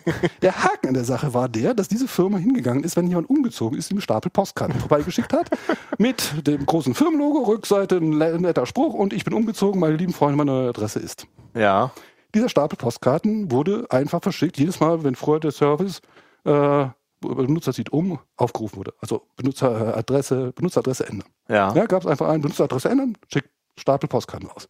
der 0.42 0.64
Haken 0.64 0.90
an 0.90 0.94
der 0.94 1.06
Sache 1.06 1.34
war 1.34 1.50
der, 1.50 1.74
dass 1.74 1.88
diese 1.88 2.08
Firma 2.08 2.38
hingegangen 2.38 2.84
ist, 2.84 2.96
wenn 2.96 3.08
jemand 3.08 3.30
umgezogen 3.30 3.78
ist, 3.78 3.92
ihm 3.92 3.96
einen 3.96 4.02
Stapel 4.02 4.32
Postkarten 4.32 4.80
vorbeigeschickt 4.80 5.34
hat, 5.34 5.50
mit 5.98 6.48
dem 6.48 6.66
großen 6.66 6.94
Firmenlogo, 6.94 7.44
Rückseite, 7.44 7.98
ein 7.98 8.18
netter 8.42 8.66
Spruch 8.66 8.94
und 8.94 9.14
ich 9.14 9.24
bin 9.24 9.34
umgezogen, 9.34 9.80
meine 9.80 9.96
lieben 9.96 10.14
Freunde, 10.14 10.38
meine 10.38 10.52
neue 10.52 10.70
Adresse 10.70 11.00
ist. 11.00 11.28
Ja. 11.56 11.92
Dieser 12.34 12.50
Stapel 12.50 12.78
Postkarten 12.78 13.52
wurde 13.52 13.86
einfach 13.90 14.22
verschickt, 14.22 14.58
jedes 14.58 14.80
Mal, 14.80 15.04
wenn 15.04 15.16
früher 15.16 15.40
der 15.40 15.52
Service 15.52 16.02
äh, 16.46 16.88
Benutzer 17.22 17.74
zieht 17.74 17.92
um, 17.92 18.20
aufgerufen 18.36 18.78
wurde. 18.78 18.94
Also 19.00 19.28
Benutzeradresse, 19.38 20.52
Benutzeradresse 20.54 21.08
ändern. 21.08 21.30
Ja. 21.48 21.74
Ja, 21.74 21.86
gab 21.86 22.04
es 22.04 22.08
einfach 22.08 22.28
einen 22.28 22.42
Benutzeradresse 22.42 22.90
ändern, 22.90 23.18
schickt 23.32 23.50
Stapel 23.78 24.08
Postkarten 24.08 24.50
raus. 24.50 24.68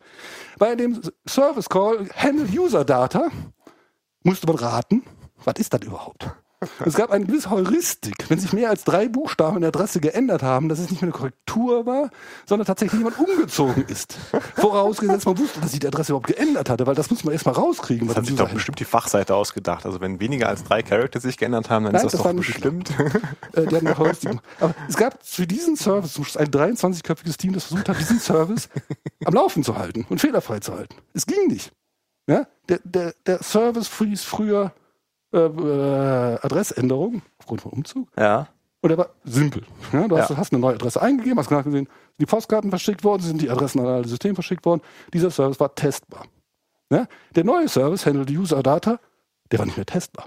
Bei 0.58 0.76
dem 0.76 1.02
Service 1.28 1.70
Call 1.70 2.10
Handle 2.16 2.48
User 2.48 2.86
Data 2.86 3.30
musste 4.24 4.48
man 4.48 4.56
raten, 4.58 5.04
was 5.44 5.56
ist 5.58 5.74
das 5.74 5.82
überhaupt? 5.82 6.30
Es 6.86 6.96
gab 6.96 7.12
eine 7.12 7.26
gewisse 7.26 7.50
Heuristik, 7.50 8.16
wenn 8.30 8.40
sich 8.40 8.54
mehr 8.54 8.70
als 8.70 8.84
drei 8.84 9.08
Buchstaben 9.08 9.58
in 9.58 9.62
der 9.62 9.70
Adresse 9.70 10.00
geändert 10.00 10.44
haben, 10.44 10.70
dass 10.70 10.80
es 10.80 10.90
nicht 10.90 11.02
mehr 11.02 11.10
eine 11.10 11.18
Korrektur 11.18 11.86
war, 11.86 12.10
sondern 12.46 12.66
tatsächlich 12.66 13.00
jemand 13.00 13.20
umgezogen 13.20 13.86
ist. 13.88 14.18
Vorausgesetzt, 14.56 15.26
man 15.26 15.38
wusste, 15.38 15.62
dass 15.62 15.72
sich 15.72 15.80
die 15.80 15.88
Adresse 15.88 16.12
überhaupt 16.12 16.28
geändert 16.28 16.70
hatte, 16.70 16.86
weil 16.88 16.96
das 16.96 17.10
muss 17.10 17.24
man 17.24 17.34
erstmal 17.34 17.56
rauskriegen. 17.56 18.08
Das 18.08 18.18
hat 18.18 18.26
sich 18.26 18.36
doch 18.36 18.50
bestimmt 18.50 18.80
die 18.80 18.86
Fachseite 18.86 19.36
ausgedacht. 19.36 19.86
Also 19.86 20.02
wenn 20.02 20.20
weniger 20.20 20.50
als 20.50 20.64
drei 20.64 20.84
Charakter 20.84 21.20
sich 21.20 21.38
geändert 21.38 21.70
haben, 21.70 21.86
dann 21.86 21.94
Nein, 21.94 22.06
ist 22.06 22.14
das, 22.14 22.22
das 22.22 22.32
doch 22.32 22.38
bestimmt. 22.38 22.92
äh, 23.54 23.66
die 23.68 23.76
hatten 23.76 23.86
noch 23.86 24.00
Heuristik. 24.00 24.40
Aber 24.60 24.76
es 24.88 24.98
gab 24.98 25.18
für 25.26 25.48
diesen 25.48 25.76
Service 25.76 26.38
ein 26.38 26.48
23-köpfiges 26.48 27.38
Team, 27.38 27.54
das 27.54 27.66
versucht 27.66 27.90
hat, 27.90 28.00
diesen 28.00 28.20
Service 28.20 28.70
am 29.26 29.34
Laufen 29.34 29.64
zu 29.64 29.78
halten 29.78 30.06
und 30.10 30.20
fehlerfrei 30.20 30.60
zu 30.60 30.74
halten. 30.74 30.96
Es 31.14 31.26
ging 31.26 31.48
nicht. 31.48 31.72
Ja? 32.28 32.48
Der, 32.70 32.80
der, 32.84 33.14
der 33.26 33.44
Service 33.44 33.92
hieß 33.98 34.24
früher 34.24 34.74
äh, 35.34 35.38
äh, 35.38 36.40
Adressänderung 36.42 37.22
aufgrund 37.40 37.62
von 37.62 37.72
Umzug. 37.72 38.10
Ja. 38.18 38.48
Und 38.82 38.90
der 38.90 38.98
war 38.98 39.10
simpel. 39.24 39.64
Ja, 39.94 40.08
du 40.08 40.18
hast, 40.18 40.30
Ja. 40.30 40.38
hast 40.38 40.52
eine 40.52 40.60
neue 40.60 40.76
Adresse 40.76 41.02
eingegeben, 41.02 41.40
hast 41.40 41.48
gerade 41.50 41.64
gesehen, 41.64 41.86
sind 41.86 42.20
die 42.20 42.26
Postkarten 42.26 42.70
verschickt 42.70 43.04
worden, 43.04 43.22
sind 43.22 43.42
die 43.42 43.50
Adressen 43.50 43.80
an 43.80 43.88
alle 43.88 44.08
Systeme 44.08 44.36
verschickt 44.36 44.66
worden. 44.66 44.82
Dieser 45.14 45.32
Service 45.32 45.60
war 45.60 45.74
testbar. 45.74 46.26
Ja? 46.92 47.08
Der 47.36 47.44
neue 47.46 47.70
Service, 47.70 48.06
Handle 48.06 48.26
User 48.38 48.62
Data, 48.62 49.00
der 49.52 49.60
war 49.60 49.66
nicht 49.66 49.78
mehr 49.78 49.86
testbar. 49.86 50.26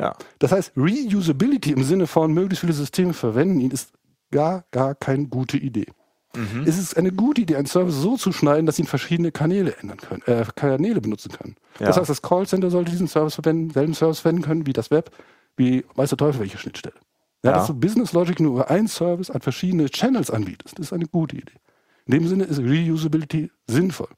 Ja. 0.00 0.14
Das 0.38 0.52
heißt, 0.52 0.72
Reusability 0.76 1.72
im 1.72 1.82
Sinne 1.82 2.06
von 2.06 2.32
möglichst 2.32 2.60
viele 2.60 2.72
Systeme 2.72 3.12
verwenden 3.12 3.60
ihn 3.60 3.70
ist 3.72 3.92
gar, 4.30 4.64
gar 4.70 4.94
keine 4.94 5.26
gute 5.26 5.56
Idee. 5.58 5.86
Mhm. 6.36 6.64
Es 6.66 6.78
ist 6.78 6.96
eine 6.96 7.10
gute 7.12 7.40
Idee, 7.42 7.56
einen 7.56 7.66
Service 7.66 7.96
so 7.96 8.16
zu 8.16 8.32
schneiden, 8.32 8.66
dass 8.66 8.76
sie 8.76 8.82
in 8.82 8.88
verschiedene 8.88 9.32
Kanäle 9.32 9.74
ändern 9.80 9.98
können, 9.98 10.22
äh, 10.26 10.44
Kanäle 10.54 11.00
benutzen 11.00 11.32
können. 11.32 11.56
Ja. 11.80 11.86
Das 11.86 11.96
heißt, 11.96 12.10
das 12.10 12.22
Callcenter 12.22 12.70
sollte 12.70 12.90
diesen 12.90 13.08
Service 13.08 13.34
verwenden, 13.34 13.70
selben 13.70 13.94
Service 13.94 14.20
verwenden 14.20 14.42
können 14.42 14.66
wie 14.66 14.72
das 14.72 14.90
Web, 14.90 15.10
wie 15.56 15.84
weiß 15.94 16.10
der 16.10 16.18
Teufel 16.18 16.40
welche 16.40 16.58
Schnittstelle. 16.58 16.96
Ja, 17.42 17.50
Ja. 17.50 17.56
Dass 17.58 17.68
du 17.68 17.74
Business 17.74 18.12
Logic 18.12 18.38
nur 18.40 18.52
über 18.52 18.70
einen 18.70 18.88
Service 18.88 19.30
an 19.30 19.40
verschiedene 19.40 19.88
Channels 19.88 20.30
anbietest, 20.30 20.78
das 20.78 20.86
ist 20.86 20.92
eine 20.92 21.06
gute 21.06 21.36
Idee. 21.36 21.52
In 22.06 22.12
dem 22.12 22.28
Sinne 22.28 22.44
ist 22.44 22.58
Reusability 22.58 23.50
sinnvoll. 23.66 24.08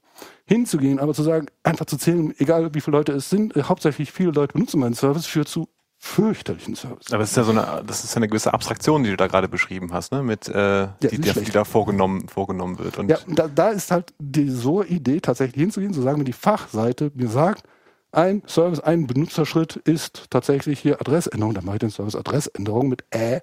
Hinzugehen, 0.45 0.99
aber 0.99 1.13
zu 1.13 1.23
sagen, 1.23 1.47
einfach 1.63 1.85
zu 1.85 1.97
zählen, 1.97 2.33
egal 2.37 2.73
wie 2.73 2.81
viele 2.81 2.97
Leute 2.97 3.11
es 3.13 3.29
sind, 3.29 3.55
äh, 3.55 3.63
hauptsächlich 3.63 4.11
viele 4.11 4.31
Leute 4.31 4.53
benutzen 4.53 4.79
meinen 4.79 4.93
Service, 4.93 5.25
führt 5.25 5.47
zu 5.47 5.69
fürchterlichen 6.03 6.75
Service. 6.75 7.13
Aber 7.13 7.21
es 7.21 7.29
ist 7.29 7.37
ja 7.37 7.43
so 7.43 7.51
eine, 7.51 7.83
das 7.85 8.03
ist 8.03 8.13
ja 8.13 8.17
eine 8.17 8.27
gewisse 8.27 8.53
Abstraktion, 8.53 9.03
die 9.03 9.11
du 9.11 9.17
da 9.17 9.27
gerade 9.27 9.47
beschrieben 9.47 9.93
hast, 9.93 10.11
ne? 10.11 10.23
Mit 10.23 10.47
äh, 10.47 10.87
die, 10.99 11.05
ist 11.05 11.11
die, 11.11 11.21
die 11.21 11.29
schlecht. 11.29 11.55
da 11.55 11.63
vorgenommen, 11.63 12.27
vorgenommen 12.27 12.79
wird. 12.79 12.97
Und 12.97 13.09
Ja, 13.09 13.19
da, 13.27 13.47
da 13.47 13.69
ist 13.69 13.91
halt 13.91 14.11
die 14.17 14.49
so 14.49 14.83
Idee 14.83 15.19
tatsächlich 15.21 15.61
hinzugehen, 15.61 15.93
zu 15.93 16.01
sagen, 16.01 16.17
wenn 16.17 16.25
die 16.25 16.33
Fachseite 16.33 17.11
mir 17.13 17.29
sagt, 17.29 17.63
ein 18.11 18.41
Service, 18.47 18.79
ein 18.79 19.05
Benutzerschritt 19.05 19.75
ist 19.75 20.25
tatsächlich 20.31 20.79
hier 20.79 20.99
Adressänderung, 20.99 21.53
dann 21.53 21.65
mache 21.65 21.75
ich 21.75 21.81
den 21.81 21.91
Service 21.91 22.15
Adressänderung 22.15 22.89
mit 22.89 23.05
Ä 23.13 23.41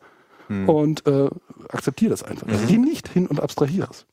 und 0.67 1.07
äh, 1.07 1.31
akzeptiere 1.69 2.11
das 2.11 2.23
einfach. 2.25 2.49
Ich 2.49 2.67
gehe 2.67 2.81
nicht 2.81 3.07
hin 3.09 3.27
und 3.29 3.41
abstrahiere 3.41 3.89
es. 3.91 4.05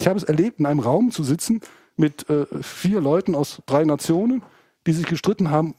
Ich 0.00 0.06
habe 0.06 0.18
es 0.18 0.24
erlebt, 0.24 0.60
in 0.60 0.66
einem 0.66 0.80
Raum 0.80 1.10
zu 1.10 1.24
sitzen 1.24 1.60
mit 1.96 2.28
äh, 2.28 2.46
vier 2.62 3.00
Leuten 3.00 3.34
aus 3.34 3.62
drei 3.66 3.84
Nationen, 3.84 4.42
die 4.86 4.92
sich 4.92 5.06
gestritten 5.06 5.50
haben, 5.50 5.74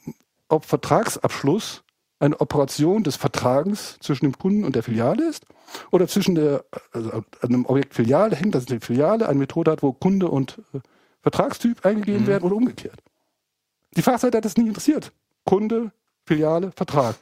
ob 0.48 0.66
Vertragsabschluss 0.66 1.85
eine 2.26 2.40
Operation 2.42 3.04
des 3.04 3.16
Vertragens 3.16 3.98
zwischen 4.00 4.26
dem 4.26 4.38
Kunden 4.38 4.64
und 4.64 4.76
der 4.76 4.84
Filiale 4.84 5.28
ist 5.28 5.46
oder 5.92 6.08
zwischen 6.08 6.36
der, 6.36 6.66
also 6.92 7.24
einem 7.42 7.66
Objekt 7.66 7.94
Filiale 7.94 8.36
hängt, 8.36 8.56
dass 8.56 8.66
die 8.66 8.80
Filiale 8.80 9.28
eine 9.28 9.40
Methode 9.40 9.72
hat, 9.72 9.84
wo 9.84 9.94
Kunde 9.94 10.28
und 10.28 10.62
äh, 10.74 10.80
Vertragstyp 11.22 11.86
eingegeben 11.86 12.28
werden 12.28 12.44
oder 12.44 12.56
umgekehrt. 12.56 13.00
Die 13.96 14.02
Fachseite 14.02 14.38
hat 14.38 14.46
das 14.46 14.58
nie 14.58 14.68
interessiert. 14.68 15.12
Kunde, 15.46 15.92
Filiale, 16.26 16.72
Vertrag. 16.72 17.16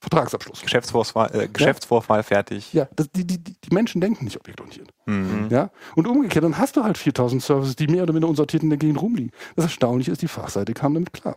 Vertragsabschluss. 0.00 0.60
Geschäftsvorfall, 0.60 1.30
äh, 1.34 1.48
Geschäftsvorfall 1.48 2.22
fertig. 2.22 2.72
Ja, 2.74 2.88
das, 2.94 3.10
die, 3.10 3.26
die, 3.26 3.38
die 3.38 3.74
Menschen 3.74 4.02
denken 4.02 4.24
nicht 4.24 4.36
objektorientiert. 4.36 4.90
Mhm. 5.06 5.48
Ja? 5.50 5.70
Und 5.96 6.06
umgekehrt, 6.06 6.44
dann 6.44 6.58
hast 6.58 6.76
du 6.76 6.84
halt 6.84 6.98
4000 6.98 7.42
Services, 7.42 7.74
die 7.74 7.86
mehr 7.86 8.02
oder 8.02 8.12
minder 8.12 8.28
unsortiert 8.28 8.62
in 8.62 8.68
der 8.68 8.78
Gegend 8.78 9.00
rumliegen. 9.00 9.32
Das 9.56 9.64
Erstaunliche 9.64 10.12
ist, 10.12 10.20
die 10.20 10.28
Fachseite 10.28 10.74
kam 10.74 10.92
damit 10.92 11.14
klar. 11.14 11.36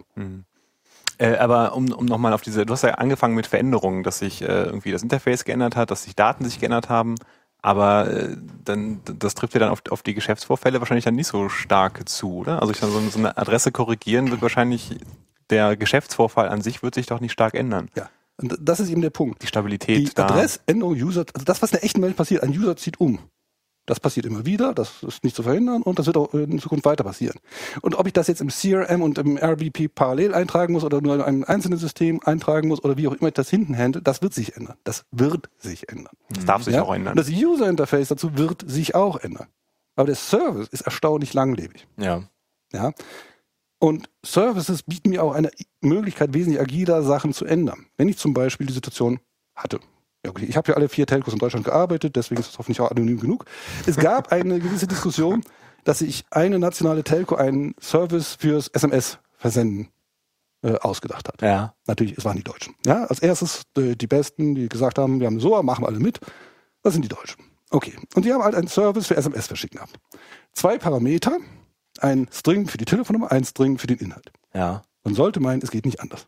Äh, 1.17 1.35
aber 1.37 1.75
um, 1.75 1.91
um 1.91 2.05
nochmal 2.05 2.33
auf 2.33 2.41
diese, 2.41 2.65
du 2.65 2.73
hast 2.73 2.83
ja 2.83 2.91
angefangen 2.91 3.35
mit 3.35 3.47
Veränderungen, 3.47 4.03
dass 4.03 4.19
sich 4.19 4.41
äh, 4.41 4.45
irgendwie 4.45 4.91
das 4.91 5.03
Interface 5.03 5.45
geändert 5.45 5.75
hat, 5.75 5.89
dass 5.91 6.03
sich 6.03 6.15
Daten 6.15 6.45
sich 6.45 6.59
geändert 6.59 6.89
haben, 6.89 7.15
aber 7.61 8.11
äh, 8.11 8.37
dann 8.63 9.01
das 9.03 9.33
trifft 9.33 9.53
ja 9.53 9.59
dann 9.59 9.69
auf, 9.69 9.81
auf 9.89 10.03
die 10.03 10.13
Geschäftsvorfälle 10.13 10.79
wahrscheinlich 10.79 11.05
dann 11.05 11.15
nicht 11.15 11.27
so 11.27 11.49
stark 11.49 12.07
zu, 12.07 12.35
oder? 12.35 12.61
Also 12.61 12.71
ich 12.71 12.79
sag, 12.79 12.89
so, 12.89 12.99
so 12.99 13.19
eine 13.19 13.37
Adresse 13.37 13.71
korrigieren 13.71 14.29
wird 14.29 14.41
wahrscheinlich 14.41 14.97
der 15.49 15.75
Geschäftsvorfall 15.75 16.49
an 16.49 16.61
sich 16.61 16.83
wird 16.83 16.93
sich 16.93 17.07
doch 17.07 17.19
nicht 17.19 17.31
stark 17.31 17.55
ändern. 17.55 17.89
Ja. 17.95 18.09
Und 18.39 18.55
das 18.61 18.79
ist 18.79 18.89
eben 18.89 19.01
der 19.01 19.09
Punkt. 19.09 19.41
Die 19.41 19.47
Stabilität 19.47 20.15
Die. 20.15 20.21
Adressänderung 20.21 20.93
User, 20.93 21.25
also 21.33 21.45
das, 21.45 21.61
was 21.61 21.71
in 21.71 21.77
der 21.77 21.83
echten 21.83 22.01
Welt 22.03 22.15
passiert, 22.15 22.43
ein 22.43 22.51
User 22.51 22.75
zieht 22.75 22.99
um. 22.99 23.19
Das 23.87 23.99
passiert 23.99 24.25
immer 24.25 24.45
wieder, 24.45 24.73
das 24.73 25.01
ist 25.01 25.23
nicht 25.23 25.35
zu 25.35 25.43
verhindern 25.43 25.81
und 25.81 25.97
das 25.97 26.05
wird 26.05 26.17
auch 26.17 26.33
in 26.33 26.59
Zukunft 26.59 26.85
weiter 26.85 27.03
passieren. 27.05 27.39
Und 27.81 27.95
ob 27.95 28.05
ich 28.05 28.13
das 28.13 28.27
jetzt 28.27 28.41
im 28.41 28.49
CRM 28.49 29.01
und 29.01 29.17
im 29.17 29.37
RBP 29.37 29.95
parallel 29.95 30.33
eintragen 30.35 30.73
muss 30.73 30.83
oder 30.83 31.01
nur 31.01 31.15
in 31.15 31.21
einem 31.21 31.43
einzelnen 31.45 31.79
System 31.79 32.19
eintragen 32.23 32.67
muss 32.67 32.83
oder 32.83 32.97
wie 32.97 33.07
auch 33.07 33.13
immer 33.13 33.29
ich 33.29 33.33
das 33.33 33.49
hinten 33.49 33.75
handle, 33.75 34.01
das 34.01 34.21
wird 34.21 34.33
sich 34.33 34.55
ändern. 34.57 34.75
Das 34.83 35.05
wird 35.11 35.49
sich 35.57 35.89
ändern. 35.89 36.13
Das 36.29 36.45
darf 36.45 36.63
sich 36.63 36.75
Ja? 36.75 36.83
auch 36.83 36.93
ändern. 36.93 37.17
Und 37.17 37.17
das 37.17 37.29
User 37.29 37.69
Interface 37.69 38.09
dazu 38.09 38.37
wird 38.37 38.69
sich 38.69 38.93
auch 38.93 39.15
ändern. 39.17 39.47
Aber 39.95 40.05
der 40.05 40.15
Service 40.15 40.67
ist 40.67 40.81
erstaunlich 40.81 41.33
langlebig. 41.33 41.87
Ja. 41.97 42.23
Ja. 42.73 42.91
Und 43.79 44.09
Services 44.25 44.83
bieten 44.83 45.09
mir 45.11 45.23
auch 45.23 45.33
eine 45.33 45.49
Möglichkeit, 45.81 46.33
wesentlich 46.33 46.59
agiler 46.59 47.03
Sachen 47.03 47.31
zu 47.31 47.45
ändern. 47.45 47.85
Wenn 47.95 48.09
ich 48.09 48.17
zum 48.17 48.33
Beispiel 48.33 48.67
die 48.67 48.73
Situation 48.73 49.19
hatte. 49.55 49.79
Ja, 50.25 50.31
okay, 50.31 50.45
ich 50.45 50.57
habe 50.57 50.69
ja 50.71 50.75
alle 50.75 50.89
vier 50.89 51.05
Telcos 51.05 51.33
in 51.33 51.39
Deutschland 51.39 51.65
gearbeitet, 51.65 52.15
deswegen 52.15 52.41
ist 52.41 52.49
es 52.49 52.57
hoffentlich 52.57 52.81
auch 52.81 52.91
anonym 52.91 53.19
genug. 53.19 53.45
Es 53.85 53.97
gab 53.97 54.31
eine 54.31 54.59
gewisse 54.59 54.87
Diskussion, 54.87 55.43
dass 55.83 55.99
sich 55.99 56.25
eine 56.31 56.59
nationale 56.59 57.03
Telco 57.03 57.35
einen 57.35 57.75
Service 57.79 58.35
fürs 58.35 58.67
SMS-Versenden 58.67 59.89
äh, 60.63 60.73
ausgedacht 60.73 61.27
hat. 61.27 61.41
Ja. 61.41 61.75
Natürlich, 61.85 62.17
es 62.17 62.25
waren 62.25 62.35
die 62.35 62.43
Deutschen. 62.43 62.75
Ja, 62.85 63.05
als 63.05 63.19
erstes 63.19 63.63
äh, 63.77 63.95
die 63.95 64.07
Besten, 64.07 64.55
die 64.55 64.67
gesagt 64.67 64.97
haben, 64.97 65.19
wir 65.19 65.27
haben 65.27 65.39
so, 65.39 65.61
machen 65.63 65.83
wir 65.83 65.87
alle 65.87 65.99
mit. 65.99 66.19
Das 66.81 66.93
sind 66.93 67.03
die 67.03 67.09
Deutschen. 67.09 67.43
Okay. 67.69 67.93
Und 68.15 68.25
die 68.25 68.33
haben 68.33 68.43
halt 68.43 68.55
einen 68.55 68.67
Service 68.67 69.07
für 69.07 69.15
SMS 69.15 69.47
verschicken 69.47 69.77
gehabt. 69.77 69.97
Zwei 70.53 70.77
Parameter, 70.77 71.37
ein 71.99 72.27
String 72.31 72.67
für 72.67 72.77
die 72.77 72.85
Telefonnummer, 72.85 73.31
ein 73.31 73.43
String 73.43 73.77
für 73.77 73.87
den 73.87 73.97
Inhalt. 73.97 74.31
Ja. 74.53 74.81
Man 75.03 75.13
sollte 75.13 75.39
meinen, 75.39 75.61
es 75.61 75.71
geht 75.71 75.85
nicht 75.85 76.01
anders. 76.01 76.27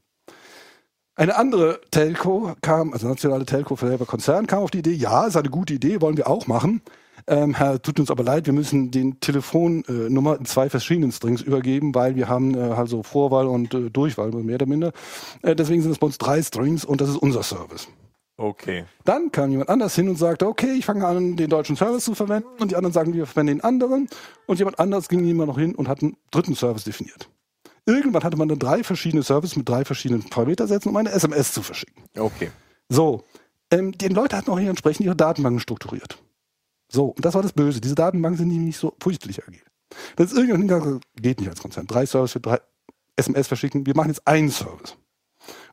Eine 1.20 1.36
andere 1.36 1.82
Telco 1.92 2.54
kam, 2.62 2.94
also 2.94 3.06
nationale 3.06 3.46
Telco 3.46 3.76
für 3.76 3.88
selber 3.88 4.06
Konzern, 4.06 4.48
kam 4.48 4.64
auf 4.64 4.72
die 4.72 4.78
Idee, 4.78 4.94
ja, 4.94 5.28
ist 5.28 5.36
eine 5.36 5.50
gute 5.50 5.74
Idee, 5.74 6.00
wollen 6.00 6.16
wir 6.16 6.30
auch 6.30 6.48
machen. 6.48 6.82
Ähm, 7.28 7.56
Herr, 7.56 7.82
tut 7.82 8.00
uns 8.00 8.10
aber 8.10 8.24
leid, 8.24 8.46
wir 8.46 8.54
müssen 8.54 8.90
den 8.90 9.20
Telefonnummer 9.20 10.38
in 10.40 10.46
zwei 10.46 10.70
verschiedenen 10.70 11.12
Strings 11.12 11.42
übergeben, 11.42 11.94
weil 11.94 12.16
wir 12.16 12.30
haben 12.30 12.56
äh, 12.56 12.74
halt 12.74 12.88
so 12.88 13.04
Vorwahl 13.04 13.48
und 13.48 13.74
äh, 13.74 13.90
Durchwahl, 13.90 14.32
mehr 14.32 14.56
oder 14.56 14.66
minder. 14.66 14.94
Äh, 15.42 15.58
deswegen 15.58 15.82
sind 15.82 15.92
es 15.92 15.98
bei 15.98 16.08
uns 16.08 16.20
drei 16.20 16.42
Strings 16.42 16.86
und 16.86 17.02
das 17.02 17.10
ist 17.10 17.18
unser 17.18 17.44
Service. 17.44 17.90
Okay. 18.38 18.86
Dann 19.04 19.30
kam 19.34 19.52
jemand 19.52 19.68
anders 19.68 19.96
hin 19.96 20.08
und 20.08 20.16
sagte, 20.16 20.48
okay, 20.48 20.72
ich 20.72 20.86
fange 20.86 21.06
an, 21.06 21.36
den 21.36 21.50
deutschen 21.50 21.76
Service 21.76 22.06
zu 22.06 22.16
verwenden. 22.16 22.48
Und 22.62 22.72
die 22.72 22.78
anderen 22.78 22.94
sagen, 22.94 23.14
wir 23.14 23.26
verwenden 23.26 23.58
den 23.58 23.62
anderen. 23.66 24.08
Und 24.46 24.60
jemand 24.60 24.80
anders 24.80 25.10
ging 25.10 25.28
immer 25.28 25.46
noch 25.46 25.60
hin 25.60 25.76
und 25.76 25.90
hat 25.90 26.02
einen 26.02 26.16
dritten 26.32 26.56
Service 26.56 26.86
definiert. 26.86 27.30
Irgendwann 27.90 28.24
hatte 28.24 28.38
man 28.38 28.48
dann 28.48 28.60
drei 28.60 28.84
verschiedene 28.84 29.24
Services 29.24 29.56
mit 29.56 29.68
drei 29.68 29.84
verschiedenen 29.84 30.30
Parametersätzen, 30.30 30.92
um 30.92 30.98
eine 30.98 31.12
SMS 31.12 31.54
zu 31.54 31.64
verschicken. 31.64 32.04
Okay. 32.16 32.52
So, 32.88 33.24
ähm, 33.72 33.94
die 33.94 34.10
Leute 34.10 34.38
hatten 34.38 34.52
auch 34.52 34.60
hier 34.60 34.70
entsprechend 34.70 35.08
ihre 35.08 35.16
Datenbanken 35.16 35.60
strukturiert. 35.60 36.20
So, 36.88 37.06
und 37.08 37.26
das 37.26 37.34
war 37.34 37.42
das 37.42 37.54
Böse. 37.54 37.82
Diese 37.82 37.96
Datenbanken 37.96 38.38
sind 38.38 38.50
nämlich 38.50 38.68
nicht 38.68 38.78
so 38.78 38.94
fürchterlich 39.02 39.44
agil. 39.44 39.62
Das 40.18 40.32
ist 40.32 40.38
irgendwann 40.38 40.62
hingegangen, 40.62 41.02
geht 41.20 41.40
nicht 41.40 41.50
als 41.50 41.62
Konzern. 41.64 41.88
Drei 41.88 42.06
Services 42.06 42.34
für 42.34 42.40
drei 42.40 42.60
SMS 43.16 43.48
verschicken. 43.48 43.88
Wir 43.88 43.96
machen 43.96 44.10
jetzt 44.10 44.28
einen 44.28 44.52
Service. 44.52 44.96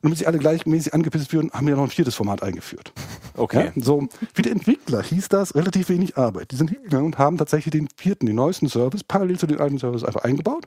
Und 0.01 0.03
damit 0.03 0.17
sie 0.17 0.25
alle 0.25 0.39
gleichmäßig 0.39 0.95
angepisst 0.95 1.31
würden, 1.33 1.51
haben 1.51 1.67
wir 1.67 1.75
noch 1.75 1.83
ein 1.83 1.91
viertes 1.91 2.15
Format 2.15 2.41
eingeführt. 2.41 2.93
Okay. 3.39 3.71
Ja, 3.75 3.83
so, 3.83 4.07
für 4.33 4.41
die 4.41 4.49
Entwickler 4.49 5.03
hieß 5.03 5.29
das 5.29 5.53
relativ 5.53 5.89
wenig 5.89 6.17
Arbeit. 6.17 6.49
Die 6.49 6.55
sind 6.55 6.71
hingegangen 6.71 7.05
und 7.05 7.19
haben 7.19 7.37
tatsächlich 7.37 7.71
den 7.71 7.87
vierten, 7.95 8.25
den 8.25 8.35
neuesten 8.35 8.67
Service, 8.67 9.03
parallel 9.03 9.37
zu 9.37 9.45
den 9.45 9.59
alten 9.59 9.77
Service 9.77 10.03
einfach 10.03 10.23
eingebaut. 10.23 10.65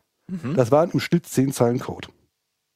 Das 0.55 0.71
waren 0.71 0.91
im 0.91 1.01
Schnitt 1.01 1.27
zehn 1.27 1.53
Zeilen 1.53 1.79
Code. 1.79 2.09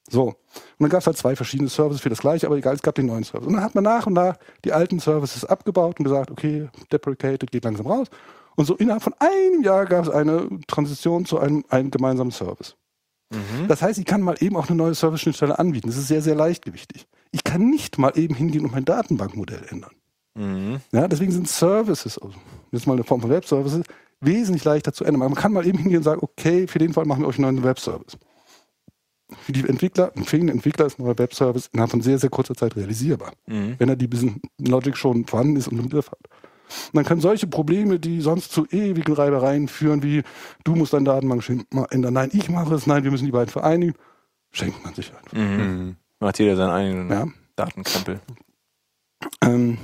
So. 0.09 0.29
Und 0.29 0.37
dann 0.79 0.91
gab 0.91 1.01
es 1.01 1.07
halt 1.07 1.17
zwei 1.17 1.35
verschiedene 1.35 1.69
Services 1.69 2.03
für 2.03 2.11
das 2.11 2.21
gleiche, 2.21 2.47
aber 2.47 2.57
egal, 2.57 2.75
es 2.75 2.83
gab 2.83 2.95
den 2.95 3.07
neuen 3.07 3.25
Service. 3.25 3.47
Und 3.47 3.55
dann 3.55 3.63
hat 3.65 3.75
man 3.75 3.85
nach 3.85 4.07
und 4.07 4.13
nach 4.13 4.37
die 4.65 4.73
alten 4.73 5.01
Services 5.01 5.45
abgebaut 5.45 5.99
und 5.99 6.05
gesagt, 6.05 6.31
okay, 6.31 6.69
deprecated, 6.93 7.51
geht 7.51 7.65
langsam 7.65 7.87
raus. 7.87 8.09
Und 8.57 8.67
so 8.67 8.77
innerhalb 8.77 9.03
von 9.03 9.15
einem 9.19 9.63
Jahr 9.63 9.87
gab 9.87 10.05
es 10.05 10.11
eine 10.11 10.49
Transition 10.67 11.25
zu 11.25 11.39
einem, 11.39 11.65
einem 11.69 11.91
gemeinsamen 11.91 12.31
Service. 12.31 12.77
Das 13.67 13.83
heißt, 13.83 13.99
ich 13.99 14.05
kann 14.05 14.21
mal 14.21 14.37
eben 14.41 14.57
auch 14.57 14.69
eine 14.69 14.77
neue 14.77 14.95
Service-Schnittstelle 14.95 15.59
anbieten. 15.59 15.89
Das 15.89 15.97
ist 15.97 16.09
sehr, 16.09 16.23
sehr 16.23 16.35
leichtgewichtig. 16.35 17.07
Ich 17.33 17.43
kann 17.43 17.69
nicht 17.69 17.99
mal 17.99 18.13
eben 18.17 18.35
hingehen 18.35 18.65
und 18.65 18.73
mein 18.73 18.85
Datenbankmodell 18.85 19.67
ändern. 19.71 19.93
Mhm. 20.35 20.81
Ja, 20.93 21.09
deswegen 21.09 21.33
sind 21.33 21.49
Services, 21.49 22.19
also 22.19 22.35
jetzt 22.71 22.87
mal 22.87 22.93
eine 22.95 23.05
Form 23.05 23.21
von 23.21 23.31
Web-Services, 23.31 23.85
wesentlich 24.25 24.65
leichter 24.65 24.93
zu 24.93 25.05
ändern. 25.05 25.21
Man 25.21 25.35
kann 25.35 25.53
mal 25.53 25.67
eben 25.67 25.79
hingehen 25.79 25.99
und 25.99 26.05
sagen, 26.05 26.21
okay, 26.23 26.67
für 26.67 26.79
den 26.79 26.93
Fall 26.93 27.05
machen 27.05 27.23
wir 27.23 27.29
euch 27.29 27.39
einen 27.39 27.55
neuen 27.55 27.65
Web-Service. 27.65 28.19
Für 29.31 29.53
die 29.53 29.67
Entwickler, 29.67 30.13
für 30.25 30.39
den 30.39 30.49
Entwickler 30.49 30.87
ist 30.87 30.99
ein 30.99 31.05
neuer 31.05 31.19
Web-Service 31.19 31.71
innerhalb 31.73 31.91
von 31.91 32.03
sehr, 32.03 32.19
sehr 32.19 32.31
kurzer 32.31 32.55
Zeit 32.55 32.77
realisierbar. 32.77 33.33
Mhm. 33.47 33.77
Wenn 33.79 33.89
er 33.89 33.97
die 33.97 34.07
Business 34.07 34.35
Logic 34.59 34.97
schon 34.97 35.27
vorhanden 35.27 35.57
ist 35.57 35.69
und 35.69 35.79
im 35.79 35.89
Griff 35.89 36.11
hat. 36.11 36.21
Und 36.89 36.95
dann 36.97 37.05
können 37.05 37.21
solche 37.21 37.47
Probleme, 37.47 37.99
die 37.99 38.21
sonst 38.21 38.53
zu 38.53 38.67
ewigen 38.67 39.13
Reibereien 39.13 39.69
führen, 39.69 40.03
wie 40.03 40.23
du 40.65 40.75
musst 40.75 40.93
deine 40.93 41.05
Datenbank 41.05 41.45
mal 41.73 41.87
ändern, 41.91 42.15
nein, 42.15 42.31
ich 42.33 42.49
mache 42.49 42.75
es, 42.75 42.87
nein, 42.87 43.05
wir 43.05 43.11
müssen 43.11 43.27
die 43.27 43.33
beiden 43.33 43.51
vereinigen, 43.51 43.95
schenkt 44.51 44.83
man 44.85 44.95
sich 44.95 45.13
einfach. 45.15 45.33
Mhm. 45.33 45.97
Macht 46.21 46.39
jeder 46.39 46.57
seinen 46.57 46.71
eigenen 46.71 47.11
Ja. 47.11 47.27
Datenkrempel. 47.57 48.21
Ähm, 49.43 49.79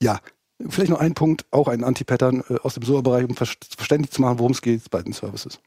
ja, 0.00 0.20
vielleicht 0.68 0.90
noch 0.90 1.00
ein 1.00 1.14
Punkt, 1.14 1.44
auch 1.50 1.68
ein 1.68 1.84
Anti-Pattern 1.84 2.42
äh, 2.48 2.56
aus 2.62 2.74
dem 2.74 2.82
SOA-Bereich, 2.82 3.28
um 3.28 3.36
ver 3.36 3.46
verständlich 3.76 4.10
zu 4.10 4.20
machen, 4.22 4.38
worum 4.38 4.52
es 4.52 4.62
geht 4.62 4.88
bei 4.90 5.02
den 5.02 5.12
Services. 5.12 5.60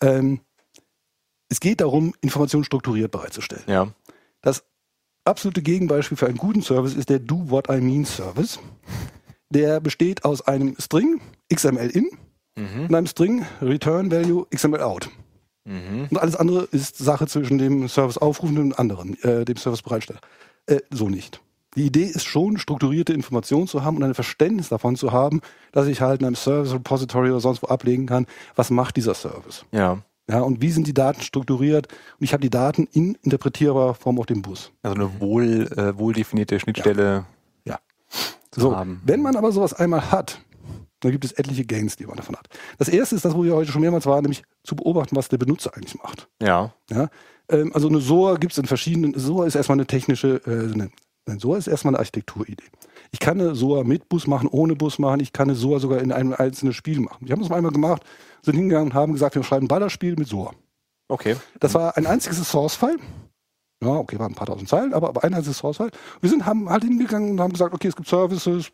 Ähm, 0.00 0.40
es 1.48 1.60
geht 1.60 1.80
darum, 1.80 2.14
Informationen 2.20 2.64
strukturiert 2.64 3.10
bereitzustellen. 3.10 3.64
Ja. 3.66 3.88
Das 4.40 4.64
absolute 5.24 5.62
Gegenbeispiel 5.62 6.16
für 6.16 6.26
einen 6.26 6.38
guten 6.38 6.62
Service 6.62 6.94
ist 6.94 7.08
der 7.08 7.18
Do 7.18 7.50
What 7.50 7.68
I 7.68 7.80
Mean 7.80 8.04
Service. 8.04 8.58
Der 9.50 9.80
besteht 9.80 10.24
aus 10.24 10.40
einem 10.42 10.76
String 10.78 11.20
XML 11.52 11.90
in 11.90 12.08
Mhm. 12.56 12.86
und 12.86 12.94
einem 12.94 13.06
String 13.06 13.46
Return 13.62 14.10
Value 14.10 14.46
XML 14.54 14.80
out. 14.80 15.08
Mhm. 15.64 16.08
Und 16.10 16.18
alles 16.18 16.36
andere 16.36 16.64
ist 16.64 16.98
Sache 16.98 17.26
zwischen 17.26 17.56
dem 17.58 17.88
Service 17.88 18.18
aufrufenden 18.18 18.64
und 18.64 18.78
anderen, 18.78 19.20
äh, 19.22 19.44
dem 19.44 19.56
Service 19.56 19.80
Bereitsteller. 19.82 20.20
Äh, 20.66 20.80
so 20.90 21.08
nicht. 21.08 21.40
Die 21.74 21.86
Idee 21.86 22.04
ist 22.04 22.26
schon, 22.26 22.58
strukturierte 22.58 23.12
Informationen 23.14 23.66
zu 23.66 23.82
haben 23.82 23.96
und 23.96 24.02
ein 24.02 24.14
Verständnis 24.14 24.68
davon 24.68 24.94
zu 24.96 25.12
haben, 25.12 25.40
dass 25.72 25.86
ich 25.86 26.00
halt 26.02 26.20
in 26.20 26.26
einem 26.26 26.36
Service 26.36 26.72
Repository 26.74 27.30
oder 27.30 27.40
sonst 27.40 27.62
wo 27.62 27.68
ablegen 27.68 28.06
kann, 28.06 28.26
was 28.56 28.70
macht 28.70 28.96
dieser 28.96 29.14
Service. 29.14 29.64
Ja. 29.72 29.98
Ja, 30.28 30.40
und 30.40 30.62
wie 30.62 30.70
sind 30.70 30.86
die 30.86 30.94
Daten 30.94 31.20
strukturiert? 31.20 31.88
Und 32.18 32.24
ich 32.24 32.32
habe 32.32 32.40
die 32.42 32.50
Daten 32.50 32.86
in 32.92 33.16
interpretierbarer 33.22 33.94
Form 33.94 34.18
auf 34.20 34.26
dem 34.26 34.40
Bus. 34.42 34.70
Also 34.82 34.94
eine 34.94 35.20
wohl, 35.20 35.66
äh, 35.76 35.98
wohl 35.98 36.12
definierte 36.12 36.60
Schnittstelle 36.60 37.24
Ja. 37.64 37.78
zu 38.50 38.60
So, 38.60 38.76
haben. 38.76 39.00
wenn 39.04 39.20
man 39.20 39.34
aber 39.36 39.50
sowas 39.50 39.72
einmal 39.74 40.12
hat, 40.12 40.40
dann 41.00 41.10
gibt 41.10 41.24
es 41.24 41.32
etliche 41.32 41.64
Gains, 41.64 41.96
die 41.96 42.06
man 42.06 42.16
davon 42.16 42.36
hat. 42.36 42.48
Das 42.78 42.88
erste 42.88 43.16
ist 43.16 43.24
das, 43.24 43.34
wo 43.34 43.42
wir 43.42 43.54
heute 43.56 43.72
schon 43.72 43.80
mehrmals 43.80 44.06
waren, 44.06 44.22
nämlich 44.22 44.44
zu 44.62 44.76
beobachten, 44.76 45.16
was 45.16 45.28
der 45.28 45.38
Benutzer 45.38 45.74
eigentlich 45.74 45.96
macht. 46.00 46.28
Ja. 46.40 46.72
Ja? 46.90 47.08
Ähm, 47.48 47.72
also 47.74 47.88
eine 47.88 48.00
SOA 48.00 48.36
gibt 48.36 48.52
es 48.52 48.58
in 48.58 48.66
verschiedenen, 48.66 49.18
SOA 49.18 49.46
ist 49.46 49.56
erstmal 49.56 49.76
eine 49.76 49.86
technische, 49.86 50.40
äh, 50.46 50.72
eine, 50.72 50.90
nein, 51.26 51.38
SOA 51.38 51.58
ist 51.58 51.66
erstmal 51.66 51.92
eine 51.92 51.98
Architekturidee. 52.00 52.64
Ich 53.10 53.18
kann 53.20 53.40
eine 53.40 53.54
SOA 53.54 53.84
mit 53.84 54.08
Bus 54.08 54.26
machen, 54.26 54.48
ohne 54.50 54.74
Bus 54.76 54.98
machen, 54.98 55.20
ich 55.20 55.32
kann 55.32 55.48
eine 55.48 55.56
SOA 55.56 55.78
sogar 55.80 56.00
in 56.00 56.12
einem 56.12 56.32
einzelnen 56.32 56.72
Spiel 56.72 57.00
machen. 57.00 57.26
Wir 57.26 57.32
haben 57.32 57.40
das 57.40 57.48
mal 57.48 57.56
einmal 57.56 57.72
gemacht, 57.72 58.02
sind 58.42 58.54
hingegangen 58.56 58.88
und 58.90 58.94
haben 58.94 59.12
gesagt, 59.12 59.34
wir 59.34 59.42
schreiben 59.44 59.66
ein 59.66 59.68
Ballerspiel 59.68 60.16
mit 60.16 60.28
SOA. 60.28 60.52
Okay. 61.08 61.36
Das 61.60 61.74
war 61.74 61.96
ein 61.96 62.06
einziges 62.06 62.38
Source-File. 62.50 62.98
Ja, 63.82 63.88
okay, 63.96 64.18
waren 64.18 64.32
ein 64.32 64.36
paar 64.36 64.46
tausend 64.46 64.68
Zeilen, 64.68 64.94
aber, 64.94 65.08
aber 65.08 65.24
ein 65.24 65.34
einziges 65.34 65.58
Source-File. 65.58 65.90
Wir 66.20 66.30
sind 66.30 66.46
haben 66.46 66.70
halt 66.70 66.84
hingegangen 66.84 67.32
und 67.32 67.40
haben 67.40 67.52
gesagt, 67.52 67.74
okay, 67.74 67.88
es 67.88 67.96
gibt 67.96 68.08
Services, 68.08 68.70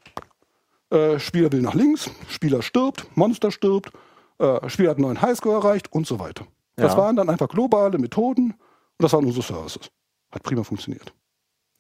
äh, 0.91 1.19
Spieler 1.19 1.51
will 1.53 1.63
nach 1.63 1.75
links, 1.75 2.11
Spieler 2.29 2.63
stirbt, 2.63 3.07
Monster 3.17 3.51
stirbt, 3.51 3.91
äh, 4.39 4.69
Spieler 4.69 4.91
hat 4.91 4.99
einen 4.99 5.07
neuen 5.07 5.21
Highscore 5.23 5.57
erreicht 5.57 5.93
und 5.93 6.07
so 6.07 6.19
weiter. 6.19 6.47
Das 6.77 6.93
Ja. 6.93 6.99
waren 6.99 7.17
dann 7.17 7.29
einfach 7.29 7.49
globale 7.49 7.99
Methoden 7.99 8.53
und 8.53 8.59
das 9.03 9.13
waren 9.13 9.25
unsere 9.25 9.43
Services. 9.45 9.91
Hat 10.31 10.43
prima 10.43 10.63
funktioniert. 10.63 11.13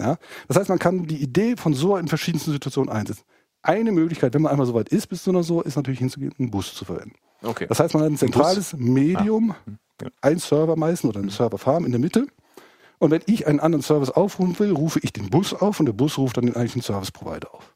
Ja? 0.01 0.17
Das 0.47 0.57
heißt, 0.57 0.69
man 0.69 0.79
kann 0.79 1.07
die 1.07 1.23
Idee 1.23 1.57
von 1.57 1.75
SOA 1.75 2.01
in 2.01 2.09
verschiedensten 2.09 2.53
Situationen 2.53 2.93
einsetzen. 2.93 3.25
Eine 3.63 3.93
Möglichkeit, 3.93 4.35
wenn 4.35 4.43
man 4.43 4.53
einmal 4.53 4.67
so 4.67 4.75
weit 4.75 4.89
ist 4.89 5.09
bis 5.09 5.25
zu 5.25 5.31
einer 5.31 5.43
SOA, 5.43 5.63
ist 5.63 5.77
natürlich 5.77 5.99
hinzugehen, 5.99 6.33
einen 6.39 6.51
Bus 6.51 6.75
zu 6.75 6.85
verwenden. 6.85 7.17
Okay. 7.43 7.67
Das 7.69 7.81
heißt, 7.81 7.95
man 7.95 8.05
hat 8.05 8.11
ein 8.11 8.17
zentrales 8.17 8.75
Medium, 8.77 9.55
Ja. 10.01 10.09
ein 10.23 10.39
Server 10.39 10.77
meistens 10.77 11.11
oder 11.11 11.21
eine 11.21 11.31
Serverfarm 11.31 11.85
in 11.85 11.93
der 11.93 12.01
Mitte. 12.01 12.27
Und 12.99 13.11
wenn 13.11 13.23
ich 13.27 13.47
einen 13.47 13.61
anderen 13.61 13.83
Service 13.83 14.11
aufrufen 14.11 14.59
will, 14.59 14.73
rufe 14.73 15.01
ich 15.03 15.13
den 15.13 15.31
Bus 15.31 15.55
auf 15.55 15.79
und 15.79 15.87
der 15.87 15.93
Bus 15.93 16.19
ruft 16.19 16.37
dann 16.37 16.47
den 16.47 16.57
eigentlichen 16.57 16.83
Service 16.83 17.13
Provider 17.13 17.53
auf. 17.55 17.75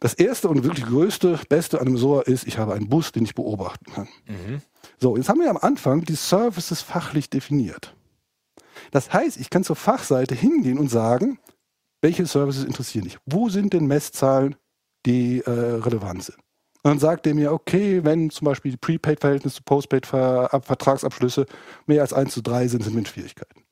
Das 0.00 0.14
erste 0.14 0.48
und 0.48 0.62
wirklich 0.62 0.86
größte, 0.86 1.40
beste 1.48 1.80
an 1.80 1.88
einem 1.88 1.96
SOA 1.96 2.22
ist, 2.22 2.46
ich 2.46 2.58
habe 2.58 2.74
einen 2.74 2.88
Bus, 2.88 3.10
den 3.10 3.24
ich 3.24 3.34
beobachten 3.34 3.92
kann. 3.92 4.08
Mhm. 4.28 4.62
So, 5.00 5.16
jetzt 5.16 5.28
haben 5.28 5.40
wir 5.40 5.50
am 5.50 5.56
Anfang 5.56 6.04
die 6.04 6.14
Services 6.14 6.82
fachlich 6.82 7.30
definiert. 7.30 7.96
Das 8.90 9.12
heißt, 9.12 9.38
ich 9.38 9.50
kann 9.50 9.64
zur 9.64 9.76
Fachseite 9.76 10.34
hingehen 10.34 10.78
und 10.78 10.88
sagen, 10.88 11.38
welche 12.00 12.26
Services 12.26 12.64
interessieren 12.64 13.04
dich? 13.04 13.18
Wo 13.26 13.48
sind 13.48 13.72
denn 13.72 13.86
Messzahlen, 13.86 14.56
die 15.06 15.40
äh, 15.40 15.50
relevant 15.50 16.24
sind? 16.24 16.38
Und 16.82 16.92
dann 16.92 16.98
sagt 17.00 17.26
er 17.26 17.34
mir, 17.34 17.52
okay, 17.52 18.04
wenn 18.04 18.30
zum 18.30 18.44
Beispiel 18.44 18.70
die 18.70 18.76
Prepaid-Verhältnisse 18.78 19.56
zu 19.56 19.62
Postpaid-Vertragsabschlüsse 19.64 21.46
mehr 21.86 22.02
als 22.02 22.12
1 22.12 22.32
zu 22.32 22.40
3 22.40 22.68
sind, 22.68 22.84
sind 22.84 22.92
wir 22.92 23.00
in 23.00 23.06
Schwierigkeiten. 23.06 23.64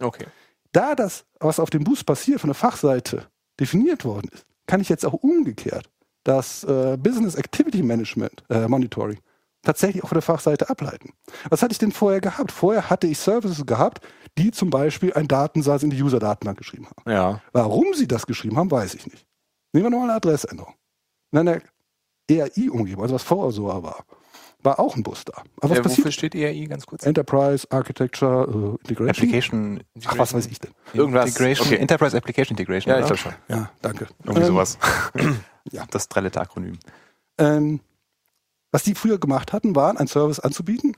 Okay. 0.00 0.26
Da 0.72 0.94
das, 0.94 1.24
was 1.38 1.60
auf 1.60 1.70
dem 1.70 1.84
Bus 1.84 2.02
passiert, 2.02 2.40
von 2.40 2.48
der 2.48 2.54
Fachseite 2.54 3.28
definiert 3.60 4.04
worden 4.04 4.28
ist, 4.32 4.44
kann 4.66 4.80
ich 4.80 4.88
jetzt 4.88 5.06
auch 5.06 5.14
umgekehrt 5.14 5.88
das 6.24 6.64
äh, 6.64 6.96
Business 6.98 7.36
Activity 7.36 7.82
Management, 7.82 8.44
äh, 8.50 8.68
Monitoring, 8.68 9.18
tatsächlich 9.62 10.04
auch 10.04 10.08
von 10.08 10.16
der 10.16 10.22
Fachseite 10.22 10.68
ableiten. 10.68 11.14
Was 11.48 11.62
hatte 11.62 11.72
ich 11.72 11.78
denn 11.78 11.92
vorher 11.92 12.20
gehabt? 12.20 12.52
Vorher 12.52 12.90
hatte 12.90 13.06
ich 13.06 13.18
Services 13.18 13.64
gehabt, 13.64 14.06
die 14.38 14.50
zum 14.52 14.70
Beispiel 14.70 15.12
ein 15.12 15.28
Datensatz 15.28 15.82
in 15.82 15.90
die 15.90 16.02
User-Datenbank 16.02 16.56
geschrieben 16.58 16.86
haben. 16.86 17.10
Ja. 17.10 17.42
Warum 17.52 17.92
sie 17.94 18.06
das 18.08 18.26
geschrieben 18.26 18.56
haben, 18.56 18.70
weiß 18.70 18.94
ich 18.94 19.06
nicht. 19.06 19.26
Nehmen 19.72 19.86
wir 19.86 19.90
nochmal 19.90 20.08
eine 20.08 20.16
Adressänderung. 20.16 20.74
In 21.32 21.38
einer 21.40 21.60
ERI-Umgebung, 22.30 23.02
also 23.02 23.14
was 23.14 23.22
vorher 23.22 23.52
so 23.52 23.64
war, 23.66 24.04
war 24.62 24.80
auch 24.80 24.96
ein 24.96 25.02
Bus 25.02 25.24
da. 25.24 25.42
Aber 25.60 25.70
was 25.70 25.78
Äh, 25.78 25.82
passiert? 25.82 25.98
wofür 25.98 26.12
steht 26.12 26.34
ERI 26.34 26.66
ganz 26.66 26.84
kurz? 26.86 27.04
Enterprise, 27.06 27.66
Architecture, 27.70 28.48
äh, 28.48 28.88
Integration. 28.88 29.08
Application 29.08 29.80
Ach, 30.06 30.18
was 30.18 30.34
weiß 30.34 30.46
ich 30.46 30.58
denn? 30.58 30.72
Irgendwas. 30.94 31.26
Integration, 31.28 31.66
Okay. 31.68 31.76
Enterprise 31.76 32.16
Application 32.16 32.56
Integration. 32.56 32.90
Ja, 32.92 32.98
ich 32.98 33.06
oder? 33.06 33.14
glaube 33.14 33.36
schon. 33.48 33.56
Ja, 33.56 33.70
danke. 33.82 34.08
Irgendwie 34.24 34.40
Ähm, 34.40 34.46
sowas. 34.46 34.78
ja. 35.72 35.84
Das 35.90 36.08
Drellette-Akronym. 36.08 36.78
Ähm, 37.38 37.80
was 38.72 38.82
die 38.82 38.94
früher 38.94 39.18
gemacht 39.18 39.52
hatten, 39.52 39.76
waren, 39.76 39.96
einen 39.96 40.08
Service 40.08 40.40
anzubieten, 40.40 40.96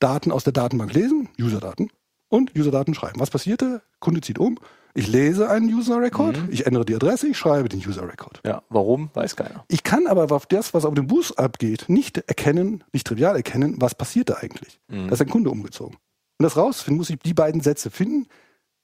Daten 0.00 0.32
aus 0.32 0.44
der 0.44 0.52
Datenbank 0.52 0.92
lesen, 0.92 1.28
User-Daten, 1.40 1.88
und 2.32 2.56
User-Daten 2.56 2.94
schreiben. 2.94 3.20
Was 3.20 3.30
passierte? 3.30 3.82
Kunde 4.00 4.20
zieht 4.20 4.38
um, 4.38 4.58
ich 4.94 5.08
lese 5.08 5.48
einen 5.48 5.72
User-Record, 5.72 6.36
Mhm. 6.36 6.48
ich 6.50 6.66
ändere 6.66 6.84
die 6.84 6.94
Adresse, 6.94 7.28
ich 7.28 7.38
schreibe 7.38 7.68
den 7.68 7.80
User-Record. 7.86 8.40
Ja. 8.44 8.62
Warum? 8.68 9.10
Weiß 9.14 9.36
keiner. 9.36 9.64
Ich 9.68 9.82
kann 9.84 10.06
aber 10.06 10.30
auf 10.34 10.46
das, 10.46 10.74
was 10.74 10.84
auf 10.84 10.94
dem 10.94 11.06
Bus 11.06 11.36
abgeht, 11.36 11.84
nicht 11.88 12.18
erkennen, 12.18 12.84
nicht 12.92 13.06
trivial 13.06 13.36
erkennen, 13.36 13.76
was 13.78 13.94
passiert 13.94 14.30
da 14.30 14.34
eigentlich. 14.34 14.80
Mhm. 14.88 15.08
Da 15.08 15.14
ist 15.14 15.20
ein 15.22 15.28
Kunde 15.30 15.50
umgezogen. 15.50 15.96
Und 16.38 16.42
das 16.44 16.56
rausfinden, 16.56 16.98
muss 16.98 17.10
ich 17.10 17.18
die 17.20 17.34
beiden 17.34 17.60
Sätze 17.60 17.90
finden, 17.90 18.26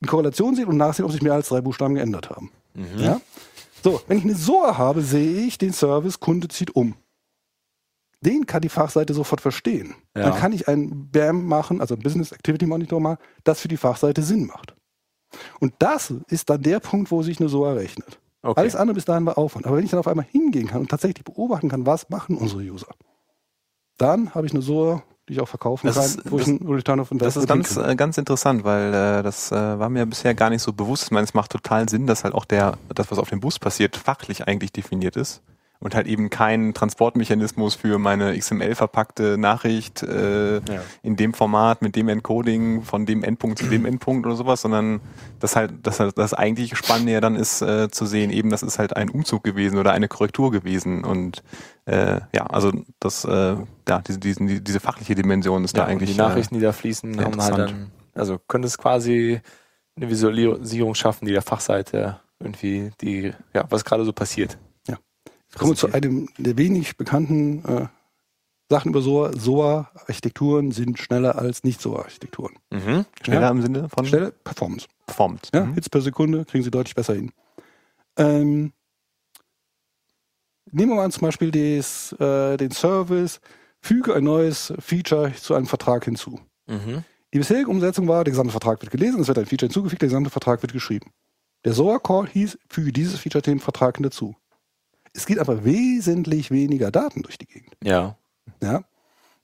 in 0.01 0.07
Korrelation 0.09 0.55
sehen 0.55 0.67
und 0.67 0.77
nachsehen, 0.77 1.05
ob 1.07 1.13
sich 1.13 1.23
mehr 1.23 1.35
als 1.35 1.49
drei 1.49 1.61
Buchstaben 1.61 1.95
geändert 1.95 2.31
haben. 2.31 2.51
Mhm. 2.75 2.87
Ja? 2.99 3.21
So, 3.83 4.01
wenn 4.07 4.19
ich 4.19 4.25
eine 4.25 4.35
SOA 4.35 4.79
habe, 4.79 5.03
sehe 5.03 5.47
ich 5.47 5.59
den 5.59 5.73
Service, 5.73 6.21
Kunde 6.21 6.49
zieht 6.49 6.75
um. 6.77 6.95
Den 8.21 8.47
kann 8.47 8.63
die 8.63 8.69
Fachseite 8.69 9.15
sofort 9.15 9.41
verstehen. 9.41 9.95
Ja. 10.17 10.25
Dann 10.31 10.35
kann 10.41 10.53
ich 10.53 10.67
ein 10.69 11.09
BAM 11.11 11.45
machen, 11.47 11.81
also 11.81 11.95
ein 11.95 12.01
Business 12.01 12.33
Activity 12.33 12.67
Monitor 12.67 13.01
machen, 13.01 13.19
das 13.45 13.61
für 13.61 13.69
die 13.69 13.77
Fachseite 13.77 14.23
Sinn 14.23 14.47
macht. 14.47 14.75
Und 15.61 15.75
das 15.79 16.13
ist 16.29 16.51
dann 16.51 16.63
der 16.63 16.81
Punkt, 16.81 17.11
wo 17.11 17.23
sich 17.23 17.39
eine 17.39 17.49
SOA 17.49 17.75
rechnet. 17.75 18.19
Okay. 18.43 18.61
Alles 18.61 18.77
andere 18.77 18.95
bis 18.95 19.05
dahin 19.05 19.27
war 19.27 19.37
Aufwand. 19.39 19.67
Aber 19.67 19.77
wenn 19.77 19.85
ich 19.85 19.91
dann 19.91 20.01
auf 20.01 20.09
einmal 20.09 20.25
hingehen 20.31 20.67
kann 20.69 20.81
und 20.81 20.91
tatsächlich 20.91 21.25
beobachten 21.25 21.69
kann, 21.69 21.87
was 21.87 22.09
machen 22.09 22.37
unsere 22.37 22.63
User, 22.63 22.89
dann 23.99 24.35
habe 24.35 24.47
ich 24.47 24.53
eine 24.53 24.63
SOA, 24.63 25.03
die 25.29 25.35
ich 25.35 25.41
auch 25.41 25.49
verkaufen 25.49 25.87
Das 25.87 25.97
kann, 25.97 26.05
ist- 26.05 26.31
wo 26.31 26.39
das- 26.39 26.49
ich 26.49 26.61
einen 26.61 26.73
Return 26.73 27.01
of 27.01 27.09
Das 27.13 27.37
ist 27.37 27.47
ganz, 27.49 27.79
ganz 27.97 28.17
interessant, 28.19 28.65
weil 28.65 28.89
äh, 28.95 29.23
das 29.23 29.53
äh, 29.53 29.55
war 29.79 29.89
mir 29.91 30.07
bisher 30.07 30.35
gar 30.35 30.51
nicht 30.51 30.63
so 30.63 30.73
bewusst. 30.73 31.05
Ich 31.05 31.11
meine, 31.11 31.25
es 31.25 31.35
macht 31.35 31.53
total 31.53 31.89
Sinn, 31.89 32.07
dass 32.07 32.25
halt 32.25 32.35
auch 32.35 32.45
der, 32.45 32.79
das, 32.95 33.11
was 33.11 33.19
auf 33.19 33.29
dem 33.29 33.41
Bus 33.41 33.59
passiert, 33.59 33.97
fachlich 33.97 34.47
eigentlich 34.49 34.73
definiert 34.73 35.17
ist. 35.17 35.43
Und 35.81 35.95
halt 35.95 36.09
eben 36.09 36.29
kein 36.29 36.75
Transportmechanismus 36.75 37.77
für 37.77 38.01
meine 38.01 38.37
XML 38.37 38.75
verpackte 38.75 39.39
Nachricht 39.39 40.03
äh, 40.03 40.57
Ja. 40.57 40.83
in 41.03 41.15
dem 41.15 41.35
Format 41.35 41.83
mit 41.83 41.95
dem 41.95 42.09
Encoding 42.09 42.83
von 42.83 43.07
dem 43.07 43.23
Endpunkt 43.23 43.61
zu 43.61 43.67
dem 43.67 43.87
Endpunkt 43.87 44.27
oder 44.27 44.35
sowas, 44.35 44.61
sondern 44.63 45.01
das 45.39 45.55
halt, 45.55 45.73
das 45.85 45.99
das 46.17 46.35
eigentliche 46.35 46.75
Spannende 46.75 47.13
ja 47.13 47.21
dann 47.21 47.37
ist 47.37 47.63
äh, 47.63 47.89
zu 47.91 48.07
sehen, 48.07 48.31
eben 48.33 48.51
das 48.51 48.65
ist 48.65 48.81
halt 48.81 48.97
ein 48.97 49.09
Umzug 49.09 49.45
gewesen 49.45 49.79
oder 49.79 49.93
eine 49.93 50.09
Korrektur 50.09 50.51
gewesen 50.51 51.05
und 51.05 51.45
äh, 51.85 52.21
ja, 52.35 52.47
also 52.47 52.73
das, 52.99 53.25
äh, 53.25 53.57
ja, 53.89 54.01
diese, 54.07 54.19
diesen, 54.19 54.49
die, 54.49 54.63
diese 54.63 54.81
fachliche 54.81 55.15
Dimension 55.15 55.63
ist 55.65 55.77
ja, 55.77 55.85
da 55.85 55.89
eigentlich 55.89 56.11
die 56.11 56.19
Nachrichten, 56.19 56.57
die 56.57 56.61
da 56.61 56.73
fließen, 56.73 57.25
haben 57.25 57.41
halt 57.41 57.57
dann, 57.57 57.93
also 58.15 58.39
könnte 58.49 58.67
es 58.67 58.79
quasi 58.79 59.41
eine 59.97 60.11
Visualisierung 60.11 60.95
schaffen, 60.97 61.27
die 61.27 61.33
der 61.33 61.43
Fachseite 61.43 62.19
irgendwie 62.41 62.91
die, 63.01 63.33
ja, 63.55 63.65
was 63.71 63.85
gerade 63.85 64.05
so 64.05 64.13
passiert. 64.13 64.59
Ich 65.51 65.57
komme 65.57 65.75
zu 65.75 65.93
einem 65.93 66.29
der 66.39 66.57
wenig 66.59 66.97
bekannten 66.97 67.65
äh, 67.65 67.87
Sachen 68.71 68.91
über 68.91 69.01
SOA. 69.01 69.33
SOA-Architekturen 69.33 70.73
sind 70.73 70.99
schneller 70.99 71.37
als 71.39 71.65
Nicht-SOA-Architekturen. 71.65 72.55
Mhm. 72.71 73.07
Schneller 73.23 73.41
Ja. 73.43 73.51
im 73.51 73.63
Sinne 73.63 73.89
von 73.89 74.05
Schnelle 74.05 74.33
Performance. 74.45 74.87
performt. 75.07 75.49
Ja, 75.55 75.65
Mhm. 75.65 75.75
Hits 75.75 75.89
per 75.89 76.03
Sekunde 76.03 76.45
kriegen 76.45 76.65
sie 76.65 76.71
deutlich 76.71 76.95
besser 76.95 77.15
hin. 77.15 77.33
Ähm, 78.17 78.73
nehmen 80.71 80.91
wir 80.93 80.97
mal 80.97 81.11
zum 81.11 81.23
Beispiel 81.23 81.51
des, 81.51 82.13
äh, 82.21 82.57
den 82.57 82.71
Service, 82.71 83.41
füge 83.81 84.15
ein 84.15 84.25
neues 84.25 84.73
Feature 84.79 85.33
zu 85.35 85.55
einem 85.55 85.67
Vertrag 85.67 86.05
hinzu. 86.05 86.41
Mhm. 86.67 87.05
Die 87.33 87.39
bisherige 87.39 87.69
Umsetzung 87.71 88.09
war, 88.09 88.25
der 88.25 88.33
gesamte 88.33 88.53
Vertrag 88.53 88.81
wird 88.83 88.91
gelesen, 88.91 89.21
es 89.21 89.29
wird 89.29 89.39
ein 89.39 89.47
Feature 89.47 89.69
hinzugefügt, 89.69 90.03
der 90.03 90.09
gesamte 90.09 90.31
Vertrag 90.31 90.63
wird 90.63 90.73
geschrieben. 90.73 91.11
Der 91.65 91.73
SOA-Call 91.73 92.29
hieß, 92.29 92.59
füge 92.69 92.93
dieses 92.93 93.19
Feature 93.19 93.43
dem 93.43 93.61
Vertrag 93.61 93.97
hinzu. 93.99 94.35
Es 95.15 95.27
geht 95.27 95.39
aber 95.39 95.65
wesentlich 95.65 96.51
weniger 96.51 96.91
Daten 96.91 97.23
durch 97.23 97.39
die 97.39 97.47
Gegend. 97.47 97.77
Ja. 97.83 98.17
Ja? 98.63 98.85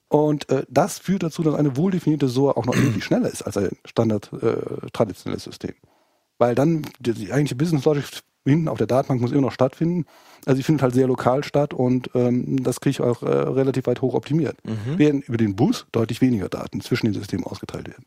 Und 0.07 0.49
äh, 0.49 0.65
das 0.69 0.99
führt 0.99 1.23
dazu, 1.23 1.43
dass 1.43 1.55
eine 1.55 1.77
wohldefinierte 1.77 2.27
SOA 2.27 2.51
auch 2.51 2.65
noch 2.65 2.75
irgendwie 2.75 3.01
schneller 3.01 3.29
ist 3.29 3.41
als 3.41 3.57
ein 3.57 3.75
Standard 3.85 4.31
äh, 4.33 4.89
traditionelles 4.93 5.43
System. 5.43 5.73
Weil 6.37 6.55
dann 6.55 6.83
die, 6.99 7.13
die 7.13 7.31
eigentliche 7.31 7.55
Business 7.55 7.85
Logic 7.85 8.05
hinten 8.45 8.67
auf 8.67 8.77
der 8.77 8.87
Datenbank 8.87 9.21
muss 9.21 9.31
immer 9.31 9.41
noch 9.41 9.51
stattfinden. 9.51 10.05
Also 10.45 10.57
die 10.57 10.63
findet 10.63 10.83
halt 10.83 10.93
sehr 10.93 11.07
lokal 11.07 11.43
statt 11.43 11.73
und 11.73 12.11
ähm, 12.13 12.63
das 12.63 12.79
kriege 12.79 12.91
ich 12.91 13.01
auch 13.01 13.23
äh, 13.23 13.27
relativ 13.27 13.87
weit 13.87 14.01
hoch 14.01 14.13
optimiert. 14.13 14.57
Mhm. 14.63 14.97
Während 14.97 15.27
über 15.27 15.37
den 15.37 15.55
Bus 15.55 15.87
deutlich 15.91 16.21
weniger 16.21 16.49
Daten 16.49 16.81
zwischen 16.81 17.07
den 17.07 17.15
Systemen 17.15 17.43
ausgeteilt 17.43 17.87
werden. 17.87 18.05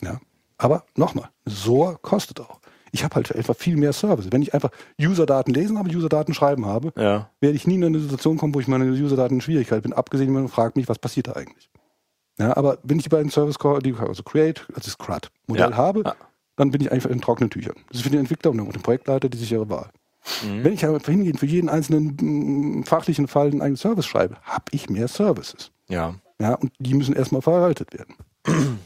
Ja. 0.00 0.20
Aber 0.56 0.84
nochmal, 0.96 1.28
SOA 1.44 1.98
kostet 2.00 2.40
auch. 2.40 2.61
Ich 2.94 3.02
habe 3.04 3.14
halt 3.14 3.34
einfach 3.34 3.56
viel 3.56 3.76
mehr 3.76 3.92
Service. 3.94 4.28
Wenn 4.30 4.42
ich 4.42 4.52
einfach 4.54 4.70
User-Daten 5.00 5.52
lesen 5.52 5.78
habe, 5.78 5.88
User-Daten 5.90 6.34
schreiben 6.34 6.66
habe, 6.66 6.92
Ja. 6.96 7.30
werde 7.40 7.56
ich 7.56 7.66
nie 7.66 7.74
in 7.76 7.84
eine 7.84 7.98
Situation 7.98 8.36
kommen, 8.36 8.54
wo 8.54 8.60
ich 8.60 8.68
meine 8.68 8.84
User-Daten 8.84 9.36
in 9.36 9.40
Schwierigkeit 9.40 9.82
bin, 9.82 9.92
abgesehen, 9.94 10.30
man 10.32 10.48
fragt 10.48 10.76
mich, 10.76 10.88
was 10.88 10.98
passiert 10.98 11.28
da 11.28 11.32
eigentlich. 11.32 11.70
Ja, 12.38 12.56
aber 12.56 12.78
wenn 12.82 12.98
ich 12.98 13.04
die 13.04 13.08
beiden 13.08 13.30
Service 13.30 13.56
die, 13.82 13.94
also 13.94 14.22
Create, 14.22 14.66
also 14.74 14.80
das 14.90 14.98
CRUD-Modell 14.98 15.70
Ja. 15.70 15.76
habe, 15.76 16.02
Ja. 16.04 16.14
dann 16.56 16.70
bin 16.70 16.80
ich 16.82 16.92
einfach 16.92 17.10
in 17.10 17.20
trockenen 17.20 17.50
Tüchern. 17.50 17.76
Das 17.88 17.98
ist 17.98 18.02
für 18.02 18.10
den 18.10 18.20
Entwickler 18.20 18.50
und 18.50 18.58
den 18.58 18.82
Projektleiter 18.82 19.28
die 19.28 19.38
sichere 19.38 19.68
Wahl. 19.70 19.90
Mhm. 20.44 20.62
Wenn 20.64 20.72
ich 20.74 20.84
aber 20.84 20.98
hingehen 21.00 21.36
für 21.38 21.46
jeden 21.46 21.68
einzelnen 21.68 22.16
mm, 22.80 22.84
fachlichen 22.84 23.26
Fall 23.26 23.48
einen 23.48 23.60
eigenen 23.62 23.76
Service 23.76 24.06
schreibe, 24.06 24.36
habe 24.42 24.64
ich 24.70 24.88
mehr 24.88 25.08
Services. 25.08 25.72
Ja. 25.88 26.14
Ja, 26.40 26.54
und 26.54 26.72
die 26.78 26.94
müssen 26.94 27.14
erstmal 27.14 27.42
verwaltet 27.42 27.92
werden. 27.94 28.14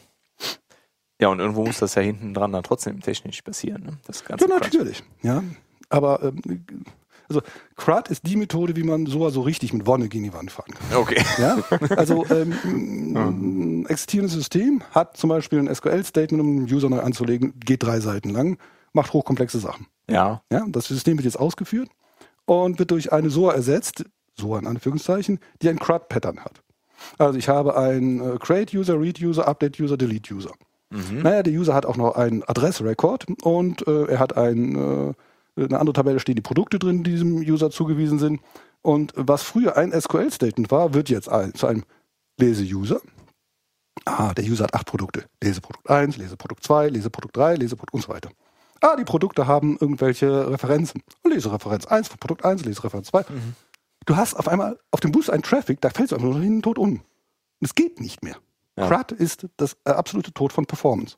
Ja, 1.21 1.29
und 1.29 1.41
irgendwo 1.41 1.64
muss 1.64 1.79
das 1.79 1.95
ja 1.95 2.03
hinten 2.03 2.35
dran 2.35 2.53
dann 2.53 2.62
trotzdem 2.62 3.01
technisch 3.01 3.41
passieren. 3.43 3.83
Ne? 3.83 3.93
Das 4.07 4.25
ganze 4.25 4.49
Ja, 4.49 4.59
natürlich. 4.59 5.03
Ja, 5.23 5.43
aber 5.89 6.23
ähm, 6.23 6.64
also 7.29 7.41
CRUD 7.77 8.09
ist 8.09 8.27
die 8.27 8.37
Methode, 8.37 8.77
wie 8.77 8.83
man 8.83 9.07
sowas 9.07 9.35
so 9.35 9.41
richtig 9.41 9.73
mit 9.73 9.87
Wonne 9.87 10.09
gegen 10.09 10.25
die 10.25 10.33
Wand 10.33 10.51
fahren 10.51 10.73
kann. 10.73 10.99
Okay. 10.99 11.23
Ja, 11.39 11.59
also 11.97 12.25
ähm, 12.31 13.17
ein 13.17 13.87
existierendes 13.87 14.35
System 14.35 14.83
hat 14.93 15.17
zum 15.17 15.31
Beispiel 15.31 15.59
ein 15.59 15.75
SQL-Statement, 15.75 16.41
um 16.41 16.59
einen 16.59 16.73
User 16.73 16.89
neu 16.89 17.01
anzulegen, 17.01 17.59
geht 17.59 17.83
drei 17.83 18.01
Seiten 18.01 18.31
lang, 18.31 18.59
macht 18.93 19.12
hochkomplexe 19.12 19.59
Sachen. 19.59 19.87
Ja. 20.09 20.43
Ja, 20.53 20.64
das 20.69 20.87
System 20.87 21.17
wird 21.17 21.25
jetzt 21.25 21.39
ausgeführt 21.39 21.89
und 22.45 22.79
wird 22.79 22.91
durch 22.91 23.12
eine 23.12 23.31
SOA 23.31 23.55
ersetzt, 23.55 24.05
SOA 24.39 24.61
in 24.61 24.67
Anführungszeichen, 24.67 25.41
die 25.62 25.69
ein 25.69 25.79
CRUD-Pattern 25.79 26.41
hat. 26.41 26.62
Also 27.19 27.39
ich 27.39 27.49
habe 27.49 27.77
einen 27.77 28.21
äh, 28.21 28.39
Create-User, 28.39 29.01
Read-User, 29.01 29.47
Update-User, 29.47 29.97
Delete-User. 29.97 30.53
Mhm. 30.91 31.22
Naja, 31.22 31.43
der 31.43 31.53
User 31.53 31.74
hat 31.74 31.87
auch 31.87 31.97
noch 31.97 32.16
einen 32.16 32.43
Adressrekord 32.45 33.26
und 33.43 33.87
äh, 33.87 34.05
er 34.07 34.18
hat 34.18 34.37
ein, 34.37 35.14
äh, 35.57 35.64
eine 35.64 35.78
andere 35.78 35.95
Tabelle 35.95 36.20
stehen 36.20 36.37
die 36.37 36.43
Produkte 36.43 36.78
drin, 36.78 37.03
die 37.03 37.12
diesem 37.12 37.39
User 37.39 37.70
zugewiesen 37.70 38.18
sind. 38.18 38.41
Und 38.82 39.12
was 39.16 39.43
früher 39.43 39.76
ein 39.76 39.93
SQL-Statement 39.93 40.70
war, 40.70 40.95
wird 40.95 41.09
jetzt 41.09 41.28
ein, 41.28 41.55
zu 41.55 41.66
einem 41.66 41.84
Lese-User. 42.39 43.01
Ah, 44.05 44.32
der 44.34 44.45
User 44.45 44.64
hat 44.64 44.74
acht 44.74 44.87
Produkte. 44.87 45.24
Leseprodukt 45.43 45.91
1, 45.91 46.16
Leseprodukt 46.18 46.62
2, 46.62 46.89
Leseprodukt 46.91 47.37
3, 47.37 47.57
Leseprodukt 47.57 47.95
und 47.95 48.03
so 48.03 48.09
weiter. 48.09 48.30
Ah, 48.80 48.95
die 48.95 49.05
Produkte 49.05 49.47
haben 49.47 49.76
irgendwelche 49.80 50.51
Referenzen. 50.51 51.03
Lesereferenz 51.24 51.87
1 51.87 52.09
von 52.09 52.18
Produkt 52.18 52.45
1, 52.45 52.64
Lesereferenz 52.64 53.09
2. 53.09 53.24
Du 54.05 54.16
hast 54.16 54.34
auf 54.34 54.47
einmal 54.47 54.78
auf 54.93 55.01
dem 55.01 55.11
Bus 55.11 55.30
einen 55.30 55.43
Traffic, 55.43 55.80
da 55.80 55.91
fällst 55.91 56.12
du 56.12 56.16
einfach 56.16 56.28
nur 56.28 56.41
hin 56.41 56.62
tot 56.62 56.78
um. 56.78 57.01
Es 57.61 57.74
geht 57.74 58.01
nicht 58.01 58.22
mehr. 58.22 58.37
Ja. 58.77 58.89
CRUD 58.89 59.12
ist 59.12 59.47
das 59.57 59.77
äh, 59.85 59.91
absolute 59.91 60.33
Tod 60.33 60.53
von 60.53 60.66
Performance. 60.66 61.16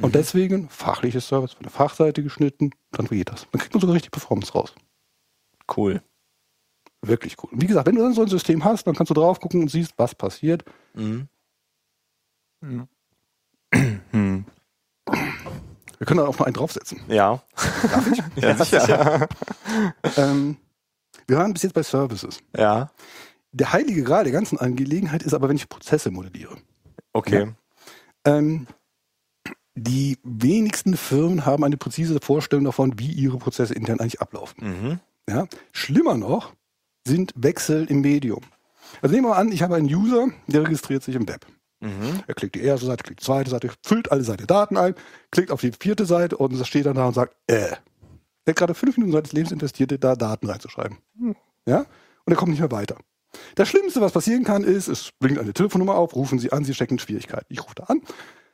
Und 0.00 0.14
deswegen 0.14 0.68
fachliches 0.70 1.28
Service 1.28 1.52
von 1.52 1.62
der 1.62 1.72
Fachseite 1.72 2.22
geschnitten, 2.22 2.70
dann 2.92 3.06
geht 3.06 3.28
das. 3.28 3.46
Dann 3.50 3.60
kriegt 3.60 3.74
man 3.74 3.80
sogar 3.80 3.94
richtig 3.94 4.12
Performance 4.12 4.52
raus. 4.52 4.74
Cool. 5.76 6.02
Wirklich 7.02 7.36
cool. 7.42 7.50
Und 7.52 7.60
wie 7.60 7.66
gesagt, 7.66 7.86
wenn 7.86 7.96
du 7.96 8.02
dann 8.02 8.14
so 8.14 8.22
ein 8.22 8.28
System 8.28 8.64
hast, 8.64 8.86
dann 8.86 8.94
kannst 8.94 9.10
du 9.10 9.14
drauf 9.14 9.40
gucken 9.40 9.60
und 9.62 9.68
siehst, 9.68 9.92
was 9.96 10.14
passiert. 10.14 10.64
Mhm. 10.94 11.28
Hm. 12.62 12.86
Wir 16.00 16.06
können 16.06 16.18
da 16.18 16.26
auch 16.26 16.38
noch 16.38 16.46
einen 16.46 16.54
draufsetzen. 16.54 17.00
Ja. 17.08 17.42
ja, 18.36 18.56
sicher. 18.56 19.28
Ähm, 20.16 20.56
wir 21.26 21.36
waren 21.36 21.52
bis 21.52 21.62
jetzt 21.62 21.74
bei 21.74 21.82
Services. 21.82 22.40
Ja. 22.56 22.90
Der 23.52 23.72
heilige 23.72 24.02
Gral 24.02 24.24
der 24.24 24.32
ganzen 24.32 24.58
Angelegenheit 24.58 25.22
ist 25.22 25.34
aber, 25.34 25.48
wenn 25.48 25.56
ich 25.56 25.68
Prozesse 25.68 26.10
modelliere. 26.10 26.56
Okay. 27.12 27.52
Ähm, 28.24 28.66
die 29.74 30.18
wenigsten 30.22 30.96
Firmen 30.96 31.46
haben 31.46 31.64
eine 31.64 31.76
präzise 31.76 32.18
Vorstellung 32.20 32.64
davon, 32.64 32.98
wie 32.98 33.10
ihre 33.10 33.38
Prozesse 33.38 33.74
intern 33.74 34.00
eigentlich 34.00 34.20
ablaufen. 34.20 34.64
Mhm. 34.64 35.00
Ja? 35.28 35.46
Schlimmer 35.72 36.16
noch 36.16 36.52
sind 37.06 37.32
Wechsel 37.34 37.86
im 37.86 38.02
Medium. 38.02 38.42
Also 39.00 39.14
nehmen 39.14 39.26
wir 39.26 39.30
mal 39.30 39.40
an, 39.40 39.52
ich 39.52 39.62
habe 39.62 39.76
einen 39.76 39.92
User, 39.92 40.28
der 40.46 40.62
registriert 40.64 41.02
sich 41.02 41.14
im 41.14 41.28
Web. 41.28 41.46
Mhm. 41.80 42.22
Er 42.26 42.34
klickt 42.34 42.56
die 42.56 42.62
erste 42.62 42.86
Seite, 42.86 43.02
klickt 43.04 43.20
die 43.20 43.24
zweite 43.24 43.50
Seite, 43.50 43.70
füllt 43.82 44.12
alle 44.12 44.22
seine 44.22 44.46
Daten 44.46 44.76
ein, 44.76 44.94
klickt 45.30 45.50
auf 45.50 45.60
die 45.60 45.72
vierte 45.72 46.04
Seite 46.04 46.36
und 46.36 46.54
steht 46.66 46.86
dann 46.86 46.96
da 46.96 47.06
und 47.06 47.14
sagt, 47.14 47.34
äh. 47.46 47.70
Er 48.46 48.52
hat 48.52 48.56
gerade 48.56 48.74
fünf 48.74 48.96
Minuten 48.96 49.12
seines 49.12 49.32
Lebens 49.32 49.52
investiert, 49.52 49.92
da 50.02 50.16
Daten 50.16 50.48
reinzuschreiben. 50.48 50.98
Ja? 51.66 51.86
Und 52.24 52.32
er 52.32 52.36
kommt 52.36 52.50
nicht 52.50 52.60
mehr 52.60 52.70
weiter. 52.70 52.96
Das 53.54 53.68
Schlimmste, 53.68 54.00
was 54.00 54.12
passieren 54.12 54.44
kann, 54.44 54.64
ist, 54.64 54.88
es 54.88 55.10
blinkt 55.18 55.40
eine 55.40 55.52
Telefonnummer 55.52 55.94
auf, 55.94 56.14
rufen 56.14 56.38
Sie 56.38 56.52
an, 56.52 56.64
Sie 56.64 56.74
stecken 56.74 56.94
in 56.94 56.98
Schwierigkeiten. 56.98 57.46
Ich 57.48 57.62
rufe 57.62 57.74
da 57.74 57.84
an. 57.84 58.02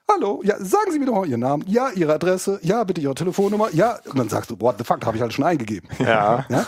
Hallo, 0.09 0.41
ja, 0.45 0.57
sagen 0.59 0.93
Sie 0.93 0.99
mir 0.99 1.07
doch 1.07 1.15
mal 1.15 1.27
Ihren 1.27 1.41
Namen. 1.41 1.65
Ja, 1.67 1.91
Ihre 1.91 2.15
Adresse. 2.15 2.61
Ja, 2.63 2.85
bitte 2.85 3.01
Ihre 3.01 3.15
Telefonnummer. 3.15 3.69
Ja, 3.73 3.99
und 4.07 4.19
dann 4.19 4.29
sagst 4.29 4.51
du, 4.51 4.61
what 4.61 4.77
the 4.79 4.85
fuck, 4.85 5.05
habe 5.05 5.17
ich 5.17 5.23
halt 5.23 5.33
schon 5.33 5.45
eingegeben. 5.45 5.89
Ja. 5.99 6.47
Ja? 6.49 6.67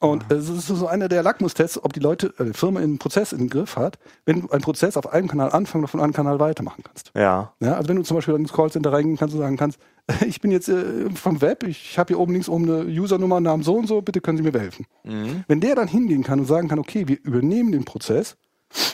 Und 0.00 0.30
es 0.30 0.48
ist 0.48 0.66
so 0.66 0.86
einer 0.86 1.08
der 1.08 1.22
Lackmustests, 1.22 1.82
ob 1.82 1.92
die 1.92 2.00
Leute, 2.00 2.32
äh, 2.38 2.44
die 2.44 2.52
Firma 2.52 2.80
einen 2.80 2.98
Prozess 2.98 3.32
im 3.32 3.48
Griff 3.48 3.76
hat, 3.76 3.98
wenn 4.24 4.42
du 4.42 4.50
einen 4.50 4.62
Prozess 4.62 4.96
auf 4.96 5.12
einem 5.12 5.28
Kanal 5.28 5.50
anfangen 5.52 5.84
und 5.84 5.88
von 5.88 6.00
einem 6.00 6.12
Kanal 6.12 6.38
weitermachen 6.40 6.82
kannst. 6.84 7.10
Ja. 7.14 7.52
Ja, 7.60 7.74
also 7.74 7.88
wenn 7.88 7.96
du 7.96 8.02
zum 8.02 8.16
Beispiel 8.16 8.34
ins 8.34 8.52
Callcenter 8.52 8.92
reingehen 8.92 9.16
kannst 9.16 9.34
und 9.34 9.40
sagen 9.40 9.56
kannst, 9.56 9.78
ich 10.26 10.40
bin 10.40 10.50
jetzt 10.50 10.68
äh, 10.68 11.10
vom 11.10 11.40
Web, 11.40 11.64
ich 11.64 11.98
habe 11.98 12.08
hier 12.08 12.20
oben 12.20 12.32
links 12.32 12.48
oben 12.48 12.64
eine 12.64 12.84
Usernummer, 12.84 13.40
Namen 13.40 13.62
so 13.62 13.76
und 13.76 13.86
so, 13.86 14.02
bitte 14.02 14.20
können 14.20 14.38
Sie 14.38 14.44
mir 14.44 14.58
helfen. 14.58 14.86
Mhm. 15.04 15.44
Wenn 15.48 15.60
der 15.60 15.74
dann 15.74 15.88
hingehen 15.88 16.22
kann 16.22 16.40
und 16.40 16.46
sagen 16.46 16.68
kann, 16.68 16.78
okay, 16.78 17.08
wir 17.08 17.18
übernehmen 17.22 17.72
den 17.72 17.84
Prozess 17.84 18.36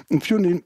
und 0.08 0.24
führen 0.24 0.42
den 0.42 0.64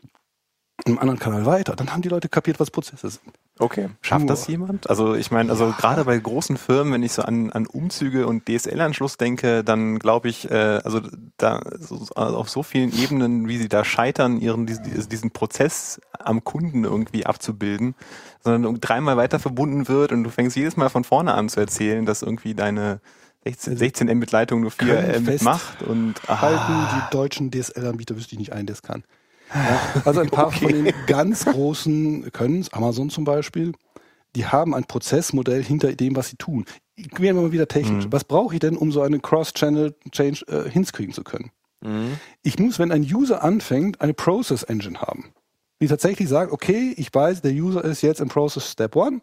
im 0.85 0.99
anderen 0.99 1.18
Kanal 1.18 1.47
weiter, 1.47 1.76
dann 1.76 1.93
haben 1.93 2.03
die 2.03 2.09
Leute 2.09 2.28
kapiert, 2.28 2.61
was 2.61 2.70
Prozesse 2.70 3.09
sind. 3.09 3.35
Okay. 3.59 3.91
Schafft 4.01 4.29
das 4.29 4.49
jemand? 4.49 4.91
Also 4.91 5.15
ich 5.15 5.31
meine, 5.31 5.51
also 5.51 5.73
gerade 5.79 6.05
bei 6.05 6.19
großen 6.19 6.57
Firmen, 6.57 6.93
wenn 6.93 7.03
ich 7.05 7.13
so 7.13 7.23
an, 7.23 7.53
an 7.53 7.67
Umzüge 7.67 8.27
und 8.27 8.49
DSL-Anschluss 8.49 9.17
denke, 9.17 9.63
dann 9.63 10.01
glaube 10.01 10.29
ich, 10.29 10.51
äh, 10.51 10.81
also 10.83 11.01
da 11.37 11.61
so, 11.79 12.05
also 12.17 12.37
auf 12.37 12.51
so 12.51 12.65
vielen 12.65 12.93
Ebenen, 12.93 13.47
wie 13.47 13.59
sie 13.59 13.69
da 13.69 13.85
scheitern, 13.85 14.41
ihren 14.41 14.67
diesen, 14.67 15.09
diesen 15.09 15.31
Prozess 15.31 16.01
am 16.19 16.43
Kunden 16.43 16.83
irgendwie 16.83 17.27
abzubilden, 17.27 17.95
sondern 18.43 18.81
dreimal 18.81 19.17
weiter 19.17 19.39
verbunden 19.39 19.87
wird 19.87 20.11
und 20.11 20.25
du 20.25 20.31
fängst 20.31 20.57
jedes 20.57 20.77
Mal 20.77 20.89
von 20.89 21.05
vorne 21.05 21.35
an 21.35 21.49
zu 21.49 21.61
erzählen, 21.61 22.05
dass 22.07 22.23
irgendwie 22.23 22.55
deine 22.55 23.01
16, 23.45 23.77
16 23.77 24.17
Mbit-Leitung 24.17 24.63
nur 24.63 24.73
4 24.73 24.87
Können 24.87 25.23
Mbit 25.23 25.43
macht 25.43 25.83
und 25.83 26.15
Halten 26.27 26.73
ah, 26.73 27.09
die 27.11 27.17
deutschen 27.17 27.53
DSL-Anbieter, 27.53 28.17
wüsste 28.17 28.33
ich 28.33 28.39
nicht 28.39 28.53
einen, 28.53 28.67
der 28.67 28.75
es 28.75 28.83
kann. 28.83 29.05
Ja, 29.55 29.81
also 30.05 30.21
ein 30.21 30.31
paar 30.31 30.51
von 30.51 30.69
den 30.69 30.93
ganz 31.07 31.45
großen 31.45 32.33
können 32.33 32.67
Amazon 32.73 33.09
zum 33.09 33.25
Beispiel, 33.25 33.73
die 34.35 34.47
haben 34.47 34.75
ein 34.75 34.85
Prozessmodell 34.85 35.63
hinter 35.63 35.95
dem, 35.95 36.17
was 36.17 36.31
sie 36.31 36.37
tun. 36.37 36.65
Werden 36.97 37.37
wir 37.37 37.43
mal 37.43 37.53
wieder 37.53 37.69
technisch. 37.69 38.07
Was 38.11 38.25
brauche 38.25 38.55
ich 38.55 38.61
denn, 38.61 38.77
um 38.77 38.91
so 38.93 39.03
eine 39.03 39.21
Cross-Channel-Change 39.21 40.45
äh, 40.49 40.71
hinskriegen 40.71 41.15
zu 41.15 41.23
können? 41.23 41.51
Mhm. 41.81 42.19
Ich 42.43 42.59
muss, 42.59 42.79
wenn 42.79 42.91
ein 42.91 43.03
User 43.03 43.43
anfängt, 43.43 44.01
eine 44.01 44.15
Process 44.15 44.65
Engine 44.65 45.01
haben, 45.01 45.33
die 45.81 45.87
tatsächlich 45.87 46.29
sagt, 46.29 46.53
okay, 46.53 46.95
ich 46.97 47.13
weiß, 47.13 47.43
der 47.43 47.53
User 47.53 47.85
ist 47.85 48.03
jetzt 48.03 48.21
im 48.21 48.29
Process 48.29 48.71
Step 48.71 48.97
1, 48.97 49.21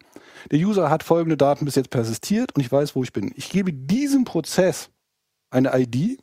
der 0.50 0.58
User 0.58 0.90
hat 0.90 1.02
folgende 1.02 1.36
Daten 1.36 1.64
bis 1.64 1.74
jetzt 1.74 1.90
persistiert 1.90 2.54
und 2.54 2.60
ich 2.60 2.70
weiß, 2.70 2.94
wo 2.94 3.02
ich 3.02 3.12
bin. 3.12 3.32
Ich 3.36 3.50
gebe 3.50 3.72
diesem 3.72 4.24
Prozess 4.24 4.90
eine 5.50 5.78
ID. 5.78 6.18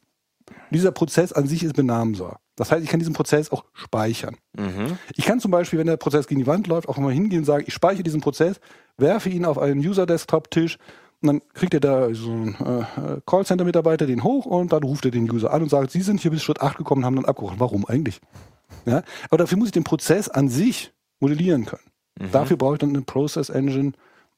Dieser 0.71 0.91
Prozess 0.91 1.31
an 1.31 1.47
sich 1.47 1.63
ist 1.63 1.75
benamenbar. 1.75 2.39
Das 2.59 2.73
heißt, 2.73 2.83
ich 2.83 2.89
kann 2.89 2.99
diesen 2.99 3.13
Prozess 3.13 3.51
auch 3.51 3.63
speichern. 3.73 4.35
Mhm. 4.57 4.97
Ich 5.15 5.25
kann 5.25 5.39
zum 5.39 5.49
Beispiel, 5.49 5.79
wenn 5.79 5.87
der 5.87 5.95
Prozess 5.95 6.27
gegen 6.27 6.41
die 6.41 6.47
Wand 6.47 6.67
läuft, 6.67 6.89
auch 6.89 6.97
mal 6.97 7.13
hingehen 7.13 7.39
und 7.39 7.45
sagen, 7.45 7.63
ich 7.65 7.73
speichere 7.73 8.03
diesen 8.03 8.19
Prozess, 8.19 8.59
werfe 8.97 9.29
ihn 9.29 9.45
auf 9.45 9.57
einen 9.57 9.79
User-Desktop-Tisch 9.79 10.77
und 11.21 11.27
dann 11.27 11.41
kriegt 11.53 11.73
er 11.73 11.79
da 11.79 12.13
so 12.13 12.31
einen 12.31 12.55
äh, 12.55 13.21
Callcenter-Mitarbeiter 13.25 14.05
den 14.05 14.25
hoch 14.25 14.45
und 14.45 14.73
dann 14.73 14.83
ruft 14.83 15.05
er 15.05 15.11
den 15.11 15.31
User 15.31 15.53
an 15.53 15.61
und 15.61 15.69
sagt, 15.69 15.91
Sie 15.91 16.01
sind 16.01 16.19
hier 16.19 16.31
bis 16.31 16.43
Schritt 16.43 16.61
8 16.61 16.77
gekommen 16.77 17.03
und 17.03 17.05
haben 17.05 17.15
dann 17.15 17.25
abgebrochen. 17.25 17.61
Warum 17.61 17.85
eigentlich? 17.85 18.19
Ja? 18.85 19.03
Aber 19.29 19.37
dafür 19.37 19.57
muss 19.57 19.69
ich 19.69 19.73
den 19.73 19.85
Prozess 19.85 20.27
an 20.27 20.49
sich 20.49 20.91
modellieren 21.21 21.65
können. 21.65 21.89
Mhm. 22.19 22.31
Dafür 22.33 22.57
brauche 22.57 22.73
ich 22.73 22.79
dann 22.79 22.89
eine 22.89 23.03
Process 23.03 23.47
Engine, 23.47 23.93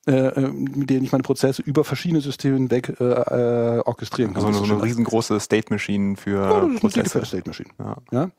äh, 0.08 0.12
äh, 0.12 0.48
mit 0.52 0.90
der 0.90 1.02
ich 1.02 1.12
meine 1.12 1.24
Prozesse 1.24 1.62
über 1.62 1.84
verschiedene 1.84 2.22
Systeme 2.22 2.56
hinweg 2.58 2.96
äh, 3.00 3.04
äh, 3.04 3.80
orchestrieren 3.86 4.34
kann. 4.34 4.46
also 4.46 4.58
so 4.60 4.64
eine 4.64 4.74
schon- 4.74 4.82
riesengroße 4.82 5.40
State 5.40 5.72
Machine 5.72 6.16
für 6.18 6.42
ja, 6.42 6.60
das 6.62 6.64
ist 6.64 6.70
eine 6.70 6.80
Prozesse. 6.80 7.26
State 7.26 7.48
Machine. 7.50 7.70
Ja. 7.80 7.98
Ja? 8.12 8.32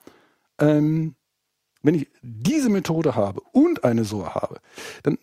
Ähm, 0.59 1.15
wenn 1.83 1.95
ich 1.97 2.09
diese 2.23 2.69
Methode 2.69 3.15
habe 3.17 3.41
und 3.53 3.85
eine 3.85 4.05
SOA 4.05 4.35
habe, 4.35 4.61
dann 5.03 5.19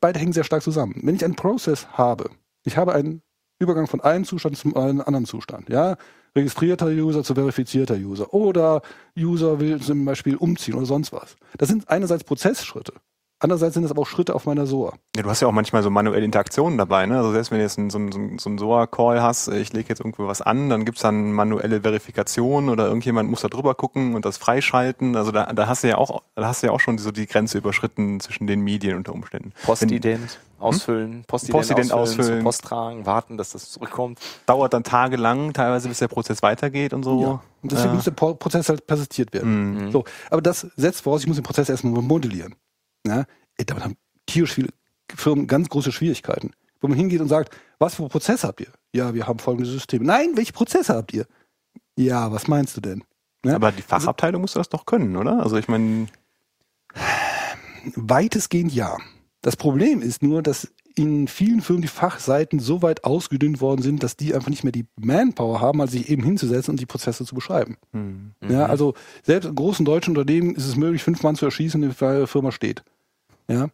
beide 0.00 0.18
hängen 0.20 0.32
sehr 0.32 0.44
stark 0.44 0.62
zusammen. 0.62 1.00
Wenn 1.02 1.16
ich 1.16 1.24
einen 1.24 1.34
Prozess 1.36 1.88
habe, 1.92 2.30
ich 2.64 2.76
habe 2.76 2.92
einen 2.94 3.22
Übergang 3.58 3.86
von 3.86 4.00
einem 4.00 4.24
Zustand 4.24 4.56
zum 4.56 4.76
einen 4.76 5.00
anderen 5.00 5.26
Zustand, 5.26 5.68
ja, 5.68 5.96
registrierter 6.36 6.86
User 6.86 7.22
zu 7.22 7.34
verifizierter 7.34 7.94
User 7.94 8.34
oder 8.34 8.82
User 9.16 9.60
will 9.60 9.80
zum 9.80 10.04
Beispiel 10.04 10.36
umziehen 10.36 10.74
oder 10.74 10.86
sonst 10.86 11.12
was. 11.12 11.36
Das 11.56 11.68
sind 11.68 11.88
einerseits 11.88 12.24
Prozessschritte, 12.24 12.94
Andererseits 13.44 13.74
sind 13.74 13.82
das 13.82 13.90
aber 13.90 14.00
auch 14.00 14.06
Schritte 14.06 14.34
auf 14.34 14.46
meiner 14.46 14.64
SOA. 14.64 14.94
Ja, 15.14 15.22
du 15.22 15.28
hast 15.28 15.42
ja 15.42 15.48
auch 15.48 15.52
manchmal 15.52 15.82
so 15.82 15.90
manuelle 15.90 16.24
Interaktionen 16.24 16.78
dabei, 16.78 17.04
ne? 17.04 17.18
Also 17.18 17.30
selbst 17.30 17.50
wenn 17.50 17.58
du 17.58 17.64
jetzt 17.64 17.78
einen, 17.78 17.90
so 17.90 17.98
einen, 17.98 18.38
so 18.38 18.48
einen 18.48 18.56
SOA-Call 18.56 19.20
hast, 19.20 19.48
ich 19.48 19.70
lege 19.74 19.90
jetzt 19.90 20.00
irgendwo 20.00 20.26
was 20.26 20.40
an, 20.40 20.70
dann 20.70 20.86
gibt's 20.86 21.02
dann 21.02 21.30
manuelle 21.30 21.82
Verifikation 21.82 22.70
oder 22.70 22.86
irgendjemand 22.86 23.28
muss 23.28 23.42
da 23.42 23.48
drüber 23.48 23.74
gucken 23.74 24.14
und 24.14 24.24
das 24.24 24.38
freischalten. 24.38 25.14
Also 25.14 25.30
da, 25.30 25.52
da 25.52 25.66
hast 25.66 25.84
du 25.84 25.88
ja 25.88 25.98
auch, 25.98 26.22
da 26.34 26.46
hast 26.46 26.62
du 26.62 26.68
ja 26.68 26.72
auch 26.72 26.80
schon 26.80 26.96
so 26.96 27.10
die 27.10 27.26
Grenze 27.26 27.58
überschritten 27.58 28.18
zwischen 28.20 28.46
den 28.46 28.62
Medien 28.62 28.96
unter 28.96 29.12
Umständen. 29.12 29.52
Postident 29.62 30.38
ausfüllen, 30.58 31.24
Postident, 31.26 31.58
Postident 31.58 31.92
ausfüllen, 31.92 32.36
zur 32.36 32.42
Post 32.44 32.64
tragen, 32.64 33.04
warten, 33.04 33.36
dass 33.36 33.50
das 33.52 33.72
zurückkommt. 33.72 34.20
Dauert 34.46 34.72
dann 34.72 34.84
tagelang, 34.84 35.52
teilweise 35.52 35.88
bis 35.88 35.98
der 35.98 36.08
Prozess 36.08 36.42
weitergeht 36.42 36.94
und 36.94 37.02
so. 37.02 37.20
Ja. 37.20 37.42
Und 37.62 37.72
deswegen 37.72 37.90
Ja. 37.90 37.94
muss 37.96 38.04
der 38.04 38.12
Prozess 38.12 38.70
halt 38.70 38.86
persistiert 38.86 39.34
werden. 39.34 39.86
Mhm. 39.88 39.90
So, 39.92 40.04
aber 40.30 40.40
das 40.40 40.66
setzt 40.76 41.02
voraus, 41.02 41.20
ich 41.20 41.26
muss 41.26 41.36
den 41.36 41.42
Prozess 41.44 41.68
erstmal 41.68 42.00
modellieren. 42.00 42.54
Ja? 43.06 43.24
Ey, 43.56 43.64
Damit 43.64 43.84
haben 43.84 43.96
tierisch 44.26 44.54
viele 44.54 44.68
Firmen 45.14 45.46
ganz 45.46 45.68
große 45.68 45.92
Schwierigkeiten. 45.92 46.52
Wo 46.80 46.88
man 46.88 46.96
hingeht 46.96 47.20
und 47.20 47.28
sagt, 47.28 47.56
was 47.78 47.94
für 47.94 48.08
Prozesse 48.08 48.46
habt 48.46 48.60
ihr? 48.60 48.72
Ja, 48.92 49.14
wir 49.14 49.26
haben 49.26 49.38
folgende 49.38 49.68
Systeme. 49.68 50.04
Nein, 50.04 50.30
welche 50.34 50.52
Prozesse 50.52 50.94
habt 50.94 51.12
ihr? 51.14 51.26
Ja, 51.96 52.30
was 52.32 52.48
meinst 52.48 52.76
du 52.76 52.80
denn? 52.80 53.04
Ja? 53.44 53.54
Aber 53.54 53.72
die 53.72 53.82
Fachabteilung 53.82 54.42
muss 54.42 54.52
das 54.52 54.68
doch 54.68 54.86
können, 54.86 55.16
oder? 55.16 55.42
Also 55.42 55.56
ich 55.56 55.68
meine, 55.68 56.06
Weitestgehend 57.96 58.72
ja. 58.72 58.96
Das 59.42 59.56
Problem 59.56 60.00
ist 60.00 60.22
nur, 60.22 60.42
dass 60.42 60.72
in 60.96 61.26
vielen 61.26 61.60
Firmen 61.60 61.82
die 61.82 61.88
Fachseiten 61.88 62.60
so 62.60 62.80
weit 62.80 63.04
ausgedünnt 63.04 63.60
worden 63.60 63.82
sind, 63.82 64.02
dass 64.02 64.16
die 64.16 64.34
einfach 64.34 64.48
nicht 64.48 64.62
mehr 64.62 64.72
die 64.72 64.86
Manpower 64.96 65.60
haben, 65.60 65.78
mal 65.78 65.88
sich 65.88 66.08
eben 66.08 66.22
hinzusetzen 66.22 66.72
und 66.72 66.80
die 66.80 66.86
Prozesse 66.86 67.24
zu 67.24 67.34
beschreiben. 67.34 67.76
hm. 67.92 68.34
Ja, 68.48 68.66
also 68.66 68.94
selbst 69.22 69.48
in 69.48 69.54
großen 69.54 69.84
deutschen 69.84 70.16
Unternehmen 70.16 70.54
ist 70.54 70.66
es 70.66 70.76
möglich, 70.76 71.02
fünf 71.02 71.22
Mann 71.22 71.34
zu 71.34 71.44
erschießen, 71.44 71.82
die 71.82 72.26
Firma 72.26 72.52
steht. 72.52 72.84
Ja. 73.48 73.68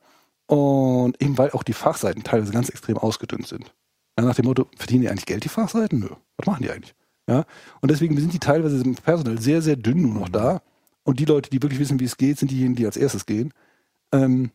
Und 0.47 1.21
eben 1.23 1.39
weil 1.39 1.51
auch 1.53 1.63
die 1.63 1.73
Fachseiten 1.73 2.25
teilweise 2.25 2.53
ganz 2.53 2.69
extrem 2.69 2.99
ausgedünnt 2.99 3.47
sind. 3.47 3.73
Ja, 4.19 4.25
nach 4.25 4.35
dem 4.35 4.47
Motto, 4.47 4.69
verdienen 4.77 5.03
die 5.03 5.09
eigentlich 5.09 5.27
Geld, 5.27 5.45
die 5.45 5.49
Fachseiten? 5.49 6.01
Nö. 6.01 6.09
Was 6.37 6.47
machen 6.47 6.63
die 6.63 6.71
eigentlich? 6.71 6.95
Ja. 7.29 7.45
Und 7.81 7.91
deswegen 7.91 8.17
sind 8.17 8.33
die 8.33 8.41
teilweise 8.41 8.83
im 8.83 8.97
Personal 8.97 9.41
sehr, 9.41 9.63
sehr 9.63 9.77
dünn 9.77 10.03
nur 10.03 10.15
noch 10.15 10.29
da. 10.29 10.63
Und 11.05 11.21
die 11.21 11.25
Leute, 11.25 11.51
die 11.51 11.63
wirklich 11.63 11.81
wissen, 11.81 12.01
wie 12.01 12.05
es 12.05 12.17
geht, 12.17 12.39
sind 12.39 12.51
diejenigen, 12.51 12.77
die 12.77 12.87
als 12.87 12.97
erstes 12.97 13.27
gehen. 13.27 13.53
Ähm, 14.13 14.51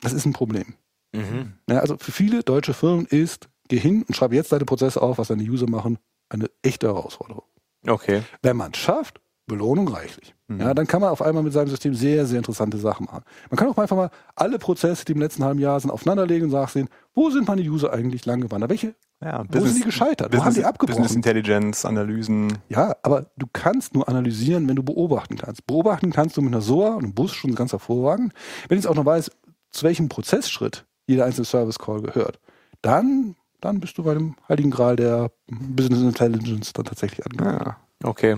das 0.00 0.12
ist 0.12 0.26
ein 0.26 0.32
Problem. 0.32 0.74
Mhm. 1.12 1.54
Ja, 1.68 1.78
also 1.78 1.96
für 1.98 2.12
viele 2.12 2.42
deutsche 2.42 2.74
Firmen 2.74 3.06
ist, 3.06 3.48
geh 3.68 3.78
hin 3.78 4.04
und 4.06 4.14
schreibe 4.14 4.34
jetzt 4.34 4.52
deine 4.52 4.64
Prozesse 4.64 5.00
auf, 5.00 5.18
was 5.18 5.28
deine 5.28 5.42
User 5.42 5.68
machen, 5.68 5.98
eine 6.28 6.50
echte 6.62 6.88
Herausforderung. 6.88 7.44
Okay. 7.86 8.22
Wenn 8.42 8.56
man 8.56 8.72
es 8.72 8.78
schafft, 8.78 9.20
Belohnung 9.48 9.88
reichlich. 9.88 10.34
Mhm. 10.46 10.60
Ja, 10.60 10.74
dann 10.74 10.86
kann 10.86 11.00
man 11.00 11.10
auf 11.10 11.20
einmal 11.20 11.42
mit 11.42 11.52
seinem 11.52 11.68
System 11.68 11.94
sehr, 11.94 12.24
sehr 12.26 12.38
interessante 12.38 12.78
Sachen 12.78 13.06
machen. 13.06 13.24
Man 13.50 13.58
kann 13.58 13.68
auch 13.68 13.78
einfach 13.78 13.96
mal 13.96 14.10
alle 14.36 14.58
Prozesse, 14.58 15.04
die 15.04 15.12
im 15.12 15.20
letzten 15.20 15.42
halben 15.44 15.58
Jahr 15.58 15.80
sind, 15.80 15.90
aufeinanderlegen 15.90 16.44
und 16.44 16.50
sagen, 16.52 16.70
sehen, 16.70 16.88
wo 17.14 17.30
sind 17.30 17.48
meine 17.48 17.62
User 17.62 17.92
eigentlich 17.92 18.24
lang 18.26 18.40
gewandert? 18.40 18.70
Welche? 18.70 18.94
ja, 19.20 19.44
Wo 19.48 19.60
sind 19.60 19.78
die 19.78 19.82
gescheitert? 19.82 20.32
Wo 20.32 20.44
haben 20.44 20.54
die 20.54 20.64
abgebrochen? 20.64 21.02
Business 21.02 21.16
Intelligence, 21.16 21.84
Analysen. 21.84 22.58
Ja, 22.68 22.94
aber 23.02 23.26
du 23.36 23.46
kannst 23.52 23.94
nur 23.94 24.08
analysieren, 24.08 24.68
wenn 24.68 24.76
du 24.76 24.82
beobachten 24.82 25.36
kannst. 25.36 25.66
Beobachten 25.66 26.12
kannst 26.12 26.36
du 26.36 26.42
mit 26.42 26.52
einer 26.54 26.62
SOA 26.62 26.94
und 26.94 27.04
einem 27.04 27.14
Bus 27.14 27.32
schon 27.32 27.54
ganz 27.54 27.72
hervorragend. 27.72 28.32
Wenn 28.68 28.78
ich 28.78 28.84
jetzt 28.84 28.90
auch 28.90 28.94
noch 28.94 29.06
weiß, 29.06 29.30
zu 29.70 29.84
welchem 29.84 30.08
Prozessschritt 30.08 30.86
jeder 31.06 31.24
einzelne 31.24 31.46
Service 31.46 31.78
Call 31.78 32.00
gehört, 32.02 32.38
dann, 32.82 33.34
dann 33.60 33.80
bist 33.80 33.98
du 33.98 34.04
bei 34.04 34.14
dem 34.14 34.36
heiligen 34.48 34.70
Gral 34.70 34.94
der 34.96 35.32
Business 35.48 36.02
Intelligence 36.02 36.72
dann 36.72 36.84
tatsächlich 36.84 37.24
angekommen. 37.26 37.58
Ja. 37.64 37.76
Okay. 38.04 38.36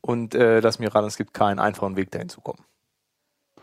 Und 0.00 0.34
äh, 0.34 0.60
lass 0.60 0.78
mir 0.78 0.94
ran, 0.94 1.04
es 1.04 1.16
gibt 1.16 1.34
keinen 1.34 1.58
einfachen 1.58 1.96
Weg 1.96 2.10
dahin 2.10 2.28
zu 2.28 2.40
kommen. 2.40 2.64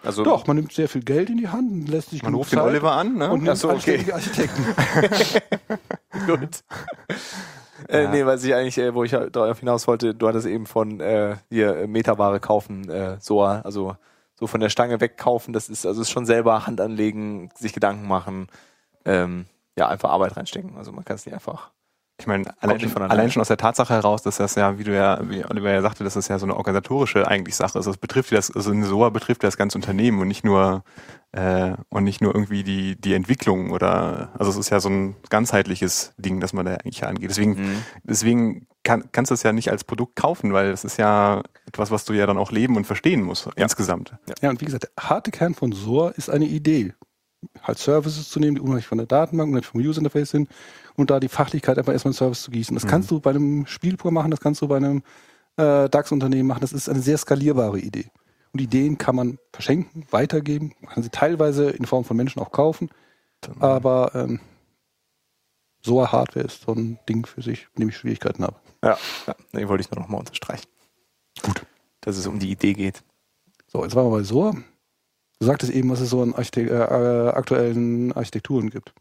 Also 0.03 0.23
Doch, 0.23 0.45
man 0.45 0.57
nimmt 0.57 0.71
sehr 0.73 0.87
viel 0.87 1.03
Geld 1.03 1.29
in 1.29 1.37
die 1.37 1.47
Hand 1.47 1.71
und 1.71 1.89
lässt 1.89 2.11
sich 2.11 2.21
Man 2.21 2.31
genug 2.31 2.41
ruft 2.41 2.51
den 2.51 2.59
Zeit 2.59 2.67
Oliver 2.67 2.91
an, 2.91 3.15
ne? 3.15 3.31
und 3.31 3.43
nimmt 3.43 3.49
Ach 3.49 3.55
so, 3.55 3.71
okay. 3.71 4.05
Architekten. 4.11 4.63
gut. 6.27 6.63
Äh, 7.89 8.03
Ja. 8.03 8.11
Nee, 8.11 8.25
was 8.25 8.43
ich 8.43 8.53
eigentlich, 8.53 8.77
äh, 8.77 8.93
wo 8.93 9.03
ich 9.03 9.13
halt 9.13 9.35
darauf 9.35 9.59
hinaus 9.59 9.87
wollte, 9.87 10.13
du 10.13 10.27
hattest 10.27 10.47
eben 10.47 10.65
von 10.65 10.99
äh, 10.99 11.37
hier 11.49 11.77
äh, 11.77 11.87
Metaware 11.87 12.39
kaufen, 12.39 12.89
äh, 12.89 13.17
so, 13.19 13.43
also 13.43 13.95
so 14.35 14.47
von 14.47 14.59
der 14.59 14.69
Stange 14.69 14.99
wegkaufen, 14.99 15.53
das 15.53 15.69
ist 15.69 15.85
also 15.85 16.01
ist 16.01 16.11
schon 16.11 16.25
selber 16.25 16.67
Hand 16.67 16.79
anlegen, 16.81 17.49
sich 17.55 17.73
Gedanken 17.73 18.07
machen, 18.07 18.47
ähm, 19.05 19.45
ja, 19.77 19.87
einfach 19.87 20.09
Arbeit 20.09 20.37
reinstecken. 20.37 20.77
Also 20.77 20.91
man 20.91 21.05
kann 21.05 21.15
es 21.15 21.25
nicht 21.25 21.35
einfach. 21.35 21.71
Ich 22.19 22.25
meine, 22.25 22.45
allein, 22.61 22.79
schon- 22.79 23.01
allein 23.03 23.29
schon 23.29 23.41
aus 23.41 23.47
der 23.47 23.57
Tatsache 23.57 23.93
heraus, 23.93 24.23
dass 24.23 24.37
das 24.37 24.55
ja, 24.55 24.79
wie 24.79 24.83
du 24.83 24.93
ja, 24.95 25.19
wie 25.29 25.45
Oliver 25.45 25.71
ja 25.71 25.81
sagte, 25.83 26.03
dass 26.03 26.15
das 26.15 26.27
ja 26.27 26.39
so 26.39 26.47
eine 26.47 26.55
organisatorische 26.55 27.27
eigentlich 27.27 27.55
Sache 27.55 27.77
ist. 27.77 27.85
Das 27.85 27.97
betrifft 27.97 28.31
ja 28.31 28.37
das, 28.37 28.49
also 28.55 28.71
eine 28.71 28.85
SOA 28.85 29.09
betrifft 29.09 29.43
ja 29.43 29.47
das 29.47 29.57
ganze 29.57 29.77
Unternehmen 29.77 30.19
und 30.19 30.27
nicht 30.27 30.43
nur 30.43 30.83
äh, 31.33 31.73
und 31.89 32.03
nicht 32.03 32.21
nur 32.21 32.33
irgendwie 32.33 32.63
die 32.63 32.99
die 32.99 33.13
Entwicklung 33.13 33.69
oder 33.71 34.29
also 34.39 34.49
es 34.49 34.57
ist 34.57 34.71
ja 34.71 34.79
so 34.79 34.89
ein 34.89 35.15
ganzheitliches 35.29 36.13
Ding, 36.17 36.39
das 36.39 36.53
man 36.53 36.65
da 36.65 36.71
eigentlich 36.73 37.05
angeht. 37.05 37.29
Deswegen 37.29 37.51
Mhm. 37.51 37.83
deswegen 38.03 38.67
kann, 38.83 39.03
kannst 39.11 39.29
du 39.29 39.33
es 39.35 39.43
ja 39.43 39.51
nicht 39.53 39.69
als 39.69 39.83
Produkt 39.83 40.15
kaufen, 40.15 40.53
weil 40.53 40.71
das 40.71 40.85
ist 40.85 40.97
ja 40.97 41.43
etwas, 41.67 41.91
was 41.91 42.03
du 42.05 42.13
ja 42.13 42.25
dann 42.25 42.37
auch 42.39 42.51
leben 42.51 42.77
und 42.77 42.85
verstehen 42.87 43.21
musst 43.21 43.47
insgesamt. 43.55 44.15
Ja, 44.41 44.49
und 44.49 44.59
wie 44.61 44.65
gesagt, 44.65 44.85
der 44.85 45.03
harte 45.09 45.29
Kern 45.29 45.53
von 45.53 45.71
SOA 45.71 46.09
ist 46.11 46.29
eine 46.31 46.45
Idee. 46.45 46.93
Halt 47.61 47.77
Services 47.77 48.29
zu 48.29 48.39
nehmen, 48.39 48.55
die 48.55 48.61
unabhängig 48.61 48.87
von 48.87 48.97
der 48.97 49.05
Datenbank, 49.05 49.49
unabhängig 49.49 49.67
vom 49.67 49.81
User 49.81 49.99
Interface 49.99 50.31
sind 50.31 50.49
und 50.97 51.09
da 51.09 51.19
die 51.21 51.29
Fachlichkeit 51.29 51.77
einfach 51.77 51.93
erstmal 51.93 52.11
in 52.11 52.17
Service 52.17 52.41
zu 52.41 52.51
gießen. 52.51 52.75
Das 52.75 52.83
Mhm. 52.83 52.89
kannst 52.89 53.11
du 53.11 53.19
bei 53.21 53.29
einem 53.29 53.65
Spielpur 53.65 54.11
machen, 54.11 54.31
das 54.31 54.41
kannst 54.41 54.61
du 54.61 54.67
bei 54.67 54.77
einem 54.77 55.01
äh, 55.55 55.87
DAX-Unternehmen 55.89 56.47
machen. 56.47 56.61
Das 56.61 56.73
ist 56.73 56.89
eine 56.89 56.99
sehr 57.01 57.17
skalierbare 57.17 57.79
Idee. 57.79 58.11
Und 58.53 58.59
Ideen 58.61 58.97
kann 58.97 59.15
man 59.15 59.37
verschenken, 59.53 60.05
weitergeben, 60.11 60.73
man 60.81 60.91
kann 60.93 61.03
sie 61.03 61.09
teilweise 61.09 61.69
in 61.69 61.85
Form 61.85 62.03
von 62.03 62.17
Menschen 62.17 62.41
auch 62.41 62.51
kaufen, 62.51 62.89
aber 63.59 64.11
ähm, 64.15 64.39
SOA-Hardware 65.83 66.45
ist 66.45 66.61
so 66.63 66.73
ein 66.73 66.99
Ding 67.07 67.25
für 67.25 67.41
sich, 67.41 67.67
mit 67.73 67.81
dem 67.83 67.89
ich 67.89 67.97
Schwierigkeiten 67.97 68.43
habe. 68.43 68.55
Ja, 68.83 68.97
ja, 69.27 69.35
nee, 69.53 69.67
wollte 69.67 69.81
ich 69.81 69.91
nur 69.91 70.01
noch 70.01 70.09
mal 70.09 70.17
unterstreichen. 70.17 70.67
Gut. 71.43 71.65
Dass 72.01 72.17
es 72.17 72.27
um 72.27 72.39
die 72.39 72.51
Idee 72.51 72.73
geht. 72.73 73.03
So, 73.67 73.83
jetzt 73.83 73.95
waren 73.95 74.05
wir 74.11 74.17
bei 74.17 74.23
SOA. 74.23 74.53
Du 75.39 75.45
sagtest 75.45 75.71
eben, 75.71 75.89
was 75.89 75.99
es 75.99 76.09
so 76.09 76.21
an 76.21 76.33
Archite 76.33 76.61
äh, 76.61 76.73
äh, 76.73 77.29
aktuellen 77.29 78.11
Architekturen 78.13 78.69
gibt. 78.69 78.93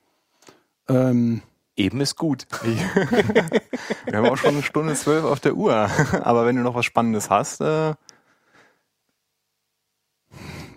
Ähm, 0.89 1.43
Eben 1.77 2.01
ist 2.01 2.17
gut. 2.17 2.47
Wir 2.63 4.17
haben 4.17 4.27
auch 4.29 4.37
schon 4.39 4.55
eine 4.55 4.63
Stunde 4.63 4.95
zwölf 4.95 5.25
auf 5.25 5.41
der 5.41 5.55
Uhr. 5.57 5.75
Aber 6.23 6.47
wenn 6.47 6.57
du 6.57 6.63
noch 6.63 6.75
was 6.75 6.87
Spannendes 6.87 7.29
hast, 7.31 7.61
äh, 7.61 7.95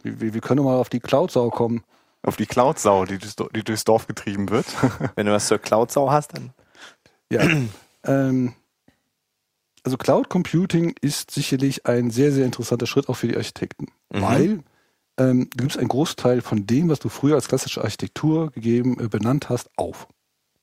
wir, 0.04 0.22
wir- 0.22 0.34
wir 0.34 0.42
können 0.42 0.64
mal 0.64 0.76
auf 0.78 0.90
die 0.90 1.00
Cloud-Sau 1.00 1.50
kommen. 1.50 1.84
auf 2.24 2.36
die 2.36 2.46
Cloud-Sau, 2.46 3.06
die, 3.06 3.18
die 3.18 3.64
durchs 3.64 3.84
Dorf 3.86 4.08
getrieben 4.08 4.50
wird. 4.50 4.66
Wenn 5.16 5.26
du 5.26 5.32
was 5.32 5.48
zur 5.48 5.58
Cloud-Sau 5.58 6.12
hast, 6.12 6.34
dann. 6.36 6.52
Ja. 7.32 7.42
ähm, 8.04 8.54
also 9.84 9.98
Cloud 9.98 10.30
Computing 10.30 10.96
ist 11.02 11.32
sicherlich 11.32 11.86
ein 11.86 12.12
sehr, 12.12 12.32
sehr 12.34 12.46
interessanter 12.46 12.88
Schritt 12.88 13.08
auch 13.08 13.14
für 13.16 13.28
die 13.28 13.38
Architekten, 13.38 13.88
Mhm. 14.12 14.22
weil 14.22 14.64
ähm, 15.18 15.50
du 15.56 15.64
gibst 15.64 15.78
einen 15.78 15.88
Großteil 15.88 16.42
von 16.42 16.66
dem, 16.68 16.90
was 16.90 17.00
du 17.00 17.08
früher 17.10 17.36
als 17.36 17.48
klassische 17.48 17.82
Architektur 17.84 18.52
gegeben, 18.52 19.00
äh, 19.00 19.08
benannt 19.08 19.48
hast, 19.50 19.70
auf. 19.78 20.08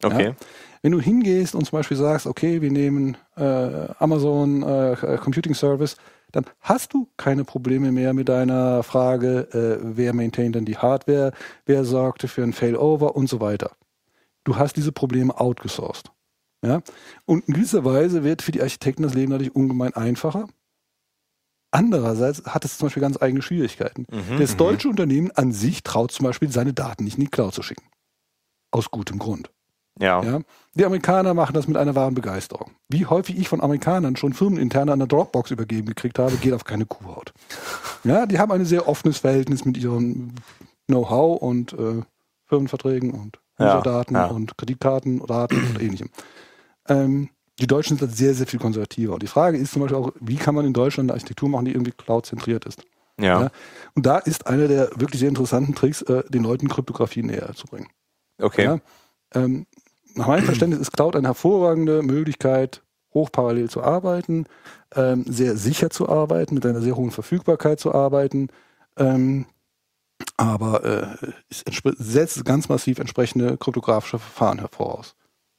Okay. 0.02 0.26
Ja. 0.26 0.36
Wenn 0.82 0.92
du 0.92 1.00
hingehst 1.00 1.54
und 1.54 1.64
zum 1.64 1.78
Beispiel 1.78 1.96
sagst, 1.96 2.26
okay, 2.26 2.60
wir 2.62 2.70
nehmen 2.70 3.16
äh, 3.36 3.88
Amazon 3.98 4.62
äh, 4.62 5.18
Computing 5.20 5.54
Service, 5.54 5.96
dann 6.32 6.44
hast 6.60 6.92
du 6.92 7.08
keine 7.16 7.44
Probleme 7.44 7.92
mehr 7.92 8.12
mit 8.12 8.28
deiner 8.28 8.82
Frage, 8.82 9.48
äh, 9.52 9.78
wer 9.82 10.12
maintaint 10.12 10.54
denn 10.54 10.64
die 10.64 10.76
Hardware, 10.76 11.32
wer 11.64 11.84
sorgte 11.84 12.28
für 12.28 12.42
ein 12.42 12.52
Failover 12.52 13.16
und 13.16 13.28
so 13.28 13.40
weiter. 13.40 13.72
Du 14.44 14.56
hast 14.56 14.76
diese 14.76 14.92
Probleme 14.92 15.40
outgesourced. 15.40 16.10
Ja? 16.62 16.82
Und 17.24 17.48
in 17.48 17.54
gewisser 17.54 17.84
Weise 17.84 18.22
wird 18.22 18.42
für 18.42 18.52
die 18.52 18.62
Architekten 18.62 19.02
das 19.02 19.14
Leben 19.14 19.32
natürlich 19.32 19.54
ungemein 19.54 19.94
einfacher. 19.94 20.46
Andererseits 21.70 22.44
hat 22.46 22.64
es 22.64 22.78
zum 22.78 22.86
Beispiel 22.86 23.00
ganz 23.00 23.20
eigene 23.20 23.42
Schwierigkeiten. 23.42 24.06
Mhm. 24.10 24.38
Das 24.38 24.56
deutsche 24.56 24.88
Unternehmen 24.88 25.30
an 25.32 25.52
sich 25.52 25.82
traut 25.82 26.12
zum 26.12 26.24
Beispiel, 26.24 26.50
seine 26.50 26.72
Daten 26.72 27.04
nicht 27.04 27.18
in 27.18 27.24
die 27.24 27.30
Cloud 27.30 27.54
zu 27.54 27.62
schicken. 27.62 27.84
Aus 28.70 28.90
gutem 28.90 29.18
Grund. 29.18 29.50
Ja. 29.98 30.22
Ja? 30.22 30.40
Die 30.74 30.84
Amerikaner 30.84 31.34
machen 31.34 31.54
das 31.54 31.68
mit 31.68 31.76
einer 31.76 31.94
wahren 31.94 32.14
Begeisterung. 32.14 32.72
Wie 32.88 33.06
häufig 33.06 33.38
ich 33.38 33.48
von 33.48 33.60
Amerikanern 33.62 34.16
schon 34.16 34.32
firmeninterne 34.32 34.92
an 34.92 34.98
der 34.98 35.08
Dropbox 35.08 35.50
übergeben 35.50 35.86
gekriegt 35.86 36.18
habe, 36.18 36.36
geht 36.36 36.52
auf 36.52 36.64
keine 36.64 36.86
Kuhhaut. 36.86 37.32
Ja, 38.04 38.24
die 38.24 38.38
haben 38.38 38.52
ein 38.52 38.64
sehr 38.64 38.86
offenes 38.86 39.18
Verhältnis 39.18 39.64
mit 39.64 39.76
ihrem 39.76 40.32
Know-how 40.86 41.42
und 41.42 41.72
äh, 41.72 42.02
Firmenverträgen 42.44 43.10
und 43.10 43.40
Ja, 43.58 43.70
Userdaten 43.78 44.14
ja. 44.14 44.26
und 44.26 44.56
Kreditkartendaten 44.56 45.58
und 45.58 45.82
ähnlichem. 45.82 46.10
Ähm, 46.88 47.30
die 47.58 47.66
Deutschen 47.66 47.96
sind 47.96 48.08
da 48.08 48.14
sehr, 48.14 48.34
sehr 48.34 48.46
viel 48.46 48.60
konservativer. 48.60 49.14
Und 49.14 49.24
die 49.24 49.28
Frage 49.28 49.58
ist 49.58 49.72
zum 49.72 49.82
Beispiel 49.82 49.98
auch, 49.98 50.12
wie 50.20 50.36
kann 50.36 50.54
man 50.54 50.66
in 50.66 50.72
Deutschland 50.72 51.10
eine 51.10 51.14
Architektur 51.14 51.48
machen, 51.48 51.64
die 51.64 51.72
irgendwie 51.72 51.90
cloud-zentriert 51.90 52.64
ist? 52.64 52.84
Ja. 53.18 53.42
Ja. 53.42 53.50
Und 53.94 54.06
da 54.06 54.18
ist 54.18 54.46
einer 54.46 54.68
der 54.68 54.90
wirklich 54.96 55.20
sehr 55.20 55.30
interessanten 55.30 55.74
Tricks, 55.74 56.02
äh, 56.02 56.22
den 56.28 56.42
Leuten 56.42 56.68
Kryptographie 56.68 57.22
näher 57.22 57.52
zu 57.54 57.66
bringen. 57.66 57.88
Okay. 58.40 58.64
Ja? 58.64 58.78
Ähm, 59.34 59.66
nach 60.16 60.26
meinem 60.26 60.44
Verständnis 60.44 60.80
ist 60.80 60.92
Cloud 60.92 61.16
eine 61.16 61.28
hervorragende 61.28 62.02
Möglichkeit, 62.02 62.82
hochparallel 63.14 63.70
zu 63.70 63.82
arbeiten, 63.82 64.46
ähm, 64.94 65.24
sehr 65.26 65.56
sicher 65.56 65.90
zu 65.90 66.08
arbeiten, 66.08 66.54
mit 66.54 66.66
einer 66.66 66.80
sehr 66.80 66.96
hohen 66.96 67.10
Verfügbarkeit 67.10 67.80
zu 67.80 67.94
arbeiten. 67.94 68.48
Ähm, 68.96 69.46
Aber 70.36 70.84
äh, 70.84 71.26
es 71.48 71.64
setzt 71.98 72.44
ganz 72.44 72.68
massiv 72.68 72.98
entsprechende 72.98 73.56
kryptografische 73.56 74.18
Verfahren 74.18 74.58
hervoraus. 74.58 75.14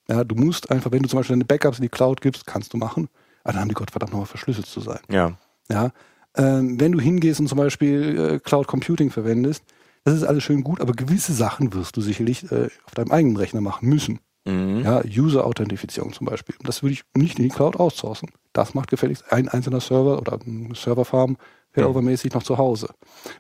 Ja, 0.10 0.24
du 0.24 0.36
musst 0.36 0.72
einfach, 0.72 0.92
wenn 0.92 1.04
du 1.04 1.10
zum 1.10 1.20
Beispiel 1.20 1.36
deine 1.36 1.46
Backups 1.46 1.80
in 1.80 1.84
die 1.84 1.90
Cloud 1.90 2.22
gibst, 2.22 2.46
kannst 2.48 2.74
du 2.74 2.78
machen, 2.78 3.10
aber 3.44 3.54
dann 3.54 3.62
haben 3.62 3.70
die 3.70 3.76
Gottverdammt 3.76 4.12
nochmal 4.12 4.28
verschlüsselt 4.28 4.68
zu 4.68 4.80
sein. 4.80 5.00
Ja. 5.10 5.34
Ja, 5.70 5.92
ähm, 6.36 6.80
wenn 6.80 6.94
du 6.94 7.00
hingehst 7.00 7.40
und 7.40 7.48
zum 7.48 7.58
Beispiel 7.58 8.20
äh, 8.20 8.40
Cloud 8.40 8.68
Computing 8.68 9.10
verwendest, 9.10 9.64
das 10.06 10.16
ist 10.16 10.24
alles 10.24 10.44
schön 10.44 10.64
gut, 10.64 10.80
aber 10.80 10.94
gewisse 10.94 11.34
Sachen 11.34 11.74
wirst 11.74 11.98
du 11.98 12.02
sicherlich 12.02 12.50
äh, 12.52 12.70
auf 12.86 12.94
deinem 12.94 13.12
eigenen 13.12 13.36
Rechner 13.36 13.60
machen 13.60 13.90
müssen. 13.90 14.20
Mhm. 14.48 14.84
Ja, 14.84 15.02
User-Authentifizierung 15.06 16.14
zum 16.14 16.26
Beispiel. 16.26 16.56
Das 16.64 16.82
würde 16.82 16.94
ich 16.94 17.04
nicht 17.16 17.38
in 17.38 17.44
die 17.44 17.50
Cloud 17.50 17.76
outsourcen. 17.76 18.30
Das 18.54 18.74
macht 18.74 18.90
gefälligst 18.90 19.32
ein 19.32 19.50
einzelner 19.50 19.82
Server 19.82 20.18
oder 20.20 20.40
eine 20.46 20.74
Serverfarm 20.74 21.38
failovermäßig 21.74 22.34
noch 22.34 22.44
zu 22.44 22.58
Hause. 22.58 22.90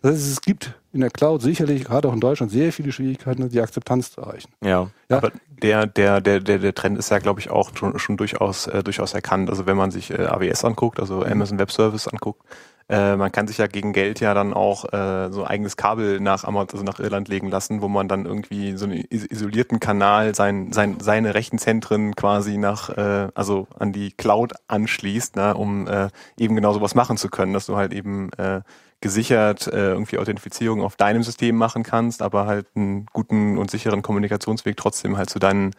Das 0.01 0.13
heißt, 0.13 0.31
es 0.31 0.41
gibt 0.41 0.73
in 0.93 1.01
der 1.01 1.09
Cloud 1.09 1.41
sicherlich, 1.41 1.85
gerade 1.85 2.07
auch 2.07 2.13
in 2.13 2.19
Deutschland, 2.19 2.51
sehr 2.51 2.71
viele 2.71 2.91
Schwierigkeiten, 2.91 3.49
die 3.49 3.61
Akzeptanz 3.61 4.11
zu 4.11 4.21
erreichen. 4.21 4.51
Ja. 4.63 4.89
Ja. 5.09 5.17
Aber 5.17 5.31
der, 5.61 5.87
der, 5.87 6.21
der, 6.21 6.39
der, 6.39 6.59
der 6.59 6.75
Trend 6.75 6.97
ist 6.97 7.09
ja, 7.09 7.19
glaube 7.19 7.39
ich, 7.39 7.49
auch 7.49 7.75
schon, 7.75 7.97
schon 7.97 8.17
durchaus, 8.17 8.67
äh, 8.67 8.83
durchaus 8.83 9.13
erkannt. 9.13 9.49
Also 9.49 9.65
wenn 9.65 9.77
man 9.77 9.91
sich 9.91 10.11
äh, 10.11 10.25
AWS 10.25 10.65
anguckt, 10.65 10.99
also 10.99 11.23
Amazon 11.23 11.57
Web 11.57 11.71
Service 11.71 12.07
anguckt, 12.07 12.43
äh, 12.89 13.15
man 13.15 13.31
kann 13.31 13.47
sich 13.47 13.57
ja 13.57 13.67
gegen 13.67 13.91
Geld 13.93 14.19
ja 14.19 14.33
dann 14.33 14.53
auch 14.53 14.85
äh, 14.93 15.29
so 15.31 15.43
ein 15.43 15.47
eigenes 15.47 15.75
Kabel 15.75 16.19
nach 16.19 16.43
Amazon, 16.45 16.79
also 16.79 16.83
nach 16.83 16.99
Irland 16.99 17.27
legen 17.27 17.49
lassen, 17.49 17.81
wo 17.81 17.87
man 17.87 18.07
dann 18.07 18.25
irgendwie 18.25 18.77
so 18.77 18.85
einen 18.85 19.01
is- 19.09 19.25
isolierten 19.25 19.79
Kanal 19.79 20.35
sein, 20.35 20.71
sein, 20.71 20.97
seine 21.01 21.33
Rechenzentren 21.35 22.15
quasi 22.15 22.57
nach, 22.57 22.89
äh, 22.89 23.27
also 23.35 23.67
an 23.77 23.91
die 23.91 24.11
Cloud 24.11 24.53
anschließt, 24.67 25.35
ne, 25.35 25.53
um 25.55 25.87
äh, 25.87 26.09
eben 26.37 26.55
genau 26.55 26.73
sowas 26.73 26.95
machen 26.95 27.17
zu 27.17 27.29
können, 27.29 27.53
dass 27.53 27.65
du 27.65 27.75
halt 27.75 27.93
eben 27.93 28.31
äh, 28.33 28.61
gesichert 29.01 29.67
äh, 29.67 29.89
irgendwie 29.91 30.17
Authentifizierung 30.17 30.81
auf 30.81 30.95
deinem 30.95 31.21
System 31.23 31.55
machen 31.55 31.83
kannst, 31.83 32.21
aber 32.21 32.47
halt 32.47 32.67
einen 32.75 33.05
guten 33.13 33.57
und 33.57 33.69
sicheren 33.69 34.01
Kommunikationsweg 34.01 34.75
trotzdem 34.75 35.17
halt 35.17 35.29
zu 35.29 35.39
deinen 35.39 35.75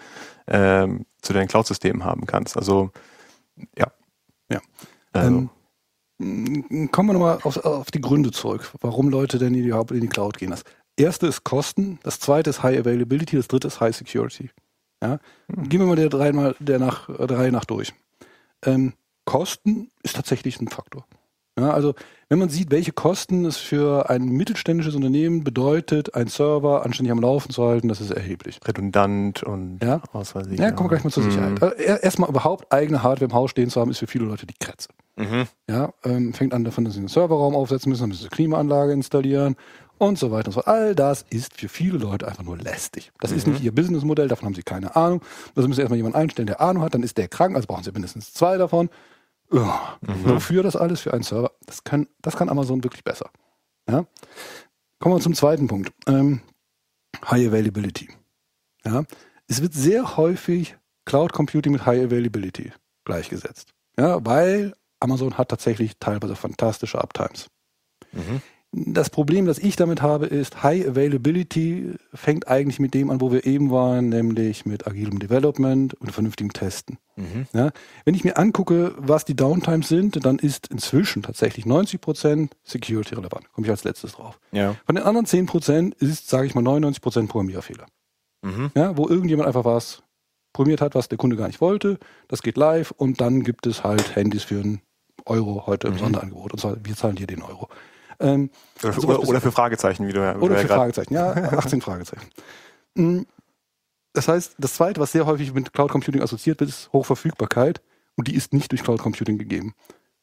ähm, 0.46 1.04
zu 1.20 1.32
deinen 1.32 1.48
Cloud-Systemen 1.48 2.04
haben 2.04 2.26
kannst. 2.26 2.56
Also 2.56 2.90
ja. 3.76 3.88
Ja. 4.50 4.60
Also, 5.12 5.28
Ähm, 5.28 5.50
kommen 6.18 7.08
wir 7.08 7.12
nochmal 7.12 7.38
auf, 7.42 7.56
auf 7.64 7.90
die 7.90 8.00
Gründe 8.00 8.30
zurück, 8.32 8.72
warum 8.80 9.08
Leute 9.08 9.38
denn 9.38 9.54
in 9.54 9.62
die, 9.62 9.68
überhaupt 9.68 9.92
in 9.92 10.00
die 10.00 10.08
Cloud 10.08 10.38
gehen. 10.38 10.50
Das 10.50 10.64
erste 10.96 11.26
ist 11.28 11.44
Kosten, 11.44 11.98
das 12.02 12.18
zweite 12.18 12.50
ist 12.50 12.62
High 12.62 12.78
Availability, 12.80 13.36
das 13.36 13.48
dritte 13.48 13.68
ist 13.68 13.80
High 13.80 13.94
Security. 13.96 14.50
Ja? 15.02 15.20
Gehen 15.48 15.80
wir 15.80 15.86
mal 15.86 15.96
der, 15.96 16.08
dreimal, 16.08 16.56
der, 16.58 16.78
nach, 16.80 17.06
der 17.06 17.38
Reihe 17.38 17.52
nach 17.52 17.64
durch. 17.64 17.92
Ähm, 18.64 18.94
Kosten 19.24 19.90
ist 20.02 20.16
tatsächlich 20.16 20.60
ein 20.60 20.68
Faktor. 20.68 21.06
Ja, 21.58 21.70
also 21.72 21.94
wenn 22.28 22.38
man 22.38 22.48
sieht, 22.50 22.70
welche 22.70 22.92
Kosten 22.92 23.44
es 23.44 23.56
für 23.56 24.08
ein 24.10 24.24
mittelständisches 24.26 24.94
Unternehmen 24.94 25.42
bedeutet, 25.42 26.14
einen 26.14 26.28
Server 26.28 26.84
anständig 26.84 27.10
am 27.10 27.20
Laufen 27.20 27.50
zu 27.50 27.64
halten, 27.64 27.88
das 27.88 28.00
ist 28.00 28.10
erheblich. 28.12 28.60
redundant 28.66 29.42
und 29.42 29.78
Ja. 29.82 30.00
was 30.12 30.34
weiß 30.36 30.46
ich. 30.48 30.58
Ja, 30.60 30.70
kommen 30.70 30.88
wir 30.88 30.94
gleich 30.96 31.04
mal 31.04 31.10
zur 31.10 31.24
Mhm. 31.24 31.30
Sicherheit. 31.30 31.62
Also 31.62 31.74
er- 31.76 32.02
Erstmal 32.04 32.28
überhaupt 32.30 32.72
eigene 32.72 33.02
Hardware 33.02 33.28
im 33.30 33.34
Haus 33.34 33.50
stehen 33.50 33.70
zu 33.70 33.80
haben, 33.80 33.90
ist 33.90 33.98
für 33.98 34.06
viele 34.06 34.24
Leute 34.24 34.46
die 34.46 34.54
Kretze. 34.58 34.88
Mhm. 35.18 35.48
Ja, 35.68 35.92
ähm, 36.04 36.32
fängt 36.32 36.54
an 36.54 36.64
davon, 36.64 36.84
dass 36.84 36.94
sie 36.94 37.00
einen 37.00 37.08
Serverraum 37.08 37.56
aufsetzen 37.56 37.90
müssen, 37.90 38.02
dann 38.02 38.08
müssen 38.10 38.20
sie 38.20 38.26
eine 38.26 38.36
Klimaanlage 38.36 38.92
installieren 38.92 39.56
und 39.98 40.16
so 40.16 40.30
weiter 40.30 40.48
und 40.48 40.52
so 40.52 40.60
fort. 40.60 40.68
All 40.68 40.94
das 40.94 41.24
ist 41.28 41.54
für 41.54 41.68
viele 41.68 41.98
Leute 41.98 42.28
einfach 42.28 42.44
nur 42.44 42.56
lästig. 42.56 43.10
Das 43.20 43.32
ist 43.32 43.46
nicht 43.46 43.62
ihr 43.62 43.74
Businessmodell, 43.74 44.28
davon 44.28 44.46
haben 44.46 44.54
sie 44.54 44.62
keine 44.62 44.94
Ahnung. 44.94 45.20
Das 45.54 45.66
müssen 45.66 45.74
sie 45.74 45.80
erstmal 45.82 45.96
jemanden 45.96 46.18
einstellen, 46.18 46.46
der 46.46 46.60
Ahnung 46.60 46.82
hat, 46.82 46.94
dann 46.94 47.02
ist 47.02 47.18
der 47.18 47.26
krank, 47.26 47.56
also 47.56 47.66
brauchen 47.66 47.82
sie 47.82 47.90
mindestens 47.90 48.32
zwei 48.32 48.56
davon. 48.56 48.90
Ja, 49.52 49.98
Wofür 50.02 50.62
das 50.62 50.76
alles 50.76 51.00
für 51.00 51.12
einen 51.12 51.22
Server? 51.22 51.52
Das 51.66 51.82
kann, 51.82 52.06
das 52.22 52.36
kann 52.36 52.48
Amazon 52.48 52.84
wirklich 52.84 53.02
besser. 53.02 53.30
Ja? 53.88 54.06
Kommen 55.00 55.16
wir 55.16 55.20
zum 55.20 55.34
zweiten 55.34 55.66
Punkt. 55.66 55.92
Ähm, 56.06 56.42
High 57.28 57.48
Availability. 57.48 58.08
Ja? 58.84 59.04
Es 59.48 59.62
wird 59.62 59.74
sehr 59.74 60.16
häufig 60.16 60.76
Cloud 61.06 61.32
Computing 61.32 61.72
mit 61.72 61.86
High 61.86 62.04
Availability 62.04 62.72
gleichgesetzt. 63.04 63.72
Ja, 63.98 64.24
weil 64.24 64.74
Amazon 65.00 65.38
hat 65.38 65.48
tatsächlich 65.48 65.98
teilweise 65.98 66.36
fantastische 66.36 67.00
Uptimes. 67.00 67.48
Mhm. 68.12 68.42
Das 68.70 69.08
Problem, 69.08 69.46
das 69.46 69.58
ich 69.58 69.76
damit 69.76 70.02
habe, 70.02 70.26
ist, 70.26 70.62
High 70.62 70.88
Availability 70.88 71.94
fängt 72.12 72.48
eigentlich 72.48 72.78
mit 72.78 72.92
dem 72.92 73.10
an, 73.10 73.22
wo 73.22 73.32
wir 73.32 73.46
eben 73.46 73.70
waren, 73.70 74.10
nämlich 74.10 74.66
mit 74.66 74.86
agilem 74.86 75.18
Development 75.18 75.94
und 75.94 76.12
vernünftigem 76.12 76.52
Testen. 76.52 76.98
Mhm. 77.16 77.46
Ja, 77.54 77.70
wenn 78.04 78.14
ich 78.14 78.24
mir 78.24 78.36
angucke, 78.36 78.94
was 78.98 79.24
die 79.24 79.34
Downtimes 79.34 79.88
sind, 79.88 80.22
dann 80.22 80.38
ist 80.38 80.66
inzwischen 80.66 81.22
tatsächlich 81.22 81.64
90% 81.64 82.50
Security 82.62 83.14
relevant. 83.14 83.50
Komme 83.52 83.66
ich 83.66 83.70
als 83.70 83.84
letztes 83.84 84.12
drauf. 84.12 84.38
Ja. 84.52 84.76
Von 84.84 84.96
den 84.96 85.04
anderen 85.04 85.24
10% 85.24 85.94
ist, 86.00 86.28
sage 86.28 86.46
ich 86.46 86.54
mal, 86.54 86.62
99% 86.62 87.26
Programmierfehler. 87.26 87.86
Mhm. 88.42 88.70
Ja, 88.74 88.98
wo 88.98 89.08
irgendjemand 89.08 89.46
einfach 89.46 89.64
was 89.64 90.02
programmiert 90.52 90.82
hat, 90.82 90.94
was 90.94 91.08
der 91.08 91.16
Kunde 91.16 91.36
gar 91.36 91.46
nicht 91.46 91.62
wollte. 91.62 91.98
Das 92.28 92.42
geht 92.42 92.58
live 92.58 92.90
und 92.90 93.20
dann 93.22 93.44
gibt 93.44 93.66
es 93.66 93.82
halt 93.82 94.14
Handys 94.14 94.44
für 94.44 94.60
einen 94.60 94.82
Euro 95.26 95.66
heute 95.66 95.88
im 95.88 95.94
Mhm. 95.94 95.98
Sonderangebot. 95.98 96.52
Und 96.52 96.58
zwar, 96.60 96.76
wir 96.84 96.96
zahlen 96.96 97.16
dir 97.16 97.26
den 97.26 97.42
Euro. 97.42 97.68
Ähm, 98.20 98.50
Oder, 98.82 98.92
für, 98.92 99.00
sowas 99.00 99.18
oder, 99.18 99.28
oder 99.28 99.40
für 99.40 99.52
Fragezeichen, 99.52 100.08
wie 100.08 100.12
du 100.12 100.20
ja, 100.20 100.36
oder 100.36 100.56
für 100.56 100.66
grad- 100.66 100.78
Fragezeichen. 100.78 101.14
Ja, 101.14 101.30
18 101.52 101.80
Fragezeichen. 101.80 102.28
Mm, 102.94 103.20
Das 104.12 104.26
heißt, 104.28 104.56
das 104.58 104.74
zweite, 104.74 105.00
was 105.00 105.12
sehr 105.12 105.26
häufig 105.26 105.52
mit 105.54 105.72
Cloud 105.72 105.90
Computing 105.92 106.22
assoziiert 106.22 106.58
wird, 106.60 106.70
ist 106.70 106.92
Hochverfügbarkeit. 106.92 107.80
Und 108.16 108.26
die 108.26 108.34
ist 108.34 108.52
nicht 108.52 108.72
durch 108.72 108.82
Cloud 108.82 108.98
Computing 109.00 109.38
gegeben. 109.38 109.74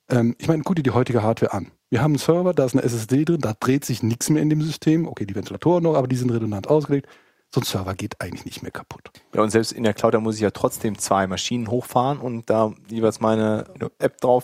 Ähm, 0.10 0.36
ich 0.38 0.48
meine, 0.50 0.64
guck 0.64 0.76
dir 0.76 0.84
die 0.84 0.92
heutige 0.92 1.24
Hardware 1.24 1.54
an. 1.54 1.72
Wir 1.90 2.02
haben 2.02 2.12
einen 2.12 2.20
Server, 2.20 2.54
da 2.54 2.66
ist 2.66 2.74
eine 2.74 2.84
SSD 2.84 3.24
drin, 3.24 3.40
da 3.40 3.54
dreht 3.58 3.86
sich 3.86 4.04
nichts 4.04 4.30
mehr 4.30 4.42
in 4.42 4.50
dem 4.50 4.62
System. 4.62 5.08
Okay, 5.08 5.26
die 5.26 5.34
Ventilatoren 5.36 5.84
noch, 5.84 5.96
aber 5.96 6.08
die 6.08 6.18
sind 6.18 6.30
redundant 6.32 6.68
ausgelegt. 6.68 7.08
So 7.54 7.62
ein 7.62 7.64
Server 7.64 7.94
geht 7.96 8.20
eigentlich 8.20 8.44
nicht 8.44 8.62
mehr 8.64 8.72
kaputt. 8.72 9.10
Ja, 9.34 9.42
und 9.42 9.50
selbst 9.52 9.72
in 9.72 9.84
der 9.84 9.94
Cloud, 9.94 10.14
da 10.14 10.20
muss 10.20 10.36
ich 10.36 10.42
ja 10.42 10.52
trotzdem 10.52 10.98
zwei 10.98 11.26
Maschinen 11.28 11.70
hochfahren 11.70 12.18
und 12.20 12.50
da 12.50 12.74
jeweils 12.90 13.22
meine 13.22 13.66
App 14.00 14.20
drauf 14.20 14.44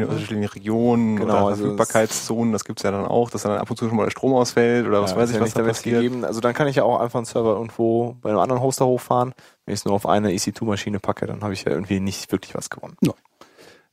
in 0.00 0.06
packen. 0.06 0.14
unterschiedlichen 0.16 0.52
Regionen 0.52 1.16
Genau, 1.16 1.32
oder 1.42 1.46
also 1.48 1.62
Verfügbarkeitszonen, 1.64 2.52
das 2.52 2.64
gibt's 2.64 2.82
ja 2.82 2.90
dann 2.90 3.04
auch, 3.06 3.30
dass 3.30 3.42
dann 3.42 3.58
ab 3.58 3.70
und 3.70 3.76
zu 3.76 3.88
schon 3.88 3.96
mal 3.96 4.04
der 4.04 4.10
Strom 4.10 4.32
ausfällt 4.34 4.86
oder 4.86 5.02
was 5.02 5.12
Ja, 5.12 5.16
weiß 5.16 5.24
ist 5.30 5.30
ich, 5.34 5.40
ja 5.40 5.44
was 5.44 5.54
da 5.54 5.62
passiert. 5.62 6.02
gegeben. 6.02 6.24
Also 6.24 6.40
dann 6.40 6.54
kann 6.54 6.66
ich 6.68 6.76
ja 6.76 6.84
auch 6.84 7.00
einfach 7.00 7.18
einen 7.18 7.26
Server 7.26 7.54
irgendwo 7.54 8.16
bei 8.20 8.30
einem 8.30 8.38
anderen 8.38 8.62
Hoster 8.62 8.86
hochfahren. 8.86 9.34
Wenn 9.66 9.74
ich 9.74 9.80
es 9.80 9.84
nur 9.84 9.94
auf 9.94 10.06
eine 10.06 10.30
EC2-Maschine 10.30 11.00
packe, 11.00 11.26
dann 11.26 11.42
habe 11.42 11.52
ich 11.52 11.64
ja 11.64 11.72
irgendwie 11.72 12.00
nicht 12.00 12.30
wirklich 12.32 12.54
was 12.54 12.70
gewonnen. 12.70 12.96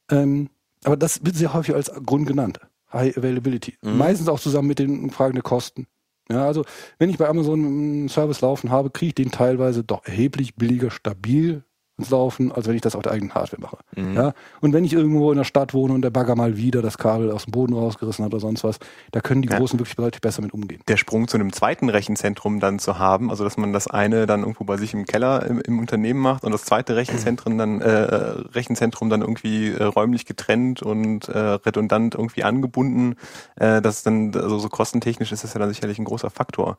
Ähm, 0.09 0.49
aber 0.84 0.97
das 0.97 1.23
wird 1.26 1.35
sehr 1.35 1.53
häufig 1.53 1.76
als 1.76 1.91
Grund 2.05 2.27
genannt. 2.27 2.59
High 2.91 3.17
Availability. 3.17 3.77
Mhm. 3.81 3.97
Meistens 3.97 4.27
auch 4.30 4.39
zusammen 4.39 4.67
mit 4.67 4.80
den 4.80 5.11
Fragen 5.11 5.34
der 5.34 5.43
Kosten. 5.43 5.88
Ja, 6.31 6.45
also 6.45 6.63
wenn 6.99 7.09
ich 7.09 7.17
bei 7.17 7.27
Amazon 7.27 7.59
einen 7.65 8.09
Service 8.09 8.41
laufen 8.41 8.69
habe, 8.69 8.89
kriege 8.91 9.09
ich 9.09 9.15
den 9.15 9.31
teilweise 9.31 9.84
doch 9.84 10.05
erheblich 10.05 10.55
billiger 10.55 10.91
stabil 10.91 11.63
ins 11.99 12.09
Laufen, 12.09 12.51
als 12.51 12.67
wenn 12.67 12.76
ich 12.76 12.81
das 12.81 12.95
auf 12.95 13.03
der 13.03 13.11
eigenen 13.11 13.35
Hardware 13.35 13.61
mache. 13.61 13.77
Mhm. 13.95 14.15
Ja, 14.15 14.34
und 14.61 14.73
wenn 14.73 14.84
ich 14.84 14.93
irgendwo 14.93 15.31
in 15.31 15.38
der 15.38 15.43
Stadt 15.43 15.73
wohne 15.73 15.93
und 15.93 16.01
der 16.01 16.09
Bagger 16.09 16.35
mal 16.35 16.57
wieder 16.57 16.81
das 16.81 16.97
Kabel 16.97 17.31
aus 17.31 17.45
dem 17.45 17.51
Boden 17.51 17.73
rausgerissen 17.73 18.26
hat 18.26 18.34
oder 18.34 18.41
sonst 18.41 18.63
was, 18.63 18.80
da 19.11 19.21
können 19.21 19.41
die 19.41 19.49
Ja. 19.49 19.57
Großen 19.57 19.77
wirklich 19.80 19.95
deutlich 19.95 20.21
besser 20.21 20.41
mit 20.41 20.53
umgehen. 20.53 20.81
Der 20.88 20.97
Sprung 20.97 21.27
zu 21.27 21.38
einem 21.38 21.53
zweiten 21.53 21.89
Rechenzentrum 21.89 22.59
dann 22.59 22.80
zu 22.80 22.97
haben, 22.97 23.30
also 23.30 23.43
dass 23.43 23.57
man 23.57 23.73
das 23.73 23.88
eine 23.88 24.26
dann 24.26 24.41
irgendwo 24.41 24.63
bei 24.63 24.77
sich 24.77 24.93
im 24.93 25.05
Keller 25.05 25.45
im, 25.45 25.59
im 25.61 25.80
Unternehmen 25.80 26.19
macht 26.21 26.43
und 26.43 26.51
das 26.51 26.63
zweite 26.63 26.95
Rechenzentrum 26.95 27.57
dann 27.57 27.81
äh, 27.81 27.89
Rechenzentrum 27.89 29.09
dann 29.09 29.21
irgendwie 29.21 29.69
äh, 29.69 29.84
räumlich 29.84 30.26
getrennt 30.26 30.81
und 30.81 31.27
äh, 31.27 31.38
redundant 31.38 32.15
irgendwie 32.15 32.43
angebunden, 32.43 33.15
äh, 33.57 33.81
das 33.81 33.97
ist 33.97 34.05
dann 34.05 34.34
also 34.35 34.59
so 34.59 34.69
kostentechnisch 34.69 35.31
ist 35.31 35.43
das 35.43 35.53
ja 35.53 35.59
dann 35.59 35.69
sicherlich 35.69 35.99
ein 35.99 36.05
großer 36.05 36.30
Faktor. 36.30 36.77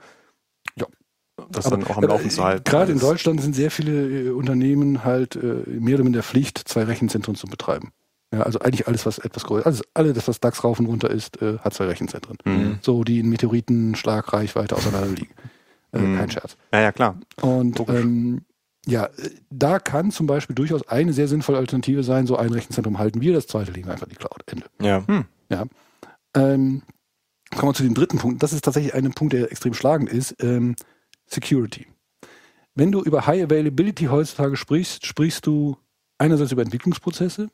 Ja. 0.76 0.86
Das 1.50 1.66
Aber, 1.66 1.76
dann 1.76 1.86
auch 1.86 1.96
am 1.96 2.04
äh, 2.04 2.06
Laufen 2.08 2.30
zu 2.30 2.42
halten. 2.44 2.64
Gerade 2.64 2.92
in 2.92 2.98
Alles. 2.98 3.08
Deutschland 3.08 3.40
sind 3.40 3.54
sehr 3.54 3.70
viele 3.70 4.26
äh, 4.26 4.30
Unternehmen 4.30 5.04
halt 5.04 5.36
äh, 5.36 5.62
mehr 5.66 5.94
oder 5.94 6.04
minder 6.04 6.18
der 6.18 6.22
Pflicht, 6.24 6.58
zwei 6.68 6.84
Rechenzentren 6.84 7.34
zu 7.34 7.46
betreiben. 7.46 7.92
Ja, 8.32 8.42
also 8.42 8.60
eigentlich 8.60 8.86
alles, 8.86 9.06
was 9.06 9.18
etwas 9.18 9.44
größer, 9.44 9.66
also 9.66 9.82
alles, 9.92 10.14
das, 10.14 10.28
was 10.28 10.38
DAX 10.38 10.62
rauf 10.62 10.78
und 10.78 10.86
runter 10.86 11.10
ist, 11.10 11.42
äh, 11.42 11.58
hat 11.58 11.74
zwei 11.74 11.86
Rechenzentren. 11.86 12.38
Mhm. 12.44 12.78
So, 12.80 13.02
die 13.02 13.18
in 13.18 13.28
Meteoritenschlagreichweite 13.28 14.76
auseinander 14.76 15.08
liegen. 15.08 15.32
Äh, 15.92 15.98
Mhm. 15.98 16.18
Kein 16.18 16.30
Scherz. 16.30 16.56
Ja, 16.72 16.80
ja, 16.80 16.92
klar. 16.92 17.18
Und 17.40 17.80
ähm, 17.88 18.42
ja, 18.86 19.06
äh, 19.06 19.30
da 19.50 19.80
kann 19.80 20.12
zum 20.12 20.28
Beispiel 20.28 20.54
durchaus 20.54 20.86
eine 20.86 21.12
sehr 21.12 21.26
sinnvolle 21.26 21.58
Alternative 21.58 22.04
sein, 22.04 22.28
so 22.28 22.36
ein 22.36 22.50
Rechenzentrum 22.50 22.98
halten 22.98 23.20
wir, 23.20 23.32
das 23.32 23.48
zweite 23.48 23.72
legen 23.72 23.88
wir 23.88 23.94
einfach 23.94 24.06
in 24.06 24.10
die 24.12 24.16
Cloud. 24.16 24.44
Ende. 24.46 24.66
Ja. 24.80 25.64
Ähm, 26.36 26.82
kommen 27.56 27.70
wir 27.70 27.74
zu 27.74 27.82
dem 27.82 27.94
dritten 27.94 28.18
Punkt. 28.18 28.42
Das 28.42 28.52
ist 28.52 28.64
tatsächlich 28.64 28.94
ein 28.94 29.10
Punkt, 29.10 29.32
der 29.32 29.50
extrem 29.50 29.74
schlagend 29.74 30.08
ist. 30.08 30.36
Ähm, 30.40 30.76
Security. 31.32 31.86
Wenn 32.74 32.92
du 32.92 33.02
über 33.02 33.26
High 33.26 33.44
Availability 33.44 34.04
heutzutage 34.06 34.56
sprichst, 34.56 35.04
sprichst 35.06 35.46
du 35.46 35.76
einerseits 36.18 36.52
über 36.52 36.62
Entwicklungsprozesse. 36.62 37.48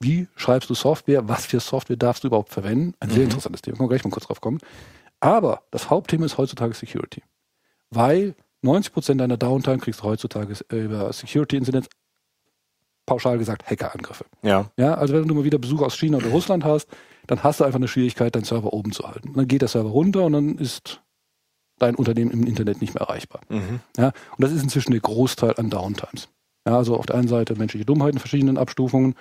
Wie 0.00 0.28
schreibst 0.36 0.70
du 0.70 0.74
Software? 0.74 1.28
Was 1.28 1.46
für 1.46 1.60
Software 1.60 1.96
darfst 1.96 2.24
du 2.24 2.28
überhaupt 2.28 2.50
verwenden? 2.52 2.94
Ein 3.00 3.10
sehr 3.10 3.18
Mhm. 3.20 3.24
interessantes 3.24 3.62
Thema. 3.62 3.76
Können 3.76 3.88
wir 3.90 3.96
gleich 3.96 4.04
mal 4.04 4.10
kurz 4.10 4.26
drauf 4.26 4.40
kommen. 4.40 4.58
Aber 5.20 5.62
das 5.70 5.90
Hauptthema 5.90 6.24
ist 6.26 6.38
heutzutage 6.38 6.72
Security. 6.74 7.22
Weil 7.90 8.34
90% 8.62 9.20
deiner 9.20 9.36
Downtime 9.36 9.78
kriegst 9.78 10.00
du 10.00 10.04
heutzutage 10.04 10.54
äh, 10.70 10.84
über 10.84 11.12
Security-Incidents, 11.12 11.88
pauschal 13.06 13.38
gesagt 13.38 13.68
Hackerangriffe. 13.68 14.24
Ja. 14.42 14.70
Ja, 14.76 14.94
also 14.94 15.14
wenn 15.14 15.26
du 15.26 15.34
mal 15.34 15.44
wieder 15.44 15.58
Besuch 15.58 15.82
aus 15.82 15.96
China 15.98 16.18
oder 16.18 16.28
Russland 16.28 16.64
hast, 16.64 16.88
dann 17.26 17.42
hast 17.42 17.60
du 17.60 17.64
einfach 17.64 17.78
eine 17.78 17.88
Schwierigkeit, 17.88 18.34
deinen 18.34 18.44
Server 18.44 18.72
oben 18.72 18.92
zu 18.92 19.06
halten. 19.06 19.30
Und 19.30 19.36
dann 19.36 19.48
geht 19.48 19.62
der 19.62 19.68
Server 19.68 19.90
runter 19.90 20.24
und 20.24 20.32
dann 20.32 20.58
ist 20.58 21.02
dein 21.80 21.94
Unternehmen 21.94 22.30
im 22.30 22.46
Internet 22.46 22.80
nicht 22.80 22.94
mehr 22.94 23.02
erreichbar. 23.02 23.40
Mhm. 23.48 23.80
Ja, 23.96 24.12
und 24.36 24.44
das 24.44 24.52
ist 24.52 24.62
inzwischen 24.62 24.92
der 24.92 25.00
Großteil 25.00 25.54
an 25.56 25.70
Downtimes. 25.70 26.28
Ja, 26.66 26.76
also 26.76 26.96
auf 26.96 27.06
der 27.06 27.16
einen 27.16 27.28
Seite 27.28 27.56
menschliche 27.56 27.84
Dummheit 27.84 28.12
in 28.12 28.18
verschiedenen 28.18 28.58
Abstufungen 28.58 29.14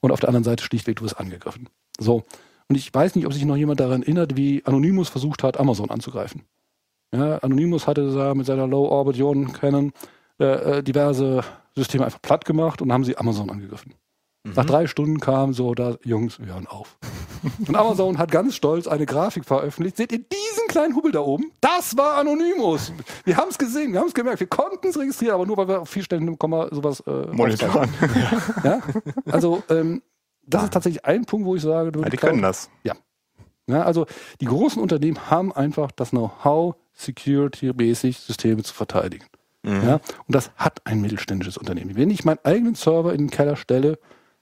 und 0.00 0.12
auf 0.12 0.20
der 0.20 0.28
anderen 0.28 0.44
Seite 0.44 0.64
schlichtweg, 0.64 0.96
du 0.96 1.04
wirst 1.04 1.18
angegriffen. 1.18 1.68
So. 1.98 2.24
Und 2.68 2.76
ich 2.76 2.92
weiß 2.92 3.14
nicht, 3.14 3.26
ob 3.26 3.32
sich 3.32 3.44
noch 3.44 3.56
jemand 3.56 3.80
daran 3.80 4.02
erinnert, 4.02 4.36
wie 4.36 4.64
Anonymous 4.64 5.08
versucht 5.08 5.42
hat, 5.42 5.58
Amazon 5.58 5.90
anzugreifen. 5.90 6.42
Ja, 7.12 7.38
Anonymous 7.38 7.86
hatte 7.86 8.12
da 8.12 8.34
mit 8.34 8.46
seiner 8.46 8.66
Low-Orbit-Ionen-Cannon 8.66 9.92
äh, 10.40 10.44
äh, 10.44 10.82
diverse 10.82 11.44
Systeme 11.76 12.04
einfach 12.04 12.22
platt 12.22 12.44
gemacht 12.44 12.82
und 12.82 12.92
haben 12.92 13.04
sie 13.04 13.16
Amazon 13.16 13.50
angegriffen. 13.50 13.94
Nach 14.44 14.66
drei 14.66 14.86
Stunden 14.86 15.20
kam 15.20 15.54
so, 15.54 15.74
da, 15.74 15.96
Jungs, 16.04 16.38
wir 16.38 16.48
hören 16.48 16.66
auf. 16.66 16.98
Und 17.66 17.74
Amazon 17.74 18.18
hat 18.18 18.30
ganz 18.30 18.54
stolz 18.54 18.86
eine 18.86 19.06
Grafik 19.06 19.44
veröffentlicht. 19.46 19.96
Seht 19.96 20.12
ihr 20.12 20.18
diesen 20.18 20.68
kleinen 20.68 20.94
Hubbel 20.94 21.12
da 21.12 21.20
oben? 21.20 21.50
Das 21.62 21.96
war 21.96 22.18
Anonymous. 22.18 22.92
Wir 23.24 23.38
haben 23.38 23.48
es 23.50 23.56
gesehen, 23.56 23.92
wir 23.94 24.00
haben 24.00 24.08
es 24.08 24.14
gemerkt, 24.14 24.40
wir 24.40 24.46
konnten 24.46 24.88
es 24.88 24.98
registrieren, 24.98 25.34
aber 25.34 25.46
nur 25.46 25.56
weil 25.56 25.68
wir 25.68 25.80
auf 25.80 25.88
vier 25.88 26.02
Stellen 26.04 26.28
im 26.28 26.38
Komma 26.38 26.68
sowas 26.72 27.00
äh, 27.06 27.26
Monitoren. 27.32 27.88
ja? 28.64 28.80
Also 29.30 29.62
ähm, 29.70 30.02
das 30.46 30.64
ist 30.64 30.72
tatsächlich 30.74 31.04
ein 31.06 31.24
Punkt, 31.24 31.46
wo 31.46 31.56
ich 31.56 31.62
sage, 31.62 31.90
du 31.92 32.02
Ja, 32.02 32.08
die 32.10 32.16
können 32.18 32.42
das. 32.42 32.68
ja, 33.66 33.82
also 33.82 34.04
die 34.42 34.46
großen 34.46 34.80
Unternehmen 34.82 35.30
haben 35.30 35.52
einfach 35.52 35.90
das 35.90 36.10
Know-how, 36.10 36.74
security-mäßig 36.92 38.18
Systeme 38.18 38.62
zu 38.62 38.74
verteidigen. 38.74 39.24
Ja, 39.66 39.94
und 39.94 40.02
das 40.28 40.50
hat 40.56 40.82
ein 40.84 41.00
mittelständisches 41.00 41.56
Unternehmen. 41.56 41.96
Wenn 41.96 42.10
ich 42.10 42.26
meinen 42.26 42.40
eigenen 42.44 42.74
Server 42.74 43.14
in 43.14 43.18
den 43.22 43.30
Keller 43.30 43.56
stelle, 43.56 43.98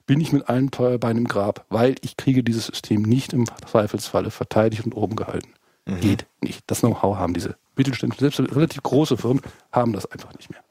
bin 0.06 0.20
ich 0.20 0.32
mit 0.32 0.48
allen 0.48 0.70
Beinen 0.70 1.18
im 1.18 1.28
Grab, 1.28 1.66
weil 1.68 1.94
ich 2.02 2.16
kriege 2.16 2.42
dieses 2.42 2.66
System 2.66 3.02
nicht 3.02 3.32
im 3.32 3.46
Zweifelsfalle 3.46 4.30
verteidigt 4.30 4.84
und 4.84 4.94
oben 4.94 5.16
gehalten. 5.16 5.52
Geht 6.00 6.26
nicht. 6.40 6.62
Das 6.68 6.80
Know-how 6.80 7.16
haben 7.16 7.34
diese 7.34 7.56
mittelständischen, 7.76 8.30
selbst 8.30 8.54
relativ 8.54 8.82
große 8.82 9.16
Firmen 9.16 9.42
haben 9.72 9.92
das 9.92 10.06
einfach 10.06 10.32
nicht 10.34 10.50
mehr. 10.50 10.62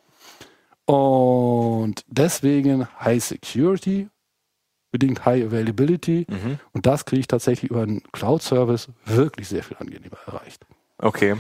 Und 0.86 2.06
deswegen 2.08 2.88
High 3.00 3.24
Security, 3.24 4.08
bedingt 4.92 5.26
High 5.26 5.46
Availability. 5.46 6.28
Mhm. 6.30 6.60
Und 6.74 6.86
das 6.86 7.06
kriege 7.06 7.22
ich 7.22 7.28
tatsächlich 7.28 7.72
über 7.72 7.84
einen 7.84 8.04
Cloud-Service 8.12 8.90
wirklich 9.06 9.48
sehr 9.48 9.64
viel 9.64 9.78
angenehmer 9.78 10.18
erreicht. 10.26 10.66
Okay. 10.98 11.36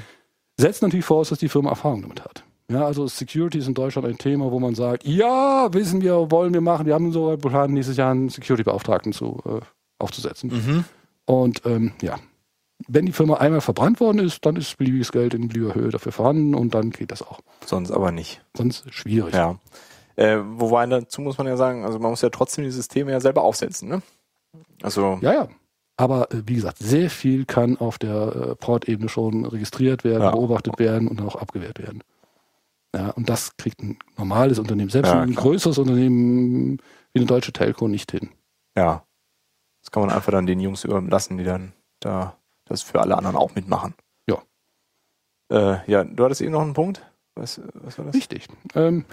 Setzt 0.57 0.81
natürlich 0.81 1.05
voraus, 1.05 1.30
dass 1.30 1.39
die 1.39 1.49
Firma 1.49 1.69
Erfahrung 1.69 2.01
damit 2.01 2.23
hat. 2.23 2.43
Ja, 2.72 2.85
also 2.85 3.07
Security 3.07 3.57
ist 3.60 3.68
in 3.68 3.73
Deutschland 3.73 4.07
ein 4.07 4.18
Thema, 4.18 4.52
wo 4.52 4.60
man 4.60 4.76
sagt, 4.76 5.06
ja, 5.06 5.73
wissen 5.73 6.02
wir, 6.02 6.31
wollen 6.31 6.53
wir 6.53 6.61
machen. 6.61 6.85
Wir 6.85 6.93
haben 6.93 7.11
so 7.11 7.27
geplant, 7.38 7.73
nächstes 7.73 7.98
Jahr 7.98 8.11
einen 8.11 8.30
Security-Beauftragten 8.30 9.14
zu, 9.14 9.41
äh, 9.45 9.60
aufzusetzen. 9.99 10.49
Mhm. 10.49 10.85
Und 11.26 11.61
ähm, 11.65 11.91
ja, 12.02 12.18
wenn 12.88 13.06
die 13.06 13.11
Firma 13.11 13.35
einmal 13.35 13.61
verbrannt 13.61 13.99
worden 13.99 14.19
ist, 14.19 14.45
dann 14.45 14.56
ist 14.56 14.77
beliebiges 14.77 15.11
Geld 15.11 15.34
in 15.34 15.48
beliebiger 15.48 15.76
Höhe 15.76 15.89
dafür 15.89 16.11
vorhanden 16.11 16.56
und 16.56 16.73
dann 16.73 16.89
geht 16.91 17.11
das 17.11 17.22
auch. 17.22 17.39
Sonst 17.65 17.91
aber 17.91 18.11
nicht. 18.11 18.41
Sonst 18.56 18.91
schwierig. 18.93 19.34
Ja. 19.34 19.57
Äh, 20.15 20.39
wobei 20.43 20.85
dazu 20.88 21.22
muss 21.22 21.38
man 21.38 21.48
ja 21.48 21.57
sagen, 21.57 21.85
also 21.85 21.99
man 21.99 22.11
muss 22.11 22.22
ja 22.22 22.30
trotzdem 22.30 22.64
die 22.64 22.72
Systeme 22.72 23.11
ja 23.11 23.19
selber 23.19 23.43
aufsetzen, 23.43 23.88
ne? 23.89 24.02
Also, 24.81 25.19
Ja, 25.22 25.34
ja. 25.34 25.48
Aber 25.98 26.31
äh, 26.31 26.41
wie 26.48 26.56
gesagt, 26.56 26.80
sehr 26.80 27.10
viel 27.10 27.45
kann 27.45 27.77
auf 27.77 27.99
der 27.99 28.35
äh, 28.35 28.56
Portebene 28.56 29.07
schon 29.10 29.45
registriert 29.45 30.03
werden, 30.03 30.23
Ja. 30.23 30.31
beobachtet 30.31 30.80
werden 30.80 31.07
und 31.07 31.19
dann 31.19 31.27
auch 31.27 31.35
abgewehrt 31.35 31.80
werden. 31.80 32.02
Ja, 32.95 33.11
und 33.11 33.30
das 33.30 33.55
kriegt 33.57 33.81
ein 33.81 33.97
normales 34.18 34.59
Unternehmen, 34.59 34.89
selbst 34.89 35.09
Ja, 35.09 35.22
ein 35.22 35.34
größeres 35.34 35.77
Unternehmen 35.77 36.77
wie 37.13 37.19
eine 37.19 37.26
deutsche 37.26 37.53
Telco 37.53 37.88
nicht 37.88 38.11
hin. 38.11 38.30
ja. 38.77 39.05
Das 39.84 39.89
kann 39.89 40.01
man 40.05 40.11
einfach 40.15 40.31
dann 40.31 40.45
den 40.45 40.59
Jungs 40.59 40.84
überlassen, 40.84 41.39
die 41.39 41.43
dann 41.43 41.73
da 42.01 42.38
das 42.65 42.84
für 42.84 43.01
alle 43.01 43.18
anderen 43.18 43.35
auch 43.35 43.55
mitmachen. 43.55 43.95
Ja. 44.30 44.38
Äh, 45.51 45.80
ja, 45.91 46.03
du 46.03 46.23
hattest 46.23 46.41
eben 46.41 46.51
noch 46.51 46.61
einen 46.61 46.76
Punkt. 46.76 47.03
Was, 47.34 47.59
was 47.73 47.97
war 47.97 48.05
das? 48.05 48.13
Richtig. 48.13 48.47
Ähm, 48.76 49.05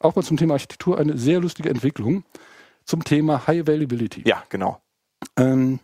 auch 0.00 0.16
mal 0.16 0.22
zum 0.22 0.38
Thema 0.38 0.54
Architektur 0.54 0.98
eine 0.98 1.18
sehr 1.18 1.38
lustige 1.40 1.68
Entwicklung 1.68 2.24
zum 2.86 3.04
Thema 3.04 3.46
High 3.46 3.60
Availability. 3.60 4.22
Ja, 4.26 4.42
genau. 4.48 4.80
Ähm, 5.36 5.80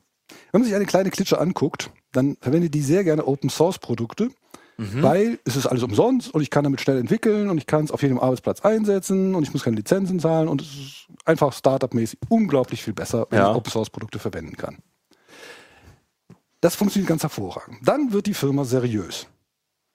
wenn 0.51 0.60
man 0.60 0.64
sich 0.64 0.74
eine 0.74 0.86
kleine 0.86 1.10
Klitsche 1.10 1.39
anguckt, 1.39 1.90
dann 2.12 2.39
verwendet 2.40 2.73
die 2.73 2.81
sehr 2.81 3.05
gerne 3.05 3.27
Open 3.27 3.51
Source 3.51 3.78
Produkte, 3.78 4.31
Mhm. 4.78 5.03
weil 5.03 5.39
es 5.44 5.55
ist 5.57 5.66
alles 5.66 5.82
umsonst 5.82 6.32
und 6.35 6.40
ich 6.40 6.51
kann 6.51 6.65
damit 6.65 6.81
schnell 6.81 6.99
entwickeln 6.99 7.51
und 7.51 7.59
ich 7.59 7.66
kann 7.66 7.85
es 7.85 7.90
auf 7.90 8.03
jedem 8.03 8.19
Arbeitsplatz 8.19 8.61
einsetzen 8.62 9.35
und 9.35 9.43
ich 9.43 9.53
muss 9.53 9.62
keine 9.65 9.77
Lizenzen 9.77 10.19
zahlen 10.19 10.49
und 10.49 10.62
es 10.62 10.69
ist 10.69 11.07
einfach 11.27 11.53
Startup-mäßig 11.53 12.19
unglaublich 12.31 12.82
viel 12.82 12.94
besser, 12.94 13.27
wenn 13.31 13.39
Ja. 13.39 13.51
ich 13.51 13.57
Open 13.57 13.70
Source 13.70 13.90
Produkte 13.90 14.19
verwenden 14.19 14.57
kann. 14.57 14.78
Das 16.61 16.74
funktioniert 16.74 17.09
ganz 17.09 17.23
hervorragend. 17.23 17.78
Dann 17.85 18.12
wird 18.12 18.27
die 18.27 18.35
Firma 18.35 18.65
seriös. 18.65 19.27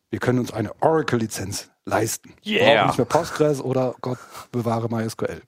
Wir 0.10 0.20
können 0.20 0.40
uns 0.40 0.54
eine 0.54 0.72
Oracle-Lizenz 0.82 1.70
leisten. 1.86 2.34
Yeah. 2.46 2.66
brauchen 2.76 2.88
nicht 2.88 2.98
mehr 2.98 3.06
Postgres 3.06 3.62
oder 3.62 3.96
Gott 4.02 4.20
bewahre 4.52 4.90
MySQL. 4.90 5.42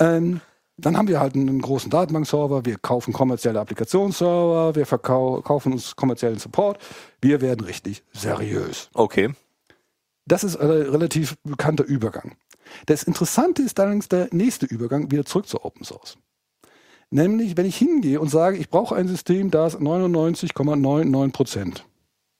Ähm, 0.00 0.40
dann 0.80 0.96
haben 0.96 1.08
wir 1.08 1.20
halt 1.20 1.34
einen 1.34 1.60
großen 1.60 1.90
Datenbankserver, 1.90 2.64
wir 2.64 2.78
kaufen 2.78 3.12
kommerzielle 3.12 3.60
Applikationsserver, 3.60 4.74
wir 4.74 4.86
verkau 4.86 5.40
kaufen 5.42 5.72
uns 5.72 5.96
kommerziellen 5.96 6.38
Support. 6.38 6.78
Wir 7.20 7.40
werden 7.40 7.64
richtig 7.64 8.02
seriös. 8.12 8.90
Okay. 8.94 9.30
Das 10.26 10.44
ist 10.44 10.56
ein 10.56 10.68
relativ 10.68 11.36
bekannter 11.42 11.84
Übergang. 11.84 12.36
Das 12.86 13.02
Interessante 13.02 13.62
ist 13.62 13.80
allerdings 13.80 14.08
der 14.08 14.28
nächste 14.32 14.66
Übergang 14.66 15.10
wieder 15.10 15.24
zurück 15.24 15.46
zu 15.46 15.64
Open 15.64 15.84
Source. 15.84 16.18
Nämlich, 17.10 17.56
wenn 17.56 17.66
ich 17.66 17.76
hingehe 17.76 18.20
und 18.20 18.28
sage, 18.28 18.56
ich 18.56 18.70
brauche 18.70 18.94
ein 18.94 19.08
System, 19.08 19.50
das 19.50 19.78
99,99% 19.78 21.80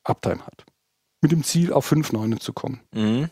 Uptime 0.05 0.47
hat, 0.47 0.65
mit 1.21 1.33
dem 1.33 1.43
Ziel 1.43 1.73
auf 1.73 1.91
5.9 1.91 2.39
zu 2.39 2.53
kommen, 2.53 2.81
Mhm. 2.95 3.29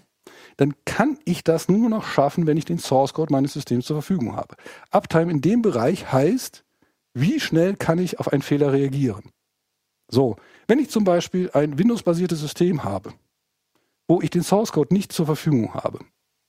Dann 0.59 0.75
kann 0.85 1.19
ich 1.25 1.45
das 1.45 1.69
nur 1.69 1.89
noch 1.89 2.05
schaffen, 2.05 2.47
wenn 2.47 2.57
ich 2.57 2.65
den 2.65 2.79
Source 2.79 3.15
Code 3.15 3.33
meines 3.33 3.53
Systems 3.53 3.87
zur 3.87 4.03
Verfügung 4.03 4.37
habe. 4.37 4.57
Uptime 4.91 5.31
in 5.31 5.41
dem 5.41 5.63
Bereich 5.63 6.13
heißt, 6.13 6.65
wie 7.15 7.41
schnell 7.41 7.77
kann 7.77 7.99
ich 7.99 8.19
auf 8.19 8.33
einen 8.33 8.43
Fehler 8.43 8.73
reagieren. 8.73 9.31
So, 10.11 10.37
wenn 10.67 10.81
ich 10.81 10.91
zum 10.91 11.05
Beispiel 11.05 11.51
ein 11.53 11.79
Windows-basiertes 11.79 12.41
System 12.41 12.83
habe, 12.83 13.13
wo 14.09 14.21
ich 14.21 14.31
den 14.31 14.43
Source 14.43 14.73
Code 14.73 14.93
nicht 14.93 15.13
zur 15.13 15.27
Verfügung 15.27 15.75
habe. 15.75 16.01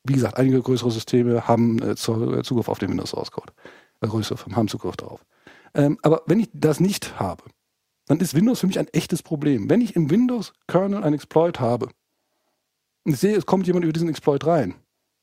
Wie 0.06 0.14
gesagt, 0.14 0.38
einige 0.38 0.61
größere 0.61 0.91
Systeme 0.91 1.48
haben 1.48 1.80
äh, 1.80 1.91
äh, 1.91 1.95
Zugriff 1.95 2.69
auf 2.69 2.80
den 2.80 2.90
Windows 2.90 3.11
Source 3.11 3.31
Code. 3.31 3.53
Äh, 4.02 4.07
größere 4.07 4.38
Firmen 4.38 4.56
haben 4.56 4.68
Zugriff 4.69 4.98
darauf. 4.98 5.23
Ähm, 5.76 5.99
aber 6.02 6.23
wenn 6.26 6.40
ich 6.40 6.49
das 6.53 6.80
nicht 6.80 7.19
habe, 7.19 7.44
dann 8.07 8.19
ist 8.19 8.34
Windows 8.34 8.61
für 8.61 8.68
mich 8.68 8.80
ein 8.80 8.88
echtes 8.88 9.22
Problem. 9.22 9.69
Wenn 9.69 9.81
ich 9.81 9.95
im 9.95 10.10
Windows-Kernel 10.10 11.03
ein 11.03 11.14
Exploit 11.14 11.60
habe 11.60 11.90
ich 13.05 13.17
sehe, 13.17 13.35
es 13.35 13.45
kommt 13.45 13.67
jemand 13.67 13.84
über 13.84 13.93
diesen 13.93 14.09
Exploit 14.09 14.45
rein 14.45 14.76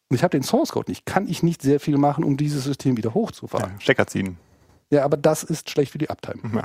und 0.08 0.16
ich 0.16 0.22
habe 0.22 0.30
den 0.30 0.42
Source 0.42 0.72
Code 0.72 0.90
nicht, 0.90 1.06
kann 1.06 1.28
ich 1.28 1.42
nicht 1.42 1.62
sehr 1.62 1.80
viel 1.80 1.98
machen, 1.98 2.24
um 2.24 2.36
dieses 2.36 2.64
System 2.64 2.96
wieder 2.96 3.14
hochzufahren. 3.14 3.72
Ja, 3.72 3.80
Stecker 3.80 4.06
ziehen. 4.06 4.38
Ja, 4.88 5.04
aber 5.04 5.16
das 5.16 5.42
ist 5.42 5.68
schlecht 5.68 5.90
für 5.90 5.98
die 5.98 6.10
Uptime. 6.10 6.40
Ja. 6.54 6.62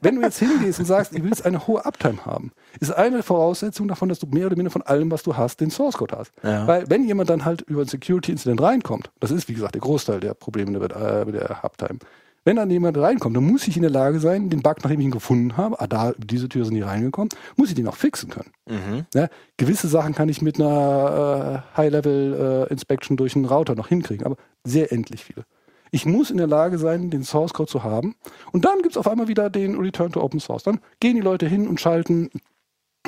Wenn 0.00 0.16
du 0.16 0.22
jetzt 0.22 0.40
hingehst 0.40 0.80
und 0.80 0.84
sagst, 0.84 1.16
du 1.16 1.22
willst 1.22 1.46
eine 1.46 1.64
hohe 1.68 1.84
Uptime 1.84 2.26
haben, 2.26 2.50
ist 2.80 2.90
eine 2.90 3.22
Voraussetzung 3.22 3.86
davon, 3.86 4.08
dass 4.08 4.18
du 4.18 4.26
mehr 4.26 4.46
oder 4.46 4.56
minder 4.56 4.72
von 4.72 4.82
allem, 4.82 5.08
was 5.12 5.22
du 5.22 5.36
hast, 5.36 5.60
den 5.60 5.70
Source 5.70 5.96
Code 5.96 6.16
hast. 6.18 6.32
Ja. 6.42 6.66
Weil 6.66 6.90
wenn 6.90 7.06
jemand 7.06 7.30
dann 7.30 7.44
halt 7.44 7.60
über 7.62 7.82
ein 7.82 7.86
Security 7.86 8.32
Incident 8.32 8.60
reinkommt, 8.60 9.12
das 9.20 9.30
ist 9.30 9.48
wie 9.48 9.54
gesagt 9.54 9.76
der 9.76 9.80
Großteil 9.80 10.18
der 10.18 10.34
Probleme 10.34 10.76
mit, 10.76 10.92
äh, 10.92 11.24
mit 11.24 11.36
der 11.36 11.64
Uptime. 11.64 12.00
Wenn 12.44 12.56
dann 12.56 12.70
jemand 12.70 12.96
reinkommt, 12.96 13.36
dann 13.36 13.44
muss 13.44 13.68
ich 13.68 13.76
in 13.76 13.82
der 13.82 13.90
Lage 13.90 14.20
sein, 14.20 14.48
den 14.48 14.62
Bug, 14.62 14.76
nachdem 14.82 15.00
ich 15.00 15.06
ihn 15.06 15.12
gefunden 15.12 15.56
habe, 15.56 15.80
ah, 15.80 15.86
da, 15.86 16.12
diese 16.16 16.48
Tür 16.48 16.64
sind 16.64 16.74
die 16.74 16.82
reingekommen, 16.82 17.28
muss 17.56 17.68
ich 17.68 17.74
den 17.74 17.88
auch 17.88 17.96
fixen 17.96 18.30
können. 18.30 18.52
Mhm. 18.68 19.06
Ja, 19.14 19.28
gewisse 19.56 19.88
Sachen 19.88 20.14
kann 20.14 20.28
ich 20.28 20.40
mit 20.40 20.60
einer 20.60 21.64
äh, 21.74 21.76
High-Level-Inspection 21.76 23.16
durch 23.16 23.36
einen 23.36 23.44
Router 23.44 23.74
noch 23.74 23.88
hinkriegen, 23.88 24.24
aber 24.24 24.36
sehr 24.64 24.92
endlich 24.92 25.24
viele. 25.24 25.44
Ich 25.90 26.06
muss 26.06 26.30
in 26.30 26.36
der 26.36 26.46
Lage 26.46 26.78
sein, 26.78 27.10
den 27.10 27.24
Source 27.24 27.54
Code 27.54 27.70
zu 27.70 27.82
haben. 27.82 28.14
Und 28.52 28.64
dann 28.64 28.82
gibt 28.82 28.92
es 28.92 28.96
auf 28.98 29.08
einmal 29.08 29.28
wieder 29.28 29.50
den 29.50 29.78
Return 29.78 30.12
to 30.12 30.22
Open 30.22 30.40
Source. 30.40 30.62
Dann 30.62 30.80
gehen 31.00 31.16
die 31.16 31.22
Leute 31.22 31.46
hin 31.46 31.66
und 31.66 31.80
schalten 31.80 32.30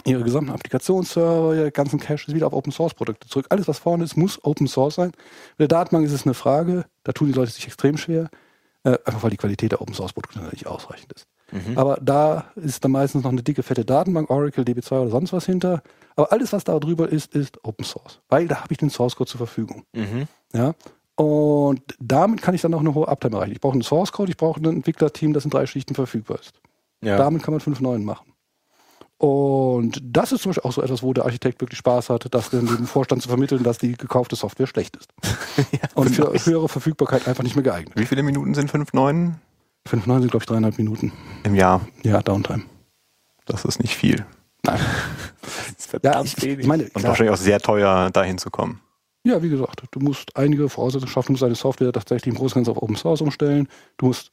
ihre 0.07 0.23
gesamten 0.23 0.51
Applikationsserver, 0.51 1.55
ihre 1.55 1.73
ganzen 1.73 2.01
Caches 2.01 2.35
wieder 2.35 2.47
auf 2.47 2.52
Open 2.52 2.73
Source 2.73 2.94
Produkte 2.94 3.28
zurück. 3.28 3.47
Alles, 3.51 3.69
was 3.69 3.78
vorne 3.78 4.05
ist, 4.05 4.16
muss 4.16 4.43
Open 4.44 4.66
Source 4.66 4.94
sein. 4.94 5.12
Bei 5.59 5.66
der 5.66 5.69
Datenbank 5.69 6.07
ist 6.07 6.12
es 6.12 6.24
eine 6.24 6.35
Frage, 6.35 6.86
da 7.05 7.12
tun 7.12 7.28
die 7.28 7.35
Leute 7.35 7.51
sich 7.51 7.66
extrem 7.66 7.98
schwer, 7.98 8.31
äh, 8.85 8.98
einfach 9.05 9.23
weil 9.23 9.31
die 9.31 9.36
Qualität 9.36 9.73
der 9.73 9.81
Open 9.81 9.94
Source 9.94 10.12
Produkte 10.12 10.40
nicht 10.52 10.66
ausreichend 10.66 11.12
ist. 11.12 11.27
Mhm. 11.52 11.77
Aber 11.77 11.98
da 12.01 12.47
ist 12.57 12.85
dann 12.85 12.93
meistens 12.93 13.24
noch 13.24 13.32
eine 13.32 13.43
dicke, 13.43 13.62
fette 13.62 13.85
Datenbank, 13.85 14.31
Oracle, 14.31 14.65
DB2 14.65 14.93
oder 15.01 15.11
sonst 15.11 15.32
was 15.32 15.47
hinter. 15.47 15.82
Aber 16.16 16.32
alles, 16.32 16.52
was 16.52 16.65
da 16.65 16.78
drüber 16.78 17.09
ist, 17.09 17.35
ist 17.35 17.62
Open 17.65 17.85
Source. 17.85 18.20
Weil 18.28 18.48
da 18.48 18.62
habe 18.62 18.73
ich 18.73 18.78
den 18.78 18.90
Source 18.90 19.16
Code 19.16 19.31
zur 19.31 19.39
Verfügung. 19.39 19.85
Mhm. 19.93 20.27
Ja. 20.52 20.74
Und 21.16 21.82
damit 21.98 22.40
kann 22.40 22.55
ich 22.55 22.62
dann 22.62 22.73
auch 22.73 22.81
eine 22.81 22.94
hohe 22.94 23.09
Uptime 23.09 23.36
erreichen. 23.36 23.52
Ich 23.52 23.61
brauche 23.61 23.74
einen 23.74 23.82
Source 23.82 24.12
Code, 24.12 24.31
ich 24.31 24.36
brauche 24.36 24.61
ein 24.61 24.65
Entwicklerteam, 24.65 25.32
das 25.32 25.44
in 25.44 25.51
drei 25.51 25.66
Schichten 25.66 25.94
verfügbar 25.94 26.39
ist. 26.40 26.61
Ja. 27.02 27.16
Damit 27.16 27.43
kann 27.43 27.52
man 27.52 27.61
5.9 27.61 27.98
machen. 28.02 28.30
Und 29.20 30.01
das 30.02 30.32
ist 30.32 30.40
zum 30.40 30.48
Beispiel 30.48 30.66
auch 30.66 30.72
so 30.72 30.80
etwas, 30.80 31.02
wo 31.02 31.12
der 31.12 31.26
Architekt 31.26 31.60
wirklich 31.60 31.76
Spaß 31.78 32.09
hat, 32.09 32.26
das 32.30 32.48
dem 32.48 32.86
Vorstand 32.86 33.20
zu 33.20 33.28
vermitteln, 33.28 33.62
dass 33.62 33.76
die 33.76 33.92
gekaufte 33.92 34.34
Software 34.34 34.66
schlecht 34.66 34.97
ist. 34.97 35.10
und 35.94 36.09
für 36.09 36.32
höhere 36.32 36.70
Verfügbarkeit 36.70 37.28
einfach 37.28 37.42
nicht 37.42 37.55
mehr 37.55 37.62
geeignet. 37.62 37.92
Wie 37.97 38.06
viele 38.06 38.22
Minuten 38.22 38.55
sind 38.55 38.72
5,9 38.72 39.34
5.9 39.86 40.20
sind, 40.20 40.30
glaube 40.30 40.42
ich, 40.42 40.47
dreieinhalb 40.47 40.78
Minuten. 40.78 41.12
im 41.44 41.55
Jahr? 41.55 41.82
Ja, 42.02 42.22
Downtime. 42.22 42.62
Das 43.44 43.66
ist 43.66 43.78
nicht 43.80 43.94
viel. 43.94 44.24
Nein. 44.64 44.80
Das 45.42 45.86
ist 45.86 46.05
Ja, 46.05 46.22
ich, 46.22 46.42
ich 46.42 46.66
meine, 46.66 46.84
Und 46.84 46.94
klar, 46.94 47.09
wahrscheinlich 47.09 47.34
auch 47.34 47.42
sehr 47.42 47.60
teuer, 47.60 48.10
dahin 48.10 48.38
zu 48.38 48.51
kommen. 48.51 48.80
ja, 49.24 49.42
wie 49.42 49.48
gesagt, 49.51 49.82
du 49.90 50.01
musst 50.01 50.34
einige 50.36 50.68
Voraussetzungen 50.70 51.10
schaffen, 51.10 51.28
du 51.28 51.32
musst 51.32 51.42
deine 51.42 51.55
Software 51.56 51.92
tatsächlich 51.92 52.32
im 52.32 52.38
Großen 52.38 52.59
und 52.59 52.64
Ganzen 52.64 52.76
auf 52.78 52.82
Open 52.82 52.97
Source 52.97 53.20
umstellen. 53.20 53.68
Du 53.98 54.06
musst 54.06 54.32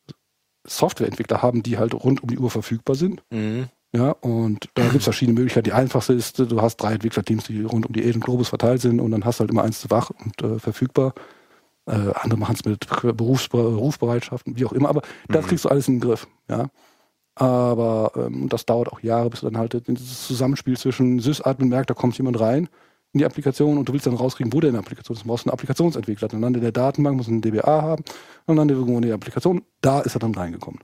Softwareentwickler 0.66 1.42
haben, 1.42 1.64
die 1.64 1.78
halt 1.78 1.94
rund 1.94 2.24
um 2.24 2.30
die 2.30 2.38
Uhr 2.38 2.50
verfügbar 2.52 2.96
sind. 2.96 3.24
Mhm. 3.32 3.68
Ja, 3.98 4.12
und 4.12 4.70
da 4.76 4.84
gibt 4.84 4.98
es 4.98 5.04
verschiedene 5.06 5.34
Möglichkeiten. 5.40 5.64
Die 5.66 5.74
einfachste 5.74 6.14
ist, 6.14 6.38
du 6.38 6.62
hast 6.62 6.78
drei 6.78 6.94
Entwicklerteams, 6.94 7.46
die 7.46 7.64
rund 7.64 7.88
um 7.88 7.94
die 7.94 8.04
Agent 8.04 8.24
Globus 8.24 8.50
verteilt 8.50 8.80
sind 8.80 9.00
und 9.00 9.10
dann 9.10 9.26
hast 9.26 9.40
du 9.40 9.42
halt 9.42 9.50
immer 9.50 9.64
eins 9.64 9.82
zu 9.82 9.90
wach 9.90 10.12
und 10.12 10.40
äh, 10.44 10.60
verfügbar. 10.60 11.14
Äh, 11.88 12.12
andere 12.14 12.38
machen 12.40 12.54
es 12.56 12.64
mit 12.64 12.86
Berufsbe 13.18 13.58
Rufbereitschaften, 13.58 14.56
wie 14.56 14.66
auch 14.66 14.74
immer, 14.74 14.90
aber 14.90 15.02
das 15.30 15.46
Mhm. 15.46 15.50
kriegst 15.50 15.66
du 15.66 15.70
alles 15.70 15.88
in 15.88 15.96
den 15.96 16.02
Griff. 16.02 16.28
Ja. 16.48 16.68
Aber 17.36 18.12
ähm, 18.16 18.50
das 18.50 18.66
dauert 18.68 18.90
auch 18.92 19.00
Jahre, 19.02 19.30
bis 19.32 19.40
du 19.40 19.48
dann 19.48 19.58
halt 19.58 19.74
in 19.74 19.96
dieses 19.96 20.28
Zusammenspiel 20.28 20.78
zwischen 20.78 21.20
Sys-Admin 21.20 21.70
merkt, 21.70 21.90
da 21.90 21.94
kommt 21.96 22.16
jemand 22.18 22.40
rein 22.40 22.70
in 23.14 23.20
die 23.20 23.26
Applikation 23.26 23.78
und 23.80 23.88
du 23.90 23.94
willst 23.94 24.06
dann 24.06 24.16
rauskriegen, 24.16 24.54
wo 24.54 24.60
der 24.60 24.70
in 24.70 24.74
der 24.74 24.82
Applikation 24.82 25.16
ist. 25.16 25.24
Du 25.24 25.28
brauchst 25.28 25.48
einen 25.48 25.54
Applikationsentwickler. 25.54 26.28
Dann 26.28 26.42
landet 26.42 26.60
in 26.60 26.64
der 26.66 26.72
Datenbank, 26.72 27.18
muss 27.18 27.28
einen 27.30 27.42
DBA 27.42 27.82
haben, 27.82 28.04
dann 28.46 28.58
landet 28.58 28.78
irgendwo 28.78 28.98
in 28.98 29.04
der 29.04 29.16
Applikation. 29.16 29.62
Da 29.82 30.02
ist 30.02 30.16
er 30.16 30.20
dann 30.20 30.36
reingekommen. 30.36 30.82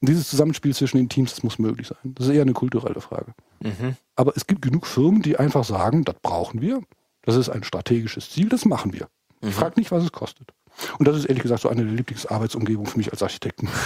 Und 0.00 0.08
dieses 0.08 0.28
Zusammenspiel 0.28 0.74
zwischen 0.74 0.98
den 0.98 1.08
Teams, 1.08 1.34
das 1.34 1.42
muss 1.42 1.58
möglich 1.58 1.88
sein. 1.88 1.98
Das 2.04 2.26
ist 2.26 2.34
eher 2.34 2.42
eine 2.42 2.52
kulturelle 2.52 3.00
Frage. 3.00 3.32
Mhm. 3.60 3.96
Aber 4.14 4.32
es 4.36 4.46
gibt 4.46 4.62
genug 4.62 4.86
Firmen, 4.86 5.22
die 5.22 5.38
einfach 5.38 5.64
sagen, 5.64 6.04
das 6.04 6.16
brauchen 6.22 6.60
wir. 6.60 6.82
Das 7.22 7.36
ist 7.36 7.48
ein 7.48 7.64
strategisches 7.64 8.30
Ziel, 8.30 8.48
das 8.48 8.64
machen 8.64 8.92
wir. 8.92 9.08
Ich 9.40 9.54
frage 9.54 9.78
nicht, 9.78 9.90
was 9.90 10.04
es 10.04 10.12
kostet. 10.12 10.52
Und 10.98 11.08
das 11.08 11.16
ist 11.16 11.24
ehrlich 11.24 11.42
gesagt 11.42 11.62
so 11.62 11.68
eine 11.68 11.84
der 11.84 11.92
Lieblingsarbeitsumgebungen 11.92 12.90
für 12.90 12.98
mich 12.98 13.12
als 13.12 13.22
Architekten. 13.22 13.68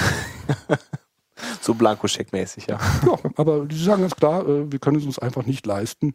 So 1.62 1.74
Blankoscheck-mäßig, 1.74 2.68
ja. 2.68 2.78
ja, 3.06 3.18
aber 3.36 3.66
die 3.66 3.82
sagen 3.82 4.02
ganz 4.02 4.16
klar, 4.16 4.46
äh, 4.46 4.70
wir 4.70 4.78
können 4.78 4.98
es 4.98 5.04
uns 5.04 5.18
einfach 5.18 5.44
nicht 5.44 5.66
leisten, 5.66 6.14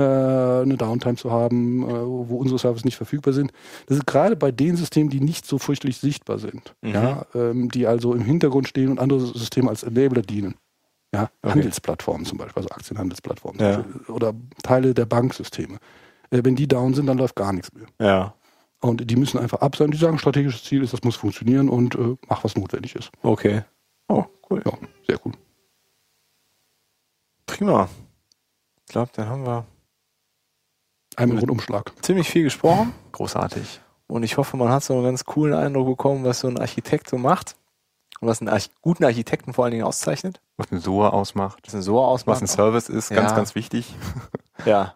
eine 0.00 0.76
Downtime 0.78 1.16
zu 1.16 1.30
haben, 1.30 1.82
äh, 1.88 1.92
wo 2.06 2.36
unsere 2.38 2.58
Services 2.58 2.84
nicht 2.84 2.96
verfügbar 2.96 3.34
sind. 3.34 3.52
Das 3.86 3.98
ist 3.98 4.06
gerade 4.06 4.36
bei 4.36 4.50
den 4.50 4.76
Systemen, 4.76 5.10
die 5.10 5.20
nicht 5.20 5.44
so 5.46 5.58
fürchterlich 5.58 5.98
sichtbar 5.98 6.38
sind, 6.38 6.74
Mhm. 6.82 6.90
ja, 6.94 7.26
ähm, 7.34 7.70
die 7.70 7.86
also 7.86 8.14
im 8.14 8.22
Hintergrund 8.24 8.68
stehen 8.68 8.88
und 8.90 8.98
andere 8.98 9.20
Systeme 9.20 9.68
als 9.68 9.82
Enabler 9.82 10.22
dienen. 10.22 10.54
Ja, 11.14 11.28
Okay. 11.42 11.52
Handelsplattformen 11.56 12.24
zum 12.24 12.38
Beispiel, 12.38 12.62
also 12.62 12.70
Aktienhandelsplattformen 12.70 13.60
Ja. 13.60 13.84
oder 14.08 14.32
Teile 14.62 14.94
der 14.94 15.04
Banksysteme. 15.04 15.76
Äh, 16.30 16.40
wenn 16.42 16.56
die 16.56 16.66
down 16.66 16.94
sind, 16.94 17.04
dann 17.06 17.18
läuft 17.18 17.36
gar 17.36 17.52
nichts 17.52 17.70
mehr. 17.74 17.86
Ja. 18.00 18.34
Und 18.80 19.10
die 19.10 19.16
müssen 19.16 19.38
einfach 19.38 19.60
ab 19.60 19.76
sein. 19.76 19.90
Die 19.90 19.98
sagen, 19.98 20.18
strategisches 20.18 20.64
Ziel 20.64 20.82
ist, 20.82 20.94
das 20.94 21.02
muss 21.04 21.16
funktionieren 21.16 21.68
und 21.68 21.94
äh, 21.96 22.16
mach, 22.28 22.42
was 22.44 22.56
notwendig 22.56 22.96
ist. 22.96 23.10
Okay. 23.22 23.62
Oh, 24.08 24.24
cool. 24.50 24.62
Ja, 24.64 24.72
sehr 25.06 25.18
cool. 25.24 25.32
Prima. 27.46 27.88
Ich 28.86 28.92
glaube, 28.92 29.10
dann 29.14 29.28
haben 29.28 29.44
wir 29.44 29.66
Einmal 31.16 31.38
Rundumschlag. 31.38 31.92
ziemlich 32.02 32.28
viel 32.30 32.44
gesprochen. 32.44 32.92
Großartig. 33.12 33.80
Und 34.06 34.22
ich 34.22 34.36
hoffe, 34.36 34.56
man 34.56 34.68
hat 34.68 34.82
so 34.82 34.94
einen 34.94 35.04
ganz 35.04 35.24
coolen 35.24 35.54
Eindruck 35.54 35.86
bekommen, 35.86 36.24
was 36.24 36.40
so 36.40 36.48
ein 36.48 36.58
Architekt 36.58 37.08
so 37.08 37.16
macht. 37.18 37.56
Und 38.20 38.28
was 38.28 38.40
einen 38.40 38.48
Arch 38.50 38.70
guten 38.82 39.04
Architekten 39.04 39.52
vor 39.52 39.64
allen 39.64 39.72
Dingen 39.72 39.84
auszeichnet. 39.84 40.40
Was 40.56 40.70
eine 40.70 40.80
SOA 40.80 41.08
ausmacht. 41.08 41.58
Was 41.66 41.74
ein 41.74 41.82
so 41.82 42.00
ausmacht. 42.00 42.36
Was 42.36 42.42
ein 42.42 42.46
Service 42.46 42.88
ist, 42.88 43.08
ganz, 43.10 43.30
Ja. 43.30 43.36
ganz 43.36 43.54
wichtig. 43.54 43.94
Ja. 44.64 44.94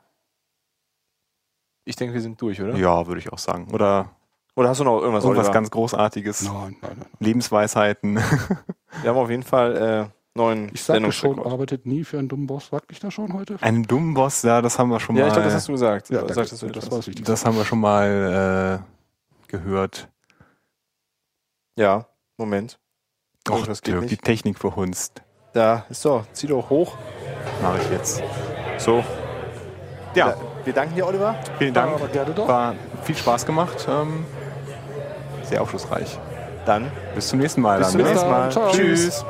Ich 1.84 1.96
denke, 1.96 2.14
wir 2.14 2.20
sind 2.20 2.40
durch, 2.40 2.60
oder? 2.60 2.76
Ja, 2.76 3.06
würde 3.06 3.20
ich 3.20 3.32
auch 3.32 3.38
sagen. 3.38 3.68
Oder 3.72 4.10
Oder 4.54 4.68
hast 4.70 4.78
du 4.80 4.84
noch 4.84 5.00
irgendwas? 5.00 5.24
irgendwas 5.24 5.52
ganz 5.52 5.70
Großartiges. 5.70 6.42
Nein, 6.42 6.76
nein, 6.82 6.96
nein. 6.98 7.08
Lebensweisheiten. 7.20 8.16
Wir 9.02 9.10
haben 9.10 9.16
auf 9.18 9.28
jeden 9.30 9.42
Fall 9.42 9.76
äh, 10.10 10.25
neuen 10.36 10.70
Ich 10.74 10.82
sagte 10.84 11.10
schon, 11.12 11.38
arbeitet 11.44 11.86
nie 11.86 12.04
für 12.04 12.18
einen 12.18 12.28
dummen 12.28 12.46
Boss. 12.46 12.68
Sagte 12.68 12.92
ich 12.92 13.00
das 13.00 13.12
schon 13.14 13.32
heute? 13.32 13.56
Einen 13.60 13.82
dummen 13.82 14.14
Boss, 14.14 14.42
ja, 14.42 14.62
das 14.62 14.78
haben 14.78 14.90
wir 14.90 15.00
schon 15.00 15.16
Ja, 15.16 15.22
mal. 15.22 15.28
ich 15.28 15.32
glaube, 15.34 15.46
das 15.48 15.54
hast 15.56 15.68
du 15.68 15.72
gesagt. 15.72 16.10
Ja, 16.10 16.22
danke. 16.22 16.34
du 16.34 16.40
das 16.68 16.90
war 16.90 16.98
das 16.98 17.06
Wichtigste. 17.06 17.22
das 17.32 17.44
haben 17.44 17.56
wir 17.56 17.64
schon 17.64 17.80
mal 17.80 18.82
äh, 18.84 19.48
gehört. 19.50 20.08
Ja, 21.76 22.06
Moment. 22.36 22.78
Oh, 23.48 23.54
Och, 23.54 23.66
das 23.66 23.82
geht 23.82 23.94
Dirk, 23.94 24.04
die 24.06 24.14
nicht. 24.14 24.24
Technik 24.24 24.58
verhunzt. 24.58 25.22
Da 25.52 25.84
ist 25.88 26.04
doch. 26.04 26.24
Zieh 26.32 26.46
doch 26.48 26.68
hoch. 26.70 26.96
Mache 27.62 27.78
ich 27.82 27.90
jetzt. 27.90 28.22
So. 28.78 29.02
Ja, 30.14 30.34
Wir 30.64 30.72
danken 30.72 30.94
dir, 30.94 31.06
Oliver. 31.06 31.34
vielen 31.58 31.72
Dank. 31.74 31.94
Aber 31.94 32.08
gerne 32.08 32.32
doch. 32.34 32.48
War 32.48 32.74
viel 33.04 33.16
Spaß 33.16 33.46
gemacht. 33.46 33.86
Ähm, 33.88 34.24
sehr 35.44 35.62
aufschlussreich. 35.62 36.18
Dann 36.64 36.90
Bis 37.14 37.28
zum 37.28 37.38
nächsten 37.38 37.60
Mal. 37.60 37.78
Bis 37.78 37.92
dann, 37.92 38.00
zum 38.00 38.10
nächsten 38.10 38.30
Mal. 38.30 38.50
Ciao. 38.50 38.70
Tschüss. 38.72 39.24